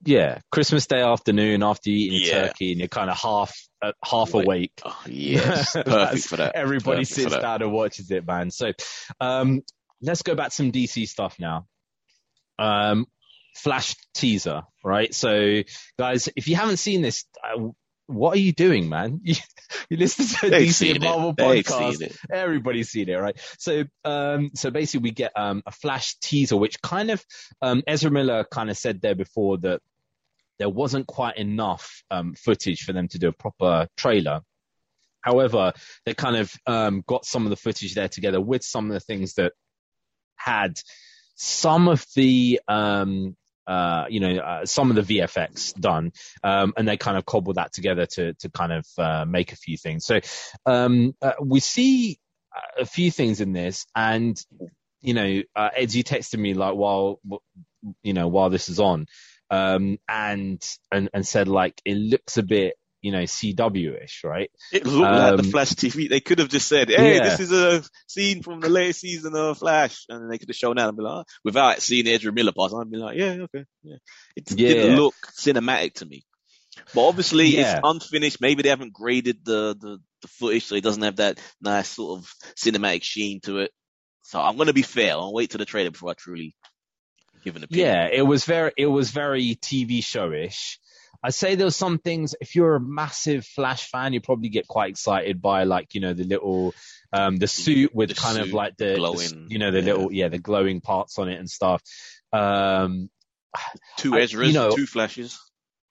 yeah, 0.05 0.39
Christmas 0.51 0.85
Day 0.85 1.01
afternoon 1.01 1.63
after 1.63 1.89
you 1.89 1.97
eating 1.97 2.21
Yeah. 2.23 2.47
turkey 2.47 2.71
and 2.71 2.79
you're 2.79 2.87
kind 2.87 3.09
of 3.09 3.17
half 3.17 3.53
uh, 3.81 3.91
half 4.05 4.33
Wait. 4.33 4.43
awake. 4.45 4.81
Oh, 4.85 5.01
yes, 5.07 5.73
perfect 5.85 6.27
for 6.27 6.37
that. 6.37 6.55
Everybody 6.55 7.01
Perfect 7.01 7.15
sits 7.15 7.37
down 7.37 7.61
and 7.63 7.71
watches 7.71 8.11
it, 8.11 8.25
man. 8.27 8.51
So, 8.51 8.71
um, 9.19 9.61
let's 10.01 10.21
go 10.21 10.35
back 10.35 10.49
to 10.49 10.55
some 10.55 10.71
DC 10.71 11.07
stuff 11.07 11.35
now. 11.39 11.65
Um, 12.59 13.07
Flash 13.55 13.95
teaser, 14.13 14.61
right? 14.83 15.13
So, 15.13 15.63
guys, 15.97 16.29
if 16.35 16.47
you 16.47 16.55
haven't 16.55 16.77
seen 16.77 17.01
this, 17.01 17.25
uh, 17.43 17.69
what 18.09 18.35
are 18.35 18.39
you 18.39 18.51
doing, 18.51 18.89
man? 18.89 19.21
You, 19.23 19.35
you 19.89 19.97
listen 19.97 20.25
to 20.25 20.47
a 20.47 20.49
They've 20.49 20.69
DC 20.69 20.87
and 20.95 20.97
it. 20.97 21.07
Marvel 21.07 21.33
They've 21.33 21.63
podcast. 21.63 21.97
seen 21.97 22.09
everybody's 22.31 22.89
seen 22.89 23.07
it, 23.07 23.13
right? 23.13 23.37
So, 23.59 23.83
um, 24.03 24.49
so 24.55 24.71
basically 24.71 25.03
we 25.03 25.11
get, 25.11 25.31
um, 25.35 25.61
a 25.67 25.71
flash 25.71 26.15
teaser, 26.19 26.57
which 26.57 26.81
kind 26.81 27.11
of, 27.11 27.23
um, 27.61 27.83
Ezra 27.85 28.09
Miller 28.09 28.45
kind 28.51 28.71
of 28.71 28.77
said 28.77 29.01
there 29.01 29.13
before 29.13 29.59
that 29.59 29.81
there 30.57 30.69
wasn't 30.69 31.05
quite 31.05 31.37
enough, 31.37 32.03
um, 32.09 32.33
footage 32.33 32.81
for 32.81 32.93
them 32.93 33.07
to 33.09 33.19
do 33.19 33.27
a 33.27 33.31
proper 33.31 33.87
trailer. 33.95 34.41
However, 35.21 35.73
they 36.05 36.15
kind 36.15 36.35
of, 36.35 36.51
um, 36.65 37.03
got 37.05 37.25
some 37.25 37.45
of 37.45 37.51
the 37.51 37.57
footage 37.57 37.93
there 37.93 38.09
together 38.09 38.41
with 38.41 38.63
some 38.63 38.87
of 38.87 38.93
the 38.93 38.99
things 38.99 39.35
that 39.35 39.53
had 40.35 40.79
some 41.35 41.87
of 41.87 42.03
the, 42.15 42.59
um, 42.67 43.35
uh, 43.69 44.05
you 44.09 44.19
know, 44.19 44.37
uh, 44.37 44.65
some 44.65 44.89
of 44.89 44.95
the 44.95 45.19
VFX 45.19 45.79
done, 45.79 46.11
um, 46.43 46.73
and 46.75 46.87
they 46.87 46.97
kind 46.97 47.17
of 47.17 47.25
cobbled 47.25 47.57
that 47.57 47.71
together 47.71 48.07
to 48.07 48.33
to 48.33 48.49
kind 48.49 48.73
of 48.73 48.85
uh, 48.97 49.25
make 49.25 49.53
a 49.53 49.55
few 49.55 49.77
things. 49.77 50.05
So 50.05 50.19
um, 50.65 51.13
uh, 51.21 51.33
we 51.39 51.59
see 51.59 52.17
a 52.79 52.85
few 52.85 53.11
things 53.11 53.41
in 53.41 53.53
this, 53.53 53.85
and 53.95 54.39
you 55.01 55.13
know, 55.13 55.43
uh, 55.55 55.69
Ed, 55.75 55.93
you 55.93 56.03
texted 56.03 56.39
me 56.39 56.55
like 56.55 56.73
while 56.73 57.19
you 58.01 58.13
know 58.13 58.27
while 58.27 58.49
this 58.49 58.69
is 58.69 58.79
on, 58.79 59.05
um, 59.51 59.99
and 60.09 60.59
and 60.91 61.09
and 61.13 61.27
said 61.27 61.47
like 61.47 61.79
it 61.85 61.95
looks 61.95 62.37
a 62.37 62.43
bit 62.43 62.73
you 63.01 63.11
know 63.11 63.23
CW-ish, 63.23 64.21
right? 64.23 64.49
It 64.71 64.85
looked 64.85 65.11
like 65.11 65.37
the 65.37 65.43
Um, 65.43 65.51
Flash 65.51 65.69
TV. 65.71 66.09
They 66.09 66.19
could 66.19 66.39
have 66.39 66.49
just 66.49 66.67
said, 66.67 66.89
"Hey, 66.89 67.15
Yeah. 67.15 67.23
this 67.23 67.39
is 67.39 67.51
a 67.51 67.83
scene 68.07 68.41
from 68.43 68.59
the 68.59 68.69
latest 68.69 69.01
season 69.01 69.35
of 69.35 69.57
Flash," 69.57 70.05
and 70.09 70.31
they 70.31 70.37
could 70.37 70.49
have 70.49 70.55
shown 70.55 70.75
that 70.75 70.87
and 70.87 70.97
be 70.97 71.03
like, 71.03 71.25
oh, 71.25 71.31
without 71.43 71.81
seeing 71.81 72.07
Ezra 72.07 72.31
Miller 72.31 72.51
pass, 72.51 72.73
I'd 72.73 72.91
be 72.91 72.97
like, 72.97 73.17
"Yeah, 73.17 73.37
okay, 73.45 73.65
yeah." 73.83 73.97
It 74.35 74.51
Yeah. 74.51 74.67
didn't 74.67 74.95
look 74.97 75.15
cinematic 75.37 75.93
to 75.95 76.05
me. 76.05 76.23
But 76.93 77.07
obviously, 77.07 77.47
Yeah. 77.55 77.77
it's 77.77 77.81
unfinished. 77.83 78.41
Maybe 78.41 78.63
they 78.63 78.69
haven't 78.69 78.93
graded 78.93 79.43
the, 79.43 79.75
the 79.79 79.99
the 80.21 80.27
footage, 80.27 80.65
so 80.65 80.75
it 80.75 80.83
doesn't 80.83 81.03
have 81.03 81.15
that 81.17 81.39
nice 81.61 81.89
sort 81.89 82.19
of 82.19 82.33
cinematic 82.55 83.03
sheen 83.03 83.39
to 83.41 83.59
it. 83.59 83.71
So 84.23 84.39
I'm 84.39 84.57
gonna 84.57 84.73
be 84.73 84.81
fair. 84.81 85.13
I'll 85.13 85.33
wait 85.33 85.49
till 85.49 85.59
the 85.59 85.65
trailer 85.65 85.91
before 85.91 86.11
I 86.11 86.13
truly 86.13 86.55
give 87.43 87.55
an 87.55 87.63
opinion. 87.63 87.87
Yeah, 87.87 88.07
it 88.11 88.21
was 88.21 88.43
very 88.45 88.71
it 88.77 88.85
was 88.85 89.11
very 89.11 89.55
TV 89.55 89.99
showish. 90.03 90.77
I 91.23 91.31
say 91.31 91.55
there 91.55 91.69
some 91.69 91.97
things. 91.99 92.35
If 92.39 92.55
you're 92.55 92.75
a 92.75 92.79
massive 92.79 93.45
Flash 93.45 93.89
fan, 93.89 94.13
you 94.13 94.21
probably 94.21 94.49
get 94.49 94.67
quite 94.67 94.89
excited 94.91 95.41
by 95.41 95.63
like 95.65 95.93
you 95.93 96.01
know 96.01 96.13
the 96.13 96.23
little 96.23 96.73
um 97.11 97.37
the 97.37 97.47
suit 97.47 97.93
with 97.93 98.09
The 98.09 98.15
kind 98.15 98.37
of 98.39 98.53
like 98.53 98.77
the, 98.77 98.95
the 98.95 99.45
you 99.49 99.59
know 99.59 99.71
the 99.71 99.79
yeah. 99.79 99.85
little 99.85 100.11
yeah 100.13 100.27
the 100.29 100.37
glowing 100.39 100.79
parts 100.81 101.17
on 101.19 101.27
it 101.29 101.39
and 101.39 101.49
stuff. 101.49 101.81
Um, 102.31 103.09
Two 103.97 104.15
I- 104.15 104.21
you 104.21 104.53
know- 104.53 104.75
two 104.75 104.85
Flashes. 104.85 105.39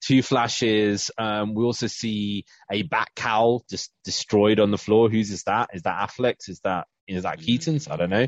two 0.00 0.22
flashes. 0.22 1.10
Um, 1.18 1.54
we 1.54 1.64
also 1.64 1.88
see 1.88 2.44
a 2.70 2.82
bat 2.82 3.08
cowl 3.16 3.64
just 3.68 3.90
destroyed 4.04 4.60
on 4.60 4.70
the 4.70 4.78
floor. 4.78 5.10
Whose 5.10 5.30
is 5.32 5.42
that? 5.44 5.70
Is 5.74 5.82
that 5.82 6.08
Affleck's? 6.08 6.48
Is 6.48 6.60
that 6.60 6.86
is 7.08 7.24
that 7.24 7.40
Keaton's? 7.40 7.88
I 7.88 7.96
don't 7.96 8.10
know. 8.10 8.26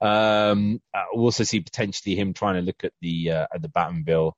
Um, 0.00 0.80
uh, 0.92 1.04
we 1.14 1.20
also 1.22 1.44
see 1.44 1.60
potentially 1.60 2.16
him 2.16 2.32
trying 2.34 2.56
to 2.56 2.62
look 2.62 2.82
at 2.82 2.92
the 3.00 3.30
uh, 3.30 3.46
at 3.54 3.62
the 3.62 3.68
Batmobile, 3.68 4.32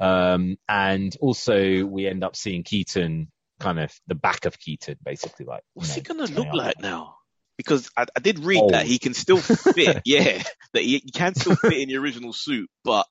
um, 0.00 0.56
and 0.68 1.16
also 1.20 1.84
we 1.84 2.06
end 2.06 2.24
up 2.24 2.36
seeing 2.36 2.62
Keaton 2.62 3.30
kind 3.58 3.80
of 3.80 3.92
the 4.06 4.14
back 4.14 4.44
of 4.44 4.58
Keaton, 4.58 4.96
basically 5.04 5.46
like. 5.46 5.62
What's 5.74 5.94
he 5.94 6.00
gonna 6.00 6.26
look 6.26 6.52
like 6.52 6.80
now? 6.80 7.16
Because 7.56 7.90
I, 7.96 8.06
I 8.16 8.20
did 8.20 8.38
read 8.38 8.62
that 8.70 8.86
he 8.86 8.98
can 8.98 9.14
still 9.14 9.38
fit. 9.38 10.02
yeah, 10.04 10.42
that 10.74 10.82
he, 10.82 10.98
he 11.04 11.10
can 11.10 11.34
still 11.34 11.56
fit 11.56 11.78
in 11.78 11.88
the 11.88 11.96
original 11.96 12.32
suit, 12.32 12.70
but 12.84 13.06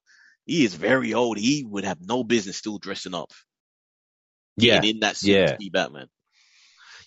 he 0.46 0.64
is 0.64 0.74
very 0.74 1.14
old. 1.14 1.38
He 1.38 1.66
would 1.66 1.84
have 1.84 2.00
no 2.02 2.24
business 2.24 2.58
still 2.58 2.78
dressing 2.78 3.14
up. 3.14 3.32
Yeah, 4.56 4.82
in 4.82 5.02
that 5.02 5.18
suit 5.18 5.32
yeah. 5.32 5.46
to 5.48 5.58
be 5.58 5.70
Batman. 5.70 6.08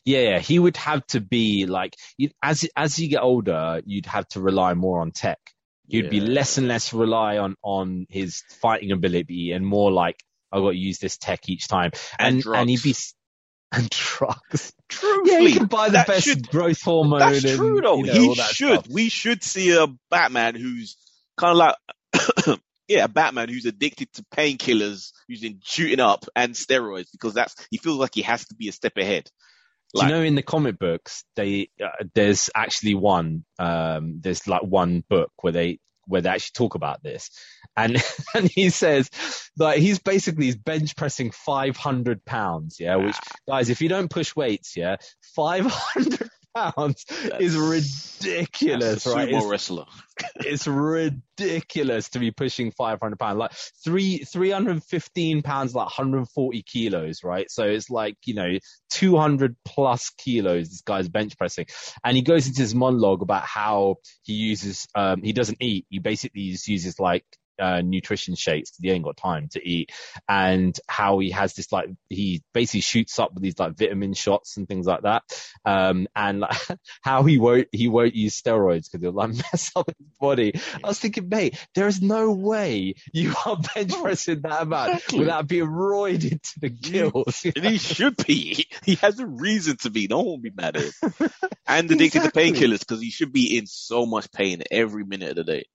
Yeah, 0.04 0.20
yeah, 0.20 0.38
he 0.38 0.58
would 0.58 0.76
have 0.76 1.06
to 1.08 1.20
be 1.20 1.66
like 1.66 1.94
as 2.42 2.66
as 2.76 2.98
you 2.98 3.08
get 3.08 3.22
older, 3.22 3.80
you'd 3.84 4.06
have 4.06 4.28
to 4.28 4.40
rely 4.40 4.74
more 4.74 5.00
on 5.00 5.10
tech. 5.10 5.38
You'd 5.92 6.10
be 6.10 6.20
less 6.20 6.58
and 6.58 6.68
less 6.68 6.92
rely 6.92 7.38
on 7.38 7.56
on 7.62 8.06
his 8.08 8.42
fighting 8.60 8.92
ability 8.92 9.52
and 9.52 9.66
more 9.66 9.90
like 9.92 10.16
I've 10.52 10.62
got 10.62 10.70
to 10.70 10.76
use 10.76 10.98
this 10.98 11.16
tech 11.16 11.48
each 11.48 11.68
time. 11.68 11.92
And 12.18 12.44
and 12.46 12.68
he'd 12.70 12.82
be 12.82 12.94
and 13.72 13.88
drugs. 13.90 14.72
Yeah, 14.92 14.96
Truthfully, 14.96 15.46
you 15.52 15.58
can 15.58 15.66
buy 15.66 15.88
the 15.88 16.04
best 16.06 16.24
should- 16.24 16.48
growth 16.48 16.82
hormone. 16.82 17.20
That's 17.20 17.44
and, 17.44 17.56
true 17.56 17.80
though. 17.80 17.98
you 17.98 18.06
know, 18.06 18.12
he 18.12 18.34
should. 18.34 18.80
stuff. 18.80 18.88
We 18.90 19.08
should 19.08 19.44
see 19.44 19.76
a 19.76 19.86
Batman 20.10 20.56
who's 20.56 20.96
kind 21.36 21.52
of 21.52 21.56
like, 21.58 22.58
yeah, 22.88 23.04
a 23.04 23.08
Batman 23.08 23.48
who's 23.48 23.66
addicted 23.66 24.12
to 24.14 24.24
painkillers, 24.34 25.12
who's 25.28 25.44
in 25.44 25.60
shooting 25.62 26.00
up 26.00 26.24
and 26.34 26.54
steroids 26.54 27.06
because 27.12 27.34
that's 27.34 27.54
he 27.70 27.78
feels 27.78 27.98
like 27.98 28.14
he 28.14 28.22
has 28.22 28.44
to 28.46 28.54
be 28.56 28.68
a 28.68 28.72
step 28.72 28.96
ahead. 28.96 29.30
Do 29.94 30.00
Like- 30.00 30.08
you 30.10 30.14
know 30.16 30.22
in 30.22 30.34
the 30.34 30.42
comic 30.42 30.78
books 30.78 31.24
they 31.36 31.70
uh, 31.82 32.04
there's 32.14 32.48
actually 32.54 32.94
one 32.94 33.44
um 33.58 34.20
there's 34.20 34.46
like 34.46 34.62
one 34.62 35.02
book 35.08 35.32
where 35.40 35.52
they 35.52 35.78
where 36.06 36.20
they 36.22 36.28
actually 36.30 36.52
talk 36.54 36.74
about 36.74 37.02
this. 37.02 37.30
And 37.76 38.02
and 38.34 38.48
he 38.48 38.70
says 38.70 39.10
like 39.58 39.78
he's 39.78 39.98
basically 39.98 40.46
he's 40.46 40.56
bench 40.56 40.96
pressing 40.96 41.30
500 41.30 42.24
pounds 42.24 42.78
yeah 42.80 42.96
which 42.96 43.16
guys 43.48 43.70
if 43.70 43.80
you 43.80 43.88
don't 43.88 44.10
push 44.10 44.34
weights 44.34 44.76
yeah 44.76 44.96
500 45.36 46.30
pounds 46.54 47.04
is 47.38 47.56
ridiculous, 47.56 49.06
right? 49.06 49.28
Sumo 49.28 49.38
It's, 49.38 49.46
wrestler. 49.46 49.84
it's 50.36 50.66
ridiculous 50.66 52.08
to 52.10 52.18
be 52.18 52.30
pushing 52.30 52.70
500 52.70 53.18
pounds, 53.18 53.38
like 53.38 53.52
three 53.84 54.18
315 54.18 55.42
pounds, 55.42 55.74
like 55.74 55.86
140 55.86 56.62
kilos, 56.62 57.22
right? 57.24 57.50
So 57.50 57.64
it's 57.64 57.90
like 57.90 58.16
you 58.24 58.34
know 58.34 58.58
200 58.90 59.56
plus 59.64 60.10
kilos. 60.10 60.68
This 60.68 60.82
guy's 60.82 61.08
bench 61.08 61.36
pressing, 61.36 61.66
and 62.04 62.16
he 62.16 62.22
goes 62.22 62.46
into 62.46 62.62
his 62.62 62.74
monologue 62.74 63.22
about 63.22 63.44
how 63.44 63.96
he 64.22 64.34
uses, 64.34 64.86
um, 64.94 65.22
he 65.22 65.32
doesn't 65.32 65.58
eat. 65.60 65.86
He 65.88 65.98
basically 65.98 66.50
just 66.50 66.68
uses 66.68 66.98
like 66.98 67.24
uh, 67.60 67.82
nutrition 67.82 68.34
shakes. 68.34 68.70
because 68.70 68.82
He 68.82 68.90
ain't 68.90 69.04
got 69.04 69.16
time 69.16 69.48
to 69.52 69.66
eat, 69.68 69.92
and 70.28 70.78
how 70.88 71.18
he 71.18 71.30
has 71.30 71.54
this 71.54 71.70
like 71.72 71.90
he 72.08 72.42
basically 72.52 72.80
shoots 72.80 73.18
up 73.18 73.34
with 73.34 73.42
these 73.42 73.58
like 73.58 73.76
vitamin 73.76 74.14
shots 74.14 74.56
and 74.56 74.66
things 74.68 74.86
like 74.86 75.02
that, 75.02 75.22
um, 75.64 76.06
and 76.16 76.40
like, 76.40 76.56
how 77.02 77.22
he 77.24 77.38
won't 77.38 77.68
he 77.72 77.88
won't 77.88 78.14
use 78.14 78.40
steroids 78.40 78.90
because 78.90 79.02
it'll 79.02 79.12
like 79.14 79.30
mess 79.52 79.70
up 79.76 79.88
his 79.88 80.08
body. 80.20 80.54
I 80.82 80.88
was 80.88 80.98
thinking, 80.98 81.28
mate, 81.28 81.58
there 81.74 81.86
is 81.88 82.00
no 82.02 82.32
way 82.32 82.94
you 83.12 83.34
are 83.46 83.58
bench 83.74 83.92
pressing 84.00 84.40
that 84.42 84.62
amount 84.62 84.94
Exactly. 84.94 85.18
without 85.20 85.46
being 85.46 85.66
roided 85.66 86.42
to 86.42 86.60
the 86.60 86.68
gills. 86.68 87.44
And 87.44 87.64
he 87.64 87.78
should 87.78 88.16
be. 88.26 88.66
He 88.84 88.94
has 88.96 89.18
a 89.18 89.26
reason 89.26 89.76
to 89.78 89.90
be. 89.90 90.06
No 90.08 90.18
one 90.18 90.26
will 90.26 90.38
be 90.38 90.52
mad 90.54 90.76
at 90.76 90.84
him. 90.84 91.30
And 91.66 91.90
addicted 91.90 92.24
Exactly. 92.24 92.52
to 92.52 92.58
painkillers 92.58 92.80
because 92.80 93.00
he 93.00 93.10
should 93.10 93.32
be 93.32 93.56
in 93.58 93.66
so 93.66 94.06
much 94.06 94.30
pain 94.32 94.62
every 94.70 95.04
minute 95.04 95.30
of 95.30 95.36
the 95.36 95.44
day. 95.44 95.66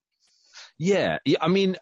Yeah, 0.78 1.18
yeah. 1.24 1.38
I 1.40 1.48
mean, 1.48 1.76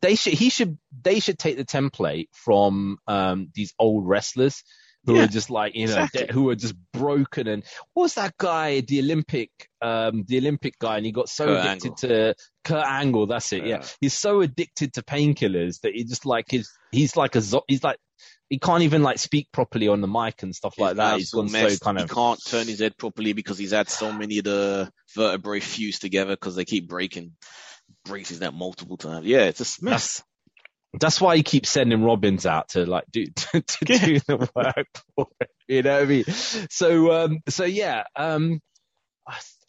they 0.00 0.14
should. 0.14 0.32
He 0.34 0.48
should. 0.50 0.78
They 1.02 1.20
should 1.20 1.38
take 1.38 1.56
the 1.56 1.64
template 1.64 2.28
from 2.32 2.98
um 3.06 3.48
these 3.54 3.74
old 3.78 4.06
wrestlers 4.08 4.62
who 5.04 5.16
Yeah, 5.16 5.24
are 5.24 5.26
just 5.26 5.50
like 5.50 5.74
you 5.74 5.86
know 5.86 5.92
exactly. 6.04 6.26
de- 6.26 6.32
who 6.32 6.48
are 6.50 6.54
just 6.54 6.74
broken. 6.92 7.46
And 7.48 7.62
what 7.92 8.04
was 8.04 8.14
that 8.14 8.34
guy? 8.38 8.80
The 8.80 9.00
Olympic, 9.00 9.50
um, 9.82 10.24
the 10.26 10.38
Olympic 10.38 10.78
guy, 10.78 10.96
and 10.96 11.04
he 11.04 11.12
got 11.12 11.28
so 11.28 11.46
Kurt 11.46 11.58
addicted 11.66 11.88
Angle. 11.88 11.96
to 11.96 12.34
Kurt 12.64 12.86
Angle. 12.86 13.26
That's 13.26 13.52
it. 13.52 13.66
Yeah, 13.66 13.78
Yeah. 13.80 13.86
he's 14.00 14.14
so 14.14 14.40
addicted 14.40 14.94
to 14.94 15.02
painkillers 15.02 15.80
that 15.80 15.92
he 15.94 16.04
just 16.04 16.24
like 16.24 16.46
his. 16.50 16.70
He's 16.90 17.16
like 17.16 17.36
a. 17.36 17.42
He's 17.68 17.84
like. 17.84 17.98
He 18.48 18.58
can't 18.58 18.82
even 18.82 19.02
like 19.02 19.18
speak 19.18 19.48
properly 19.50 19.88
on 19.88 20.02
the 20.02 20.06
mic 20.06 20.42
and 20.42 20.54
stuff 20.54 20.74
like 20.78 20.90
His 20.90 20.96
that. 20.98 21.16
He's 21.18 21.30
gone 21.30 21.48
so 21.48 21.52
messed. 21.52 21.80
kind 21.80 21.98
He 21.98 22.06
can't 22.06 22.38
turn 22.46 22.66
his 22.66 22.80
head 22.80 22.98
properly 22.98 23.32
because 23.32 23.56
he's 23.56 23.70
had 23.72 23.88
so 23.88 24.12
many 24.12 24.38
of 24.38 24.44
the 24.44 24.92
vertebrae 25.16 25.60
fused 25.60 26.02
together 26.02 26.32
because 26.34 26.54
they 26.54 26.66
keep 26.66 26.86
breaking. 26.86 27.32
Breaks 28.04 28.30
his 28.30 28.40
neck 28.40 28.52
multiple 28.52 28.96
times. 28.96 29.26
Yeah, 29.26 29.44
it's 29.44 29.60
a 29.80 29.84
mess. 29.84 29.92
That's 29.92 30.22
that's 31.00 31.20
why 31.20 31.36
he 31.36 31.42
keeps 31.42 31.70
sending 31.70 32.02
Robins 32.02 32.44
out 32.46 32.70
to 32.70 32.84
like 32.84 33.04
do 33.10 33.26
to, 33.36 33.60
to 33.62 33.84
do 33.84 34.18
the 34.20 34.48
work. 34.54 35.28
You 35.68 35.82
know 35.82 35.94
what 35.94 36.02
I 36.02 36.06
mean? 36.06 36.24
So 36.24 37.12
um 37.12 37.40
so 37.48 37.64
yeah, 37.64 38.04
um 38.16 38.60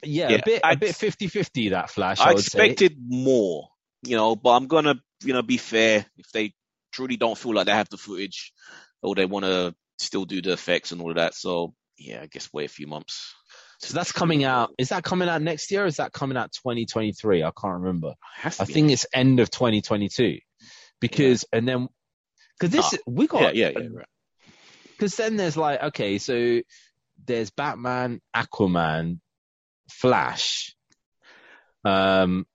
yeah, 0.03 0.31
Yeah, 0.31 0.35
a 0.37 0.41
bit 0.43 0.61
a 0.63 0.67
I'd- 0.67 0.79
bit 0.79 0.95
50-50 0.95 1.69
that 1.71 1.89
flash, 1.89 2.19
I, 2.19 2.25
I 2.31 2.33
would 2.33 2.39
say. 2.43 2.59
expected 2.65 2.97
more, 2.99 3.69
you 4.05 4.17
know, 4.17 4.35
but 4.35 4.49
I'm 4.51 4.67
gonna, 4.67 4.95
you 5.23 5.31
know, 5.33 5.41
be 5.43 5.57
fair. 5.57 6.05
If 6.17 6.31
they 6.33 6.53
truly 6.91 7.15
don't 7.17 7.37
feel 7.37 7.53
like 7.53 7.67
they 7.67 7.71
have 7.71 7.89
the 7.89 7.97
footage, 7.97 8.51
or 9.01 9.15
they 9.15 9.25
want 9.25 9.45
to 9.45 9.73
still 9.99 10.25
do 10.25 10.41
the 10.41 10.51
effects 10.53 10.91
and 10.91 11.01
all 11.01 11.11
of 11.11 11.15
that, 11.15 11.35
so 11.35 11.73
yeah, 11.97 12.21
I 12.21 12.25
guess 12.25 12.49
wait 12.51 12.65
a 12.65 12.73
few 12.73 12.87
months. 12.87 13.33
So 13.83 13.93
that's 13.93 14.13
coming 14.13 14.45
out. 14.45 14.73
Is 14.77 14.89
that 14.89 15.03
coming 15.03 15.27
out 15.27 15.41
next 15.41 15.69
year 15.69 15.83
or 15.83 15.87
is 15.87 15.97
that 15.97 16.13
coming 16.13 16.37
out 16.37 16.53
2023? 16.53 17.43
I 17.43 17.51
can't 17.51 17.81
remember. 17.81 18.13
I 18.43 18.49
think 18.49 18.91
it's 18.91 19.05
end 19.13 19.41
of 19.41 19.51
2022. 19.51 20.39
Because 21.01 21.43
and 21.51 21.67
then 21.67 21.89
cuz 22.61 22.69
this 22.69 22.93
Ah, 22.93 22.97
we 23.05 23.27
got 23.27 23.55
yeah, 23.55 23.71
yeah, 23.71 23.79
yeah, 23.79 23.87
right. 23.91 24.05
because 24.91 25.15
then 25.17 25.35
there's 25.35 25.57
like 25.57 25.83
okay 25.83 26.17
so 26.17 26.61
there's 27.25 27.49
batman 27.49 28.21
aquaman 28.33 29.19
flash 29.89 30.73
um 31.83 32.45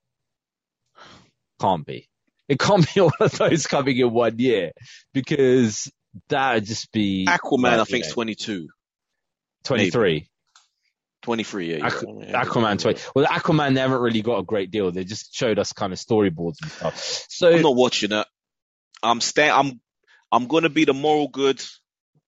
can't 1.61 1.85
be 1.85 2.09
it 2.49 2.59
can't 2.59 2.95
be 2.95 3.01
all 3.03 3.13
of 3.21 3.37
those 3.37 3.67
coming 3.67 3.99
in 3.99 4.11
one 4.11 4.39
year 4.39 4.73
because 5.13 5.93
that 6.29 6.55
would 6.55 6.65
just 6.65 6.91
be 6.91 7.27
Aquaman, 7.29 7.63
like, 7.63 7.81
I 7.81 7.85
think, 7.85 8.07
know, 8.07 8.13
22, 8.13 8.69
23 9.65 10.31
23. 11.23 11.75
Yeah, 11.79 11.89
Aqu- 11.89 12.29
yeah, 12.29 12.45
aquaman 12.45 12.79
20 12.81 13.01
well 13.15 13.27
aquaman 13.27 13.75
they 13.75 13.81
haven't 13.81 14.01
really 14.01 14.23
got 14.23 14.39
a 14.39 14.43
great 14.45 14.71
deal 14.71 14.93
they 14.93 15.05
just 15.05 15.35
showed 15.35 15.59
us 15.59 15.73
kind 15.73 15.93
of 15.93 15.99
storyboards 15.99 16.57
and 16.63 16.71
stuff 16.71 17.27
so 17.29 17.51
I'm 17.53 17.63
not 17.63 17.75
watching 17.77 18.13
it. 18.13 18.27
I'm 19.03 19.21
staying. 19.21 19.53
I'm. 19.53 19.81
I'm 20.31 20.47
gonna 20.47 20.69
be 20.69 20.85
the 20.85 20.95
moral 20.95 21.29
good. 21.29 21.63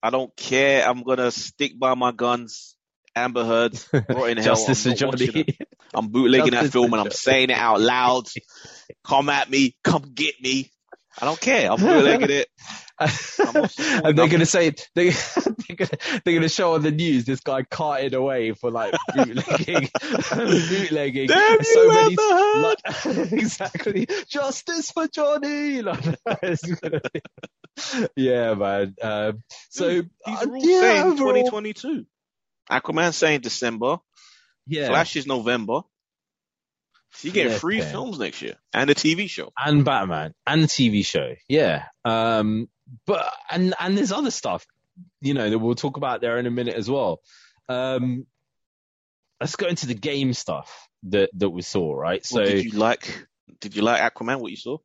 I 0.02 0.10
don't 0.10 0.34
care. 0.36 0.88
I'm 0.88 1.02
gonna 1.02 1.30
stick 1.30 1.78
by 1.78 1.94
my 1.94 2.12
guns. 2.12 2.76
Amber 3.14 3.44
Heard, 3.44 3.72
in 3.92 4.36
hell. 4.38 4.54
justice 4.54 4.86
I'm 4.86 4.96
for 4.96 5.04
not 5.04 5.12
watching 5.14 5.26
johnny. 5.32 5.58
I'm 5.92 6.08
bootlegging 6.08 6.52
Justice 6.52 6.68
that 6.68 6.72
film 6.72 6.92
and 6.92 7.02
I'm 7.02 7.10
saying 7.10 7.50
it 7.50 7.58
out 7.58 7.80
loud. 7.80 8.26
Come 9.04 9.28
at 9.28 9.50
me. 9.50 9.74
Come 9.82 10.12
get 10.14 10.40
me. 10.40 10.70
I 11.20 11.24
don't 11.24 11.40
care. 11.40 11.72
I'm 11.72 11.80
bootlegging 11.80 12.30
it. 12.30 12.48
not 13.00 13.10
supporting 13.70 14.04
and 14.04 14.18
they're 14.18 14.28
gonna 14.28 14.46
say 14.46 14.74
they, 14.94 15.10
they're 16.24 16.34
gonna 16.34 16.48
show 16.48 16.74
on 16.74 16.82
the 16.82 16.90
news 16.90 17.24
this 17.24 17.40
guy 17.40 17.62
carted 17.62 18.14
away 18.14 18.52
for 18.52 18.70
like 18.70 18.94
bootlegging, 19.14 19.88
bootlegging. 20.34 21.26
Damn 21.28 21.58
And 21.58 21.66
you, 21.66 21.90
Amber 21.92 22.22
Heard. 22.22 22.62
like, 22.62 23.32
exactly 23.32 24.06
justice 24.28 24.90
for 24.90 25.06
Johnny. 25.08 25.82
Like, 25.82 26.02
be- 26.42 27.20
yeah, 28.16 28.54
man. 28.54 28.94
Um, 29.00 29.42
so 29.70 29.88
Dude, 29.88 30.10
these 30.26 30.36
uh, 30.36 30.46
are 30.48 30.56
all 30.56 30.66
yeah, 30.66 30.80
saying 30.80 31.06
overall- 31.12 31.34
2022. 31.34 32.06
Aquaman 32.70 33.12
saying 33.12 33.40
December. 33.40 33.96
yeah, 34.66 34.88
Flash 34.88 35.16
is 35.16 35.26
November. 35.26 35.80
So 37.12 37.26
you 37.26 37.32
get 37.34 37.48
Yeah, 37.50 37.58
three 37.58 37.80
okay. 37.80 37.90
films 37.90 38.20
next 38.20 38.40
year 38.40 38.54
and 38.72 38.88
a 38.88 38.94
TV 38.94 39.28
show. 39.28 39.50
and 39.58 39.84
Batman 39.84 40.32
and 40.46 40.62
the 40.62 40.68
TV 40.68 41.04
show. 41.04 41.34
Yeah. 41.48 41.86
Um, 42.04 42.68
but 43.06 43.32
and 43.50 43.74
and 43.78 43.96
there's 43.96 44.12
other 44.12 44.30
stuff, 44.30 44.66
you 45.20 45.34
know, 45.34 45.48
that 45.48 45.58
we'll 45.58 45.74
talk 45.74 45.96
about 45.96 46.20
there 46.20 46.38
in 46.38 46.46
a 46.46 46.50
minute 46.50 46.74
as 46.74 46.90
well. 46.90 47.20
Um, 47.68 48.26
let's 49.40 49.56
go 49.56 49.66
into 49.66 49.86
the 49.86 49.94
game 49.94 50.32
stuff 50.32 50.88
that 51.04 51.30
that 51.34 51.50
we 51.50 51.62
saw, 51.62 51.94
right? 51.94 52.24
So 52.24 52.40
Well, 52.40 52.46
did 52.46 52.64
you 52.64 52.78
like? 52.78 53.26
Did 53.60 53.76
you 53.76 53.82
like 53.82 54.00
Aquaman? 54.00 54.40
What 54.40 54.50
you 54.50 54.56
saw? 54.56 54.78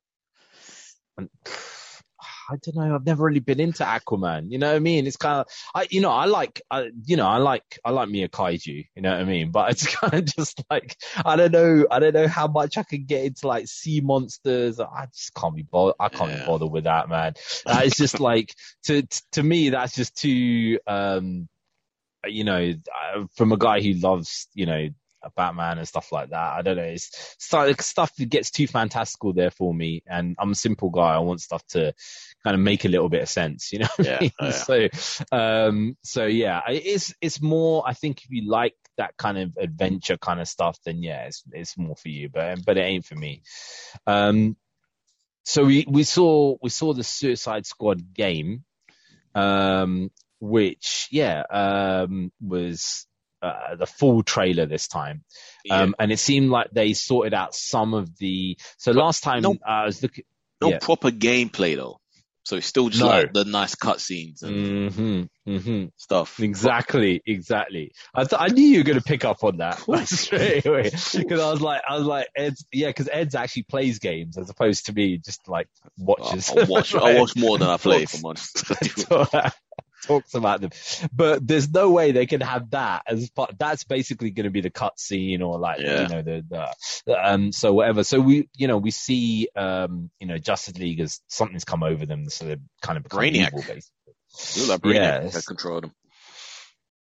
I 2.48 2.56
don't 2.62 2.76
know. 2.76 2.94
I've 2.94 3.06
never 3.06 3.24
really 3.24 3.40
been 3.40 3.60
into 3.60 3.84
Aquaman. 3.84 4.50
You 4.50 4.58
know 4.58 4.68
what 4.68 4.76
I 4.76 4.80
mean? 4.80 5.06
It's 5.06 5.16
kind 5.16 5.40
of, 5.40 5.46
I, 5.74 5.86
you 5.90 6.00
know, 6.00 6.10
I 6.10 6.26
like, 6.26 6.62
I, 6.70 6.90
you 7.04 7.16
know, 7.16 7.26
I 7.26 7.38
like, 7.38 7.78
I 7.84 7.90
like 7.90 8.08
me 8.08 8.22
a 8.22 8.28
kaiju. 8.28 8.86
You 8.94 9.02
know 9.02 9.10
what 9.10 9.20
I 9.20 9.24
mean? 9.24 9.50
But 9.50 9.70
it's 9.72 9.86
kind 9.94 10.14
of 10.14 10.24
just 10.24 10.62
like, 10.70 10.96
I 11.24 11.36
don't 11.36 11.52
know, 11.52 11.86
I 11.90 11.98
don't 11.98 12.14
know 12.14 12.28
how 12.28 12.46
much 12.46 12.78
I 12.78 12.82
can 12.84 13.04
get 13.04 13.24
into 13.24 13.46
like 13.48 13.66
sea 13.68 14.00
monsters. 14.00 14.80
I 14.80 15.06
just 15.14 15.34
can't 15.34 15.54
be 15.56 15.62
bothered. 15.62 15.96
I 16.00 16.08
can't 16.08 16.30
be 16.30 16.36
Yeah. 16.36 16.44
bothered 16.44 16.70
with 16.70 16.84
that, 16.84 17.08
man. 17.08 17.34
Uh, 17.66 17.82
it's 17.84 17.96
just 17.96 18.20
like 18.20 18.54
to 18.84 19.02
to 19.32 19.42
me, 19.42 19.70
that's 19.70 19.94
just 19.94 20.16
too, 20.16 20.78
um, 20.86 21.48
you 22.24 22.44
know, 22.44 22.72
uh, 23.14 23.24
from 23.36 23.52
a 23.52 23.56
guy 23.56 23.80
who 23.80 23.92
loves, 23.94 24.48
you 24.54 24.66
know. 24.66 24.88
Batman 25.34 25.78
and 25.78 25.88
stuff 25.88 26.12
like 26.12 26.30
that. 26.30 26.52
I 26.54 26.62
don't 26.62 26.76
know. 26.76 26.82
It's, 26.82 27.36
like 27.52 27.82
stuff 27.82 28.14
that 28.16 28.28
gets 28.28 28.50
too 28.50 28.66
fantastical 28.66 29.32
there 29.32 29.50
for 29.50 29.72
me, 29.72 30.02
and 30.06 30.36
I'm 30.38 30.52
a 30.52 30.54
simple 30.54 30.90
guy. 30.90 31.14
I 31.14 31.18
want 31.18 31.40
stuff 31.40 31.66
to 31.68 31.94
kind 32.44 32.54
of 32.54 32.60
make 32.60 32.84
a 32.84 32.88
little 32.88 33.08
bit 33.08 33.22
of 33.22 33.28
sense, 33.28 33.72
you 33.72 33.80
know. 33.80 33.88
what 33.96 34.06
I 34.06 34.10
Yeah, 34.10 34.20
mean? 34.20 34.32
yeah. 34.40 34.50
So, 34.66 34.88
um, 35.32 35.96
so 36.02 36.26
yeah, 36.26 36.60
it's 36.68 37.14
it's 37.20 37.40
more. 37.40 37.82
I 37.86 37.94
think 37.94 38.22
if 38.24 38.30
you 38.30 38.48
like 38.50 38.74
that 38.96 39.16
kind 39.16 39.38
of 39.38 39.56
adventure 39.58 40.16
kind 40.16 40.40
of 40.40 40.48
stuff, 40.48 40.78
then 40.84 41.02
yeah, 41.02 41.26
it's 41.26 41.42
it's 41.52 41.78
more 41.78 41.96
for 41.96 42.08
you. 42.08 42.28
But 42.28 42.64
but 42.64 42.76
it 42.76 42.82
ain't 42.82 43.04
for 43.04 43.14
me. 43.14 43.42
Um, 44.06 44.56
so 45.44 45.64
we 45.64 45.84
we 45.88 46.02
saw 46.02 46.56
we 46.62 46.70
saw 46.70 46.92
the 46.92 47.04
Suicide 47.04 47.66
Squad 47.66 48.12
game, 48.12 48.64
um, 49.34 50.10
which 50.40 51.08
yeah, 51.10 51.42
um, 51.50 52.32
was. 52.40 53.06
Uh, 53.42 53.76
the 53.76 53.86
full 53.86 54.22
trailer 54.22 54.64
this 54.66 54.88
time, 54.88 55.22
Yeah. 55.64 55.82
um, 55.82 55.94
and 55.98 56.10
it 56.10 56.18
seemed 56.18 56.48
like 56.50 56.70
they 56.72 56.94
sorted 56.94 57.34
out 57.34 57.54
some 57.54 57.92
of 57.92 58.16
the. 58.16 58.56
So 58.78 58.92
But 58.94 58.98
last 59.00 59.22
time 59.22 59.42
no- 59.42 59.52
uh, 59.52 59.70
I 59.70 59.84
was 59.84 60.02
looking, 60.02 60.24
no 60.62 60.70
yeah. 60.70 60.78
proper 60.80 61.10
gameplay 61.10 61.76
though. 61.76 62.00
So 62.44 62.56
it's 62.56 62.66
still 62.66 62.88
just 62.88 63.00
No. 63.02 63.08
like 63.08 63.32
the 63.34 63.44
nice 63.44 63.74
cutscenes 63.74 64.42
and 64.42 64.90
hmm 65.44 65.58
hmm 65.58 65.84
stuff. 65.96 66.38
Exactly, 66.40 67.20
exactly. 67.26 67.92
I 68.14 68.22
th- 68.24 68.40
I 68.40 68.46
knew 68.48 68.62
you 68.66 68.78
were 68.78 68.84
going 68.84 68.98
to 68.98 69.04
pick 69.04 69.24
up 69.24 69.44
on 69.44 69.56
that 69.58 69.80
straight 70.06 70.64
away 70.64 70.84
because 70.84 71.40
I 71.40 71.50
was 71.50 71.60
like, 71.60 71.82
I 71.88 71.98
was 71.98 72.06
like, 72.06 72.28
Ed's 72.36 72.64
yeah, 72.72 72.86
because 72.86 73.08
Ed's 73.12 73.34
actually 73.34 73.64
plays 73.64 73.98
games 73.98 74.38
as 74.38 74.48
opposed 74.48 74.86
to 74.86 74.92
me 74.92 75.18
just 75.18 75.46
like 75.48 75.68
watches. 75.98 76.48
I 76.56 76.64
watch. 76.64 76.94
I 76.94 77.14
watch 77.20 77.36
more 77.36 77.58
than 77.58 77.68
I 77.68 77.76
play. 77.76 78.06
Talks- 78.06 78.16
For 78.20 78.22
months. 78.26 78.52
Talks 80.06 80.34
about 80.34 80.60
them, 80.60 80.70
but 81.12 81.46
there's 81.46 81.70
no 81.70 81.90
way 81.90 82.12
they 82.12 82.26
can 82.26 82.40
have 82.40 82.70
that 82.70 83.02
as 83.06 83.28
part. 83.30 83.54
That's 83.58 83.84
basically 83.84 84.30
going 84.30 84.44
to 84.44 84.50
be 84.50 84.60
the 84.60 84.70
cutscene 84.70 85.40
or 85.40 85.58
like 85.58 85.80
Yeah. 85.80 86.02
you 86.08 86.14
know 86.14 86.22
the, 86.22 86.44
the 87.06 87.28
um 87.30 87.52
so 87.52 87.72
whatever. 87.72 88.04
So 88.04 88.20
we 88.20 88.48
you 88.56 88.68
know 88.68 88.78
we 88.78 88.90
see 88.90 89.48
um 89.56 90.10
you 90.20 90.26
know 90.26 90.38
Justice 90.38 90.78
League 90.78 91.00
as 91.00 91.20
something's 91.28 91.64
come 91.64 91.82
over 91.82 92.06
them, 92.06 92.28
so 92.30 92.44
they're 92.46 92.56
kind 92.82 92.96
of 92.96 93.02
become 93.04 93.20
Brainiac. 93.20 93.48
evil 93.48 93.62
basically. 93.66 93.92
Brainiac 94.78 94.94
Yes. 95.22 95.34
has 95.34 95.46
control 95.46 95.76
of 95.78 95.82
them. 95.82 95.92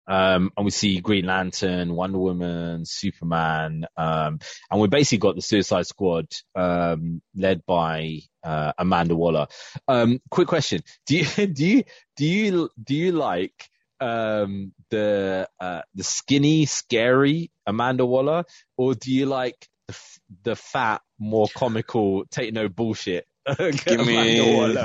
Um, 0.07 0.51
and 0.57 0.65
we 0.65 0.71
see 0.71 1.01
Green 1.01 1.27
Lantern, 1.27 1.95
Wonder 1.95 2.19
Woman, 2.19 2.85
Superman, 2.85 3.87
um, 3.97 4.41
and 4.71 4.81
we 4.81 4.89
basically 4.89 5.19
got 5.19 5.37
the 5.37 5.43
Suicide 5.43 5.87
Squad, 5.87 6.27
um, 6.55 7.23
led 7.35 7.65
by, 7.67 8.19
uh, 8.43 8.73
Amanda 8.79 9.15
Waller. 9.15 9.47
Um, 9.87 10.21
quick 10.31 10.49
question. 10.49 10.81
Do 11.07 11.17
you, 11.17 11.25
do 11.47 11.67
you, 11.67 11.85
do 12.17 12.27
you, 12.27 12.71
do 12.83 12.95
you 12.95 13.13
like, 13.13 13.69
um, 14.01 14.73
the, 14.91 15.49
uh, 15.61 15.83
the 15.95 16.03
skinny, 16.03 16.67
scary 16.67 17.53
Amanda 17.67 18.05
Waller, 18.05 18.45
or 18.77 18.95
do 18.95 19.13
you 19.13 19.27
like 19.27 19.69
the, 19.87 19.97
the 20.43 20.57
fat, 20.57 21.03
more 21.19 21.47
comical, 21.55 22.25
take 22.31 22.53
no 22.53 22.69
bullshit? 22.69 23.27
Give 23.57 24.07
me, 24.07 24.77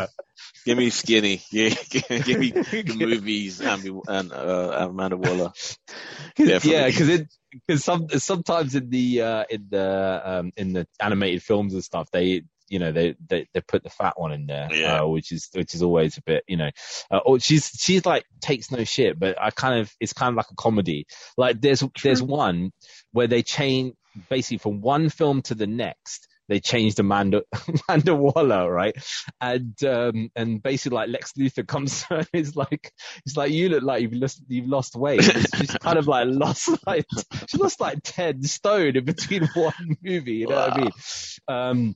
give 0.66 0.78
me 0.78 0.90
skinny. 0.90 1.42
Yeah, 1.52 1.70
give 1.90 2.40
me 2.40 2.52
the 2.52 2.96
movies 2.98 3.62
and, 3.62 4.02
and 4.08 4.32
uh, 4.34 4.88
Amanda 4.90 5.18
Waller. 5.18 5.52
Definitely. 6.36 6.72
Yeah, 6.72 6.88
because 6.88 7.10
it 7.10 7.28
because 7.52 7.84
some 7.84 8.10
sometimes 8.10 8.76
in 8.76 8.90
the 8.90 9.22
uh, 9.22 9.44
in 9.50 9.68
the 9.70 10.22
um, 10.24 10.52
in 10.58 10.74
the 10.74 10.88
animated 11.00 11.44
films 11.44 11.74
and 11.74 11.84
stuff 11.84 12.10
they 12.12 12.44
you 12.70 12.80
know 12.80 12.92
they 12.92 13.16
they, 13.28 13.48
they 13.54 13.62
put 13.62 13.84
the 13.84 13.90
fat 13.90 14.20
one 14.20 14.32
in 14.34 14.46
there, 14.48 14.68
Yeah. 14.72 15.04
uh, 15.04 15.08
which 15.08 15.32
is 15.32 15.50
which 15.54 15.74
is 15.74 15.82
always 15.84 16.18
a 16.18 16.22
bit 16.24 16.44
you 16.48 16.58
know. 16.58 16.70
Uh, 17.12 17.18
or 17.20 17.40
she's 17.40 17.70
she's 17.80 18.06
like 18.06 18.26
takes 18.42 18.72
no 18.72 18.84
shit, 18.84 19.20
but 19.20 19.40
I 19.42 19.52
kind 19.52 19.80
of 19.80 19.92
it's 20.00 20.14
kind 20.14 20.32
of 20.34 20.36
like 20.38 20.52
a 20.52 20.56
comedy. 20.56 21.06
Like 21.38 21.62
there's 21.62 21.84
there's 22.04 22.22
one 22.22 22.72
where 23.12 23.28
they 23.28 23.44
change 23.44 23.94
basically 24.30 24.58
from 24.58 24.82
one 24.82 25.10
film 25.10 25.42
to 25.44 25.56
the 25.56 25.68
next. 25.68 26.28
They 26.48 26.60
changed 26.60 27.00
Amanda 27.00 27.44
Amanda 27.90 28.16
Waller, 28.16 28.72
right? 28.72 28.96
And 29.42 29.76
um 29.84 30.30
and 30.36 30.62
basically 30.62 30.96
like 30.96 31.10
Lex 31.10 31.34
Luthor 31.34 31.68
comes 31.68 32.06
and 32.10 32.28
he's 32.32 32.56
like 32.56 32.92
he's 33.26 33.38
like 33.38 33.52
you 33.52 33.70
look 33.70 33.84
like 33.84 34.02
you've 34.02 34.14
lost 34.14 34.42
you've 34.48 34.68
lost 34.68 34.96
weight. 34.96 35.24
She's 35.24 35.72
kind 35.72 35.98
of 35.98 36.08
like 36.08 36.28
lost 36.30 36.70
like 36.88 37.06
she 37.48 37.58
lost 37.58 37.80
like 37.80 38.00
ten 38.04 38.44
stone 38.44 38.96
in 38.96 39.06
between 39.06 39.46
one 39.54 39.98
movie. 40.02 40.36
You 40.36 40.48
know 40.48 40.56
what 40.56 40.74
I 40.74 40.82
mean? 40.82 40.92
Um, 41.48 41.96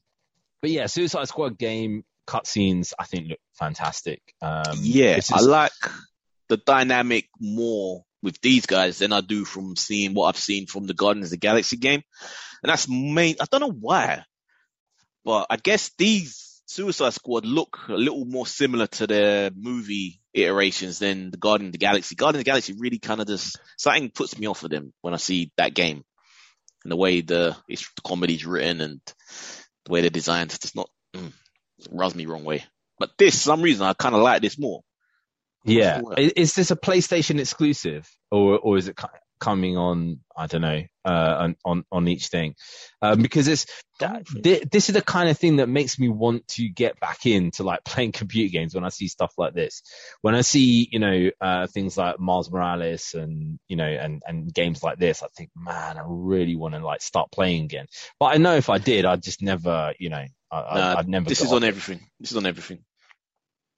but 0.62 0.72
yeah, 0.72 0.86
Suicide 0.88 1.28
Squad 1.28 1.58
game 1.58 2.04
cutscenes 2.28 2.94
I 2.98 3.06
think 3.06 3.30
look 3.30 3.40
fantastic. 3.54 4.22
Um, 4.42 4.78
yeah, 4.82 5.16
it's 5.16 5.32
I 5.32 5.40
like 5.40 5.72
the 6.50 6.58
dynamic 6.58 7.30
more 7.40 8.04
with 8.22 8.40
these 8.42 8.66
guys 8.66 9.00
than 9.00 9.14
I 9.14 9.22
do 9.22 9.46
from 9.46 9.76
seeing 9.76 10.14
what 10.14 10.28
I've 10.28 10.42
seen 10.42 10.68
from 10.68 10.86
the 10.86 10.94
Guardians 10.94 11.28
of 11.28 11.32
the 11.32 11.38
Galaxy 11.38 11.78
game. 11.78 12.04
And 12.62 12.70
that's 12.70 12.88
main, 12.88 13.36
I 13.40 13.46
don't 13.50 13.62
know 13.62 13.72
why, 13.72 14.24
but 15.24 15.48
I 15.50 15.58
guess 15.58 15.92
these 15.98 16.62
Suicide 16.66 17.14
Squad 17.14 17.46
look 17.46 17.86
a 17.90 17.94
little 17.94 18.26
more 18.26 18.48
similar 18.48 18.88
to 18.88 19.08
their 19.08 19.52
movie 19.54 20.22
iterations 20.34 21.00
than 21.00 21.32
the 21.32 21.38
Guardian 21.38 21.68
of 21.68 21.72
the 21.74 21.78
Galaxy. 21.78 22.16
Guardian 22.16 22.40
of 22.40 22.46
the 22.46 22.50
Galaxy 22.50 22.74
really 22.78 23.00
kind 23.00 23.20
of 23.20 23.28
just, 23.28 23.60
something 23.78 24.10
puts 24.10 24.38
me 24.38 24.48
off 24.48 24.64
of 24.64 24.70
them 24.70 24.94
when 25.02 25.14
I 25.14 25.18
see 25.18 25.52
that 25.58 25.74
game. 25.74 26.04
And 26.84 26.92
the 26.92 26.96
way 26.96 27.22
the, 27.22 27.58
it's, 27.68 27.90
the 27.96 28.02
comedy's 28.02 28.46
written 28.46 28.82
and 28.82 29.02
the 29.86 29.92
way 29.92 30.02
they're 30.02 30.10
designed, 30.10 30.52
it's 30.52 30.60
just 30.60 30.76
not, 30.76 30.90
mm, 31.14 31.28
it 31.80 31.88
rubs 31.92 32.16
me 32.16 32.26
wrong 32.26 32.46
way. 32.46 32.64
But 32.98 33.12
this, 33.18 33.40
some 33.42 33.62
reason, 33.62 33.86
I 33.86 33.94
kind 33.94 34.16
of 34.16 34.22
like 34.22 34.42
this 34.42 34.58
more. 34.58 34.82
Yeah, 35.64 36.00
Sure. 36.00 36.14
Is 36.18 36.56
this 36.56 36.72
a 36.72 36.76
PlayStation 36.76 37.40
exclusive, 37.40 38.10
or 38.32 38.58
or 38.58 38.78
is 38.78 38.88
it 38.88 38.96
coming 39.42 39.76
on? 39.78 40.20
I 40.38 40.48
don't 40.48 40.62
know, 40.62 40.82
uh, 41.04 41.36
on 41.40 41.56
on, 41.66 41.84
on 41.92 42.08
each 42.08 42.28
thing, 42.28 42.56
um, 43.02 43.22
because 43.22 43.48
it's 43.50 43.66
Don't 44.00 44.26
this 44.42 44.88
is 44.88 44.96
the 44.96 45.02
kind 45.02 45.30
of 45.30 45.38
thing 45.38 45.58
that 45.58 45.68
makes 45.68 46.00
me 46.00 46.08
want 46.08 46.48
to 46.50 46.70
get 46.70 47.00
back 47.00 47.26
into 47.26 47.64
like 47.64 47.84
playing 47.86 48.14
computer 48.14 48.52
games 48.52 48.74
when 48.74 48.86
I 48.86 48.90
see 48.90 49.08
stuff 49.08 49.34
like 49.38 49.54
this. 49.54 49.82
When 50.22 50.36
I 50.36 50.42
see 50.42 50.88
you 50.90 51.00
know 51.00 51.32
uh, 51.42 51.68
things 51.68 51.98
like 51.98 52.20
Miles 52.20 52.50
Morales 52.50 53.14
and 53.14 53.60
you 53.68 53.76
know 53.76 53.86
and 53.86 54.22
and 54.26 54.54
games 54.54 54.82
like 54.84 54.98
this, 54.98 55.22
I 55.22 55.28
think, 55.36 55.50
man, 55.56 55.98
I 55.98 56.04
really 56.06 56.56
want 56.56 56.76
to 56.76 56.80
like 56.86 57.02
start 57.02 57.32
playing 57.32 57.66
again. 57.66 57.88
But 58.20 58.28
I 58.28 58.38
know 58.38 58.56
if 58.56 58.70
I 58.70 58.78
did, 58.78 59.06
I'd 59.06 59.24
just 59.24 59.42
never, 59.42 59.94
you 60.00 60.10
know, 60.10 60.24
I, 60.52 60.58
I, 60.58 60.80
Nah, 60.80 61.00
I'd 61.00 61.08
never. 61.10 61.30
This 61.30 61.42
is 61.42 61.52
on 61.52 61.64
it. 61.64 61.68
everything. 61.68 62.00
This 62.20 62.32
is 62.32 62.38
on 62.38 62.46
everything, 62.46 62.80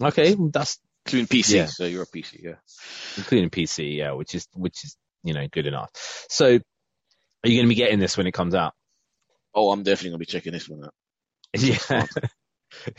Okay, 0.01 0.35
that's 0.51 0.79
including 1.05 1.27
PC. 1.27 1.55
Yeah. 1.55 1.65
So 1.65 1.85
you're 1.85 2.03
a 2.03 2.07
PC, 2.07 2.41
yeah. 2.41 2.55
including 3.17 3.49
PC, 3.49 3.97
yeah, 3.97 4.11
which 4.13 4.35
is 4.35 4.47
which 4.53 4.83
is 4.83 4.97
you 5.23 5.33
know 5.33 5.47
good 5.51 5.65
enough. 5.67 5.89
So, 6.29 6.45
are 6.47 7.49
you 7.49 7.55
going 7.57 7.65
to 7.65 7.69
be 7.69 7.75
getting 7.75 7.99
this 7.99 8.17
when 8.17 8.27
it 8.27 8.33
comes 8.33 8.55
out? 8.55 8.73
Oh, 9.55 9.71
I'm 9.71 9.83
definitely 9.83 10.11
gonna 10.11 10.19
be 10.19 10.25
checking 10.25 10.53
this 10.53 10.67
one 10.69 10.83
out. 10.85 10.93
Yeah, 11.59 12.05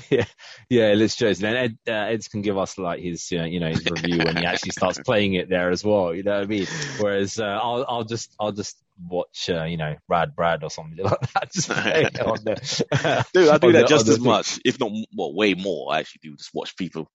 yeah, 0.08 0.24
yeah. 0.70 0.94
Let's 0.96 1.16
choose. 1.16 1.40
Then 1.40 1.56
Ed, 1.56 1.78
uh, 1.88 2.12
Ed's 2.12 2.28
can 2.28 2.42
give 2.42 2.56
us 2.56 2.78
like 2.78 3.00
his 3.00 3.28
you 3.32 3.38
know, 3.38 3.44
you 3.44 3.58
know 3.58 3.70
his 3.70 3.84
review 3.90 4.18
when 4.18 4.36
he 4.36 4.44
actually 4.46 4.70
starts 4.70 5.00
playing 5.04 5.34
it 5.34 5.48
there 5.48 5.70
as 5.70 5.82
well. 5.84 6.14
You 6.14 6.22
know 6.22 6.34
what 6.34 6.44
I 6.44 6.46
mean? 6.46 6.66
Whereas 7.00 7.40
uh, 7.40 7.44
I'll 7.60 7.84
I'll 7.88 8.04
just 8.04 8.32
I'll 8.38 8.52
just 8.52 8.76
watch 9.04 9.50
uh, 9.50 9.64
you 9.64 9.76
know 9.76 9.96
Rad 10.08 10.36
Brad 10.36 10.62
or 10.62 10.70
something 10.70 10.96
like 11.04 11.18
that. 11.34 11.52
Just 11.52 11.68
there. 11.68 13.24
Dude, 13.34 13.48
I 13.48 13.58
do 13.58 13.72
that 13.72 13.80
the- 13.82 13.86
just 13.88 14.06
the 14.06 14.12
as 14.12 14.18
thing. 14.18 14.24
much, 14.26 14.60
if 14.64 14.78
not 14.78 14.92
well, 15.16 15.34
way 15.34 15.54
more. 15.54 15.92
I 15.92 15.98
actually 15.98 16.20
do 16.22 16.36
just 16.36 16.50
watch 16.54 16.76
people 16.76 17.10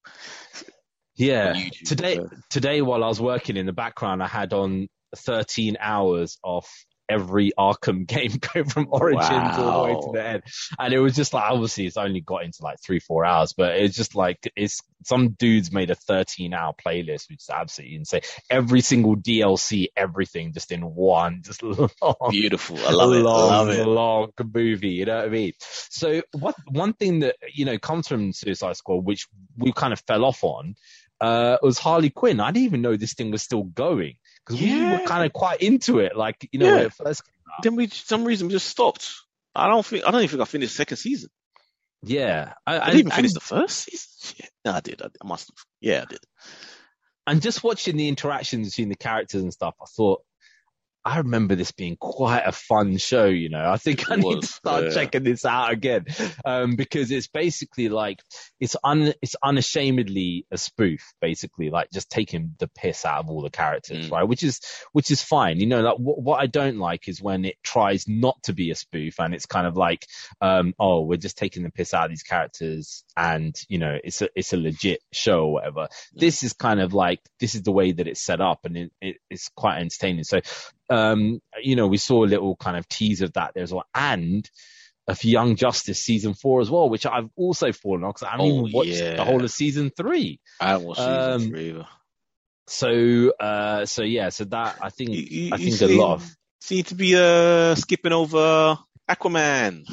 Yeah. 1.15 1.53
YouTube. 1.53 1.87
Today, 1.87 2.17
Uh, 2.19 2.23
today 2.49 2.81
while 2.81 3.03
I 3.05 3.07
was 3.07 3.21
working 3.21 3.55
in 3.55 3.65
the 3.65 3.73
background, 3.73 4.21
I 4.21 4.27
had 4.27 4.51
on 4.51 4.87
13 5.15 5.77
hours 5.79 6.37
of 6.43 6.65
every 7.09 7.51
Arkham 7.57 8.05
game 8.07 8.31
go 8.53 8.63
from 8.63 8.87
Origins 8.91 9.57
all 9.57 9.87
the 9.87 9.93
way 9.93 9.99
to 9.99 10.09
the 10.13 10.27
end. 10.27 10.43
And 10.77 10.93
it 10.93 10.99
was 10.99 11.15
just 11.15 11.33
like, 11.33 11.51
obviously 11.51 11.87
it's 11.87 11.97
only 11.97 12.21
got 12.21 12.43
into 12.43 12.59
like 12.61 12.77
three, 12.81 12.99
four 12.99 13.25
hours, 13.25 13.53
but 13.53 13.75
it's 13.75 13.95
just 13.95 14.15
like, 14.15 14.51
it's 14.55 14.81
some 15.03 15.29
dudes 15.29 15.71
made 15.71 15.89
a 15.89 15.95
13 15.95 16.53
hour 16.53 16.73
playlist, 16.73 17.29
which 17.29 17.41
is 17.41 17.49
absolutely 17.51 17.95
insane. 17.95 18.21
Every 18.49 18.81
single 18.81 19.15
DLC, 19.15 19.87
everything 19.97 20.53
just 20.53 20.71
in 20.71 20.81
one, 20.81 21.41
just 21.43 21.63
long, 21.63 21.89
beautiful. 22.29 22.77
I 22.79 22.91
love 22.91 23.13
it. 23.13 23.23
Long, 23.23 23.49
love 23.49 23.69
it. 23.69 23.87
long 23.87 24.31
movie. 24.53 24.89
You 24.89 25.05
know 25.05 25.17
what 25.17 25.25
I 25.25 25.29
mean? 25.29 25.53
So 25.59 26.21
what 26.33 26.55
one 26.67 26.93
thing 26.93 27.21
that 27.21 27.37
you 27.53 27.65
know 27.65 27.79
comes 27.79 28.07
from 28.07 28.33
Suicide 28.33 28.75
Squad, 28.75 29.05
which 29.05 29.27
we 29.57 29.71
kind 29.71 29.93
of 29.93 30.01
fell 30.01 30.25
off 30.25 30.43
on, 30.43 30.75
uh, 31.21 31.57
was 31.61 31.79
Harley 31.79 32.09
Quinn. 32.09 32.39
I 32.39 32.51
didn't 32.51 32.65
even 32.65 32.81
know 32.81 32.97
this 32.97 33.13
thing 33.13 33.31
was 33.31 33.41
still 33.41 33.63
going 33.63 34.15
because 34.49 34.61
we 34.61 34.69
Yeah. 34.71 34.99
were 35.01 35.07
kind 35.07 35.25
of 35.25 35.31
quite 35.31 35.61
into 35.61 35.99
it. 35.99 36.15
Like 36.17 36.49
you 36.51 36.59
know, 36.59 36.65
Yeah. 36.65 36.75
when 36.75 36.85
it 36.87 36.93
first 36.93 37.23
came. 37.23 37.33
Then 37.63 37.75
we, 37.75 37.87
for 37.87 37.95
some 37.95 38.23
reason, 38.25 38.47
we 38.47 38.53
just 38.53 38.67
stopped. 38.67 39.11
I 39.55 39.67
don't 39.67 39.85
think. 39.85 40.05
I 40.07 40.11
don't 40.11 40.21
even 40.21 40.29
think 40.37 40.41
I 40.41 40.45
finished 40.45 40.75
second 40.75 40.97
season. 40.97 41.29
Yeah, 42.03 42.53
I, 42.65 42.79
I 42.79 42.85
didn't 42.87 42.99
even 42.99 43.11
finish 43.11 43.33
the 43.33 43.39
first 43.41 43.83
season. 43.83 44.07
Shit. 44.37 44.49
No, 44.65 44.71
I 44.71 44.79
did. 44.79 45.01
I, 45.01 45.07
I 45.21 45.27
must 45.27 45.49
have. 45.49 45.57
Yeah, 45.81 46.01
I 46.03 46.05
did. 46.05 46.19
and 47.27 47.41
just 47.41 47.63
watching 47.63 47.97
the 47.97 48.07
interactions 48.07 48.69
between 48.69 48.89
the 48.89 48.95
characters 48.95 49.41
and 49.41 49.51
stuff, 49.53 49.75
I 49.81 49.85
thought. 49.95 50.21
I 51.05 51.17
remember 51.19 51.55
this 51.55 51.71
being 51.71 51.95
quite 51.99 52.43
a 52.45 52.51
fun 52.51 52.97
show, 52.97 53.25
you 53.25 53.49
know. 53.49 53.69
I 53.69 53.77
think 53.77 54.09
I 54.11 54.15
It 54.15 54.19
need 54.19 54.41
to 54.41 54.47
start 54.47 54.83
yeah. 54.85 54.89
checking 54.91 55.23
this 55.23 55.45
out 55.45 55.71
again, 55.71 56.05
um, 56.45 56.75
because 56.75 57.09
it's 57.11 57.27
basically 57.27 57.89
like 57.89 58.21
it's 58.59 58.75
un 58.83 59.13
it's 59.21 59.35
unashamedly 59.41 60.45
a 60.51 60.57
spoof, 60.57 61.13
basically, 61.21 61.69
like 61.69 61.89
just 61.91 62.09
taking 62.09 62.55
the 62.59 62.67
piss 62.67 63.05
out 63.05 63.19
of 63.23 63.29
all 63.29 63.41
the 63.41 63.49
characters, 63.49 64.07
Mm. 64.07 64.11
right? 64.11 64.23
Which 64.23 64.43
is 64.43 64.59
which 64.91 65.11
is 65.11 65.21
fine, 65.23 65.59
you 65.59 65.67
know. 65.67 65.81
Like 65.81 65.97
what, 65.97 66.21
what 66.21 66.39
I 66.41 66.47
don't 66.47 66.77
like 66.77 67.07
is 67.07 67.21
when 67.21 67.45
it 67.45 67.55
tries 67.63 68.07
not 68.07 68.41
to 68.43 68.53
be 68.53 68.71
a 68.71 68.75
spoof 68.75 69.19
and 69.19 69.33
it's 69.33 69.45
kind 69.45 69.67
of 69.67 69.77
like, 69.77 70.05
um, 70.41 70.73
oh, 70.79 71.01
we're 71.03 71.17
just 71.17 71.37
taking 71.37 71.63
the 71.63 71.71
piss 71.71 71.93
out 71.93 72.05
of 72.05 72.09
these 72.09 72.23
characters, 72.23 73.03
and 73.17 73.55
you 73.69 73.77
know, 73.79 73.97
it's 74.03 74.21
a 74.21 74.29
it's 74.35 74.53
a 74.53 74.57
legit 74.57 75.01
show 75.11 75.45
or 75.45 75.53
whatever 75.53 75.87
this 76.13 76.43
is 76.43 76.53
kind 76.53 76.79
of 76.81 76.93
like 76.93 77.19
this 77.39 77.55
is 77.55 77.63
the 77.63 77.71
way 77.71 77.91
that 77.91 78.07
it's 78.07 78.21
set 78.21 78.41
up 78.41 78.59
and 78.65 78.75
it, 78.77 78.91
it, 79.01 79.17
it's 79.29 79.49
quite 79.55 79.79
entertaining 79.79 80.23
so 80.23 80.39
um 80.89 81.39
you 81.61 81.75
know 81.75 81.87
we 81.87 81.97
saw 81.97 82.23
a 82.23 82.27
little 82.27 82.55
kind 82.55 82.75
of 82.77 82.87
tease 82.87 83.21
of 83.21 83.31
that 83.33 83.51
there 83.53 83.63
as 83.63 83.73
well 83.73 83.85
and 83.93 84.49
of 85.07 85.23
young 85.23 85.55
justice 85.55 85.99
season 86.01 86.33
four 86.33 86.61
as 86.61 86.69
well 86.69 86.89
which 86.89 87.05
i've 87.05 87.29
also 87.35 87.71
fallen 87.71 88.03
on 88.03 88.09
because 88.11 88.23
i 88.23 88.29
haven't 88.31 88.45
Oh, 88.45 88.59
even 88.67 88.71
watched 88.73 88.89
yeah. 88.89 89.15
the 89.15 89.23
whole 89.25 89.43
of 89.43 89.51
season 89.51 89.91
three 89.95 90.39
I 90.59 90.69
haven't 90.69 90.87
watched 90.87 90.99
season 90.99 91.31
Um, 91.33 91.47
three 91.49 91.69
either. 91.69 91.85
so 92.67 93.31
uh 93.39 93.85
so 93.85 94.03
yeah 94.03 94.29
so 94.29 94.43
that 94.45 94.77
i 94.81 94.89
think 94.89 95.09
You- 95.11 95.27
you- 95.45 95.49
i 95.53 95.57
think 95.57 95.81
a 95.81 95.87
lot 95.87 96.13
of 96.15 96.35
Seem 96.61 96.83
to 96.83 96.95
be 96.95 97.15
uh 97.15 97.73
skipping 97.75 98.11
over 98.11 98.77
Aquaman. 99.09 99.85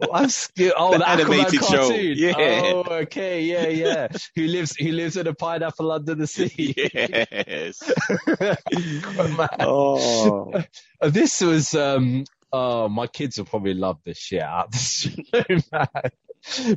well, 0.00 0.10
I'm 0.12 0.28
scared. 0.28 0.74
Oh, 0.76 0.92
The 0.92 0.98
the, 0.98 1.04
Aquaman 1.04 1.08
animated 1.08 1.64
show. 1.64 1.90
Yeah. 1.94 2.34
Oh, 2.36 2.84
okay. 3.02 3.42
Yeah, 3.42 3.66
yeah. 3.66 4.08
who 4.36 4.42
lives? 4.46 4.76
Who 4.76 4.92
lives 4.92 5.16
in 5.16 5.26
a 5.26 5.34
pineapple 5.34 5.90
under 5.90 6.14
the 6.14 6.26
sea? 6.26 6.74
yes. 6.94 7.82
Aquaman. 7.82 9.48
Oh. 9.60 10.62
This 11.00 11.40
was 11.40 11.74
um 11.74 12.24
oh 12.52 12.88
my 12.88 13.06
kids 13.06 13.38
will 13.38 13.44
probably 13.44 13.74
love 13.74 13.98
this 14.04 14.18
shit 14.18 14.42
out 14.42 14.72
this 14.72 15.06
show, 15.06 15.42
man. 15.72 15.86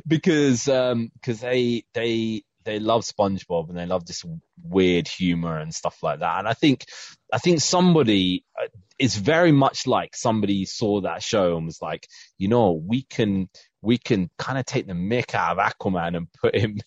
because 0.06 0.68
um 0.68 1.10
because 1.14 1.40
they 1.40 1.84
they 1.94 2.44
they 2.64 2.78
love 2.78 3.02
SpongeBob 3.02 3.68
and 3.68 3.78
they 3.78 3.86
love 3.86 4.06
this 4.06 4.24
weird 4.62 5.08
humor 5.08 5.58
and 5.58 5.74
stuff 5.74 5.98
like 6.02 6.20
that. 6.20 6.38
And 6.38 6.48
I 6.48 6.54
think 6.54 6.84
I 7.32 7.38
think 7.38 7.60
somebody 7.60 8.44
uh, 8.60 8.68
it's 8.98 9.16
very 9.16 9.52
much 9.52 9.86
like 9.86 10.14
somebody 10.14 10.64
saw 10.64 11.00
that 11.02 11.22
show 11.22 11.56
and 11.56 11.66
was 11.66 11.80
like, 11.82 12.06
you 12.38 12.48
know, 12.48 12.72
we 12.72 13.02
can 13.02 13.48
we 13.82 13.98
can 13.98 14.30
kind 14.38 14.58
of 14.58 14.64
take 14.64 14.86
the 14.86 14.92
mick 14.92 15.34
out 15.34 15.58
of 15.58 15.72
Aquaman 15.72 16.16
and 16.16 16.28
put 16.32 16.54
him 16.54 16.78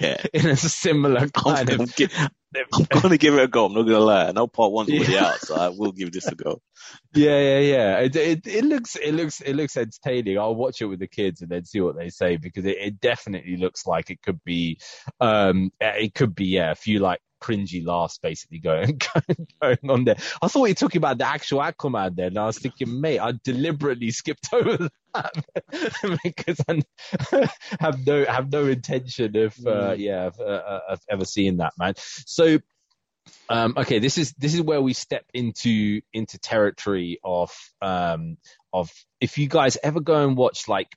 Yeah. 0.00 0.22
in 0.34 0.46
a 0.48 0.56
similar 0.56 1.28
kind 1.28 1.70
I'm, 1.70 1.80
of 1.82 1.96
gi- 1.96 2.08
I'm 2.72 2.84
gonna 2.90 3.16
give 3.16 3.34
it 3.34 3.44
a 3.44 3.48
go. 3.48 3.66
I'm 3.66 3.72
not 3.74 3.84
gonna 3.84 4.00
lie. 4.00 4.26
I 4.26 4.32
know 4.32 4.46
part 4.48 4.72
one's 4.72 4.90
already 4.90 5.16
out, 5.16 5.40
so 5.40 5.54
I 5.54 5.68
will 5.68 5.92
give 5.92 6.12
this 6.12 6.26
a 6.26 6.34
go. 6.34 6.60
Yeah, 7.14 7.38
yeah, 7.38 7.58
yeah. 7.60 7.98
It, 8.00 8.16
it 8.16 8.46
it 8.46 8.64
looks 8.64 8.96
it 8.96 9.12
looks 9.12 9.40
it 9.40 9.54
looks 9.54 9.76
entertaining. 9.76 10.38
I'll 10.38 10.54
watch 10.54 10.82
it 10.82 10.86
with 10.86 10.98
the 10.98 11.06
kids 11.06 11.40
and 11.40 11.50
then 11.50 11.64
see 11.64 11.80
what 11.80 11.96
they 11.96 12.10
say 12.10 12.36
because 12.36 12.66
it, 12.66 12.76
it 12.78 13.00
definitely 13.00 13.56
looks 13.56 13.86
like 13.86 14.10
it 14.10 14.20
could 14.22 14.42
be 14.44 14.78
um 15.20 15.70
it 15.80 16.14
could 16.14 16.34
be 16.34 16.46
yeah 16.46 16.72
a 16.72 16.74
few 16.74 16.98
like 16.98 17.20
cringy 17.42 17.84
laughs 17.84 18.18
basically 18.18 18.58
going 18.60 19.00
going 19.60 19.78
on 19.88 20.04
there. 20.04 20.16
I 20.40 20.48
thought 20.48 20.66
you 20.66 20.70
were 20.70 20.74
talking 20.74 20.98
about 20.98 21.18
the 21.18 21.26
actual 21.26 21.60
Aquaman 21.60 22.18
and 22.18 22.38
I 22.38 22.46
was 22.46 22.58
thinking, 22.58 23.00
mate, 23.00 23.18
I 23.18 23.32
deliberately 23.44 24.10
skipped 24.10 24.48
over 24.52 24.88
that 25.14 25.44
because 26.24 26.60
I 26.68 27.48
have 27.80 28.06
no 28.06 28.24
have 28.24 28.50
no 28.50 28.66
intention 28.66 29.36
of 29.36 29.54
uh, 29.66 29.94
yeah 29.96 30.26
of, 30.26 30.40
uh, 30.40 30.80
of 30.88 31.00
ever 31.10 31.24
seeing 31.24 31.58
that 31.58 31.72
man. 31.78 31.94
So 31.96 32.58
um, 33.48 33.74
okay, 33.76 33.98
this 33.98 34.18
is 34.18 34.32
this 34.32 34.54
is 34.54 34.62
where 34.62 34.80
we 34.80 34.94
step 34.94 35.24
into 35.32 36.00
into 36.12 36.38
territory 36.38 37.20
of 37.22 37.52
um, 37.80 38.36
of 38.72 38.90
if 39.20 39.38
you 39.38 39.48
guys 39.48 39.76
ever 39.82 40.00
go 40.00 40.26
and 40.26 40.36
watch 40.36 40.68
like 40.68 40.88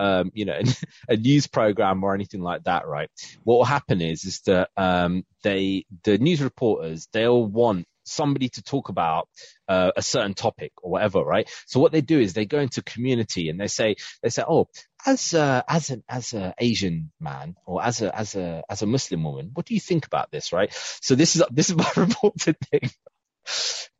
um, 0.00 0.30
you 0.34 0.44
know 0.46 0.60
a 1.08 1.16
news 1.16 1.46
program 1.46 2.02
or 2.02 2.14
anything 2.14 2.40
like 2.40 2.64
that, 2.64 2.86
right? 2.86 3.10
What 3.44 3.56
will 3.56 3.64
happen 3.64 4.00
is 4.00 4.24
is 4.24 4.40
that 4.46 4.70
um, 4.76 5.24
they 5.42 5.84
the 6.04 6.18
news 6.18 6.42
reporters 6.42 7.08
they'll 7.12 7.46
want 7.46 7.86
somebody 8.04 8.48
to 8.48 8.62
talk 8.62 8.88
about 8.88 9.28
uh, 9.68 9.92
a 9.96 10.02
certain 10.02 10.34
topic 10.34 10.72
or 10.82 10.90
whatever, 10.90 11.20
right? 11.20 11.48
So 11.66 11.80
what 11.80 11.92
they 11.92 12.00
do 12.00 12.18
is 12.18 12.32
they 12.32 12.46
go 12.46 12.58
into 12.58 12.82
community 12.82 13.48
and 13.48 13.60
they 13.60 13.68
say 13.68 13.96
they 14.22 14.30
say, 14.30 14.42
oh, 14.48 14.68
as 15.06 15.32
a, 15.34 15.64
as 15.68 15.90
an 15.90 16.02
as 16.08 16.32
a 16.32 16.54
Asian 16.58 17.12
man 17.20 17.54
or 17.66 17.82
as 17.82 18.02
a 18.02 18.16
as 18.16 18.34
a 18.34 18.62
as 18.68 18.82
a 18.82 18.86
Muslim 18.86 19.22
woman, 19.24 19.50
what 19.54 19.66
do 19.66 19.74
you 19.74 19.80
think 19.80 20.06
about 20.06 20.30
this, 20.30 20.52
right? 20.52 20.72
So 21.02 21.14
this 21.14 21.36
is 21.36 21.42
this 21.50 21.70
is 21.70 21.76
my 21.76 21.90
reported 21.96 22.56
thing. 22.70 22.90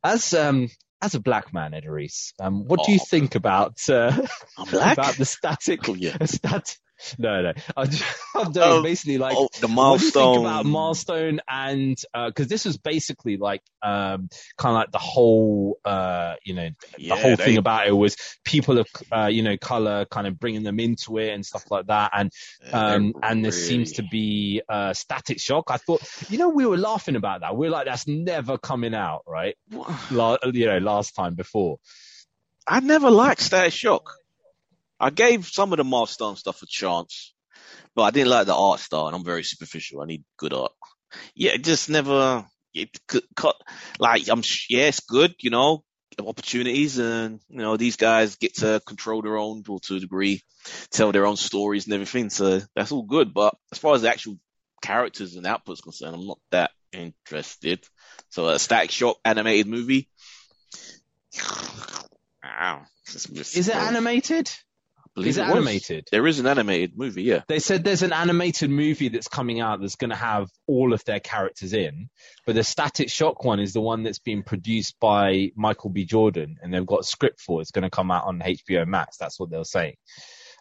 As 0.03 0.33
um 0.33 0.69
as 1.01 1.15
a 1.15 1.19
black 1.19 1.53
man, 1.53 1.71
Edarice, 1.71 2.33
um, 2.39 2.65
what 2.67 2.85
do 2.85 2.91
you 2.91 2.99
Oh. 3.01 3.05
think 3.09 3.35
about 3.35 3.77
uh, 3.89 4.11
black. 4.71 4.93
about 4.97 5.15
the 5.15 5.25
static 5.25 5.87
Oh, 5.89 5.93
yeah. 5.95 6.23
stat? 6.25 6.77
No, 7.17 7.41
no, 7.41 7.53
I'm, 7.75 7.89
just, 7.89 8.03
I'm 8.35 8.51
doing 8.51 8.67
Oh, 8.67 8.83
basically 8.83 9.17
like 9.17 9.35
oh, 9.37 9.49
the 9.59 9.67
what 9.67 9.99
do 9.99 10.05
you 10.05 10.11
think 10.11 10.15
milestone. 10.15 10.45
about 10.45 10.65
milestone. 10.65 11.41
And 11.49 11.97
because 12.27 12.47
this 12.47 12.65
was 12.65 12.77
basically 12.77 13.37
like 13.37 13.61
um 13.81 14.29
kind 14.57 14.73
of 14.75 14.79
like 14.81 14.91
the 14.91 14.99
whole 14.99 15.79
uh 15.85 16.35
you 16.43 16.53
know 16.53 16.69
Yeah, 16.97 17.15
the 17.15 17.21
whole 17.21 17.35
they- 17.35 17.43
thing 17.45 17.57
about 17.57 17.87
it 17.87 17.91
was 17.91 18.15
people 18.43 18.77
of 18.79 18.87
uh, 19.11 19.25
you 19.31 19.41
know 19.43 19.57
color 19.57 20.05
kind 20.05 20.27
of 20.27 20.39
bringing 20.39 20.63
them 20.63 20.79
into 20.79 21.17
it 21.17 21.29
and 21.33 21.45
stuff 21.45 21.69
like 21.71 21.87
that. 21.87 22.11
And 22.13 22.31
um 22.71 23.13
and 23.23 23.43
there 23.43 23.51
seems 23.51 23.93
to 23.93 24.03
be 24.03 24.61
uh 24.69 24.93
static 24.93 25.39
shock. 25.39 25.65
I 25.69 25.77
thought 25.77 26.01
you 26.29 26.37
know 26.37 26.49
we 26.49 26.65
were 26.65 26.77
laughing 26.77 27.15
about 27.15 27.41
that. 27.41 27.55
We 27.55 27.67
are 27.67 27.71
like 27.71 27.85
that's 27.87 28.07
never 28.07 28.57
coming 28.57 28.93
out 28.95 29.23
right? 29.27 29.55
La- 30.11 30.37
you 30.53 30.65
know 30.67 30.77
last 30.77 31.15
time 31.15 31.35
before. 31.35 31.77
I 32.67 32.79
never 32.79 33.09
liked 33.09 33.41
Static 33.41 33.73
Shock. 33.73 34.13
I 35.01 35.09
gave 35.09 35.47
some 35.47 35.73
of 35.73 35.77
the 35.77 35.83
milestone 35.83 36.35
stuff 36.35 36.61
a 36.61 36.67
chance, 36.67 37.33
but 37.95 38.03
I 38.03 38.11
didn't 38.11 38.29
like 38.29 38.45
the 38.45 38.55
art 38.55 38.79
style, 38.79 39.07
and 39.07 39.15
I'm 39.15 39.25
very 39.25 39.43
superficial. 39.43 40.01
I 40.01 40.05
need 40.05 40.23
good 40.37 40.53
art. 40.53 40.73
Yeah, 41.33 41.53
it 41.53 41.63
just 41.63 41.89
never. 41.89 42.45
It 42.73 42.89
cut 43.35 43.55
like 43.99 44.29
I'm. 44.29 44.43
Yeah, 44.69 44.83
it's 44.83 44.99
good, 44.99 45.33
you 45.39 45.49
know, 45.49 45.83
opportunities, 46.19 46.99
and 46.99 47.39
you 47.49 47.57
know 47.57 47.77
these 47.77 47.95
guys 47.95 48.35
get 48.35 48.55
to 48.57 48.79
control 48.85 49.23
their 49.23 49.37
own, 49.37 49.63
to 49.63 49.95
a 49.95 49.99
degree, 49.99 50.43
tell 50.91 51.11
their 51.11 51.25
own 51.25 51.35
stories 51.35 51.85
and 51.85 51.93
everything. 51.95 52.29
So 52.29 52.61
that's 52.75 52.91
all 52.91 53.03
good. 53.03 53.33
But 53.33 53.55
as 53.71 53.79
far 53.79 53.95
as 53.95 54.03
the 54.03 54.09
actual 54.09 54.37
characters 54.83 55.35
and 55.35 55.47
outputs 55.47 55.81
concerned, 55.81 56.15
I'm 56.15 56.27
not 56.27 56.39
that 56.51 56.71
interested. 56.93 57.83
So 58.29 58.47
a 58.49 58.59
Static 58.59 58.91
Shock 58.91 59.17
animated 59.25 59.67
movie. 59.67 60.07
Wow. 62.43 62.83
Is 63.07 63.69
it 63.69 63.75
animated 63.75 64.51
is 65.17 65.37
it 65.37 65.41
was. 65.41 65.51
animated 65.51 66.07
There 66.11 66.25
is 66.27 66.39
an 66.39 66.47
animated 66.47 66.97
movie, 66.97 67.23
yeah. 67.23 67.41
they 67.47 67.59
said 67.59 67.83
there's 67.83 68.03
an 68.03 68.13
animated 68.13 68.69
movie 68.69 69.09
that's 69.09 69.27
coming 69.27 69.59
out 69.59 69.81
that's 69.81 69.95
going 69.95 70.09
to 70.09 70.15
have 70.15 70.49
all 70.67 70.93
of 70.93 71.03
their 71.05 71.19
characters 71.19 71.73
in, 71.73 72.09
but 72.45 72.55
the 72.55 72.63
Static 72.63 73.09
Shock 73.09 73.43
one 73.43 73.59
is 73.59 73.73
the 73.73 73.81
one 73.81 74.03
that's 74.03 74.19
being 74.19 74.43
produced 74.43 74.99
by 74.99 75.51
Michael 75.55 75.89
B. 75.89 76.05
Jordan, 76.05 76.57
and 76.61 76.73
they've 76.73 76.85
got 76.85 77.01
a 77.01 77.03
script 77.03 77.41
for. 77.41 77.59
it. 77.59 77.63
It's 77.63 77.71
going 77.71 77.83
to 77.83 77.89
come 77.89 78.11
out 78.11 78.25
on 78.25 78.39
HBO 78.39 78.87
Max. 78.87 79.17
That's 79.17 79.39
what 79.39 79.49
they're 79.49 79.63
saying. 79.63 79.95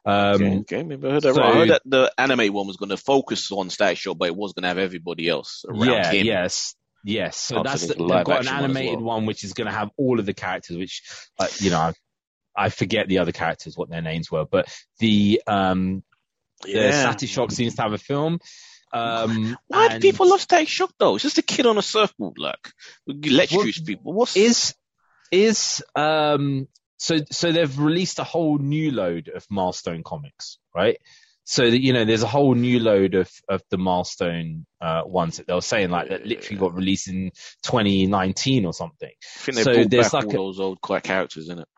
Um, 0.05 0.35
okay, 0.35 0.59
okay, 0.59 0.83
maybe 0.83 1.07
I 1.07 1.13
heard 1.13 1.23
that 1.23 1.35
so- 1.35 1.41
right. 1.41 1.55
I 1.55 1.59
heard 1.59 1.69
that 1.71 1.83
the 1.85 2.13
animated 2.17 2.55
one 2.55 2.67
was 2.67 2.77
going 2.77 2.89
to 2.89 2.97
focus 2.97 3.53
on 3.53 3.71
Static 3.71 3.99
Shock, 3.99 4.19
but 4.19 4.29
it 4.29 4.37
was 4.37 4.53
going 4.53 4.63
to 4.63 4.69
have 4.69 4.79
everybody 4.79 5.29
else 5.29 5.65
around 5.69 5.89
yeah, 5.89 6.11
him. 6.11 6.27
yes, 6.27 6.75
yes. 7.05 7.37
So 7.37 7.57
so 7.57 7.63
that's 7.63 7.87
the, 7.87 7.95
a 8.03 8.09
they've 8.09 8.25
got 8.25 8.41
an 8.41 8.49
action 8.49 8.55
one 8.55 8.65
animated 8.65 8.97
well. 8.97 9.05
one 9.05 9.27
which 9.27 9.45
is 9.45 9.53
going 9.53 9.67
to 9.67 9.73
have 9.73 9.91
all 9.97 10.19
of 10.19 10.27
the 10.27 10.35
characters, 10.35 10.77
which 10.77 11.03
uh, 11.39 11.47
you 11.59 11.71
know. 11.71 11.93
I, 12.65 12.69
forget 12.69 13.09
the 13.09 13.19
other 13.19 13.33
characters 13.33 13.77
what 13.77 13.89
their 13.91 14.03
names 14.03 14.31
were, 14.31 14.45
but 14.45 14.69
the 14.99 15.43
um 15.47 16.03
the 16.63 16.71
Yeah. 16.73 17.01
Static 17.01 17.29
Shock 17.29 17.53
seems 17.53 17.75
to 17.77 17.83
have 17.83 17.93
a 17.93 17.99
film. 17.99 18.39
Um, 18.93 19.57
Why 19.69 19.89
do 19.89 20.01
people 20.01 20.29
love 20.29 20.41
Static 20.41 20.69
Shock 20.69 20.93
though? 20.99 21.15
It's 21.15 21.23
just 21.23 21.39
a 21.39 21.43
kid 21.43 21.65
on 21.67 21.79
a 21.79 21.83
surfboard, 21.83 22.39
like 22.39 22.73
electrocutes 23.09 23.79
What- 23.81 23.87
people. 23.87 24.13
What's 24.13 24.37
is 24.37 24.75
is 25.33 25.83
um 25.95 26.67
so 26.99 27.19
so 27.31 27.53
they've 27.53 27.79
released 27.79 28.19
a 28.19 28.25
whole 28.25 28.59
new 28.59 28.91
load 28.91 29.31
of 29.35 29.47
milestone 29.49 30.03
comics 30.03 30.59
right 30.75 30.99
so 31.45 31.71
that 31.71 31.81
you 31.81 31.93
know 31.93 32.05
there's 32.05 32.25
a 32.25 32.27
whole 32.29 32.55
new 32.55 32.81
load 32.81 33.15
of 33.15 33.31
of 33.49 33.63
the 33.71 33.79
milestone 33.79 34.67
uh 34.81 35.03
ones 35.07 35.37
that 35.37 35.47
they 35.47 35.55
were 35.55 35.61
saying 35.61 35.89
like 35.89 36.09
that 36.09 36.27
literally 36.27 36.59
got 36.59 36.75
released 36.75 37.09
in 37.09 37.31
2019 37.63 38.67
or 38.67 38.73
something 38.73 39.09
I 39.09 39.39
think 39.39 39.57
they 39.57 39.63
so 39.63 39.73
brought 39.75 39.91
there's 39.91 40.11
back 40.11 40.25
like 40.25 40.35
all 40.35 40.51
a- 40.51 40.53
those 40.53 40.61
old 40.61 40.83
characters 40.83 41.49
in 41.49 41.61
it. 41.61 41.69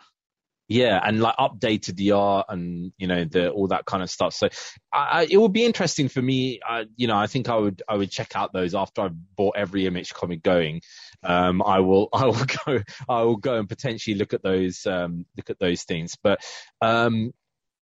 Yeah 0.73 0.99
and 1.05 1.21
like 1.21 1.37
updated 1.37 1.97
the 1.97 2.13
art 2.13 2.47
and 2.49 2.93
you 2.97 3.07
know 3.07 3.25
the 3.25 3.51
all 3.51 3.67
that 3.67 3.85
kind 3.85 4.03
of 4.03 4.11
stuff 4.11 4.33
so 4.33 4.49
I, 4.93 4.99
I 4.99 5.27
it 5.31 5.37
would 5.37 5.53
be 5.53 5.65
interesting 5.65 6.09
for 6.09 6.23
me 6.23 6.61
uh, 6.67 6.85
you 6.97 7.07
know 7.07 7.17
i 7.17 7.27
think 7.27 7.49
i 7.51 7.57
would 7.57 7.83
i 7.89 7.95
would 7.95 8.11
check 8.11 8.35
out 8.35 8.53
those 8.53 8.75
after 8.75 9.03
i've 9.03 9.37
bought 9.37 9.57
every 9.57 9.87
image 9.87 10.15
comic 10.15 10.43
going 10.43 10.81
um 11.23 11.63
i 11.63 11.81
will 11.81 12.09
i 12.15 12.25
will 12.25 12.47
go 12.67 12.81
i 13.09 13.23
will 13.23 13.37
go 13.37 13.59
and 13.59 13.69
potentially 13.69 14.17
look 14.17 14.33
at 14.33 14.43
those 14.43 14.87
um 14.87 15.27
look 15.37 15.51
at 15.51 15.59
those 15.59 15.83
things 15.83 16.17
but 16.23 16.41
um 16.81 17.33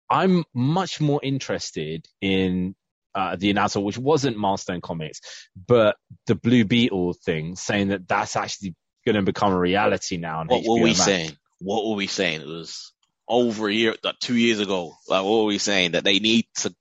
i'm 0.10 0.44
much 0.54 1.00
more 1.00 1.20
interested 1.22 2.06
in 2.22 2.76
uh, 3.16 3.36
the 3.36 3.52
announcement, 3.52 3.86
which 3.86 3.98
wasn't 4.00 4.36
Milestone 4.36 4.82
Comics, 4.82 5.22
but 5.68 5.98
the 6.26 6.34
Blue 6.34 6.66
Beetle 6.66 7.14
thing, 7.14 7.56
saying 7.56 7.90
that 7.90 8.08
that's 8.08 8.36
actually 8.36 8.74
going 9.06 9.16
to 9.16 9.22
become 9.22 9.54
a 9.54 9.60
reality 9.60 10.18
now. 10.18 10.40
On 10.40 10.48
What 10.48 10.64
HBO 10.64 10.68
were 10.68 10.84
we 10.84 10.90
Max. 10.90 11.04
saying? 11.04 11.38
What 11.64 11.86
were 11.88 11.96
we 11.96 12.08
saying? 12.08 12.42
It 12.42 12.48
was 12.48 12.94
over 13.28 13.70
a 13.70 13.74
year, 13.74 13.96
like 14.04 14.20
two 14.20 14.36
years 14.38 14.60
ago. 14.60 14.96
Like, 15.08 15.24
what 15.24 15.40
were 15.40 15.46
we 15.46 15.58
saying? 15.60 15.92
That 15.92 16.04
they 16.04 16.20
need 16.20 16.46
to 16.58 16.76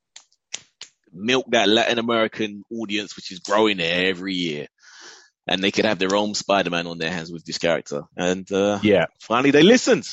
milk 1.12 1.46
that 1.50 1.68
Latin 1.68 1.98
American 1.98 2.64
audience, 2.72 3.16
which 3.16 3.32
is 3.32 3.40
growing 3.40 3.78
there 3.78 4.08
every 4.08 4.34
year. 4.34 4.66
And 5.46 5.62
they 5.62 5.70
could 5.72 5.84
have 5.84 5.98
their 5.98 6.14
own 6.14 6.34
Spider-Man 6.34 6.86
on 6.86 6.98
their 6.98 7.10
hands 7.10 7.32
with 7.32 7.44
this 7.44 7.58
character. 7.58 8.02
And, 8.16 8.50
uh, 8.52 8.80
Yeah. 8.82 9.06
finally 9.20 9.50
they 9.52 9.62
listened. 9.62 10.06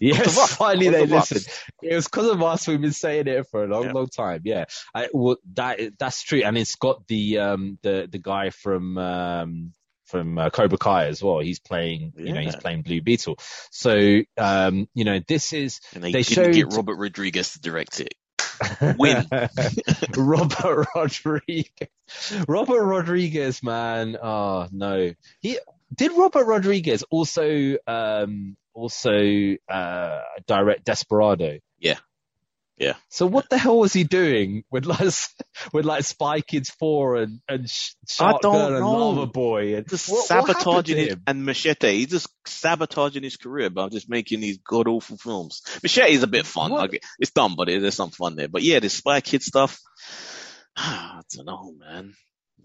Yes, 0.00 0.56
finally 0.56 0.90
they 0.90 1.06
listened. 1.06 1.46
It 1.82 1.94
was 1.94 2.06
because 2.06 2.28
of 2.28 2.42
us. 2.42 2.68
We've 2.68 2.80
been 2.80 2.92
saying 2.92 3.26
it 3.26 3.46
for 3.50 3.64
a 3.64 3.68
long, 3.68 3.84
Yeah. 3.86 3.92
long 3.92 4.08
time. 4.08 4.42
Yeah, 4.44 4.66
I, 4.94 5.08
well, 5.12 5.36
that 5.54 5.98
that's 5.98 6.22
true, 6.22 6.42
and 6.44 6.56
it's 6.58 6.76
got 6.76 7.06
the 7.08 7.38
um 7.38 7.78
the 7.82 8.08
the 8.10 8.18
guy 8.18 8.50
from 8.50 8.98
um 8.98 9.72
from 10.08 10.38
uh, 10.38 10.50
Cobra 10.50 10.78
Kai 10.78 11.06
as 11.06 11.22
well. 11.22 11.38
He's 11.40 11.60
playing, 11.60 12.12
you 12.16 12.32
know, 12.32 12.40
he's 12.40 12.56
playing 12.56 12.82
Blue 12.82 13.00
Beetle. 13.00 13.38
So 13.70 14.20
um, 14.36 14.88
you 14.94 15.04
know, 15.04 15.20
this 15.26 15.52
is 15.52 15.80
And 15.94 16.02
they, 16.02 16.12
They 16.12 16.22
didn't 16.22 16.52
get 16.52 16.60
showed- 16.72 16.76
Robert 16.76 16.96
Rodriguez 16.96 17.52
to 17.52 17.60
direct 17.60 18.00
it. 18.00 18.14
Win. 18.98 19.26
Robert 20.16 20.88
Rodriguez. 20.94 21.88
Robert 22.48 22.84
Rodriguez, 22.84 23.62
man. 23.62 24.16
Oh 24.20 24.68
no. 24.72 25.12
He 25.40 25.58
did 25.94 26.12
Robert 26.16 26.44
Rodriguez 26.44 27.04
also 27.10 27.76
um 27.86 28.56
also 28.74 29.56
uh 29.68 30.20
direct 30.46 30.84
Desperado. 30.84 31.58
Yeah. 31.78 31.98
Yeah. 32.78 32.94
So 33.08 33.26
what 33.26 33.50
the 33.50 33.58
hell 33.58 33.78
was 33.78 33.92
he 33.92 34.04
doing 34.04 34.62
with 34.70 34.86
like 34.86 35.00
with 35.72 35.84
like 35.84 36.04
Spy 36.04 36.40
Kids 36.40 36.70
Four 36.70 37.16
and 37.16 37.40
and 37.48 37.68
Sh- 37.68 37.94
Shark 38.08 38.40
don't 38.40 38.52
Girl 38.52 38.66
and 38.68 38.80
know. 38.80 38.92
Lava 38.92 39.26
Boy 39.26 39.74
and 39.76 39.88
Just 39.88 40.08
what- 40.08 40.18
what 40.18 40.28
happened 40.28 40.56
sabotaging 40.58 40.96
his 40.96 41.16
and 41.26 41.44
Machete. 41.44 41.92
He's 41.98 42.10
just 42.10 42.28
sabotaging 42.46 43.22
his 43.24 43.36
career 43.36 43.68
by 43.70 43.88
just 43.88 44.08
making 44.08 44.40
these 44.40 44.58
god 44.58 44.86
awful 44.86 45.16
films. 45.16 45.62
Machete 45.82 46.12
is 46.12 46.22
a 46.22 46.28
bit 46.28 46.46
fun. 46.46 46.70
What? 46.70 46.94
I 46.94 46.98
It's 47.18 47.32
dumb, 47.32 47.54
but 47.56 47.68
it, 47.68 47.82
there's 47.82 47.94
some 47.96 48.10
fun 48.10 48.36
there. 48.36 48.48
But 48.48 48.62
yeah, 48.62 48.78
the 48.78 48.88
Spy 48.88 49.20
Kids 49.20 49.46
stuff. 49.46 49.80
I 50.76 51.20
don't 51.34 51.46
know, 51.46 51.72
man. 51.78 52.14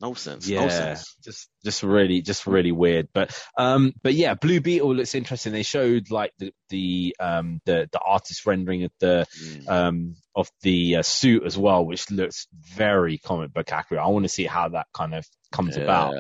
No 0.02 0.14
sense. 0.16 0.48
Yeah, 0.48 0.62
No 0.62 0.70
sense. 0.70 1.16
just 1.24 1.50
just 1.64 1.84
really 1.84 2.22
just 2.22 2.46
really 2.48 2.72
weird. 2.72 3.08
But 3.14 3.40
um, 3.58 3.94
but 4.02 4.14
yeah, 4.14 4.34
Blue 4.34 4.60
Beetle 4.60 4.96
looks 4.96 5.16
interesting. 5.16 5.54
They 5.54 5.64
showed 5.64 6.12
like 6.12 6.32
the 6.40 6.52
the 6.70 7.16
um 7.20 7.62
the 7.66 7.88
the 7.92 8.00
artist 8.00 8.46
rendering 8.46 8.84
of 8.84 8.92
the 9.00 9.26
Mm. 9.42 9.70
um 9.70 10.16
of 10.36 10.50
the 10.62 10.98
uh, 10.98 11.02
suit 11.04 11.44
as 11.46 11.58
well, 11.58 11.86
which 11.86 12.10
looks 12.12 12.48
very 12.76 13.18
comic 13.20 13.54
book 13.54 13.72
accurate. 13.72 14.04
I 14.04 14.08
want 14.08 14.26
to 14.26 14.30
see 14.30 14.46
how 14.46 14.70
that 14.70 14.88
kind 14.94 15.14
of 15.14 15.26
comes 15.52 15.78
about. 15.78 16.16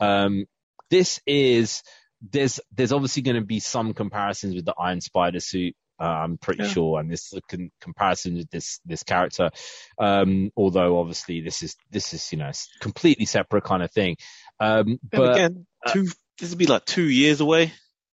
Um, 0.00 0.46
this 0.90 1.20
is 1.26 1.82
there's 2.22 2.58
there's 2.72 2.92
obviously 2.92 3.22
going 3.22 3.36
to 3.36 3.46
be 3.46 3.60
some 3.60 3.94
comparisons 3.94 4.54
with 4.54 4.64
the 4.64 4.74
Iron 4.78 5.00
Spider 5.00 5.40
suit. 5.40 5.76
Uh, 6.00 6.04
I'm 6.04 6.38
pretty 6.38 6.62
Yeah. 6.62 6.68
sure, 6.68 7.00
and 7.00 7.10
this 7.10 7.26
is 7.26 7.32
a 7.38 7.40
con- 7.42 7.72
comparison 7.80 8.34
with 8.36 8.50
this 8.50 8.80
this 8.84 9.02
character. 9.02 9.50
Um, 9.98 10.50
although 10.56 10.98
obviously 11.00 11.40
this 11.40 11.62
is 11.62 11.76
this 11.90 12.14
is 12.14 12.30
you 12.32 12.38
know 12.38 12.50
completely 12.80 13.26
separate 13.26 13.64
kind 13.64 13.82
of 13.82 13.90
thing. 13.90 14.16
Um, 14.60 14.98
but 15.10 15.32
again, 15.32 15.66
uh. 15.84 15.92
This 16.40 16.50
will 16.50 16.56
be 16.58 16.66
like 16.66 16.84
two 16.84 17.02
years 17.02 17.40
away, 17.40 17.72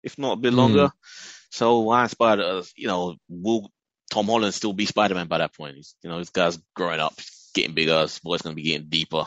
if 0.02 0.18
not 0.18 0.32
a 0.32 0.40
bit 0.40 0.52
Mm. 0.52 0.56
longer. 0.56 0.90
So 1.50 1.88
Iron 1.90 2.08
Spider, 2.08 2.42
uh, 2.42 2.64
you 2.74 2.88
know, 2.88 3.14
will 3.28 3.70
Tom 4.10 4.26
Holland 4.26 4.54
still 4.54 4.72
be 4.72 4.86
Spider 4.86 5.14
Man 5.14 5.28
by 5.28 5.38
that 5.38 5.54
point? 5.54 5.76
He's, 5.76 5.94
you 6.02 6.10
know, 6.10 6.18
this 6.18 6.30
guy's 6.30 6.58
growing 6.74 6.98
up, 6.98 7.14
getting 7.54 7.74
bigger. 7.76 8.00
His 8.00 8.18
voice 8.18 8.42
gonna 8.42 8.56
be 8.56 8.62
getting 8.62 8.88
deeper. 8.88 9.24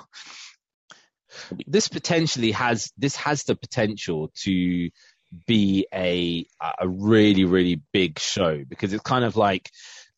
this 1.65 1.87
potentially 1.87 2.51
has 2.51 2.91
this 2.97 3.15
has 3.15 3.43
the 3.45 3.55
potential 3.55 4.29
to 4.35 4.89
be 5.47 5.87
a 5.93 6.45
a 6.79 6.87
really 6.87 7.45
really 7.45 7.81
big 7.93 8.19
show 8.19 8.63
because 8.67 8.91
it's 8.91 9.03
kind 9.03 9.23
of 9.23 9.37
like 9.37 9.69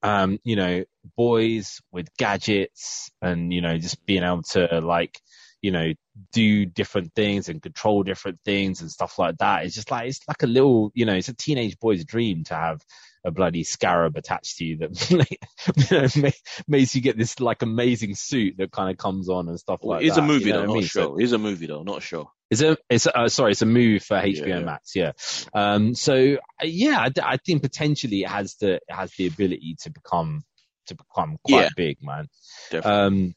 um 0.01 0.39
you 0.43 0.55
know 0.55 0.83
boys 1.15 1.79
with 1.91 2.15
gadgets 2.17 3.11
and 3.21 3.53
you 3.53 3.61
know 3.61 3.77
just 3.77 4.03
being 4.05 4.23
able 4.23 4.41
to 4.43 4.81
like 4.81 5.19
you 5.61 5.71
know 5.71 5.93
do 6.31 6.65
different 6.65 7.13
things 7.15 7.49
and 7.49 7.61
control 7.61 8.03
different 8.03 8.39
things 8.43 8.81
and 8.81 8.91
stuff 8.91 9.17
like 9.17 9.37
that. 9.37 9.65
It's 9.65 9.73
just 9.73 9.89
like 9.89 10.09
it's 10.09 10.19
like 10.27 10.43
a 10.43 10.47
little 10.47 10.91
you 10.93 11.05
know 11.05 11.15
it's 11.15 11.29
a 11.29 11.33
teenage 11.33 11.79
boy's 11.79 12.05
dream 12.05 12.43
to 12.45 12.53
have 12.55 12.81
a 13.25 13.31
bloody 13.31 13.63
scarab 13.63 14.17
attached 14.17 14.57
to 14.57 14.65
you 14.65 14.77
that 14.77 15.09
you 15.91 15.97
know, 15.97 16.07
ma- 16.27 16.31
makes 16.67 16.93
you 16.95 17.01
get 17.01 17.17
this 17.17 17.39
like 17.39 17.61
amazing 17.61 18.15
suit 18.15 18.55
that 18.57 18.71
kind 18.71 18.91
of 18.91 18.97
comes 18.97 19.29
on 19.29 19.47
and 19.49 19.59
stuff 19.59 19.79
Well, 19.81 19.97
like 19.97 20.05
it's 20.05 20.15
that. 20.15 20.23
a 20.23 20.27
movie 20.27 20.45
you 20.45 20.51
know 20.53 20.57
though, 20.57 20.63
I 20.63 20.67
not 20.67 20.73
mean? 20.73 20.83
a 20.83 20.87
So- 20.87 21.17
It's 21.17 21.31
a 21.31 21.37
movie 21.37 21.67
though, 21.67 21.83
not 21.83 22.01
show. 22.03 22.31
it's 22.51 22.61
a, 22.61 22.77
it's 22.89 23.05
a, 23.05 23.17
uh, 23.17 23.29
sorry, 23.29 23.51
it's 23.51 23.61
a 23.61 23.65
move 23.65 24.03
for 24.03 24.17
HBO 24.17 24.35
Yeah, 24.39 24.45
yeah. 24.47 24.59
Max. 24.59 24.95
Yeah. 24.95 25.11
Um, 25.53 25.95
so 25.95 26.35
uh, 26.61 26.65
yeah, 26.65 27.07
I, 27.23 27.37
think 27.37 27.61
potentially 27.61 28.23
it 28.23 28.29
has 28.29 28.55
the, 28.55 28.73
it 28.75 28.81
has 28.89 29.11
the 29.17 29.27
ability 29.27 29.77
to 29.83 29.89
become, 29.91 30.43
to 30.87 30.95
become 30.95 31.37
quite 31.43 31.61
Yeah. 31.63 31.69
big, 31.77 31.97
man. 32.01 32.27
Definitely. 32.71 32.91
Um, 33.01 33.35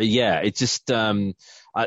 yeah, 0.00 0.40
it 0.40 0.56
just, 0.56 0.90
um, 0.90 1.34
I, 1.76 1.86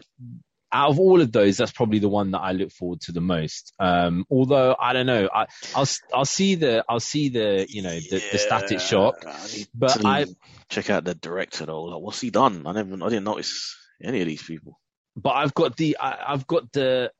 out 0.72 0.90
of 0.90 1.00
all 1.00 1.22
of 1.22 1.32
those, 1.32 1.58
that's 1.58 1.72
probably 1.72 2.00
the 2.00 2.10
one 2.10 2.32
that 2.32 2.40
I 2.40 2.52
look 2.52 2.72
forward 2.72 3.02
to 3.02 3.12
the 3.12 3.22
most. 3.22 3.74
Um, 3.80 4.26
although 4.30 4.76
I 4.80 4.94
don't 4.94 5.06
know, 5.06 5.30
I, 5.34 5.48
I'll, 5.76 5.84
s- 5.84 6.02
I'll 6.14 6.26
see 6.26 6.56
the, 6.56 6.84
I'll 6.90 7.00
see 7.00 7.30
the, 7.30 7.66
you 7.70 7.82
know, 7.82 7.98
the, 7.98 8.22
the 8.32 8.38
static 8.38 8.72
Yeah, 8.72 8.78
shock. 8.80 9.26
I 9.26 9.66
but 9.74 10.06
I- 10.06 10.26
check 10.70 10.90
out 10.90 11.06
the 11.06 11.16
director 11.16 11.66
though. 11.66 11.84
Like, 11.84 12.02
what's 12.02 12.20
he 12.20 12.30
done? 12.30 12.68
I 12.68 12.74
never, 12.74 12.96
I 12.96 13.10
didn't 13.10 13.24
notice 13.24 13.76
any 14.04 14.20
of 14.22 14.28
these 14.28 14.44
people. 14.44 14.78
but 15.16 15.32
I've 15.32 15.54
got 15.54 15.78
the 15.78 15.98
I, 16.00 16.34
I've 16.34 16.46
got 16.48 16.72
the 16.74 17.12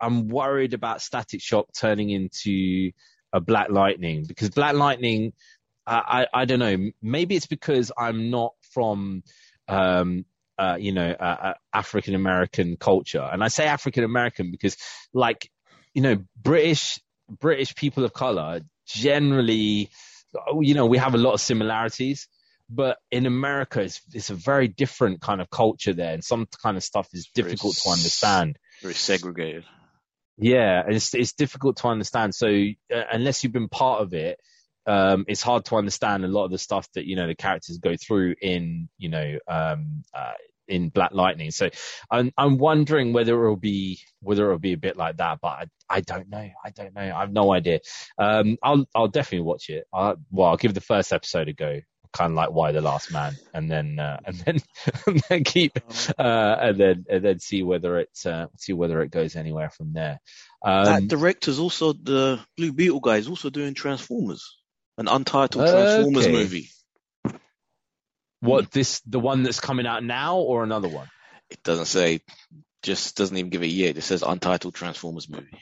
I'm 0.00 0.28
worried 0.28 0.74
about 0.74 1.02
Static 1.02 1.40
Shock 1.40 1.68
turning 1.76 2.10
into 2.10 2.92
a 3.32 3.40
Black 3.40 3.70
Lightning 3.70 4.24
because 4.26 4.50
Black 4.50 4.74
Lightning 4.74 5.32
I 5.86 6.26
I, 6.34 6.42
I 6.42 6.44
don't 6.44 6.60
know 6.60 6.90
maybe 7.02 7.34
it's 7.36 7.46
because 7.46 7.90
I'm 7.98 8.30
not 8.30 8.52
from 8.72 9.22
um 9.68 10.24
uh 10.58 10.76
you 10.78 10.92
know 10.92 11.10
uh, 11.10 11.36
uh, 11.42 11.54
African 11.72 12.14
American 12.14 12.76
culture 12.76 13.28
and 13.32 13.42
I 13.42 13.48
say 13.48 13.66
African 13.66 14.04
American 14.04 14.50
because 14.50 14.76
like 15.12 15.50
you 15.94 16.02
know 16.02 16.16
British 16.40 16.98
British 17.28 17.74
people 17.74 18.04
of 18.04 18.12
color 18.12 18.60
generally 18.86 19.90
you 20.60 20.74
know 20.74 20.86
we 20.86 20.98
have 20.98 21.14
a 21.14 21.18
lot 21.18 21.34
of 21.34 21.40
similarities 21.40 22.28
but 22.68 22.98
in 23.10 23.26
America, 23.26 23.80
it's, 23.80 24.00
it's 24.12 24.30
a 24.30 24.34
very 24.34 24.68
different 24.68 25.20
kind 25.20 25.40
of 25.40 25.50
culture 25.50 25.92
there, 25.92 26.14
and 26.14 26.24
some 26.24 26.46
kind 26.62 26.76
of 26.76 26.82
stuff 26.82 27.08
is 27.12 27.28
Very 27.34 27.50
difficult 27.50 27.76
to 27.76 27.90
understand. 27.90 28.58
Very 28.80 28.94
segregated. 28.94 29.64
Yeah, 30.36 30.82
and 30.84 30.94
it's 30.94 31.14
it's 31.14 31.34
difficult 31.34 31.76
to 31.78 31.88
understand. 31.88 32.34
So 32.34 32.48
uh, 32.48 33.02
unless 33.12 33.44
you've 33.44 33.52
been 33.52 33.68
part 33.68 34.00
of 34.00 34.14
it, 34.14 34.38
um, 34.86 35.24
it's 35.28 35.42
hard 35.42 35.64
to 35.66 35.76
understand 35.76 36.24
a 36.24 36.28
lot 36.28 36.44
of 36.44 36.50
the 36.50 36.58
stuff 36.58 36.88
that 36.92 37.06
you 37.06 37.16
know 37.16 37.26
the 37.26 37.34
characters 37.34 37.78
go 37.78 37.96
through 37.96 38.34
in 38.40 38.88
you 38.98 39.08
know 39.08 39.38
um, 39.48 40.02
uh, 40.14 40.32
in 40.68 40.88
Black 40.88 41.12
Lightning. 41.12 41.50
So 41.50 41.70
I'm 42.10 42.32
I'm 42.36 42.58
wondering 42.58 43.12
whether 43.12 43.42
it'll 43.42 43.56
be 43.56 44.00
whether 44.20 44.46
it'll 44.46 44.58
be 44.58 44.72
a 44.72 44.78
bit 44.78 44.96
like 44.96 45.18
that, 45.18 45.38
but 45.40 45.48
I, 45.48 45.66
I 45.88 46.00
don't 46.00 46.28
know. 46.28 46.48
I 46.64 46.70
don't 46.70 46.94
know. 46.94 47.02
I 47.02 47.20
have 47.20 47.32
no 47.32 47.52
idea. 47.52 47.80
Um, 48.18 48.56
I'll 48.62 48.86
I'll 48.94 49.08
definitely 49.08 49.46
watch 49.46 49.68
it. 49.70 49.86
i 49.92 50.14
well, 50.30 50.48
I'll 50.48 50.56
give 50.56 50.74
the 50.74 50.80
first 50.80 51.12
episode 51.12 51.48
a 51.48 51.52
go. 51.52 51.80
Kind 52.12 52.30
of 52.30 52.36
like 52.36 52.52
Y 52.52 52.70
the 52.70 52.80
Last 52.80 53.12
Man, 53.12 53.34
and 53.52 53.68
then 53.68 53.98
uh, 53.98 54.20
and 54.24 54.36
then 54.36 54.58
and 55.06 55.22
then 55.28 55.44
keep 55.44 55.76
uh, 56.16 56.56
and 56.60 56.78
then 56.78 57.04
and 57.10 57.24
then 57.24 57.40
see 57.40 57.64
whether 57.64 57.98
it 57.98 58.10
uh, 58.24 58.46
see 58.56 58.72
whether 58.72 59.02
it 59.02 59.10
goes 59.10 59.34
anywhere 59.34 59.70
from 59.70 59.92
there. 59.92 60.20
Um, 60.62 60.84
that 60.84 61.08
director's 61.08 61.58
also 61.58 61.92
the 61.92 62.40
Blue 62.56 62.72
Beetle 62.72 63.00
guy. 63.00 63.16
is 63.16 63.28
also 63.28 63.50
doing 63.50 63.74
Transformers, 63.74 64.56
an 64.98 65.08
untitled 65.08 65.64
Okay. 65.64 65.72
Transformers 65.72 66.28
movie. 66.28 66.68
what 68.40 68.70
this 68.70 69.00
the 69.00 69.20
one 69.20 69.42
that's 69.42 69.60
coming 69.60 69.86
out 69.86 70.04
now 70.04 70.36
or 70.38 70.62
another 70.62 70.88
one? 70.88 71.08
It 71.50 71.62
doesn't 71.62 71.86
say, 71.86 72.20
just 72.82 73.16
doesn't 73.16 73.36
even 73.36 73.50
give 73.50 73.62
a 73.62 73.66
year. 73.66 73.92
It 73.94 74.02
says 74.02 74.22
untitled 74.22 74.74
Transformers 74.74 75.28
movie. 75.28 75.58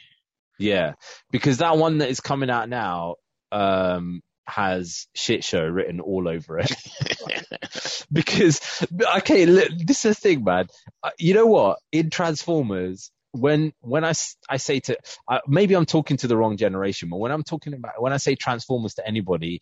Yeah, 0.59 0.93
because 1.31 1.59
that 1.59 1.77
one 1.77 1.99
that 1.99 2.09
is 2.11 2.21
coming 2.21 2.51
out 2.51 2.69
now 2.69 3.17
um, 3.51 4.21
has 4.47 5.07
shit 5.15 5.45
show 5.45 5.63
written 5.65 6.01
all 6.01 6.29
over 6.29 6.59
it. 6.59 6.73
because 8.13 8.87
okay, 9.19 9.47
look, 9.47 9.69
this 9.77 10.05
is 10.05 10.17
the 10.17 10.21
thing, 10.21 10.45
man. 10.45 10.67
Uh, 11.03 11.11
You 11.19 11.35
know 11.35 11.47
what? 11.47 11.79
In 11.91 12.11
Transformers, 12.11 13.11
when 13.33 13.73
when 13.81 14.05
I, 14.05 14.11
I 14.51 14.59
say 14.59 14.81
to 14.81 14.99
uh, 15.29 15.41
maybe 15.49 15.75
I'm 15.75 15.87
talking 15.87 16.19
to 16.19 16.29
the 16.29 16.37
wrong 16.37 16.57
generation, 16.57 17.11
but 17.11 17.19
when 17.19 17.33
I'm 17.33 17.45
talking 17.45 17.75
about 17.75 18.01
when 18.03 18.13
I 18.13 18.19
say 18.19 18.37
Transformers 18.37 18.95
to 18.95 19.07
anybody, 19.07 19.61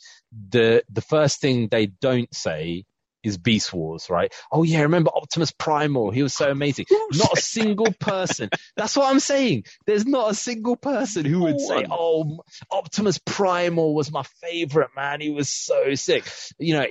the 0.50 0.84
the 0.90 1.02
first 1.02 1.40
thing 1.40 1.68
they 1.70 1.86
don't 1.86 2.32
say 2.34 2.84
is 3.22 3.38
Beast 3.38 3.72
Wars, 3.72 4.08
right? 4.10 4.32
Oh 4.50 4.62
yeah, 4.62 4.82
remember 4.82 5.10
Optimus 5.14 5.52
Primal? 5.52 6.10
He 6.10 6.22
was 6.22 6.34
so 6.34 6.50
amazing. 6.50 6.86
Not 7.12 7.38
a 7.38 7.40
single 7.40 7.92
person. 7.98 8.50
That's 8.76 8.96
what 8.96 9.10
I'm 9.10 9.20
saying. 9.20 9.64
There's 9.86 10.06
not 10.06 10.30
a 10.30 10.34
single 10.34 10.76
person 10.76 11.24
who 11.24 11.40
would 11.40 11.60
say, 11.60 11.86
"Oh, 11.90 12.40
Optimus 12.70 13.18
Primal 13.18 13.94
was 13.94 14.10
my 14.10 14.22
favorite 14.42 14.90
man. 14.96 15.20
He 15.20 15.30
was 15.30 15.48
so 15.48 15.94
sick." 15.94 16.24
You 16.58 16.74
know, 16.74 16.86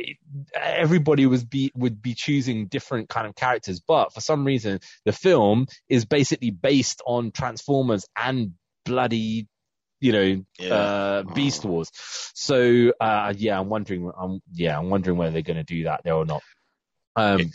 everybody 0.56 1.26
was 1.26 1.44
be 1.44 1.72
would 1.76 2.02
be 2.02 2.14
choosing 2.14 2.68
different 2.68 3.10
kind 3.10 3.28
of 3.28 3.36
characters, 3.36 3.80
but 3.80 4.14
for 4.14 4.22
some 4.22 4.46
reason, 4.46 4.80
the 5.06 5.12
film 5.12 5.68
is 5.88 6.06
basically 6.06 6.52
based 6.52 7.02
on 7.06 7.32
Transformers 7.32 8.06
and 8.16 8.54
bloody, 8.86 9.48
you 10.00 10.12
know, 10.12 10.44
Yeah. 10.60 10.74
uh, 10.74 11.24
Beast 11.24 11.66
Wars. 11.66 11.92
So 12.34 12.92
uh, 13.00 13.34
yeah, 13.38 13.60
I'm 13.60 13.70
wondering. 13.70 14.12
I'm 14.18 14.42
yeah, 14.54 14.78
I'm 14.78 14.90
wondering 14.90 15.18
whether 15.18 15.32
they're 15.32 15.42
going 15.42 15.58
to 15.58 15.64
do 15.64 15.84
that 15.86 16.02
there 16.04 16.14
or 16.16 16.26
not. 16.26 16.42
Um, 17.16 17.52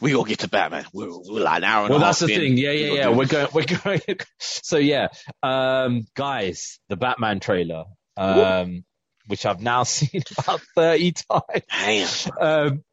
We 0.00 0.14
all 0.14 0.24
get 0.24 0.40
to 0.40 0.48
Batman. 0.48 0.84
We're, 0.92 1.08
we're 1.10 1.40
like 1.42 1.58
an 1.58 1.64
hour 1.64 1.84
and 1.86 1.90
well, 1.90 2.00
half 2.00 2.18
that's 2.18 2.28
the 2.30 2.34
in. 2.34 2.40
thing. 2.40 2.58
Yeah, 2.58 2.72
yeah, 2.72 2.92
yeah. 2.92 3.08
We're 3.08 3.24
going. 3.26 3.48
We're 3.54 3.64
going. 3.64 4.00
so 4.38 4.76
yeah, 4.76 5.08
um, 5.42 6.06
guys, 6.14 6.78
the 6.90 6.96
Batman 6.96 7.40
trailer, 7.40 7.84
um, 8.18 8.84
which 9.26 9.46
I've 9.46 9.62
now 9.62 9.82
seen 9.84 10.22
about 10.38 10.60
thirty 10.74 11.12
times. 11.12 12.28
Damn. 12.38 12.68
Um, 12.68 12.84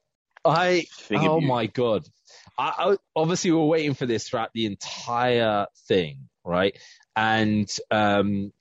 I 0.45 0.85
Figured 0.91 1.29
oh 1.29 1.39
you- 1.41 1.47
my 1.47 1.65
god! 1.67 2.05
I, 2.57 2.91
I 2.93 2.97
obviously 3.17 3.51
we 3.51 3.57
we're 3.57 3.65
waiting 3.65 3.95
for 3.95 4.05
this 4.05 4.29
throughout 4.29 4.51
the 4.53 4.65
entire 4.65 5.67
thing, 5.89 6.29
right? 6.45 6.77
And 7.17 7.69
um, 7.91 8.53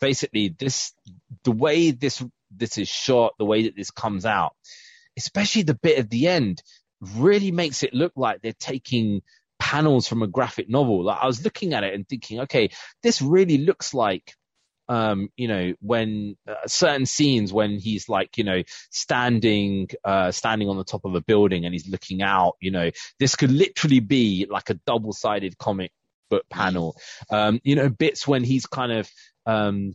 basically, 0.00 0.48
this 0.48 0.92
the 1.44 1.52
way 1.52 1.90
this 1.90 2.22
this 2.50 2.78
is 2.78 2.88
shot, 2.88 3.34
the 3.38 3.44
way 3.44 3.64
that 3.64 3.76
this 3.76 3.90
comes 3.90 4.24
out, 4.24 4.54
especially 5.16 5.62
the 5.62 5.74
bit 5.74 5.98
at 5.98 6.10
the 6.10 6.28
end, 6.28 6.62
really 7.00 7.50
makes 7.50 7.82
it 7.82 7.94
look 7.94 8.12
like 8.16 8.40
they're 8.42 8.52
taking 8.58 9.22
panels 9.58 10.06
from 10.06 10.22
a 10.22 10.26
graphic 10.26 10.68
novel. 10.68 11.04
Like 11.04 11.18
I 11.20 11.26
was 11.26 11.44
looking 11.44 11.74
at 11.74 11.84
it 11.84 11.94
and 11.94 12.08
thinking, 12.08 12.40
okay, 12.40 12.70
this 13.02 13.20
really 13.22 13.58
looks 13.58 13.94
like 13.94 14.34
um, 14.88 15.30
you 15.36 15.48
know, 15.48 15.74
when 15.80 16.36
uh, 16.48 16.54
certain 16.66 17.06
scenes 17.06 17.52
when 17.52 17.78
he's 17.78 18.08
like, 18.08 18.38
you 18.38 18.44
know, 18.44 18.62
standing, 18.90 19.88
uh, 20.04 20.30
standing 20.30 20.68
on 20.68 20.76
the 20.76 20.84
top 20.84 21.04
of 21.04 21.14
a 21.14 21.20
building 21.20 21.64
and 21.64 21.74
he's 21.74 21.88
looking 21.88 22.22
out, 22.22 22.54
you 22.60 22.70
know, 22.70 22.90
this 23.18 23.36
could 23.36 23.50
literally 23.50 24.00
be 24.00 24.46
like 24.48 24.70
a 24.70 24.74
double 24.86 25.12
sided 25.12 25.58
comic 25.58 25.90
book 26.30 26.44
panel. 26.50 26.96
Um, 27.30 27.60
you 27.64 27.76
know, 27.76 27.88
bits 27.88 28.26
when 28.26 28.44
he's 28.44 28.66
kind 28.66 28.92
of, 28.92 29.10
um, 29.46 29.94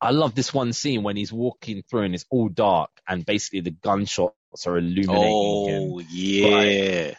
I 0.00 0.10
love 0.10 0.34
this 0.34 0.52
one 0.52 0.72
scene 0.72 1.02
when 1.02 1.16
he's 1.16 1.32
walking 1.32 1.82
through 1.88 2.02
and 2.02 2.14
it's 2.14 2.26
all 2.30 2.48
dark 2.48 2.90
and 3.08 3.24
basically 3.24 3.60
the 3.60 3.70
gunshots 3.70 4.34
are 4.66 4.76
illuminating 4.76 5.68
him. 5.68 5.92
Oh 5.94 6.02
yeah. 6.10 7.14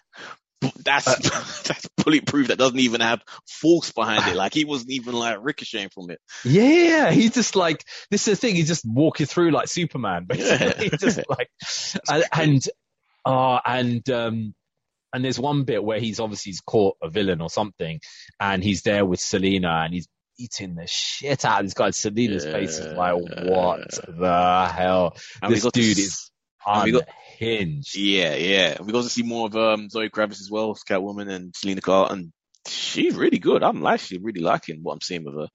bu- 0.61 0.69
that's 0.83 1.05
that's 1.67 1.89
bulletproof. 1.97 2.47
That 2.47 2.57
doesn't 2.57 2.79
even 2.79 3.01
have 3.01 3.21
force 3.47 3.91
behind 3.91 4.27
it. 4.27 4.35
Like 4.35 4.53
he 4.53 4.65
wasn't 4.65 4.91
even 4.91 5.13
like 5.13 5.37
ricocheting 5.41 5.89
from 5.89 6.11
it. 6.11 6.19
Yeah, 6.45 7.11
he's 7.11 7.33
just 7.33 7.55
like 7.55 7.83
this 8.09 8.27
is 8.27 8.39
the 8.39 8.47
thing. 8.47 8.55
He's 8.55 8.67
just 8.67 8.85
walking 8.85 9.25
through 9.25 9.51
like 9.51 9.67
Superman, 9.67 10.25
basically. 10.25 10.89
He's 10.89 10.99
just 10.99 11.21
like, 11.29 11.49
and 12.09 12.23
and, 12.33 12.63
uh, 13.25 13.59
and 13.65 14.09
um, 14.09 14.55
and 15.17 15.25
there's 15.25 15.39
one 15.39 15.63
bit 15.63 15.83
where 15.83 15.99
he's 15.99 16.19
obviously 16.19 16.51
he's 16.51 16.61
caught 16.61 16.95
a 17.01 17.09
villain 17.09 17.41
or 17.41 17.49
something, 17.49 17.99
and 18.39 18.63
he's 18.63 18.83
there 18.83 19.03
with 19.03 19.19
Selina, 19.19 19.81
and 19.83 19.93
he's 19.93 20.07
eating 20.37 20.75
the 20.75 20.85
shit 20.85 21.43
out 21.43 21.61
of 21.61 21.65
this 21.65 21.73
guy. 21.73 21.89
Selina's 21.89 22.45
face 22.45 22.77
is 22.77 22.95
like, 22.95 23.15
what 23.15 23.89
the 24.07 24.71
hell? 24.71 25.17
And 25.41 25.51
this 25.51 25.63
to 25.63 25.71
dude 25.71 25.97
is 25.97 26.29
and 26.67 26.83
we 26.83 26.91
got- 26.91 27.07
unhinged. 27.39 27.95
Yeah, 27.97 28.35
yeah. 28.35 28.77
We 28.81 28.91
got 28.91 29.03
to 29.03 29.09
see 29.09 29.23
more 29.23 29.47
of 29.47 29.55
um, 29.55 29.89
Zoe 29.89 30.09
Kravitz 30.09 30.41
as 30.41 30.49
well, 30.51 30.77
Catwoman 30.87 31.29
and 31.29 31.55
Selina 31.55 31.81
Clark, 31.81 32.11
and 32.11 32.31
she's 32.67 33.15
really 33.15 33.39
good. 33.39 33.63
I'm 33.63 33.85
actually 33.85 34.19
really 34.19 34.41
liking 34.41 34.79
what 34.83 34.93
I'm 34.93 35.01
seeing 35.01 35.25
with 35.25 35.35
her. 35.35 35.47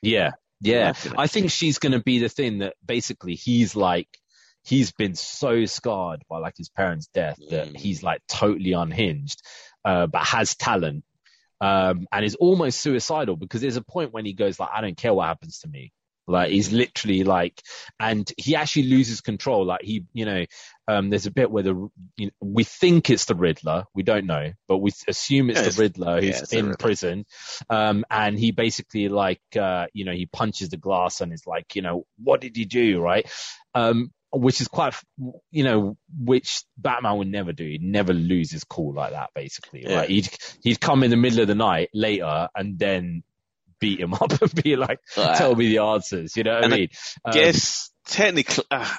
Yeah, 0.00 0.30
yeah. 0.60 0.94
I 1.18 1.26
think 1.26 1.50
she's 1.50 1.78
going 1.78 1.92
to 1.92 2.02
be 2.02 2.20
the 2.20 2.28
thing 2.28 2.58
that 2.58 2.74
basically 2.84 3.34
he's 3.34 3.76
like, 3.76 4.08
he's 4.64 4.92
been 4.92 5.14
so 5.14 5.64
scarred 5.66 6.22
by 6.28 6.38
like 6.38 6.56
his 6.56 6.68
parents' 6.68 7.08
death 7.14 7.38
that 7.50 7.68
Mm. 7.68 7.76
he's 7.76 8.02
like 8.02 8.22
totally 8.28 8.72
unhinged, 8.72 9.42
uh, 9.84 10.06
but 10.06 10.22
has 10.22 10.56
talent, 10.56 11.04
um, 11.60 12.06
and 12.10 12.24
is 12.24 12.34
almost 12.34 12.80
suicidal 12.80 13.36
because 13.36 13.60
there's 13.60 13.76
a 13.76 13.82
point 13.82 14.12
when 14.12 14.24
he 14.24 14.32
goes 14.32 14.58
like, 14.58 14.70
I 14.74 14.80
don't 14.80 14.96
care 14.96 15.14
what 15.14 15.26
happens 15.26 15.60
to 15.60 15.68
me. 15.68 15.92
Like 16.26 16.50
he's 16.50 16.72
literally 16.72 17.22
like, 17.22 17.60
and 18.00 18.30
he 18.38 18.56
actually 18.56 18.84
loses 18.84 19.20
control. 19.20 19.66
Like 19.66 19.82
he, 19.82 20.06
you 20.14 20.24
know, 20.24 20.46
um, 20.88 21.10
there's 21.10 21.26
a 21.26 21.30
bit 21.30 21.50
where 21.50 21.62
the 21.62 21.90
you 22.16 22.26
know, 22.26 22.32
we 22.40 22.64
think 22.64 23.10
it's 23.10 23.26
the 23.26 23.34
Riddler, 23.34 23.84
we 23.94 24.02
don't 24.04 24.24
know, 24.24 24.52
but 24.66 24.78
we 24.78 24.90
assume 25.06 25.50
it's 25.50 25.60
Yeah, 25.60 25.68
the 25.68 25.82
Riddler 25.82 26.22
who's 26.22 26.40
the 26.48 26.56
in 26.56 26.64
Riddler. 26.68 26.76
prison, 26.78 27.26
um, 27.68 28.06
and 28.10 28.38
he 28.38 28.52
basically 28.52 29.10
like, 29.10 29.42
uh, 29.60 29.86
you 29.92 30.06
know, 30.06 30.12
he 30.12 30.24
punches 30.24 30.70
the 30.70 30.78
glass 30.78 31.20
and 31.20 31.30
is 31.30 31.46
like, 31.46 31.76
you 31.76 31.82
know, 31.82 32.06
what 32.16 32.40
did 32.40 32.56
you 32.56 32.64
do, 32.64 33.00
right? 33.00 33.30
Um, 33.74 34.10
which 34.34 34.60
is 34.60 34.68
quite, 34.68 34.94
you 35.50 35.64
know, 35.64 35.96
which 36.16 36.64
Batman 36.76 37.18
would 37.18 37.28
never 37.28 37.52
do. 37.52 37.64
He'd 37.64 37.82
never 37.82 38.12
lose 38.12 38.50
his 38.50 38.64
cool 38.64 38.94
like 38.94 39.12
that, 39.12 39.30
basically. 39.34 39.84
Yeah. 39.86 39.96
Right? 39.96 40.08
He'd 40.08 40.28
he'd 40.62 40.80
come 40.80 41.02
in 41.02 41.10
the 41.10 41.16
middle 41.16 41.40
of 41.40 41.48
the 41.48 41.54
night 41.54 41.90
later 41.94 42.48
and 42.54 42.78
then 42.78 43.22
beat 43.80 44.00
him 44.00 44.14
up 44.20 44.40
and 44.40 44.62
be 44.62 44.76
like, 44.76 45.00
Uh, 45.16 45.36
tell 45.36 45.54
me 45.54 45.68
the 45.68 45.78
answers. 45.78 46.36
You 46.36 46.44
know 46.44 46.54
what 46.54 46.64
I 46.64 46.66
I 46.66 46.70
mean? 46.70 46.88
Um, 47.24 47.32
guess 47.32 47.90
technically, 48.06 48.64
uh, 48.70 48.90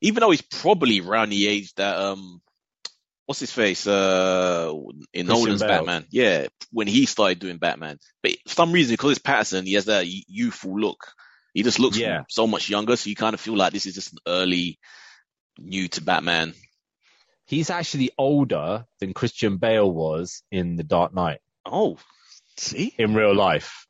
even 0.00 0.20
though 0.20 0.30
he's 0.30 0.42
probably 0.42 1.00
around 1.00 1.30
the 1.30 1.48
age 1.48 1.72
that 1.74 1.96
um, 1.96 2.40
what's 3.26 3.40
his 3.40 3.52
face 3.52 3.86
uh 3.86 4.72
in 5.12 5.26
Nolan's 5.26 5.60
Bale. 5.60 5.68
Batman, 5.68 6.06
yeah, 6.10 6.46
when 6.70 6.86
he 6.86 7.06
started 7.06 7.38
doing 7.38 7.58
Batman, 7.58 7.98
but 8.22 8.32
for 8.46 8.54
some 8.54 8.72
reason 8.72 8.94
because 8.94 9.12
it's 9.12 9.20
Pattinson, 9.20 9.66
he 9.66 9.74
has 9.74 9.86
that 9.86 10.06
youthful 10.06 10.78
look. 10.78 11.12
He 11.56 11.62
just 11.62 11.78
looks 11.78 11.96
Yeah. 11.96 12.24
so 12.28 12.46
much 12.46 12.68
younger, 12.68 12.96
so 12.96 13.08
you 13.08 13.16
kind 13.16 13.32
of 13.32 13.40
feel 13.40 13.56
like 13.56 13.72
this 13.72 13.86
is 13.86 13.94
just 13.94 14.12
an 14.12 14.18
early 14.26 14.78
new 15.58 15.88
to 15.88 16.02
Batman. 16.02 16.52
he's 17.46 17.70
actually 17.70 18.10
older 18.18 18.84
than 19.00 19.14
Christian 19.14 19.56
Bale 19.56 19.90
was 19.90 20.42
in 20.50 20.76
The 20.76 20.82
Dark 20.82 21.14
Knight 21.14 21.38
Oh, 21.64 21.96
see, 22.58 22.92
in 22.98 23.14
real 23.14 23.34
life. 23.34 23.86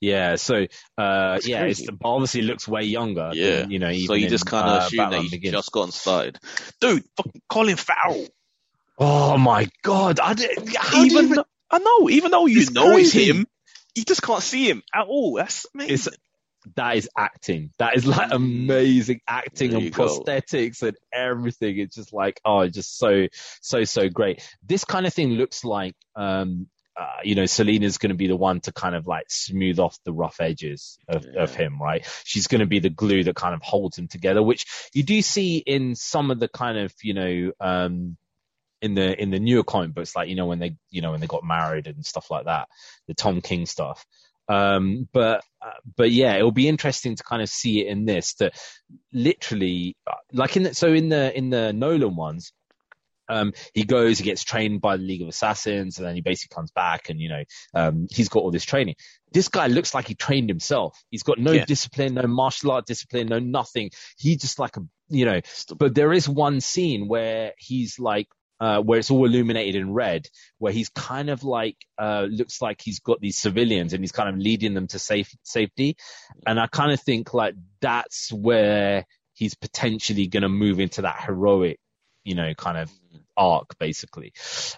Yeah, 0.00 0.36
so 0.36 0.66
uh, 0.96 1.40
yeah, 1.42 1.64
it's, 1.64 1.82
obviously 2.04 2.42
looks 2.42 2.68
way 2.68 2.82
younger. 2.82 3.30
Yeah. 3.32 3.62
than, 3.62 3.70
you 3.72 3.78
know. 3.80 3.92
so 3.92 4.14
you 4.14 4.28
just 4.28 4.46
kind 4.46 4.68
of 4.68 4.74
uh, 4.82 4.86
assume 4.86 4.98
Batman 4.98 5.24
that 5.30 5.40
he's 5.40 5.50
just 5.50 5.72
gotten 5.72 5.90
started, 5.90 6.38
dude. 6.80 7.02
Fucking 7.16 7.42
Colin 7.48 7.76
Farrell. 7.76 8.26
Oh 8.98 9.36
my 9.38 9.68
god! 9.82 10.20
I 10.20 10.34
did, 10.34 10.50
how 10.76 11.02
do 11.02 11.06
you 11.08 11.18
even, 11.18 11.24
even 11.32 11.44
I 11.70 11.78
know, 11.78 12.08
even 12.10 12.30
though 12.30 12.46
you 12.46 12.70
know 12.70 12.92
crazy. 12.92 13.20
it's 13.20 13.28
him, 13.30 13.46
you 13.96 14.04
just 14.04 14.22
can't 14.22 14.42
see 14.42 14.68
him 14.70 14.82
at 14.94 15.06
all. 15.06 15.34
That's 15.34 15.66
amazing. 15.74 15.94
It's 15.94 16.08
that 16.74 16.96
is 16.96 17.08
acting. 17.16 17.70
That 17.78 17.96
is 17.96 18.06
like 18.06 18.32
amazing 18.32 19.20
acting 19.28 19.74
and 19.74 19.92
go. 19.92 20.06
prosthetics 20.06 20.82
and 20.82 20.96
everything. 21.12 21.78
It's 21.78 21.96
just 21.96 22.12
like 22.12 22.40
oh, 22.44 22.66
just 22.68 22.98
so 22.98 23.28
so 23.60 23.84
so 23.84 24.08
great. 24.08 24.42
This 24.66 24.84
kind 24.84 25.06
of 25.06 25.14
thing 25.14 25.30
looks 25.30 25.64
like 25.64 25.94
um 26.16 26.66
uh, 26.98 27.18
you 27.22 27.34
know 27.34 27.46
Selina's 27.46 27.98
going 27.98 28.10
to 28.10 28.16
be 28.16 28.26
the 28.26 28.36
one 28.36 28.60
to 28.60 28.72
kind 28.72 28.94
of 28.94 29.06
like 29.06 29.26
smooth 29.28 29.78
off 29.78 29.98
the 30.04 30.12
rough 30.12 30.40
edges 30.40 30.98
of, 31.08 31.26
of 31.36 31.54
him, 31.54 31.80
right? 31.80 32.06
She's 32.24 32.46
going 32.46 32.60
to 32.60 32.66
be 32.66 32.78
the 32.78 32.88
glue 32.88 33.22
that 33.24 33.36
kind 33.36 33.54
of 33.54 33.60
holds 33.62 33.98
him 33.98 34.08
together, 34.08 34.42
which 34.42 34.64
you 34.94 35.02
do 35.02 35.20
see 35.20 35.58
in 35.58 35.94
some 35.94 36.30
of 36.30 36.40
the 36.40 36.48
kind 36.48 36.78
of 36.78 36.94
you 37.02 37.14
know 37.14 37.52
um 37.60 38.16
in 38.80 38.94
the 38.94 39.20
in 39.20 39.30
the 39.30 39.38
newer 39.40 39.64
comic 39.64 39.94
books, 39.94 40.16
like 40.16 40.28
you 40.28 40.36
know 40.36 40.46
when 40.46 40.58
they 40.58 40.76
you 40.90 41.02
know 41.02 41.10
when 41.10 41.20
they 41.20 41.26
got 41.26 41.44
married 41.44 41.86
and 41.86 42.04
stuff 42.04 42.30
like 42.30 42.46
that, 42.46 42.68
the 43.06 43.14
Tom 43.14 43.40
King 43.40 43.66
stuff. 43.66 44.06
Um, 44.48 45.08
but 45.12 45.42
uh, 45.60 45.70
but 45.96 46.10
yeah, 46.10 46.36
it'll 46.36 46.52
be 46.52 46.68
interesting 46.68 47.16
to 47.16 47.22
kind 47.22 47.42
of 47.42 47.48
see 47.48 47.80
it 47.80 47.88
in 47.88 48.04
this 48.04 48.34
that 48.34 48.54
literally 49.12 49.96
uh, 50.06 50.14
like 50.32 50.56
in 50.56 50.64
the, 50.64 50.74
so 50.74 50.92
in 50.92 51.08
the 51.08 51.36
in 51.36 51.50
the 51.50 51.72
Nolan 51.72 52.16
ones. 52.16 52.52
Um, 53.28 53.54
he 53.74 53.82
goes, 53.82 54.18
he 54.18 54.24
gets 54.24 54.44
trained 54.44 54.80
by 54.80 54.96
the 54.96 55.02
League 55.02 55.20
of 55.22 55.26
Assassins, 55.26 55.98
and 55.98 56.06
then 56.06 56.14
he 56.14 56.20
basically 56.20 56.54
comes 56.54 56.70
back, 56.70 57.08
and 57.08 57.20
you 57.20 57.28
know, 57.28 57.42
um, 57.74 58.06
he's 58.08 58.28
got 58.28 58.44
all 58.44 58.52
this 58.52 58.64
training. 58.64 58.94
This 59.32 59.48
guy 59.48 59.66
looks 59.66 59.94
like 59.94 60.06
he 60.06 60.14
trained 60.14 60.48
himself. 60.48 60.96
He's 61.10 61.24
got 61.24 61.36
no 61.38 61.54
Yeah. 61.54 61.64
discipline, 61.64 62.14
no 62.14 62.28
martial 62.28 62.70
art 62.70 62.86
discipline, 62.86 63.26
no 63.26 63.40
nothing. 63.40 63.90
He 64.16 64.36
just 64.36 64.60
like 64.60 64.76
a, 64.76 64.82
you 65.08 65.24
know, 65.24 65.40
but 65.76 65.92
there 65.92 66.12
is 66.12 66.28
one 66.28 66.60
scene 66.60 67.08
where 67.08 67.52
he's 67.58 67.98
like 67.98 68.28
uh, 68.60 68.80
where 68.80 68.98
it's 68.98 69.10
all 69.10 69.24
illuminated 69.24 69.74
in 69.74 69.92
red, 69.92 70.28
where 70.58 70.72
he's 70.72 70.88
kind 70.88 71.30
of 71.30 71.44
like 71.44 71.76
uh, 71.98 72.26
looks 72.28 72.62
like 72.62 72.80
he's 72.82 73.00
got 73.00 73.20
these 73.20 73.36
civilians 73.36 73.92
and 73.92 74.02
he's 74.02 74.12
kind 74.12 74.28
of 74.28 74.36
leading 74.36 74.74
them 74.74 74.86
to 74.88 74.98
safe 74.98 75.34
safety, 75.42 75.96
and 76.46 76.58
I 76.58 76.66
kind 76.66 76.92
of 76.92 77.00
think 77.00 77.34
like 77.34 77.54
that's 77.80 78.32
where 78.32 79.06
he's 79.34 79.54
potentially 79.54 80.26
going 80.26 80.42
to 80.42 80.48
move 80.48 80.80
into 80.80 81.02
that 81.02 81.22
heroic, 81.22 81.78
you 82.24 82.34
know, 82.34 82.54
kind 82.54 82.78
of 82.78 82.90
arc 83.36 83.78
basically. 83.78 84.32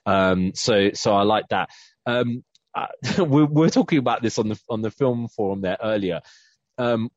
Um, 0.04 0.52
so 0.54 0.90
so 0.94 1.14
I 1.14 1.22
like 1.22 1.48
that. 1.50 1.70
Um, 2.06 2.44
uh, 2.74 2.86
we 3.18 3.24
we 3.24 3.44
we're 3.44 3.70
talking 3.70 3.98
about 3.98 4.22
this 4.22 4.38
on 4.38 4.48
the 4.48 4.60
on 4.68 4.82
the 4.82 4.90
film 4.90 5.28
forum 5.28 5.60
there 5.60 5.78
earlier. 5.82 6.20
Um, 6.76 7.10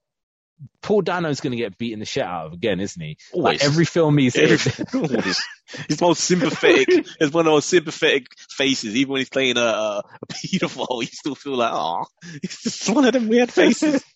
Paul 0.82 1.02
Dano's 1.02 1.42
going 1.42 1.52
to 1.52 1.58
get 1.58 1.78
beaten 1.78 2.00
the 2.00 2.06
shit 2.06 2.24
out 2.24 2.48
of 2.48 2.54
again, 2.54 2.80
isn't 2.80 3.02
he? 3.02 3.18
Always. 3.34 3.62
Like 3.62 3.64
every 3.64 3.86
film 3.86 4.18
he's 4.18 4.36
in. 4.36 4.58
Always. 4.94 5.44
He's 5.88 5.98
the 5.98 6.06
most 6.06 6.24
sympathetic. 6.24 6.90
He's 6.90 7.32
one 7.32 7.42
of 7.42 7.46
the 7.46 7.52
most 7.52 7.70
sympathetic 7.70 8.28
faces. 8.50 8.96
Even 8.96 9.14
when 9.14 9.22
he's 9.22 9.30
playing 9.30 9.58
a, 9.58 9.62
a, 9.62 10.04
a 10.22 10.28
pedophile, 10.28 11.02
you 11.02 11.08
still 11.08 11.36
feel 11.36 11.56
like, 11.56 11.72
oh, 11.74 12.06
he's 12.42 12.60
just 12.64 12.90
one 12.90 13.06
of 13.06 13.14
them 13.14 13.30
weird 13.30 13.52
faces. 13.52 14.04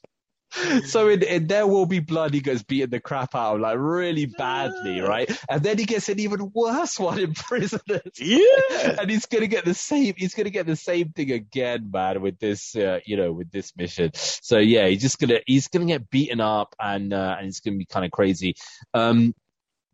so 0.85 1.09
in, 1.09 1.23
in 1.23 1.47
There 1.47 1.67
Will 1.67 1.85
Be 1.85 1.99
Blood, 1.99 2.33
he 2.33 2.39
gets 2.41 2.63
beaten 2.63 2.89
the 2.89 2.99
crap 2.99 3.35
out 3.35 3.55
of 3.55 3.61
like 3.61 3.77
really 3.79 4.25
badly, 4.25 5.01
right? 5.01 5.29
And 5.49 5.61
then 5.63 5.77
he 5.77 5.85
gets 5.85 6.09
an 6.09 6.19
even 6.19 6.51
worse 6.53 6.99
one 6.99 7.19
in 7.19 7.33
Prisoners. 7.35 8.01
yeah. 8.17 8.95
And 8.99 9.09
he's 9.09 9.25
gonna 9.25 9.47
get 9.47 9.65
the 9.65 9.73
same. 9.73 10.13
He's 10.17 10.33
gonna 10.33 10.49
get 10.49 10.65
the 10.65 10.75
same 10.75 11.09
thing 11.09 11.31
again, 11.31 11.89
man, 11.91 12.21
with 12.21 12.39
this, 12.39 12.75
uh, 12.75 12.99
you 13.05 13.17
know, 13.17 13.31
with 13.31 13.51
this 13.51 13.75
mission. 13.75 14.11
So 14.13 14.57
yeah, 14.57 14.87
he's 14.87 15.01
just 15.01 15.19
gonna 15.19 15.39
he's 15.45 15.67
gonna 15.67 15.85
get 15.85 16.09
beaten 16.09 16.41
up, 16.41 16.75
and 16.79 17.13
uh, 17.13 17.35
and 17.37 17.47
it's 17.47 17.59
gonna 17.59 17.77
be 17.77 17.85
kind 17.85 18.05
of 18.05 18.11
crazy. 18.11 18.55
Um, 18.93 19.33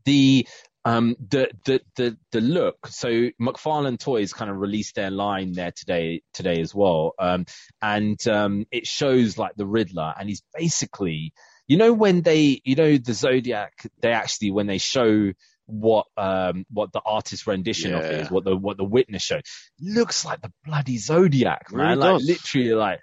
the 0.05 0.47
um 0.85 1.15
the 1.29 1.49
the 1.65 1.81
the 1.95 2.17
the 2.31 2.41
look 2.41 2.87
so 2.87 3.29
mcfarlane 3.39 3.99
toys 3.99 4.33
kind 4.33 4.49
of 4.49 4.57
released 4.57 4.95
their 4.95 5.11
line 5.11 5.51
there 5.53 5.71
today 5.71 6.21
today 6.33 6.59
as 6.59 6.73
well 6.73 7.13
um 7.19 7.45
and 7.81 8.27
um 8.27 8.65
it 8.71 8.87
shows 8.87 9.37
like 9.37 9.55
the 9.55 9.65
riddler 9.65 10.13
and 10.19 10.27
he's 10.27 10.41
basically 10.57 11.33
you 11.67 11.77
know 11.77 11.93
when 11.93 12.21
they 12.21 12.59
you 12.65 12.75
know 12.75 12.97
the 12.97 13.13
zodiac 13.13 13.73
they 14.01 14.11
actually 14.11 14.51
when 14.51 14.67
they 14.67 14.79
show 14.79 15.31
what 15.67 16.07
um 16.17 16.65
what 16.71 16.91
the 16.91 17.01
artist 17.05 17.45
rendition 17.47 17.93
of 17.93 18.03
it 18.09 18.11
Yeah. 18.11 18.21
is 18.21 18.31
what 18.31 18.43
the 18.43 18.55
what 18.57 18.77
the 18.77 18.83
witness 18.83 19.21
showed 19.21 19.43
looks 19.79 20.25
like 20.25 20.41
the 20.41 20.51
bloody 20.65 20.97
zodiac 20.97 21.67
man 21.71 21.91
Really 21.91 21.95
like 21.97 22.15
does. 22.15 22.25
literally 22.25 22.73
like 22.73 22.99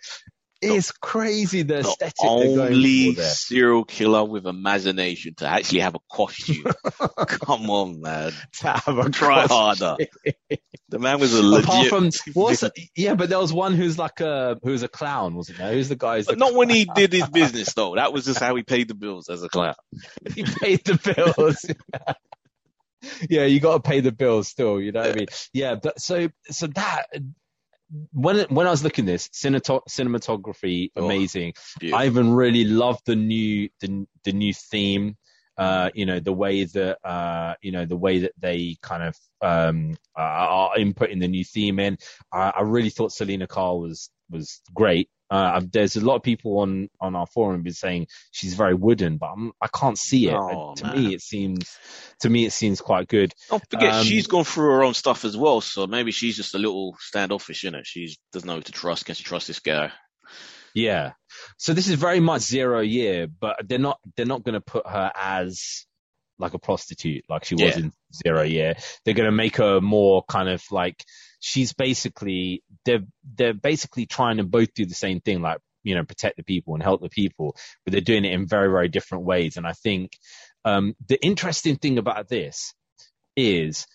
it's 0.60 0.90
crazy 0.92 1.62
the 1.62 1.74
The 1.74 1.80
aesthetic 1.80 2.14
only 2.22 3.14
serial 3.14 3.84
killer 3.84 4.24
with 4.24 4.46
imagination 4.46 5.34
to 5.36 5.46
actually 5.46 5.80
have 5.80 5.94
a 5.94 6.00
costume. 6.10 6.64
Come 7.26 7.70
on, 7.70 8.00
man. 8.00 8.32
To 8.60 8.68
have 8.68 8.98
a 8.98 9.10
Try 9.10 9.46
harder. 9.46 9.96
The 10.88 10.98
man 10.98 11.20
was 11.20 11.34
a 11.34 11.42
legit. 11.42 11.64
Apart 11.64 11.86
from 11.88 12.10
what's 12.34 12.64
yeah, 12.96 13.14
but 13.14 13.28
there 13.28 13.38
was 13.38 13.52
one 13.52 13.74
who's 13.74 13.98
like 13.98 14.20
a 14.20 14.58
who's 14.62 14.82
a 14.82 14.88
clown, 14.88 15.34
wasn't 15.34 15.58
there? 15.58 15.72
Who's 15.72 15.88
the 15.88 15.96
guy? 15.96 16.16
who's 16.16 16.36
not 16.36 16.54
when 16.54 16.68
he 16.68 16.86
did 16.86 17.12
his 17.12 17.28
business 17.32 17.72
though. 17.74 17.94
That 17.94 18.12
was 18.12 18.24
just 18.24 18.40
how 18.40 18.56
he 18.56 18.62
paid 18.62 18.88
the 18.88 18.94
bills 18.94 19.28
as 19.28 19.42
a 19.42 19.48
clown. 19.48 19.74
he 20.34 20.44
paid 20.44 20.84
the 20.84 20.98
bills. 21.14 21.66
yeah, 23.28 23.44
you 23.44 23.60
got 23.60 23.84
to 23.84 23.88
pay 23.88 24.00
the 24.00 24.12
bills 24.12 24.48
still. 24.48 24.80
You 24.80 24.92
know 24.92 25.00
what 25.00 25.10
I 25.10 25.14
mean? 25.14 25.26
Yeah, 25.52 25.76
but 25.76 26.00
so 26.00 26.30
so 26.50 26.66
that 26.68 27.06
when 28.12 28.40
when 28.48 28.66
I 28.66 28.70
was 28.70 28.82
looking 28.82 29.04
at 29.04 29.12
this 29.12 29.28
cineto- 29.28 29.86
cinematography 29.88 30.90
Oh, 30.96 31.04
amazing. 31.04 31.54
Beautiful. 31.78 32.02
I 32.02 32.06
even 32.06 32.32
really 32.32 32.64
loved 32.64 33.06
the 33.06 33.16
new 33.16 33.68
the 33.80 34.06
the 34.24 34.32
new 34.32 34.52
theme. 34.52 35.16
Uh, 35.56 35.90
you 35.92 36.06
know, 36.06 36.20
the 36.20 36.32
way 36.32 36.62
that, 36.62 37.04
uh, 37.04 37.52
you 37.60 37.72
know, 37.72 37.84
the 37.84 37.96
way 37.96 38.20
that 38.20 38.30
they 38.38 38.76
kind 38.80 39.02
of, 39.02 39.16
um, 39.42 39.96
are 40.14 40.76
inputting 40.76 41.18
the 41.18 41.26
new 41.26 41.42
theme 41.44 41.80
in. 41.80 41.98
I, 42.32 42.52
I 42.58 42.60
really 42.62 42.90
thought 42.90 43.10
Selina 43.10 43.48
Kyle 43.48 43.80
was, 43.80 44.08
was 44.30 44.60
great. 44.72 45.10
Uh, 45.30 45.60
there's 45.72 45.96
a 45.96 46.00
lot 46.00 46.16
of 46.16 46.22
people 46.22 46.58
on, 46.60 46.88
on 47.00 47.14
our 47.14 47.26
forum 47.26 47.62
been 47.62 47.72
saying 47.72 48.06
she's 48.30 48.54
very 48.54 48.74
wooden, 48.74 49.18
but 49.18 49.26
I'm, 49.26 49.52
I 49.60 49.68
can 49.68 49.88
not 49.90 49.98
see 49.98 50.28
it. 50.28 50.34
Oh, 50.34 50.74
to 50.76 50.84
man. 50.84 50.96
me, 51.04 51.14
it 51.14 51.20
seems, 51.20 51.76
to 52.20 52.30
me, 52.30 52.46
it 52.46 52.52
seems 52.52 52.80
quite 52.80 53.08
good. 53.08 53.34
Don't 53.50 53.62
forget, 53.70 53.92
Um, 53.92 54.04
she's 54.04 54.26
gone 54.26 54.44
through 54.44 54.70
her 54.70 54.84
own 54.84 54.94
stuff 54.94 55.24
as 55.24 55.36
well, 55.36 55.60
so 55.60 55.86
maybe 55.86 56.12
she's 56.12 56.36
just 56.36 56.54
a 56.54 56.58
little 56.58 56.96
standoffish, 57.00 57.62
you 57.64 57.70
know. 57.70 57.82
She 57.84 58.16
doesn't 58.32 58.46
know 58.46 58.56
who 58.56 58.62
to 58.62 58.72
trust. 58.72 59.04
Can 59.04 59.14
she 59.14 59.24
trust 59.24 59.46
this 59.48 59.60
guy? 59.60 59.92
Yeah. 60.74 61.12
So 61.56 61.74
this 61.74 61.88
is 61.88 61.94
very 61.94 62.20
much 62.20 62.42
zero 62.42 62.80
year, 62.80 63.26
but 63.26 63.56
they're 63.68 63.78
not 63.78 63.98
they're 64.16 64.26
not 64.26 64.44
going 64.44 64.54
to 64.54 64.60
put 64.60 64.86
her 64.86 65.10
as 65.16 65.86
like 66.38 66.54
a 66.54 66.58
prostitute 66.58 67.24
like 67.28 67.44
she 67.44 67.54
was 67.54 67.62
Yeah. 67.76 67.78
in 67.78 67.92
zero 68.24 68.42
year. 68.42 68.76
They're 69.04 69.14
going 69.14 69.26
to 69.26 69.32
make 69.32 69.56
her 69.56 69.80
more 69.80 70.22
kind 70.28 70.48
of 70.48 70.62
like 70.70 71.04
she's 71.40 71.72
basically 71.72 72.62
they're 72.84 73.04
they're 73.36 73.54
basically 73.54 74.06
trying 74.06 74.38
to 74.38 74.44
both 74.44 74.74
do 74.74 74.86
the 74.86 74.94
same 74.94 75.20
thing, 75.20 75.40
like 75.40 75.58
you 75.82 75.94
know 75.94 76.04
protect 76.04 76.36
the 76.36 76.44
people 76.44 76.74
and 76.74 76.82
help 76.82 77.00
the 77.00 77.08
people, 77.08 77.56
but 77.84 77.92
they're 77.92 78.00
doing 78.00 78.24
it 78.24 78.32
in 78.32 78.46
very 78.46 78.68
very 78.68 78.88
different 78.88 79.24
ways. 79.24 79.56
And 79.56 79.66
I 79.66 79.72
think 79.72 80.12
um, 80.64 80.94
the 81.08 81.22
interesting 81.24 81.76
thing 81.76 81.98
about 81.98 82.28
this 82.28 82.74
is. 83.36 83.86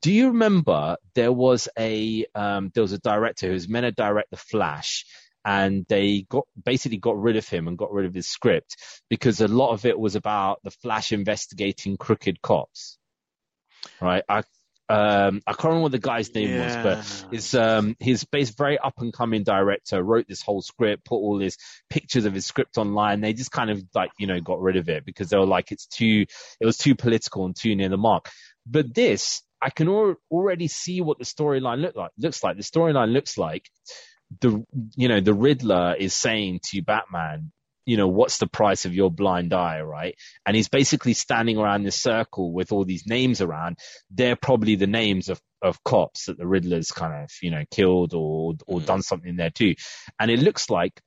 Do 0.00 0.10
you 0.10 0.28
remember 0.28 0.96
there 1.14 1.32
was 1.32 1.68
a 1.78 2.24
um, 2.34 2.70
there 2.74 2.82
was 2.82 2.94
a 2.94 2.98
director 2.98 3.48
who 3.48 3.52
was 3.52 3.68
meant 3.68 3.84
to 3.84 3.92
direct 3.92 4.30
The 4.30 4.38
Flash, 4.38 5.04
and 5.44 5.84
they 5.88 6.24
got 6.28 6.44
basically 6.64 6.96
got 6.96 7.20
rid 7.20 7.36
of 7.36 7.46
him 7.46 7.68
and 7.68 7.76
got 7.76 7.92
rid 7.92 8.06
of 8.06 8.14
his 8.14 8.26
script 8.26 8.76
because 9.10 9.42
a 9.42 9.48
lot 9.48 9.72
of 9.72 9.84
it 9.84 9.98
was 9.98 10.14
about 10.14 10.60
the 10.64 10.70
Flash 10.70 11.12
investigating 11.12 11.98
crooked 11.98 12.40
cops. 12.40 12.96
Right? 14.00 14.24
I 14.30 14.44
um 14.88 15.40
I 15.46 15.52
can't 15.52 15.64
remember 15.64 15.82
what 15.84 15.92
the 15.92 15.98
guy's 15.98 16.34
name 16.34 16.58
was, 16.58 16.76
but 16.82 17.26
it's 17.32 17.54
um 17.54 17.96
his 18.00 18.24
base 18.24 18.50
very 18.50 18.78
up 18.78 18.94
and 18.98 19.12
coming 19.12 19.42
director 19.42 20.02
wrote 20.02 20.26
this 20.28 20.42
whole 20.42 20.62
script, 20.62 21.04
put 21.04 21.16
all 21.16 21.38
his 21.38 21.56
pictures 21.88 22.24
of 22.24 22.34
his 22.34 22.46
script 22.46 22.78
online. 22.78 23.20
They 23.20 23.32
just 23.32 23.52
kind 23.52 23.70
of 23.70 23.82
like 23.94 24.10
you 24.18 24.26
know 24.26 24.40
got 24.40 24.60
rid 24.60 24.76
of 24.76 24.88
it 24.88 25.04
because 25.04 25.30
they 25.30 25.38
were 25.38 25.46
like 25.46 25.72
it's 25.72 25.86
too 25.86 26.26
it 26.60 26.66
was 26.66 26.76
too 26.76 26.94
political 26.94 27.44
and 27.46 27.56
too 27.56 27.74
near 27.76 27.88
the 27.88 27.96
mark. 27.96 28.30
But 28.66 28.94
this 28.94 29.42
I 29.60 29.70
can 29.70 29.88
al- 29.88 30.16
already 30.30 30.68
see 30.68 31.00
what 31.00 31.18
the 31.18 31.24
storyline 31.24 31.80
look 31.80 31.94
like 31.94 32.10
looks 32.18 32.42
like. 32.42 32.56
The 32.56 32.62
storyline 32.62 33.12
looks 33.12 33.38
like 33.38 33.70
the 34.40 34.64
you 34.96 35.08
know 35.08 35.20
the 35.20 35.34
Riddler 35.34 35.94
is 35.98 36.14
saying 36.14 36.60
to 36.64 36.82
Batman, 36.82 37.52
you 37.86 37.96
know, 37.96 38.08
what's 38.08 38.38
the 38.38 38.46
price 38.46 38.84
of 38.84 38.94
your 38.94 39.10
blind 39.10 39.52
eye, 39.52 39.80
right? 39.82 40.14
And 40.46 40.56
he's 40.56 40.68
basically 40.68 41.14
standing 41.14 41.58
around 41.58 41.82
this 41.84 41.96
circle 41.96 42.52
with 42.52 42.72
all 42.72 42.84
these 42.84 43.06
names 43.06 43.40
around. 43.40 43.78
They're 44.10 44.36
probably 44.36 44.76
the 44.76 44.86
names 44.86 45.28
of 45.28 45.40
of 45.62 45.82
cops 45.84 46.26
that 46.26 46.38
the 46.38 46.46
Riddler's 46.46 46.90
kind 46.90 47.24
of 47.24 47.30
you 47.40 47.50
know 47.50 47.64
killed 47.70 48.14
or 48.14 48.54
or 48.66 48.80
Mm. 48.80 48.86
done 48.86 49.02
something 49.02 49.36
there 49.36 49.50
too. 49.50 49.74
And 50.18 50.30
it 50.30 50.40
looks 50.40 50.70
like 50.70 51.00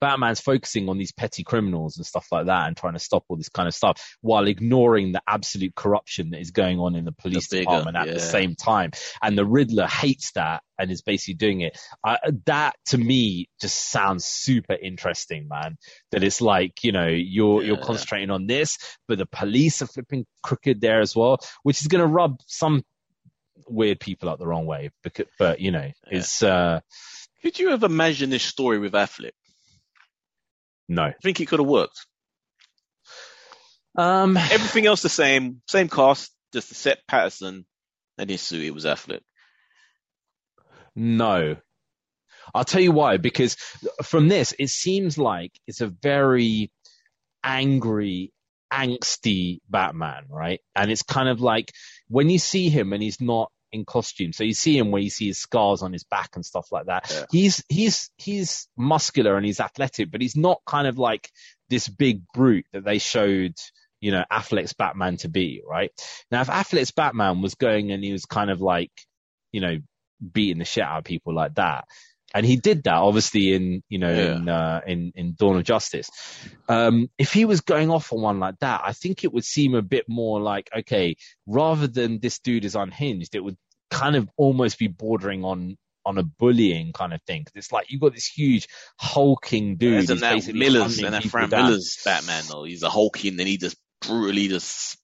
Batman's 0.00 0.40
focusing 0.40 0.88
on 0.88 0.98
these 0.98 1.12
petty 1.12 1.42
criminals 1.42 1.96
and 1.96 2.06
stuff 2.06 2.26
like 2.30 2.46
that 2.46 2.66
and 2.66 2.76
trying 2.76 2.92
to 2.92 2.98
stop 2.98 3.24
all 3.28 3.36
this 3.36 3.48
kind 3.48 3.66
of 3.66 3.74
stuff 3.74 4.16
while 4.20 4.46
ignoring 4.46 5.12
the 5.12 5.22
absolute 5.26 5.74
corruption 5.74 6.30
that 6.30 6.40
is 6.40 6.50
going 6.50 6.78
on 6.78 6.94
in 6.94 7.04
the 7.04 7.12
police 7.12 7.48
bigger, 7.48 7.62
department 7.62 7.96
at 7.96 8.06
yeah. 8.06 8.14
the 8.14 8.20
same 8.20 8.54
time. 8.54 8.90
And 9.22 9.36
the 9.36 9.46
Riddler 9.46 9.86
hates 9.86 10.32
that 10.32 10.62
and 10.78 10.90
is 10.90 11.02
basically 11.02 11.34
doing 11.34 11.62
it. 11.62 11.78
I, 12.04 12.18
that 12.44 12.76
to 12.86 12.98
me 12.98 13.48
just 13.60 13.90
sounds 13.90 14.24
super 14.24 14.74
interesting, 14.74 15.48
man. 15.48 15.78
That 16.12 16.22
it's 16.22 16.40
like, 16.40 16.84
you 16.84 16.92
know, 16.92 17.06
you're, 17.08 17.62
you're 17.62 17.78
concentrating 17.78 18.30
on 18.30 18.46
this, 18.46 18.78
but 19.08 19.18
the 19.18 19.26
police 19.26 19.82
are 19.82 19.86
flipping 19.86 20.26
crooked 20.42 20.80
there 20.80 21.00
as 21.00 21.16
well, 21.16 21.38
which 21.62 21.80
is 21.80 21.88
going 21.88 22.02
to 22.02 22.06
rub 22.06 22.40
some 22.46 22.84
weird 23.66 23.98
people 23.98 24.28
up 24.28 24.38
the 24.38 24.46
wrong 24.46 24.66
way. 24.66 24.90
Because, 25.02 25.26
but 25.38 25.60
you 25.60 25.70
know, 25.70 25.90
it's, 26.10 26.42
uh, 26.42 26.80
Could 27.42 27.58
you 27.58 27.70
have 27.70 27.82
imagined 27.82 28.32
this 28.32 28.42
story 28.42 28.78
with 28.78 28.92
Affleck? 28.92 29.30
No. 30.88 31.04
I 31.04 31.14
think 31.22 31.40
it 31.40 31.46
could 31.46 31.60
have 31.60 31.68
worked. 31.68 32.06
Um, 33.96 34.36
Everything 34.36 34.86
else 34.86 35.02
the 35.02 35.08
same, 35.08 35.62
same 35.66 35.88
cast, 35.88 36.32
just 36.52 36.68
the 36.68 36.74
set 36.74 36.98
Pattinson 37.10 37.64
and 38.18 38.30
his 38.30 38.42
suit. 38.42 38.64
It 38.64 38.74
was 38.74 38.84
Affleck. 38.84 39.20
No. 40.94 41.56
I'll 42.54 42.64
tell 42.64 42.80
you 42.80 42.92
why, 42.92 43.16
because 43.16 43.56
from 44.04 44.28
this, 44.28 44.54
it 44.58 44.68
seems 44.68 45.18
like 45.18 45.52
it's 45.66 45.80
a 45.80 45.88
very 45.88 46.70
angry, 47.42 48.32
angsty 48.72 49.58
Batman, 49.68 50.24
right? 50.28 50.60
And 50.74 50.90
it's 50.90 51.02
kind 51.02 51.28
of 51.28 51.40
like 51.40 51.72
when 52.08 52.30
you 52.30 52.38
see 52.38 52.68
him 52.68 52.92
and 52.92 53.02
he's 53.02 53.20
not 53.20 53.50
in 53.72 53.84
costume, 53.84 54.32
so 54.32 54.44
you 54.44 54.54
see 54.54 54.76
him 54.76 54.90
where 54.90 55.02
you 55.02 55.10
see 55.10 55.26
his 55.26 55.38
scars 55.38 55.82
on 55.82 55.92
his 55.92 56.04
back 56.04 56.30
and 56.34 56.44
stuff 56.44 56.70
like 56.72 56.86
that. 56.86 57.10
Yeah. 57.10 57.24
He's, 57.30 57.64
he's, 57.68 58.10
he's 58.16 58.68
muscular 58.76 59.36
and 59.36 59.44
he's 59.44 59.60
athletic, 59.60 60.10
but 60.10 60.20
he's 60.20 60.36
not 60.36 60.60
kind 60.66 60.86
of 60.86 60.98
like 60.98 61.30
this 61.68 61.88
big 61.88 62.22
brute 62.32 62.66
that 62.72 62.84
they 62.84 62.98
showed, 62.98 63.54
you 64.00 64.12
know, 64.12 64.24
Affleck's 64.30 64.72
Batman 64.72 65.16
to 65.18 65.28
be, 65.28 65.62
right? 65.68 65.90
Now, 66.30 66.42
if 66.42 66.48
Affleck's 66.48 66.92
Batman 66.92 67.42
was 67.42 67.54
going 67.54 67.90
and 67.92 68.04
he 68.04 68.12
was 68.12 68.24
kind 68.24 68.50
of 68.50 68.60
like, 68.60 68.92
you 69.52 69.60
know, 69.60 69.78
beating 70.32 70.58
the 70.58 70.64
shit 70.64 70.84
out 70.84 70.98
of 70.98 71.04
people 71.04 71.34
like 71.34 71.54
that. 71.56 71.84
And 72.36 72.44
he 72.44 72.56
did 72.56 72.84
that 72.84 72.94
obviously 72.94 73.54
in, 73.54 73.82
you 73.88 73.98
know, 73.98 74.12
Yeah. 74.12 74.36
in, 74.36 74.48
uh, 74.48 74.80
in, 74.86 75.12
in 75.14 75.34
Dawn 75.38 75.56
of 75.56 75.64
Justice. 75.64 76.10
Um, 76.68 77.08
if 77.16 77.32
he 77.32 77.46
was 77.46 77.62
going 77.62 77.90
off 77.90 78.12
on 78.12 78.20
one 78.20 78.38
like 78.40 78.58
that, 78.60 78.82
I 78.84 78.92
think 78.92 79.24
it 79.24 79.32
would 79.32 79.44
seem 79.44 79.74
a 79.74 79.80
bit 79.80 80.04
more 80.06 80.38
like, 80.40 80.68
okay, 80.80 81.16
rather 81.46 81.86
than 81.86 82.20
this 82.20 82.38
dude 82.38 82.66
is 82.66 82.74
unhinged, 82.74 83.34
it 83.34 83.40
would 83.42 83.56
kind 83.90 84.16
of 84.16 84.28
almost 84.36 84.78
be 84.78 84.88
bordering 84.88 85.44
on, 85.44 85.78
on 86.04 86.18
a 86.18 86.22
bullying 86.22 86.92
kind 86.92 87.14
of 87.14 87.22
thing. 87.22 87.46
it's 87.54 87.72
like 87.72 87.90
you've 87.90 88.02
got 88.02 88.12
this 88.14 88.26
huge 88.26 88.68
hulking 89.00 89.76
dude. 89.76 90.04
Isn't 90.04 90.20
that 90.20 90.52
Miller's 90.54 90.98
and 90.98 91.14
that 91.14 91.24
Frank 91.24 91.50
down. 91.50 91.70
Miller's 91.70 91.98
Batman 92.04 92.44
though? 92.50 92.64
He's 92.64 92.82
a 92.82 92.90
hulking 92.90 93.40
and 93.40 93.48
he 93.48 93.56
just 93.56 93.76
brutally 94.02 94.48
just 94.48 94.98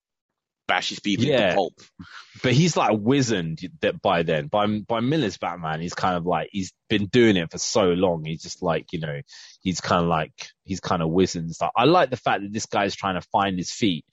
bashes 0.69 1.01
people 1.01 1.25
Yeah. 1.27 1.43
into 1.45 1.55
pulp. 1.57 1.75
but 2.43 2.53
he's 2.53 2.77
like 2.77 2.93
wizened 2.99 3.61
that 3.81 4.01
by 4.01 4.23
then. 4.23 4.47
By 4.47 4.67
by 4.67 5.01
Miller's 5.01 5.39
Batman, 5.39 5.81
he's 5.81 5.95
kind 5.95 6.17
of 6.17 6.27
like 6.27 6.49
he's 6.53 6.73
been 6.89 7.07
doing 7.07 7.37
it 7.37 7.51
for 7.51 7.59
so 7.59 7.85
long. 7.85 8.25
He's 8.25 8.43
just 8.43 8.63
like 8.63 8.93
you 8.93 9.01
know, 9.01 9.21
he's 9.63 9.81
kind 9.81 10.03
of 10.03 10.09
like 10.09 10.33
he's 10.65 10.81
kind 10.81 11.03
of 11.03 11.11
wizened 11.11 11.55
stuff. 11.55 11.71
I 11.77 11.85
like 11.85 12.11
the 12.11 12.17
fact 12.17 12.43
that 12.43 12.53
this 12.53 12.67
guy's 12.67 12.95
trying 12.95 13.21
to 13.21 13.27
find 13.33 13.59
his 13.59 13.71
feet, 13.71 14.05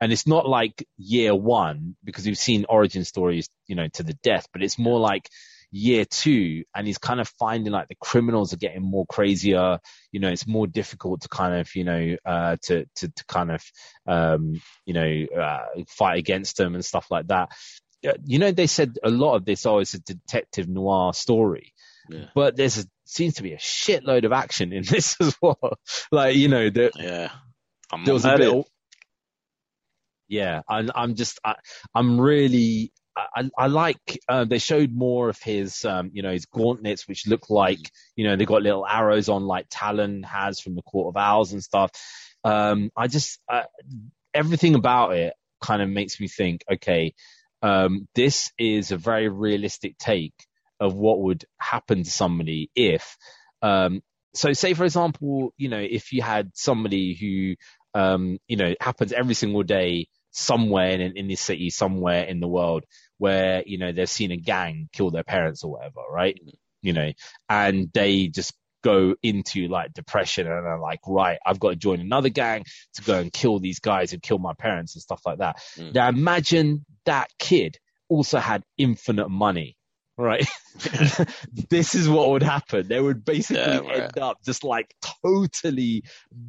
and 0.00 0.12
it's 0.12 0.26
not 0.26 0.48
like 0.48 0.84
year 0.98 1.34
one 1.34 1.96
because 2.04 2.26
we've 2.26 2.38
seen 2.38 2.66
origin 2.68 3.04
stories, 3.04 3.48
you 3.66 3.74
know, 3.76 3.88
to 3.94 4.02
the 4.02 4.14
death, 4.22 4.46
but 4.52 4.62
it's 4.62 4.78
more 4.78 5.00
like 5.00 5.28
year 5.72 6.04
two 6.04 6.64
and 6.74 6.86
he's 6.86 6.98
kind 6.98 7.18
of 7.18 7.28
finding 7.38 7.72
like 7.72 7.88
the 7.88 7.96
criminals 8.00 8.52
are 8.52 8.58
getting 8.58 8.82
more 8.82 9.06
crazier. 9.06 9.78
You 10.12 10.20
know 10.20 10.28
it's 10.28 10.46
more 10.46 10.66
difficult 10.66 11.22
to 11.22 11.28
kind 11.28 11.54
of 11.54 11.74
you 11.74 11.84
know 11.84 12.16
uh 12.24 12.56
to 12.64 12.86
to, 12.96 13.08
to 13.08 13.24
kind 13.26 13.50
of 13.50 13.64
um 14.06 14.60
you 14.84 14.94
know 14.94 15.26
uh, 15.40 15.82
fight 15.88 16.18
against 16.18 16.58
them 16.58 16.74
and 16.74 16.84
stuff 16.84 17.06
like 17.10 17.28
that. 17.28 17.48
Uh, 18.06 18.12
you 18.24 18.38
know 18.38 18.52
they 18.52 18.66
said 18.66 18.98
a 19.02 19.10
lot 19.10 19.36
of 19.36 19.44
this 19.44 19.64
oh 19.66 19.78
it's 19.78 19.94
a 19.94 20.00
detective 20.00 20.68
noir 20.68 21.14
story. 21.14 21.72
Yeah. 22.10 22.26
but 22.34 22.56
there's 22.56 22.78
a, 22.78 22.84
seems 23.04 23.34
to 23.34 23.44
be 23.44 23.52
a 23.52 23.58
shitload 23.58 24.24
of 24.24 24.32
action 24.32 24.72
in 24.72 24.82
this 24.88 25.16
as 25.20 25.36
well. 25.40 25.78
Like 26.10 26.36
you 26.36 26.48
know 26.48 26.68
the, 26.68 26.90
Yeah. 26.96 27.30
I'm 27.90 28.04
there 28.04 28.14
was 28.14 28.24
a 28.24 28.36
bit 28.36 28.66
yeah 30.32 30.62
I, 30.66 30.88
i'm 30.94 31.14
just 31.14 31.38
I, 31.44 31.56
i'm 31.94 32.18
really 32.18 32.90
I, 33.16 33.50
I 33.58 33.66
like 33.66 34.20
uh, 34.28 34.44
they 34.44 34.58
showed 34.58 34.92
more 34.92 35.28
of 35.28 35.40
his 35.40 35.84
um 35.84 36.10
you 36.12 36.22
know 36.22 36.32
his 36.32 36.46
gauntlets 36.46 37.06
which 37.06 37.26
look 37.26 37.50
like 37.50 37.90
you 38.16 38.24
know 38.26 38.36
they 38.36 38.44
got 38.44 38.62
little 38.62 38.86
arrows 38.86 39.28
on 39.28 39.44
like 39.46 39.66
talon 39.70 40.22
has 40.22 40.60
from 40.60 40.74
the 40.74 40.82
court 40.82 41.14
of 41.14 41.20
owls 41.20 41.52
and 41.52 41.62
stuff. 41.62 41.90
Um 42.44 42.90
i 42.96 43.06
just 43.08 43.40
uh, 43.48 43.64
everything 44.34 44.74
about 44.74 45.12
it 45.14 45.34
kind 45.60 45.82
of 45.82 45.88
makes 45.88 46.18
me 46.20 46.28
think 46.28 46.64
okay 46.70 47.14
um 47.62 48.08
this 48.14 48.50
is 48.58 48.90
a 48.90 48.96
very 48.96 49.28
realistic 49.28 49.96
take 49.98 50.34
of 50.80 50.94
what 50.94 51.20
would 51.20 51.44
happen 51.58 52.02
to 52.02 52.10
somebody 52.10 52.70
if 52.74 53.16
um 53.62 54.02
so 54.34 54.52
say 54.52 54.74
for 54.74 54.84
example 54.84 55.52
you 55.56 55.68
know 55.68 55.78
if 55.78 56.12
you 56.12 56.22
had 56.22 56.50
somebody 56.54 57.14
who 57.14 58.00
um 58.00 58.38
you 58.48 58.56
know 58.56 58.74
happens 58.80 59.12
every 59.12 59.34
single 59.34 59.62
day 59.62 60.08
somewhere 60.32 60.90
in 60.90 61.16
in 61.16 61.28
this 61.28 61.40
city 61.40 61.70
somewhere 61.70 62.24
in 62.24 62.40
the 62.40 62.48
world 62.48 62.84
where 63.18 63.62
you 63.66 63.78
know 63.78 63.92
they've 63.92 64.10
seen 64.10 64.32
a 64.32 64.36
gang 64.36 64.88
kill 64.92 65.10
their 65.10 65.24
parents 65.24 65.62
or 65.62 65.72
whatever 65.72 66.00
right? 66.10 66.38
You 66.82 66.92
know 66.92 67.12
and 67.48 67.90
they 67.92 68.26
just 68.26 68.54
go 68.82 69.14
into 69.22 69.68
like 69.68 69.92
depression 69.92 70.46
and 70.46 70.66
are 70.66 70.80
like 70.80 70.98
right 71.06 71.38
i've 71.46 71.60
got 71.60 71.70
to 71.70 71.76
join 71.76 72.00
another 72.00 72.28
gang 72.28 72.64
to 72.94 73.02
go 73.02 73.20
and 73.20 73.32
kill 73.32 73.60
these 73.60 73.78
guys 73.78 74.12
and 74.12 74.20
kill 74.20 74.38
my 74.38 74.52
parents 74.54 74.96
and 74.96 75.02
stuff 75.02 75.22
like 75.24 75.38
that. 75.38 75.56
Mm. 75.76 75.94
now 75.94 76.08
imagine 76.08 76.84
that 77.06 77.30
kid 77.38 77.78
also 78.08 78.38
had 78.38 78.64
infinite 78.76 79.28
money 79.28 79.76
right? 80.18 80.46
this 81.70 81.94
is 81.94 82.08
what 82.08 82.30
would 82.30 82.42
happen. 82.42 82.88
They 82.88 83.00
would 83.00 83.24
basically 83.24 83.62
Yeah, 83.62 83.78
right. 83.78 84.02
end 84.02 84.18
up 84.18 84.38
just 84.44 84.64
like 84.64 84.94
totally 85.24 86.04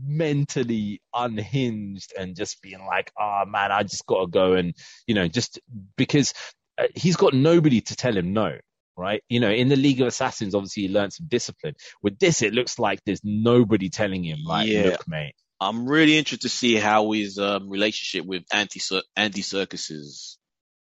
mentally 0.05 1.01
unhinged 1.13 2.13
and 2.17 2.35
just 2.35 2.61
being 2.61 2.85
like, 2.85 3.11
oh 3.19 3.43
man, 3.47 3.71
I 3.71 3.83
just 3.83 4.05
got 4.05 4.21
to 4.21 4.27
go 4.27 4.53
and, 4.53 4.73
you 5.07 5.15
know, 5.15 5.27
just 5.27 5.59
because 5.97 6.33
uh, 6.77 6.87
he's 6.95 7.15
got 7.15 7.33
nobody 7.33 7.81
to 7.81 7.95
tell 7.95 8.15
him 8.15 8.33
no. 8.33 8.57
Right, 8.95 9.23
you 9.27 9.39
know, 9.39 9.49
in 9.49 9.69
the 9.69 9.75
League 9.75 10.01
of 10.01 10.07
Assassins, 10.07 10.53
obviously 10.53 10.83
he 10.83 10.89
learned 10.89 11.13
some 11.13 11.25
discipline. 11.27 11.73
With 12.03 12.19
this, 12.19 12.43
it 12.43 12.53
looks 12.53 12.77
like 12.77 12.99
there's 13.07 13.21
nobody 13.23 13.89
telling 13.89 14.23
him, 14.23 14.43
like, 14.45 14.67
Yeah. 14.67 14.83
look, 14.83 15.07
mate, 15.07 15.33
I'm 15.59 15.87
really 15.87 16.15
interested 16.15 16.41
to 16.41 16.49
see 16.49 16.75
how 16.75 17.11
his 17.11 17.39
um, 17.39 17.69
relationship 17.69 18.23
with 18.27 18.43
Anti 18.53 18.79
Andy 19.15 19.41
Serkis 19.41 19.89
is 19.89 20.37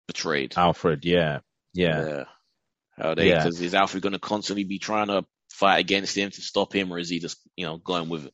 portrayed. 0.08 0.54
Alfred, 0.56 1.04
yeah, 1.04 1.40
yeah. 1.74 2.24
How 2.98 3.14
they 3.16 3.30
Yeah. 3.30 3.44
because 3.44 3.62
is 3.62 3.74
Alfred 3.74 4.04
going 4.04 4.14
to 4.14 4.20
constantly 4.20 4.64
be 4.64 4.80
trying 4.80 5.08
to 5.08 5.26
fight 5.52 5.80
against 5.80 6.18
him 6.18 6.30
to 6.32 6.42
stop 6.42 6.74
him, 6.74 6.92
or 6.92 7.00
is 7.00 7.10
he 7.10 7.20
just 7.20 7.38
you 7.56 7.66
know 7.66 7.78
going 7.78 8.10
with 8.10 8.26
it? 8.26 8.34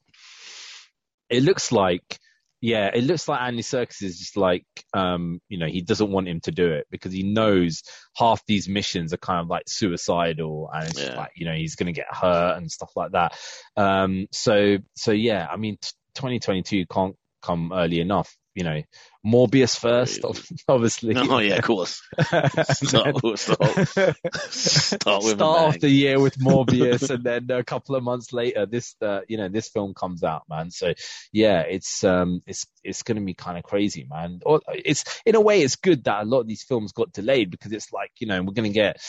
it 1.30 1.44
looks 1.44 1.72
like 1.72 2.20
yeah, 2.62 2.90
it 2.94 3.04
looks 3.04 3.28
like 3.28 3.42
Andy 3.42 3.62
Serkis 3.62 4.02
is 4.04 4.18
just 4.20 4.38
like 4.38 4.66
um, 4.94 5.42
you 5.50 5.58
know, 5.58 5.66
he 5.68 5.82
doesn't 5.82 6.10
want 6.12 6.30
him 6.30 6.40
to 6.42 6.52
do 6.52 6.72
it 6.72 6.88
because 6.90 7.12
he 7.12 7.22
knows 7.24 7.84
half 8.16 8.42
these 8.46 8.70
missions 8.70 9.12
are 9.14 9.18
kind 9.18 9.42
of 9.42 9.48
like 9.48 9.64
suicidal 9.68 10.70
and 10.74 10.88
it's 10.88 11.02
Yeah. 11.02 11.18
like, 11.18 11.32
you 11.36 11.46
know, 11.46 11.54
he's 11.56 11.76
gonna 11.76 11.92
get 11.92 12.06
hurt 12.10 12.56
and 12.56 12.72
stuff 12.72 12.92
like 12.96 13.12
that. 13.12 13.38
Um 13.76 14.28
so 14.32 14.78
so 14.96 15.12
yeah, 15.12 15.46
I 15.52 15.58
mean 15.58 15.78
t- 15.82 15.92
2022 16.16 16.86
can't 16.86 17.18
come 17.42 17.74
early 17.74 18.00
enough, 18.00 18.34
you 18.56 18.64
know. 18.64 18.82
Morbius 19.26 19.80
first, 19.80 20.20
obviously. 20.68 21.16
Oh 21.16 21.40
yeah, 21.40 21.56
of 21.56 21.64
course. 21.64 22.02
Start, 22.20 23.40
start, 23.40 23.88
start 24.50 25.24
with 25.24 25.38
start 25.38 25.42
off 25.42 25.80
the 25.80 25.90
year 25.90 26.20
with 26.20 26.38
Morbius, 26.38 27.10
and 27.10 27.24
then 27.24 27.50
a 27.50 27.64
couple 27.64 27.96
of 27.96 28.04
months 28.04 28.34
later, 28.34 28.66
this 28.66 28.96
uh, 29.02 29.22
you 29.30 29.38
know 29.38 29.48
this 29.48 29.70
film 29.70 29.94
comes 29.94 30.24
out, 30.24 30.44
man. 30.50 30.72
So 30.72 30.94
yeah, 31.32 31.62
it's 31.62 32.04
um 32.04 32.42
it's 32.46 32.66
it's 32.84 33.04
gonna 33.04 33.22
be 33.22 33.34
kind 33.34 33.58
of 33.58 33.64
crazy, 33.64 34.06
man. 34.10 34.42
Or 34.46 34.60
it's 34.68 35.06
in 35.26 35.36
a 35.36 35.42
way 35.42 35.62
it's 35.62 35.78
good 35.78 36.04
that 36.04 36.24
a 36.24 36.26
lot 36.26 36.42
of 36.42 36.48
these 36.48 36.64
films 36.64 36.92
got 36.92 37.14
delayed 37.14 37.50
because 37.50 37.72
it's 37.72 37.94
like 37.94 38.12
you 38.20 38.28
know 38.28 38.42
we're 38.44 38.54
gonna 38.54 38.70
get 38.70 39.02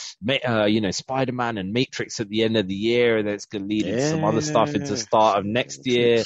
uh, 0.47 0.63
you 0.63 0.79
know 0.79 0.91
Spider 0.91 1.33
Man 1.33 1.57
and 1.57 1.73
Matrix 1.73 2.21
at 2.21 2.29
the 2.29 2.43
end 2.43 2.55
of 2.55 2.69
the 2.69 2.75
year, 2.75 3.17
and 3.17 3.27
then 3.27 3.35
it's 3.35 3.47
gonna 3.47 3.65
lead 3.65 3.85
into 3.85 4.09
some 4.09 4.23
other 4.23 4.41
stuff 4.41 4.73
into 4.73 4.91
the 4.91 4.97
start 4.97 5.39
of 5.39 5.45
next 5.45 5.85
year. 5.85 6.23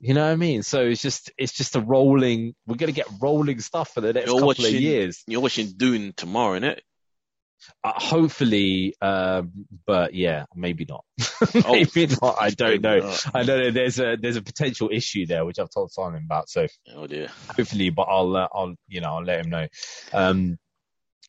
You 0.00 0.14
know 0.14 0.24
what 0.24 0.32
I 0.32 0.36
mean? 0.36 0.62
So 0.62 0.82
it's 0.82 1.02
just 1.02 1.32
it's 1.36 1.52
just 1.52 1.74
a 1.76 1.80
rolling. 1.80 2.54
We're 2.66 2.76
gonna 2.76 2.92
get 2.92 3.06
rolling 3.20 3.60
stuff 3.60 3.90
for 3.94 4.00
the 4.00 4.12
next 4.12 4.26
You're 4.26 4.36
couple 4.36 4.46
watching- 4.48 4.66
of 4.76 4.80
years. 4.80 5.22
You're 5.26 5.40
watching 5.40 5.72
Dune 5.76 6.12
tomorrow, 6.16 6.58
innit? 6.58 6.78
Uh, 7.82 7.92
hopefully, 7.96 8.94
um, 9.02 9.50
but 9.84 10.14
yeah, 10.14 10.44
maybe 10.54 10.86
not. 10.88 11.04
Oh. 11.64 11.72
maybe 11.72 12.06
not. 12.22 12.36
I 12.40 12.50
don't 12.50 12.80
know. 12.82 12.98
not. 13.00 13.24
I 13.34 13.42
don't 13.42 13.58
know. 13.60 13.70
There's 13.72 13.98
a 13.98 14.16
there's 14.20 14.36
a 14.36 14.42
potential 14.42 14.90
issue 14.92 15.26
there, 15.26 15.44
which 15.44 15.58
I've 15.58 15.70
told 15.70 15.90
Simon 15.90 16.22
about. 16.24 16.48
So 16.48 16.66
Oh 16.94 17.06
dear. 17.08 17.28
hopefully, 17.56 17.90
but 17.90 18.02
I'll 18.02 18.36
uh, 18.36 18.48
I'll 18.52 18.74
you 18.86 19.00
know 19.00 19.16
I'll 19.16 19.24
let 19.24 19.44
him 19.44 19.50
know. 19.50 19.66
Um, 20.12 20.58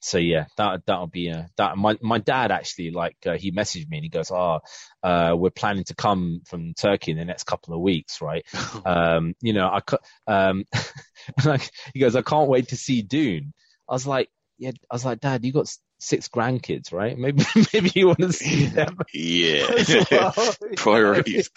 so 0.02 0.18
yeah, 0.18 0.46
that 0.58 0.86
that'll 0.86 1.08
be 1.08 1.30
uh, 1.30 1.44
that. 1.58 1.78
My 1.78 1.98
my 2.02 2.20
dad 2.20 2.52
actually 2.52 2.92
like 2.92 3.18
uh, 3.26 3.38
he 3.38 3.52
messaged 3.52 3.90
me 3.90 3.98
and 3.98 4.04
he 4.04 4.10
goes, 4.10 4.32
"Oh, 4.32 4.60
uh, 5.04 5.36
we're 5.38 5.50
planning 5.50 5.84
to 5.86 5.96
come 5.96 6.42
from 6.46 6.74
Turkey 6.74 7.12
in 7.12 7.18
the 7.18 7.26
next 7.26 7.44
couple 7.44 7.74
of 7.74 7.82
weeks, 7.82 8.22
right? 8.22 8.46
um, 8.86 9.36
you 9.42 9.54
know, 9.54 9.68
I 9.68 9.82
um, 10.28 10.66
like 11.46 11.70
he 11.94 12.00
goes, 12.00 12.16
I 12.16 12.22
can't 12.22 12.50
wait 12.50 12.70
to 12.70 12.78
see 12.78 13.02
Dune. 13.02 13.54
I 13.90 13.94
was 13.94 14.08
like, 14.08 14.30
yeah, 14.58 14.72
I 14.90 14.96
was 14.96 15.06
like, 15.06 15.20
Dad, 15.20 15.44
you 15.44 15.52
got 15.52 15.74
six 16.00 16.30
grandkids, 16.30 16.94
right? 16.94 17.18
Maybe 17.18 17.44
maybe 17.74 17.92
you 17.94 18.08
want 18.08 18.20
to 18.20 18.32
see 18.34 18.66
them. 18.68 18.98
Yeah. 19.14 19.68
well. 20.12 20.34
Priorities. 20.78 21.50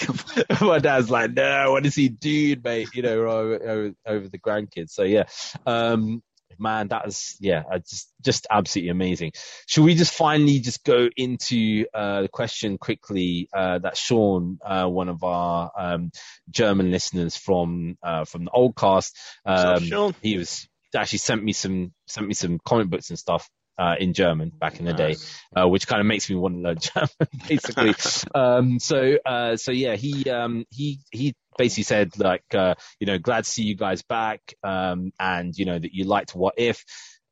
My 0.60 0.80
dad's 0.80 1.10
like, 1.10 1.32
no, 1.32 1.44
I 1.44 1.68
want 1.68 1.84
to 1.84 1.90
see 1.90 2.08
Dune, 2.08 2.60
mate. 2.64 2.88
You 2.92 3.02
know, 3.02 3.18
over, 3.20 3.62
over, 3.62 3.92
over 4.04 4.28
the 4.28 4.38
grandkids. 4.38 4.90
So 4.90 5.04
yeah, 5.04 5.24
um, 5.64 6.22
man, 6.58 6.88
that 6.88 7.06
is 7.06 7.36
yeah, 7.40 7.62
just 7.88 8.12
just 8.20 8.46
absolutely 8.50 8.90
amazing. 8.90 9.32
Should 9.66 9.84
we 9.84 9.94
just 9.94 10.12
finally 10.12 10.60
just 10.60 10.84
go 10.84 11.08
into 11.16 11.86
uh, 11.94 12.22
the 12.22 12.28
question 12.28 12.78
quickly 12.78 13.48
uh, 13.52 13.78
that 13.78 13.96
Sean, 13.96 14.58
uh, 14.64 14.86
one 14.86 15.08
of 15.08 15.22
our 15.24 15.70
um, 15.78 16.10
German 16.50 16.90
listeners 16.90 17.36
from 17.36 17.96
uh, 18.02 18.24
from 18.24 18.44
the 18.44 18.50
old 18.50 18.76
cast, 18.76 19.16
um, 19.44 19.84
Sean? 19.84 20.14
he 20.20 20.38
was 20.38 20.68
actually 20.94 21.18
sent 21.18 21.42
me 21.42 21.52
some 21.52 21.92
sent 22.06 22.26
me 22.26 22.34
some 22.34 22.58
comic 22.64 22.88
books 22.88 23.10
and 23.10 23.18
stuff. 23.18 23.48
Uh, 23.78 23.94
in 23.98 24.12
German 24.12 24.50
back 24.50 24.78
in 24.78 24.84
the 24.84 24.92
day, 24.92 25.16
uh, 25.56 25.66
which 25.66 25.86
kind 25.86 25.98
of 25.98 26.06
makes 26.06 26.28
me 26.28 26.36
want 26.36 26.54
to 26.54 26.60
learn 26.60 26.76
German, 26.78 27.48
basically. 27.48 27.94
um, 28.34 28.78
so, 28.78 29.16
uh, 29.24 29.56
so 29.56 29.72
yeah, 29.72 29.96
he, 29.96 30.28
um, 30.28 30.66
he, 30.68 31.00
he 31.10 31.34
basically 31.56 31.84
said 31.84 32.18
like, 32.18 32.44
uh, 32.54 32.74
you 32.98 33.06
know, 33.06 33.18
glad 33.18 33.44
to 33.44 33.50
see 33.50 33.64
you 33.64 33.76
guys 33.76 34.02
back, 34.02 34.40
um, 34.62 35.12
and 35.18 35.56
you 35.56 35.64
know 35.64 35.78
that 35.78 35.94
you 35.94 36.04
liked 36.04 36.34
What 36.34 36.54
If. 36.56 36.84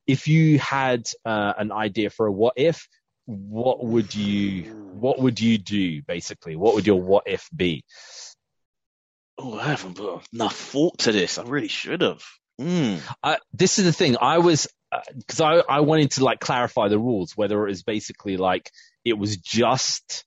If 0.06 0.26
you 0.26 0.58
had 0.58 1.08
uh, 1.24 1.52
an 1.56 1.72
idea 1.72 2.10
for 2.10 2.26
a 2.26 2.32
What 2.32 2.54
If, 2.56 2.88
what 3.26 3.84
would 3.84 4.14
you, 4.14 4.62
what 4.92 5.18
would 5.18 5.40
you 5.40 5.58
do 5.58 6.02
basically? 6.02 6.56
What 6.56 6.74
would 6.74 6.86
your 6.86 7.00
What 7.00 7.24
If 7.26 7.48
be? 7.54 7.84
Oh, 9.38 9.58
I 9.58 9.68
haven't 9.68 9.94
put 9.94 10.22
enough 10.32 10.56
thought 10.56 10.98
to 11.00 11.12
this. 11.12 11.38
I 11.38 11.44
really 11.44 11.68
should 11.68 12.02
have. 12.02 12.22
Mm. 12.60 13.00
I, 13.22 13.38
this 13.54 13.78
is 13.78 13.86
the 13.86 13.92
thing. 13.92 14.16
I 14.20 14.38
was 14.38 14.68
because 15.16 15.40
I 15.40 15.62
I 15.68 15.80
wanted 15.80 16.12
to 16.12 16.24
like 16.24 16.40
clarify 16.40 16.88
the 16.88 16.98
rules 16.98 17.36
whether 17.36 17.64
it 17.64 17.70
was 17.70 17.82
basically 17.82 18.36
like 18.36 18.70
it 19.04 19.16
was 19.16 19.36
just 19.36 20.24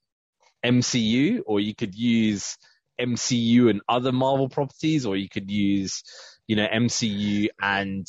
MCU 0.65 1.41
or 1.45 1.59
you 1.59 1.75
could 1.75 1.95
use 1.95 2.57
MCU 3.03 3.69
and 3.69 3.81
other 3.89 4.11
Marvel 4.11 4.49
properties 4.49 5.05
or 5.05 5.15
you 5.15 5.29
could 5.29 5.49
use 5.51 6.03
you 6.47 6.55
know 6.55 6.67
MCU 6.67 7.47
and 7.61 8.07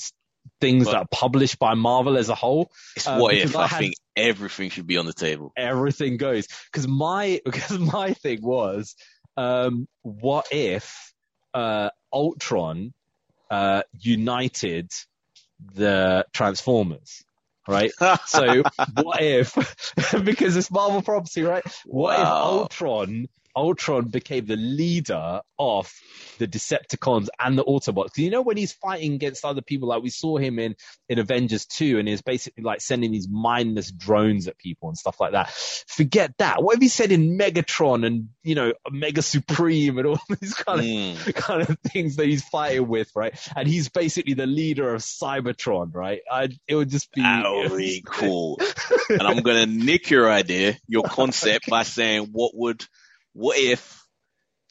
things 0.61 0.85
But- 0.85 0.93
that 0.93 0.99
are 0.99 1.09
published 1.11 1.59
by 1.59 1.75
Marvel 1.75 2.17
as 2.19 2.29
a 2.29 2.35
whole. 2.35 2.71
It's 2.97 3.07
Uh, 3.07 3.19
what 3.19 3.35
if. 3.35 3.57
I 3.57 3.63
I, 3.63 3.67
had- 3.67 3.79
think 3.81 3.95
everything 4.17 4.71
should 4.71 4.87
be 4.87 4.99
on 4.99 5.07
the 5.07 5.13
table. 5.13 5.53
Everything 5.57 6.17
goes 6.17 6.47
because 6.71 6.87
my 6.89 7.41
because 7.45 7.79
my 7.79 8.13
thing 8.13 8.41
was 8.43 8.95
um 9.37 9.89
what 10.03 10.47
if 10.53 11.13
uh 11.55 11.91
Ultron 12.13 12.93
uh 13.51 13.83
united 14.01 14.91
the 15.75 16.25
Transformers 16.33 17.25
right 17.67 17.91
so 18.27 18.63
what 19.03 19.23
if 19.23 19.55
because 20.25 20.57
it's 20.57 20.71
Marvel 20.71 21.03
property, 21.03 21.43
right? 21.43 21.65
What 21.87 22.19
Wow. 22.19 22.23
if 22.23 22.29
Ultron 22.61 23.29
Ultron 23.57 24.09
became 24.09 24.47
the 24.47 24.57
leader 24.57 25.41
of 25.59 25.93
the 26.39 26.49
Decepticons 26.49 27.29
and 27.39 27.57
the 27.59 27.65
Autobots? 27.65 28.17
you 28.19 28.31
know 28.31 28.43
when 28.43 28.57
he's 28.57 28.73
fighting 28.73 29.15
against 29.15 29.45
other 29.45 29.63
people, 29.63 29.89
like 29.89 30.03
we 30.03 30.11
saw 30.11 30.37
him 30.37 30.59
in 30.59 30.75
in 31.09 31.19
Avengers 31.19 31.67
2 31.67 31.99
and 31.99 32.09
he's 32.09 32.23
basically 32.23 32.63
like 32.65 32.81
sending 32.81 33.13
these 33.13 33.29
mindless 33.29 33.91
drones 33.91 34.49
at 34.49 34.59
people 34.59 34.89
and 34.89 34.99
stuff 34.99 35.21
like 35.21 35.33
that. 35.33 35.51
Forget 35.87 36.33
that. 36.39 36.63
What 36.63 36.75
have 36.77 36.83
he 36.83 36.89
said 36.89 37.13
in 37.13 37.39
Megatron 37.39 38.05
and 38.07 38.29
you 38.43 38.55
know 38.55 38.73
Mega 38.91 39.23
Supreme 39.23 39.99
and 39.99 40.07
all 40.07 40.21
these 40.41 40.55
kind 40.55 40.81
of 40.81 40.85
Mm. 40.85 41.35
kind 41.35 41.63
of 41.63 41.79
things 41.81 42.17
that 42.17 42.27
he's 42.27 42.45
fighting 42.45 42.87
with, 42.89 43.11
right? 43.15 43.35
And 43.57 43.67
he's 43.67 43.89
basically 43.89 44.35
the 44.35 44.47
leader 44.47 44.95
of 44.95 45.01
Cybertron, 45.03 45.95
right? 45.95 46.21
I, 46.31 46.49
it 46.67 46.75
would 46.75 46.91
just 46.91 47.13
be 47.13 47.23
be 47.77 48.03
cool. 48.07 48.59
and 49.09 49.23
I'm 49.23 49.39
gonna 49.43 49.67
nick 49.67 50.11
your 50.11 50.31
idea, 50.31 50.77
your 50.89 51.05
concept, 51.05 51.69
by 51.69 51.83
saying, 51.85 52.29
what 52.33 52.53
would, 52.55 52.85
what 53.35 53.59
if 53.59 54.05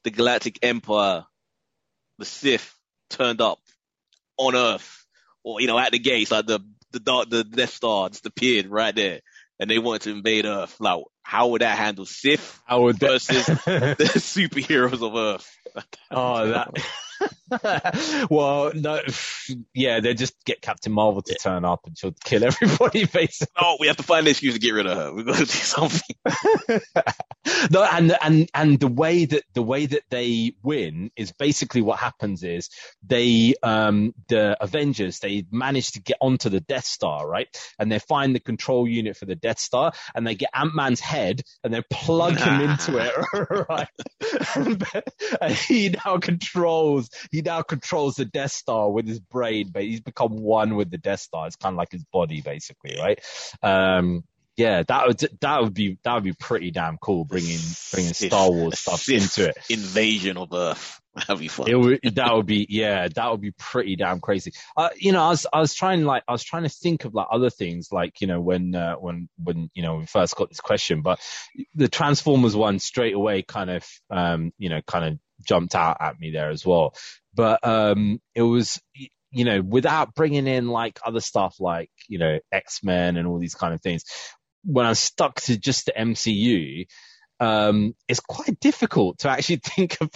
the 0.03 0.09
Galactic 0.09 0.59
Empire, 0.63 1.25
the 2.17 2.25
Sith, 2.25 2.73
turned 3.09 3.41
up 3.41 3.59
on 4.37 4.55
Earth, 4.55 5.05
or 5.43 5.61
you 5.61 5.67
know, 5.67 5.77
at 5.77 5.91
the 5.91 5.99
gates, 5.99 6.31
like 6.31 6.47
the 6.47 6.59
the 6.91 6.99
dark, 6.99 7.29
the 7.29 7.43
Death 7.43 7.73
Star 7.73 8.09
just 8.09 8.25
appeared 8.25 8.67
right 8.67 8.95
there, 8.95 9.19
and 9.59 9.69
they 9.69 9.79
wanted 9.79 10.03
to 10.03 10.11
invade 10.11 10.45
Earth. 10.45 10.77
Like, 10.79 11.03
how 11.21 11.49
would 11.49 11.61
that 11.61 11.77
handle 11.77 12.05
Sith 12.05 12.61
I 12.67 12.75
would 12.75 12.99
versus 12.99 13.45
the 13.65 14.11
superheroes 14.15 15.05
of 15.05 15.15
Earth? 15.15 15.57
oh, 16.11 16.49
that. 16.49 16.69
well, 18.29 18.71
no, 18.73 19.01
yeah, 19.73 19.99
they 19.99 20.13
just 20.13 20.33
get 20.45 20.61
Captain 20.61 20.91
Marvel 20.91 21.21
to 21.21 21.35
turn 21.35 21.65
up 21.65 21.81
and 21.85 21.97
she'll 21.97 22.15
kill 22.23 22.43
everybody, 22.43 23.05
basically. 23.13 23.53
Oh, 23.57 23.77
we 23.79 23.87
have 23.87 23.97
to 23.97 24.03
find 24.03 24.25
an 24.25 24.31
excuse 24.31 24.53
to 24.53 24.59
get 24.59 24.71
rid 24.71 24.87
of 24.87 24.97
her. 24.97 25.13
We've 25.13 25.25
got 25.25 25.37
to 25.37 25.45
do 25.45 25.45
something. 25.45 26.15
no, 27.71 27.83
and 27.83 28.15
and 28.21 28.49
and 28.53 28.79
the 28.79 28.87
way 28.87 29.25
that 29.25 29.43
the 29.53 29.61
way 29.61 29.85
that 29.85 30.03
they 30.09 30.53
win 30.63 31.11
is 31.15 31.31
basically 31.31 31.81
what 31.81 31.99
happens 31.99 32.43
is 32.43 32.69
they 33.05 33.53
um 33.61 34.13
the 34.29 34.61
Avengers 34.61 35.19
they 35.19 35.45
manage 35.51 35.91
to 35.91 36.01
get 36.01 36.17
onto 36.21 36.49
the 36.49 36.61
Death 36.61 36.85
Star 36.85 37.27
right, 37.27 37.47
and 37.77 37.91
they 37.91 37.99
find 37.99 38.35
the 38.35 38.39
control 38.39 38.87
unit 38.87 39.17
for 39.17 39.25
the 39.25 39.35
Death 39.35 39.59
Star, 39.59 39.93
and 40.15 40.25
they 40.25 40.35
get 40.35 40.49
Ant 40.53 40.75
Man's 40.75 40.99
head 40.99 41.41
and 41.63 41.73
they 41.73 41.81
plug 41.91 42.37
him 42.37 42.61
into 42.61 42.97
it 42.97 43.67
right, 43.69 43.87
and 45.41 45.53
he 45.53 45.89
now 45.89 46.17
controls 46.17 47.02
he 47.31 47.41
now 47.41 47.61
controls 47.61 48.15
the 48.15 48.25
Death 48.25 48.51
Star 48.51 48.89
with 48.89 49.07
his 49.07 49.19
brain, 49.19 49.69
but 49.73 49.83
he's 49.83 50.01
become 50.01 50.37
one 50.37 50.75
with 50.75 50.91
the 50.91 50.97
Death 50.97 51.21
Star. 51.21 51.47
It's 51.47 51.55
kind 51.55 51.73
of 51.73 51.77
like 51.77 51.91
his 51.91 52.03
body 52.05 52.41
basically, 52.41 52.97
right? 52.99 53.19
Um, 53.61 54.23
yeah, 54.55 54.83
that 54.83 55.07
would 55.07 55.19
that 55.41 55.61
would 55.63 55.73
be 55.73 55.97
that 56.03 56.13
would 56.13 56.23
be 56.23 56.33
pretty 56.33 56.69
damn 56.69 56.97
cool. 56.97 57.25
Bringing 57.25 57.59
bringing 57.91 58.13
Star 58.13 58.51
Wars 58.51 58.79
stuff 58.79 59.09
into 59.09 59.49
it. 59.49 59.57
Invasion 59.69 60.37
of 60.37 60.53
Earth. 60.53 60.99
That'd 61.15 61.39
be 61.39 61.47
fun. 61.47 61.69
It 61.69 61.75
would 61.75 61.99
that 62.15 62.33
would 62.33 62.45
be 62.45 62.65
yeah 62.69 63.07
that 63.07 63.31
would 63.31 63.41
be 63.41 63.51
pretty 63.51 63.95
damn 63.95 64.19
crazy. 64.19 64.51
Uh, 64.77 64.89
you 64.95 65.11
know, 65.11 65.23
I 65.23 65.29
was 65.29 65.47
I 65.51 65.59
was 65.59 65.73
trying 65.73 66.05
like 66.05 66.23
I 66.27 66.31
was 66.31 66.43
trying 66.43 66.63
to 66.63 66.69
think 66.69 67.05
of 67.05 67.15
like 67.15 67.27
other 67.31 67.49
things 67.49 67.89
like 67.91 68.21
you 68.21 68.27
know 68.27 68.41
when 68.41 68.75
uh, 68.75 68.95
when 68.95 69.27
when 69.43 69.69
you 69.73 69.81
know 69.81 69.97
we 69.97 70.05
first 70.05 70.35
got 70.35 70.49
this 70.49 70.59
question, 70.59 71.01
but 71.01 71.19
the 71.73 71.87
Transformers 71.87 72.55
one 72.55 72.79
straight 72.79 73.15
away 73.15 73.41
kind 73.41 73.69
of 73.69 73.87
um 74.09 74.53
you 74.57 74.69
know 74.69 74.81
kind 74.85 75.05
of 75.05 75.19
jumped 75.43 75.75
out 75.75 75.97
at 75.99 76.19
me 76.19 76.31
there 76.31 76.49
as 76.49 76.65
well. 76.65 76.95
But 77.33 77.65
um 77.65 78.21
it 78.35 78.41
was 78.41 78.81
you 79.31 79.45
know 79.45 79.61
without 79.61 80.13
bringing 80.13 80.47
in 80.47 80.67
like 80.67 80.99
other 81.05 81.21
stuff 81.21 81.55
like 81.59 81.89
you 82.07 82.19
know 82.19 82.39
X 82.51 82.83
Men 82.83 83.17
and 83.17 83.27
all 83.27 83.39
these 83.39 83.55
kind 83.55 83.73
of 83.73 83.81
things. 83.81 84.03
When 84.63 84.85
I'm 84.85 84.95
stuck 84.95 85.41
to 85.41 85.57
just 85.57 85.87
the 85.87 85.91
MCU, 85.91 86.85
um, 87.41 87.95
it's 88.07 88.21
quite 88.21 88.59
difficult 88.61 89.19
to 89.19 89.29
actually 89.29 89.57
think 89.63 89.97
of 89.99 90.09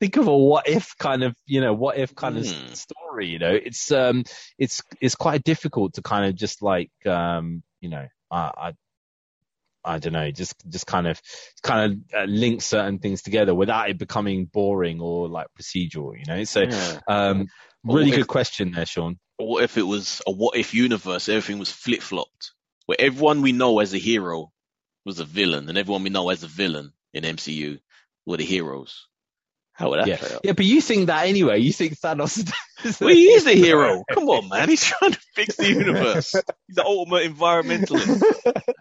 think 0.00 0.16
of 0.16 0.26
a 0.26 0.36
what 0.36 0.68
if 0.68 0.96
kind 0.98 1.22
of 1.22 1.34
you 1.46 1.60
know 1.60 1.72
what 1.72 1.96
if 1.96 2.14
kind 2.14 2.36
of 2.36 2.46
Hmm. 2.46 2.74
story. 2.74 3.28
You 3.28 3.38
know, 3.38 3.52
it's 3.52 3.90
um 3.92 4.24
it's 4.58 4.82
it's 5.00 5.14
quite 5.14 5.44
difficult 5.44 5.94
to 5.94 6.02
kind 6.02 6.26
of 6.26 6.34
just 6.34 6.62
like 6.62 6.90
um 7.06 7.62
you 7.80 7.88
know 7.90 8.06
I. 8.30 8.50
I 8.56 8.72
I 9.84 9.98
don't 9.98 10.12
know, 10.12 10.30
just 10.30 10.54
just 10.68 10.86
kind 10.86 11.06
of 11.06 11.20
kind 11.62 11.92
of 11.92 12.20
uh, 12.20 12.24
link 12.24 12.62
certain 12.62 12.98
things 12.98 13.22
together 13.22 13.54
without 13.54 13.90
it 13.90 13.98
becoming 13.98 14.46
boring 14.46 15.00
or 15.00 15.28
like 15.28 15.48
procedural, 15.60 16.18
you 16.18 16.24
know. 16.26 16.44
So, 16.44 16.62
Yeah. 16.62 17.00
um, 17.08 17.46
really 17.84 18.10
if- 18.10 18.16
good 18.16 18.28
question 18.28 18.72
there, 18.72 18.86
Sean. 18.86 19.18
What 19.36 19.64
if 19.64 19.76
it 19.76 19.82
was 19.82 20.22
a 20.26 20.30
what 20.30 20.56
if 20.56 20.74
universe? 20.74 21.28
Everything 21.28 21.58
was 21.58 21.70
flip 21.70 22.02
flopped, 22.02 22.52
where 22.86 23.00
everyone 23.00 23.42
we 23.42 23.52
know 23.52 23.80
as 23.80 23.92
a 23.92 23.98
hero 23.98 24.52
was 25.04 25.18
a 25.18 25.24
villain, 25.24 25.68
and 25.68 25.76
everyone 25.76 26.04
we 26.04 26.10
know 26.10 26.30
as 26.30 26.42
a 26.44 26.46
villain 26.48 26.92
in 27.12 27.24
MCU 27.24 27.78
were 28.26 28.36
the 28.36 28.44
heroes. 28.44 29.06
How 29.74 29.90
would 29.90 30.00
that 30.00 30.08
Yeah, 30.08 30.38
yeah, 30.44 30.52
but 30.52 30.64
you 30.64 30.80
think 30.80 31.08
that 31.08 31.26
anyway. 31.26 31.58
You 31.58 31.72
think 31.72 31.98
Thanos 31.98 32.38
is 32.38 32.52
Well, 33.00 33.10
he 33.10 33.26
is 33.26 33.44
the 33.44 33.54
hero. 33.54 34.04
Come 34.10 34.28
on, 34.28 34.48
man. 34.48 34.68
He's 34.68 34.84
trying 34.84 35.12
to 35.12 35.20
fix 35.34 35.56
the 35.56 35.68
universe. 35.68 36.32
He's 36.66 36.76
the 36.76 36.84
ultimate 36.84 37.34
environmentalist. 37.34 38.22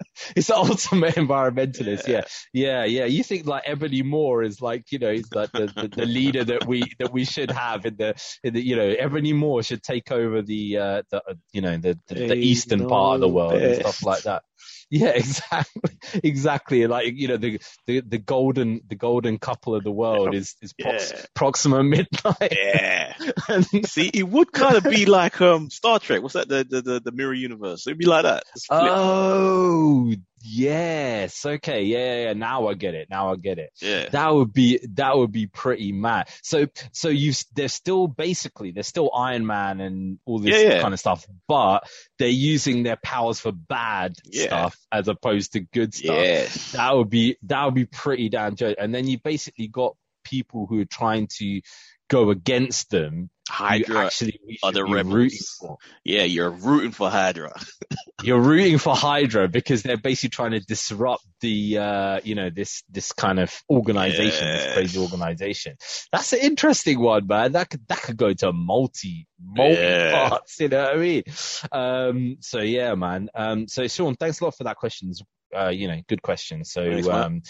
He's 0.35 0.47
the 0.47 0.55
ultimate 0.55 1.15
environmentalist. 1.15 2.07
Yeah. 2.07 2.25
yeah, 2.53 2.83
yeah, 2.85 3.05
You 3.05 3.23
think 3.23 3.45
like 3.45 3.63
Ebony 3.65 4.03
Maw 4.03 4.41
is 4.41 4.61
like, 4.61 4.91
you 4.91 4.99
know, 4.99 5.11
he's 5.11 5.31
like 5.33 5.51
the, 5.51 5.67
the, 5.75 5.87
the 5.87 6.05
leader 6.05 6.43
that 6.43 6.67
we 6.67 6.83
that 6.99 7.11
we 7.11 7.25
should 7.25 7.51
have 7.51 7.85
in 7.85 7.95
the 7.95 8.15
in 8.43 8.53
the 8.53 8.61
you 8.63 8.75
know, 8.75 8.87
Ebony 8.87 9.33
Maw 9.33 9.61
should 9.61 9.81
take 9.81 10.11
over 10.11 10.41
the 10.41 10.77
uh 10.77 11.01
the 11.09 11.17
uh, 11.17 11.33
you 11.51 11.61
know 11.61 11.77
the 11.77 11.99
the, 12.07 12.15
the 12.15 12.35
eastern 12.35 12.87
part 12.87 13.15
of 13.15 13.21
the 13.21 13.29
world 13.29 13.53
and 13.53 13.75
stuff 13.77 14.03
like 14.03 14.23
that. 14.23 14.43
Yeah, 14.89 15.07
exactly, 15.15 15.97
exactly. 16.23 16.87
Like 16.87 17.13
you 17.15 17.27
know, 17.27 17.37
the 17.37 17.59
the 17.87 18.01
the 18.01 18.17
golden 18.19 18.81
the 18.87 18.95
golden 18.95 19.39
couple 19.39 19.75
of 19.75 19.83
the 19.83 19.91
world 19.91 20.35
is 20.39 20.55
is 20.61 20.73
Prox- 20.73 21.11
Yeah. 21.11 21.25
Proxima 21.35 21.83
Midnight. 21.83 22.53
Yeah. 22.55 23.13
And- 23.49 23.65
See, 23.87 24.09
it 24.13 24.23
would 24.27 24.51
kind 24.51 24.75
of 24.75 24.83
be 24.83 25.05
like 25.05 25.41
um 25.41 25.69
Star 25.69 25.99
Trek. 25.99 26.21
What's 26.21 26.33
that? 26.35 26.47
The 26.47 26.63
the 26.63 26.81
the, 26.81 26.99
the 26.99 27.11
mirror 27.11 27.33
universe. 27.33 27.87
It'd 27.87 27.97
be 27.97 28.05
like 28.05 28.23
that. 28.23 28.43
Oh, 28.69 30.13
yes. 30.43 31.45
Okay. 31.45 31.83
Yeah, 31.83 31.97
yeah, 31.97 32.23
yeah. 32.27 32.33
Now 32.33 32.67
I 32.67 32.73
get 32.73 32.93
it. 32.93 33.07
Now 33.09 33.31
I 33.31 33.35
get 33.37 33.57
it. 33.59 33.71
yeah. 33.81 34.09
That 34.09 34.33
would 34.33 34.53
be 34.53 34.79
that 34.95 35.17
would 35.17 35.31
be 35.31 35.47
pretty 35.47 35.91
mad. 35.91 36.29
So 36.41 36.67
so 36.91 37.09
you 37.09 37.33
they're 37.55 37.67
still 37.69 38.07
basically 38.07 38.71
they're 38.71 38.83
still 38.83 39.11
Iron 39.15 39.45
Man 39.45 39.79
and 39.81 40.19
all 40.25 40.39
this 40.39 40.53
Yeah, 40.61 40.73
yeah. 40.75 40.81
kind 40.81 40.93
of 40.93 40.99
stuff, 40.99 41.25
but 41.47 41.87
they're 42.19 42.27
using 42.29 42.83
their 42.83 42.97
powers 43.03 43.39
for 43.39 43.51
bad 43.51 44.13
Yeah. 44.25 44.45
stuff 44.47 44.77
as 44.91 45.07
opposed 45.07 45.53
to 45.53 45.61
good 45.61 45.93
stuff. 45.93 46.15
Yes. 46.15 46.71
That 46.73 46.95
would 46.95 47.09
be 47.09 47.37
that 47.43 47.65
would 47.65 47.75
be 47.75 47.85
pretty 47.85 48.29
damn 48.29 48.55
joke. 48.55 48.77
And 48.79 48.93
then 48.93 49.07
you 49.07 49.17
basically 49.23 49.67
got 49.67 49.95
people 50.23 50.65
who 50.67 50.79
are 50.81 50.85
trying 50.85 51.27
to 51.39 51.61
go 52.09 52.29
against 52.29 52.89
them. 52.89 53.29
Hydra. 53.49 54.05
actually 54.05 54.39
we 54.47 54.57
are 54.63 54.69
should 54.71 54.75
the 54.75 54.85
rebels. 54.85 55.61
Yeah, 56.05 56.23
you're 56.23 56.49
rooting 56.49 56.91
for 56.91 57.09
Hydra. 57.09 57.53
You're 58.23 58.39
rooting 58.39 58.77
for 58.77 58.95
Hydra 58.95 59.49
because 59.49 59.83
they're 59.83 59.97
basically 59.97 60.29
trying 60.29 60.51
to 60.51 60.61
disrupt 60.61 61.25
the, 61.41 61.77
uh, 61.77 62.19
you 62.23 62.35
know, 62.35 62.49
this 62.49 62.81
this 62.89 63.11
kind 63.11 63.37
of 63.37 63.53
organization, 63.69 64.47
this 64.47 64.73
crazy 64.73 64.99
organization. 64.99 65.75
That's 66.09 66.31
an 66.31 66.39
interesting 66.39 67.01
one, 67.01 67.27
man. 67.27 67.51
That 67.51 67.69
could 67.69 67.85
that 67.89 68.01
could 68.01 68.15
go 68.15 68.31
to 68.31 68.53
multi 68.53 69.27
multi 69.43 69.73
Yeah. 69.73 70.29
parts. 70.29 70.57
You 70.61 70.69
know 70.69 70.83
what 70.83 70.95
I 70.95 70.97
mean? 70.99 71.23
Um, 71.71 72.37
so 72.39 72.59
yeah, 72.61 72.95
man. 72.95 73.29
Um, 73.35 73.67
so 73.67 73.85
Sean, 73.87 74.15
thanks 74.15 74.39
a 74.39 74.45
lot 74.45 74.55
for 74.55 74.63
that 74.63 74.77
questions. 74.77 75.21
Uh, 75.55 75.69
you 75.69 75.87
know, 75.87 76.01
good 76.07 76.21
question. 76.21 76.63
So, 76.63 76.83
Thanks, 76.83 77.07
um, 77.07 77.41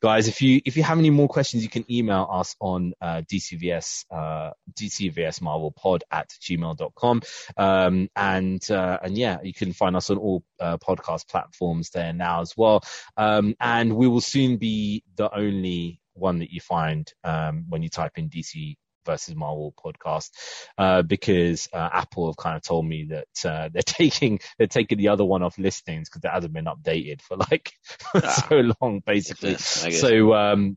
guys, 0.00 0.28
if 0.28 0.42
you 0.42 0.60
if 0.64 0.76
you 0.76 0.82
have 0.82 0.98
any 0.98 1.10
more 1.10 1.28
questions, 1.28 1.62
you 1.62 1.68
can 1.68 1.84
email 1.90 2.28
us 2.30 2.54
on 2.60 2.92
uh, 3.00 3.22
DCVS 3.30 4.04
uh, 4.10 4.50
DCVS 4.74 5.40
Marvel 5.40 5.72
Pod 5.72 6.04
at 6.10 6.28
gmail.com. 6.42 7.22
Um, 7.56 8.08
and 8.16 8.70
uh, 8.70 8.98
and 9.02 9.16
yeah, 9.16 9.38
you 9.42 9.54
can 9.54 9.72
find 9.72 9.96
us 9.96 10.10
on 10.10 10.18
all 10.18 10.42
uh, 10.60 10.78
podcast 10.78 11.28
platforms 11.28 11.90
there 11.90 12.12
now 12.12 12.40
as 12.40 12.54
well. 12.56 12.82
Um, 13.16 13.54
and 13.60 13.96
we 13.96 14.08
will 14.08 14.20
soon 14.20 14.56
be 14.56 15.04
the 15.16 15.34
only 15.34 16.00
one 16.14 16.40
that 16.40 16.50
you 16.50 16.60
find 16.60 17.10
um, 17.24 17.66
when 17.68 17.82
you 17.82 17.88
type 17.88 18.12
in 18.16 18.28
DC 18.28 18.76
versus 19.08 19.34
Marvel 19.34 19.74
podcast 19.82 20.30
uh, 20.76 21.02
because 21.02 21.68
uh, 21.72 21.88
Apple 21.92 22.28
have 22.28 22.36
kind 22.36 22.56
of 22.56 22.62
told 22.62 22.86
me 22.86 23.08
that 23.10 23.50
uh, 23.50 23.68
they're 23.72 23.82
taking 23.82 24.40
they're 24.58 24.66
taking 24.66 24.98
the 24.98 25.08
other 25.08 25.24
one 25.24 25.42
off 25.42 25.58
listings 25.58 26.08
because 26.08 26.24
it 26.24 26.30
hasn't 26.30 26.52
been 26.52 26.66
updated 26.66 27.22
for 27.22 27.36
like 27.36 27.72
so 28.48 28.72
long 28.80 29.02
basically. 29.04 29.52
Yes, 29.52 29.84
I 29.84 29.90
guess. 29.90 30.00
So 30.00 30.34
um, 30.34 30.76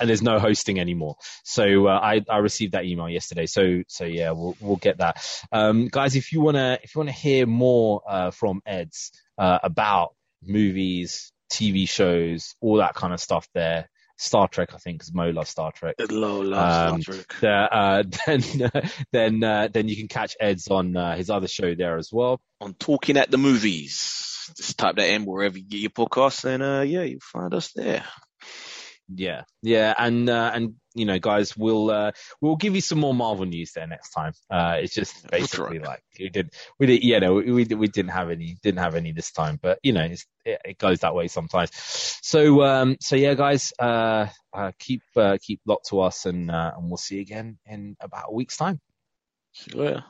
and 0.00 0.08
there's 0.08 0.22
no 0.22 0.38
hosting 0.38 0.78
anymore. 0.78 1.16
So 1.44 1.86
uh, 1.86 2.00
I 2.02 2.24
I 2.28 2.38
received 2.38 2.72
that 2.72 2.84
email 2.84 3.08
yesterday. 3.08 3.46
So 3.46 3.82
so 3.88 4.04
yeah, 4.04 4.32
we'll 4.32 4.56
we'll 4.60 4.76
get 4.76 4.98
that. 4.98 5.24
Um, 5.52 5.88
guys, 5.88 6.16
if 6.16 6.32
you 6.32 6.40
wanna 6.40 6.78
if 6.82 6.94
you 6.94 6.98
wanna 7.00 7.12
hear 7.12 7.46
more 7.46 8.02
uh, 8.08 8.30
from 8.30 8.62
Eds 8.66 9.12
uh, 9.36 9.58
about 9.62 10.14
movies, 10.42 11.32
TV 11.50 11.88
shows, 11.88 12.54
all 12.60 12.76
that 12.76 12.94
kind 12.94 13.12
of 13.12 13.20
stuff, 13.20 13.48
there. 13.54 13.88
Star 14.18 14.48
Trek, 14.48 14.70
I 14.74 14.78
think, 14.78 14.98
because 14.98 15.14
Mo 15.14 15.30
loves 15.30 15.50
Star 15.50 15.72
Trek 15.72 15.94
Low 16.10 16.40
love 16.40 16.92
Um, 16.94 17.02
Star 17.02 17.14
Trek. 17.40 17.70
uh, 17.72 18.02
then 18.26 18.42
then 19.12 19.44
uh, 19.44 19.68
then 19.72 19.88
you 19.88 19.96
can 19.96 20.08
catch 20.08 20.36
Ed's 20.40 20.68
on 20.68 20.96
uh, 20.96 21.16
his 21.16 21.30
other 21.30 21.48
show 21.48 21.74
there 21.74 21.96
as 21.96 22.10
well. 22.12 22.40
On 22.60 22.74
Talking 22.74 23.16
at 23.16 23.30
the 23.30 23.38
Movies. 23.38 24.24
Just 24.56 24.78
type 24.78 24.96
that 24.96 25.08
in 25.10 25.24
wherever 25.24 25.56
you 25.58 25.64
get 25.64 25.80
your 25.80 25.90
podcasts 25.90 26.44
and 26.44 26.62
uh 26.62 26.80
yeah, 26.80 27.02
you'll 27.02 27.20
find 27.20 27.52
us 27.54 27.70
there. 27.74 28.04
Yeah, 29.14 29.42
yeah, 29.62 29.94
and 29.96 30.28
uh, 30.28 30.50
and 30.54 30.74
you 30.98 31.04
know, 31.04 31.18
guys, 31.18 31.56
we'll 31.56 31.90
uh, 31.90 32.12
we'll 32.40 32.56
give 32.56 32.74
you 32.74 32.80
some 32.80 32.98
more 32.98 33.14
Marvel 33.14 33.46
news 33.46 33.72
there 33.72 33.86
next 33.86 34.10
time. 34.10 34.32
Uh, 34.50 34.78
it's 34.80 34.94
just 34.94 35.30
basically 35.30 35.78
like 35.78 36.02
we 36.18 36.28
did, 36.28 36.50
we 36.78 36.86
did, 36.86 37.04
you 37.04 37.20
know, 37.20 37.34
we 37.34 37.64
we 37.64 37.88
didn't 37.88 38.10
have 38.10 38.30
any, 38.30 38.56
didn't 38.62 38.80
have 38.80 38.94
any 38.94 39.12
this 39.12 39.30
time, 39.30 39.58
but 39.60 39.78
you 39.82 39.92
know, 39.92 40.02
it's, 40.04 40.26
it, 40.44 40.60
it 40.64 40.78
goes 40.78 41.00
that 41.00 41.14
way 41.14 41.28
sometimes. 41.28 41.70
So 41.74 42.62
um, 42.62 42.96
so 43.00 43.16
yeah, 43.16 43.34
guys, 43.34 43.72
uh, 43.78 44.26
uh 44.52 44.72
keep 44.78 45.02
uh, 45.16 45.38
keep 45.40 45.60
locked 45.66 45.88
to 45.88 46.00
us, 46.00 46.26
and 46.26 46.50
uh, 46.50 46.72
and 46.76 46.88
we'll 46.88 46.96
see 46.96 47.16
you 47.16 47.22
again 47.22 47.58
in 47.66 47.96
about 48.00 48.26
a 48.28 48.34
week's 48.34 48.56
time. 48.56 48.80
See 49.52 49.70
you 49.74 49.82
later. 49.82 50.04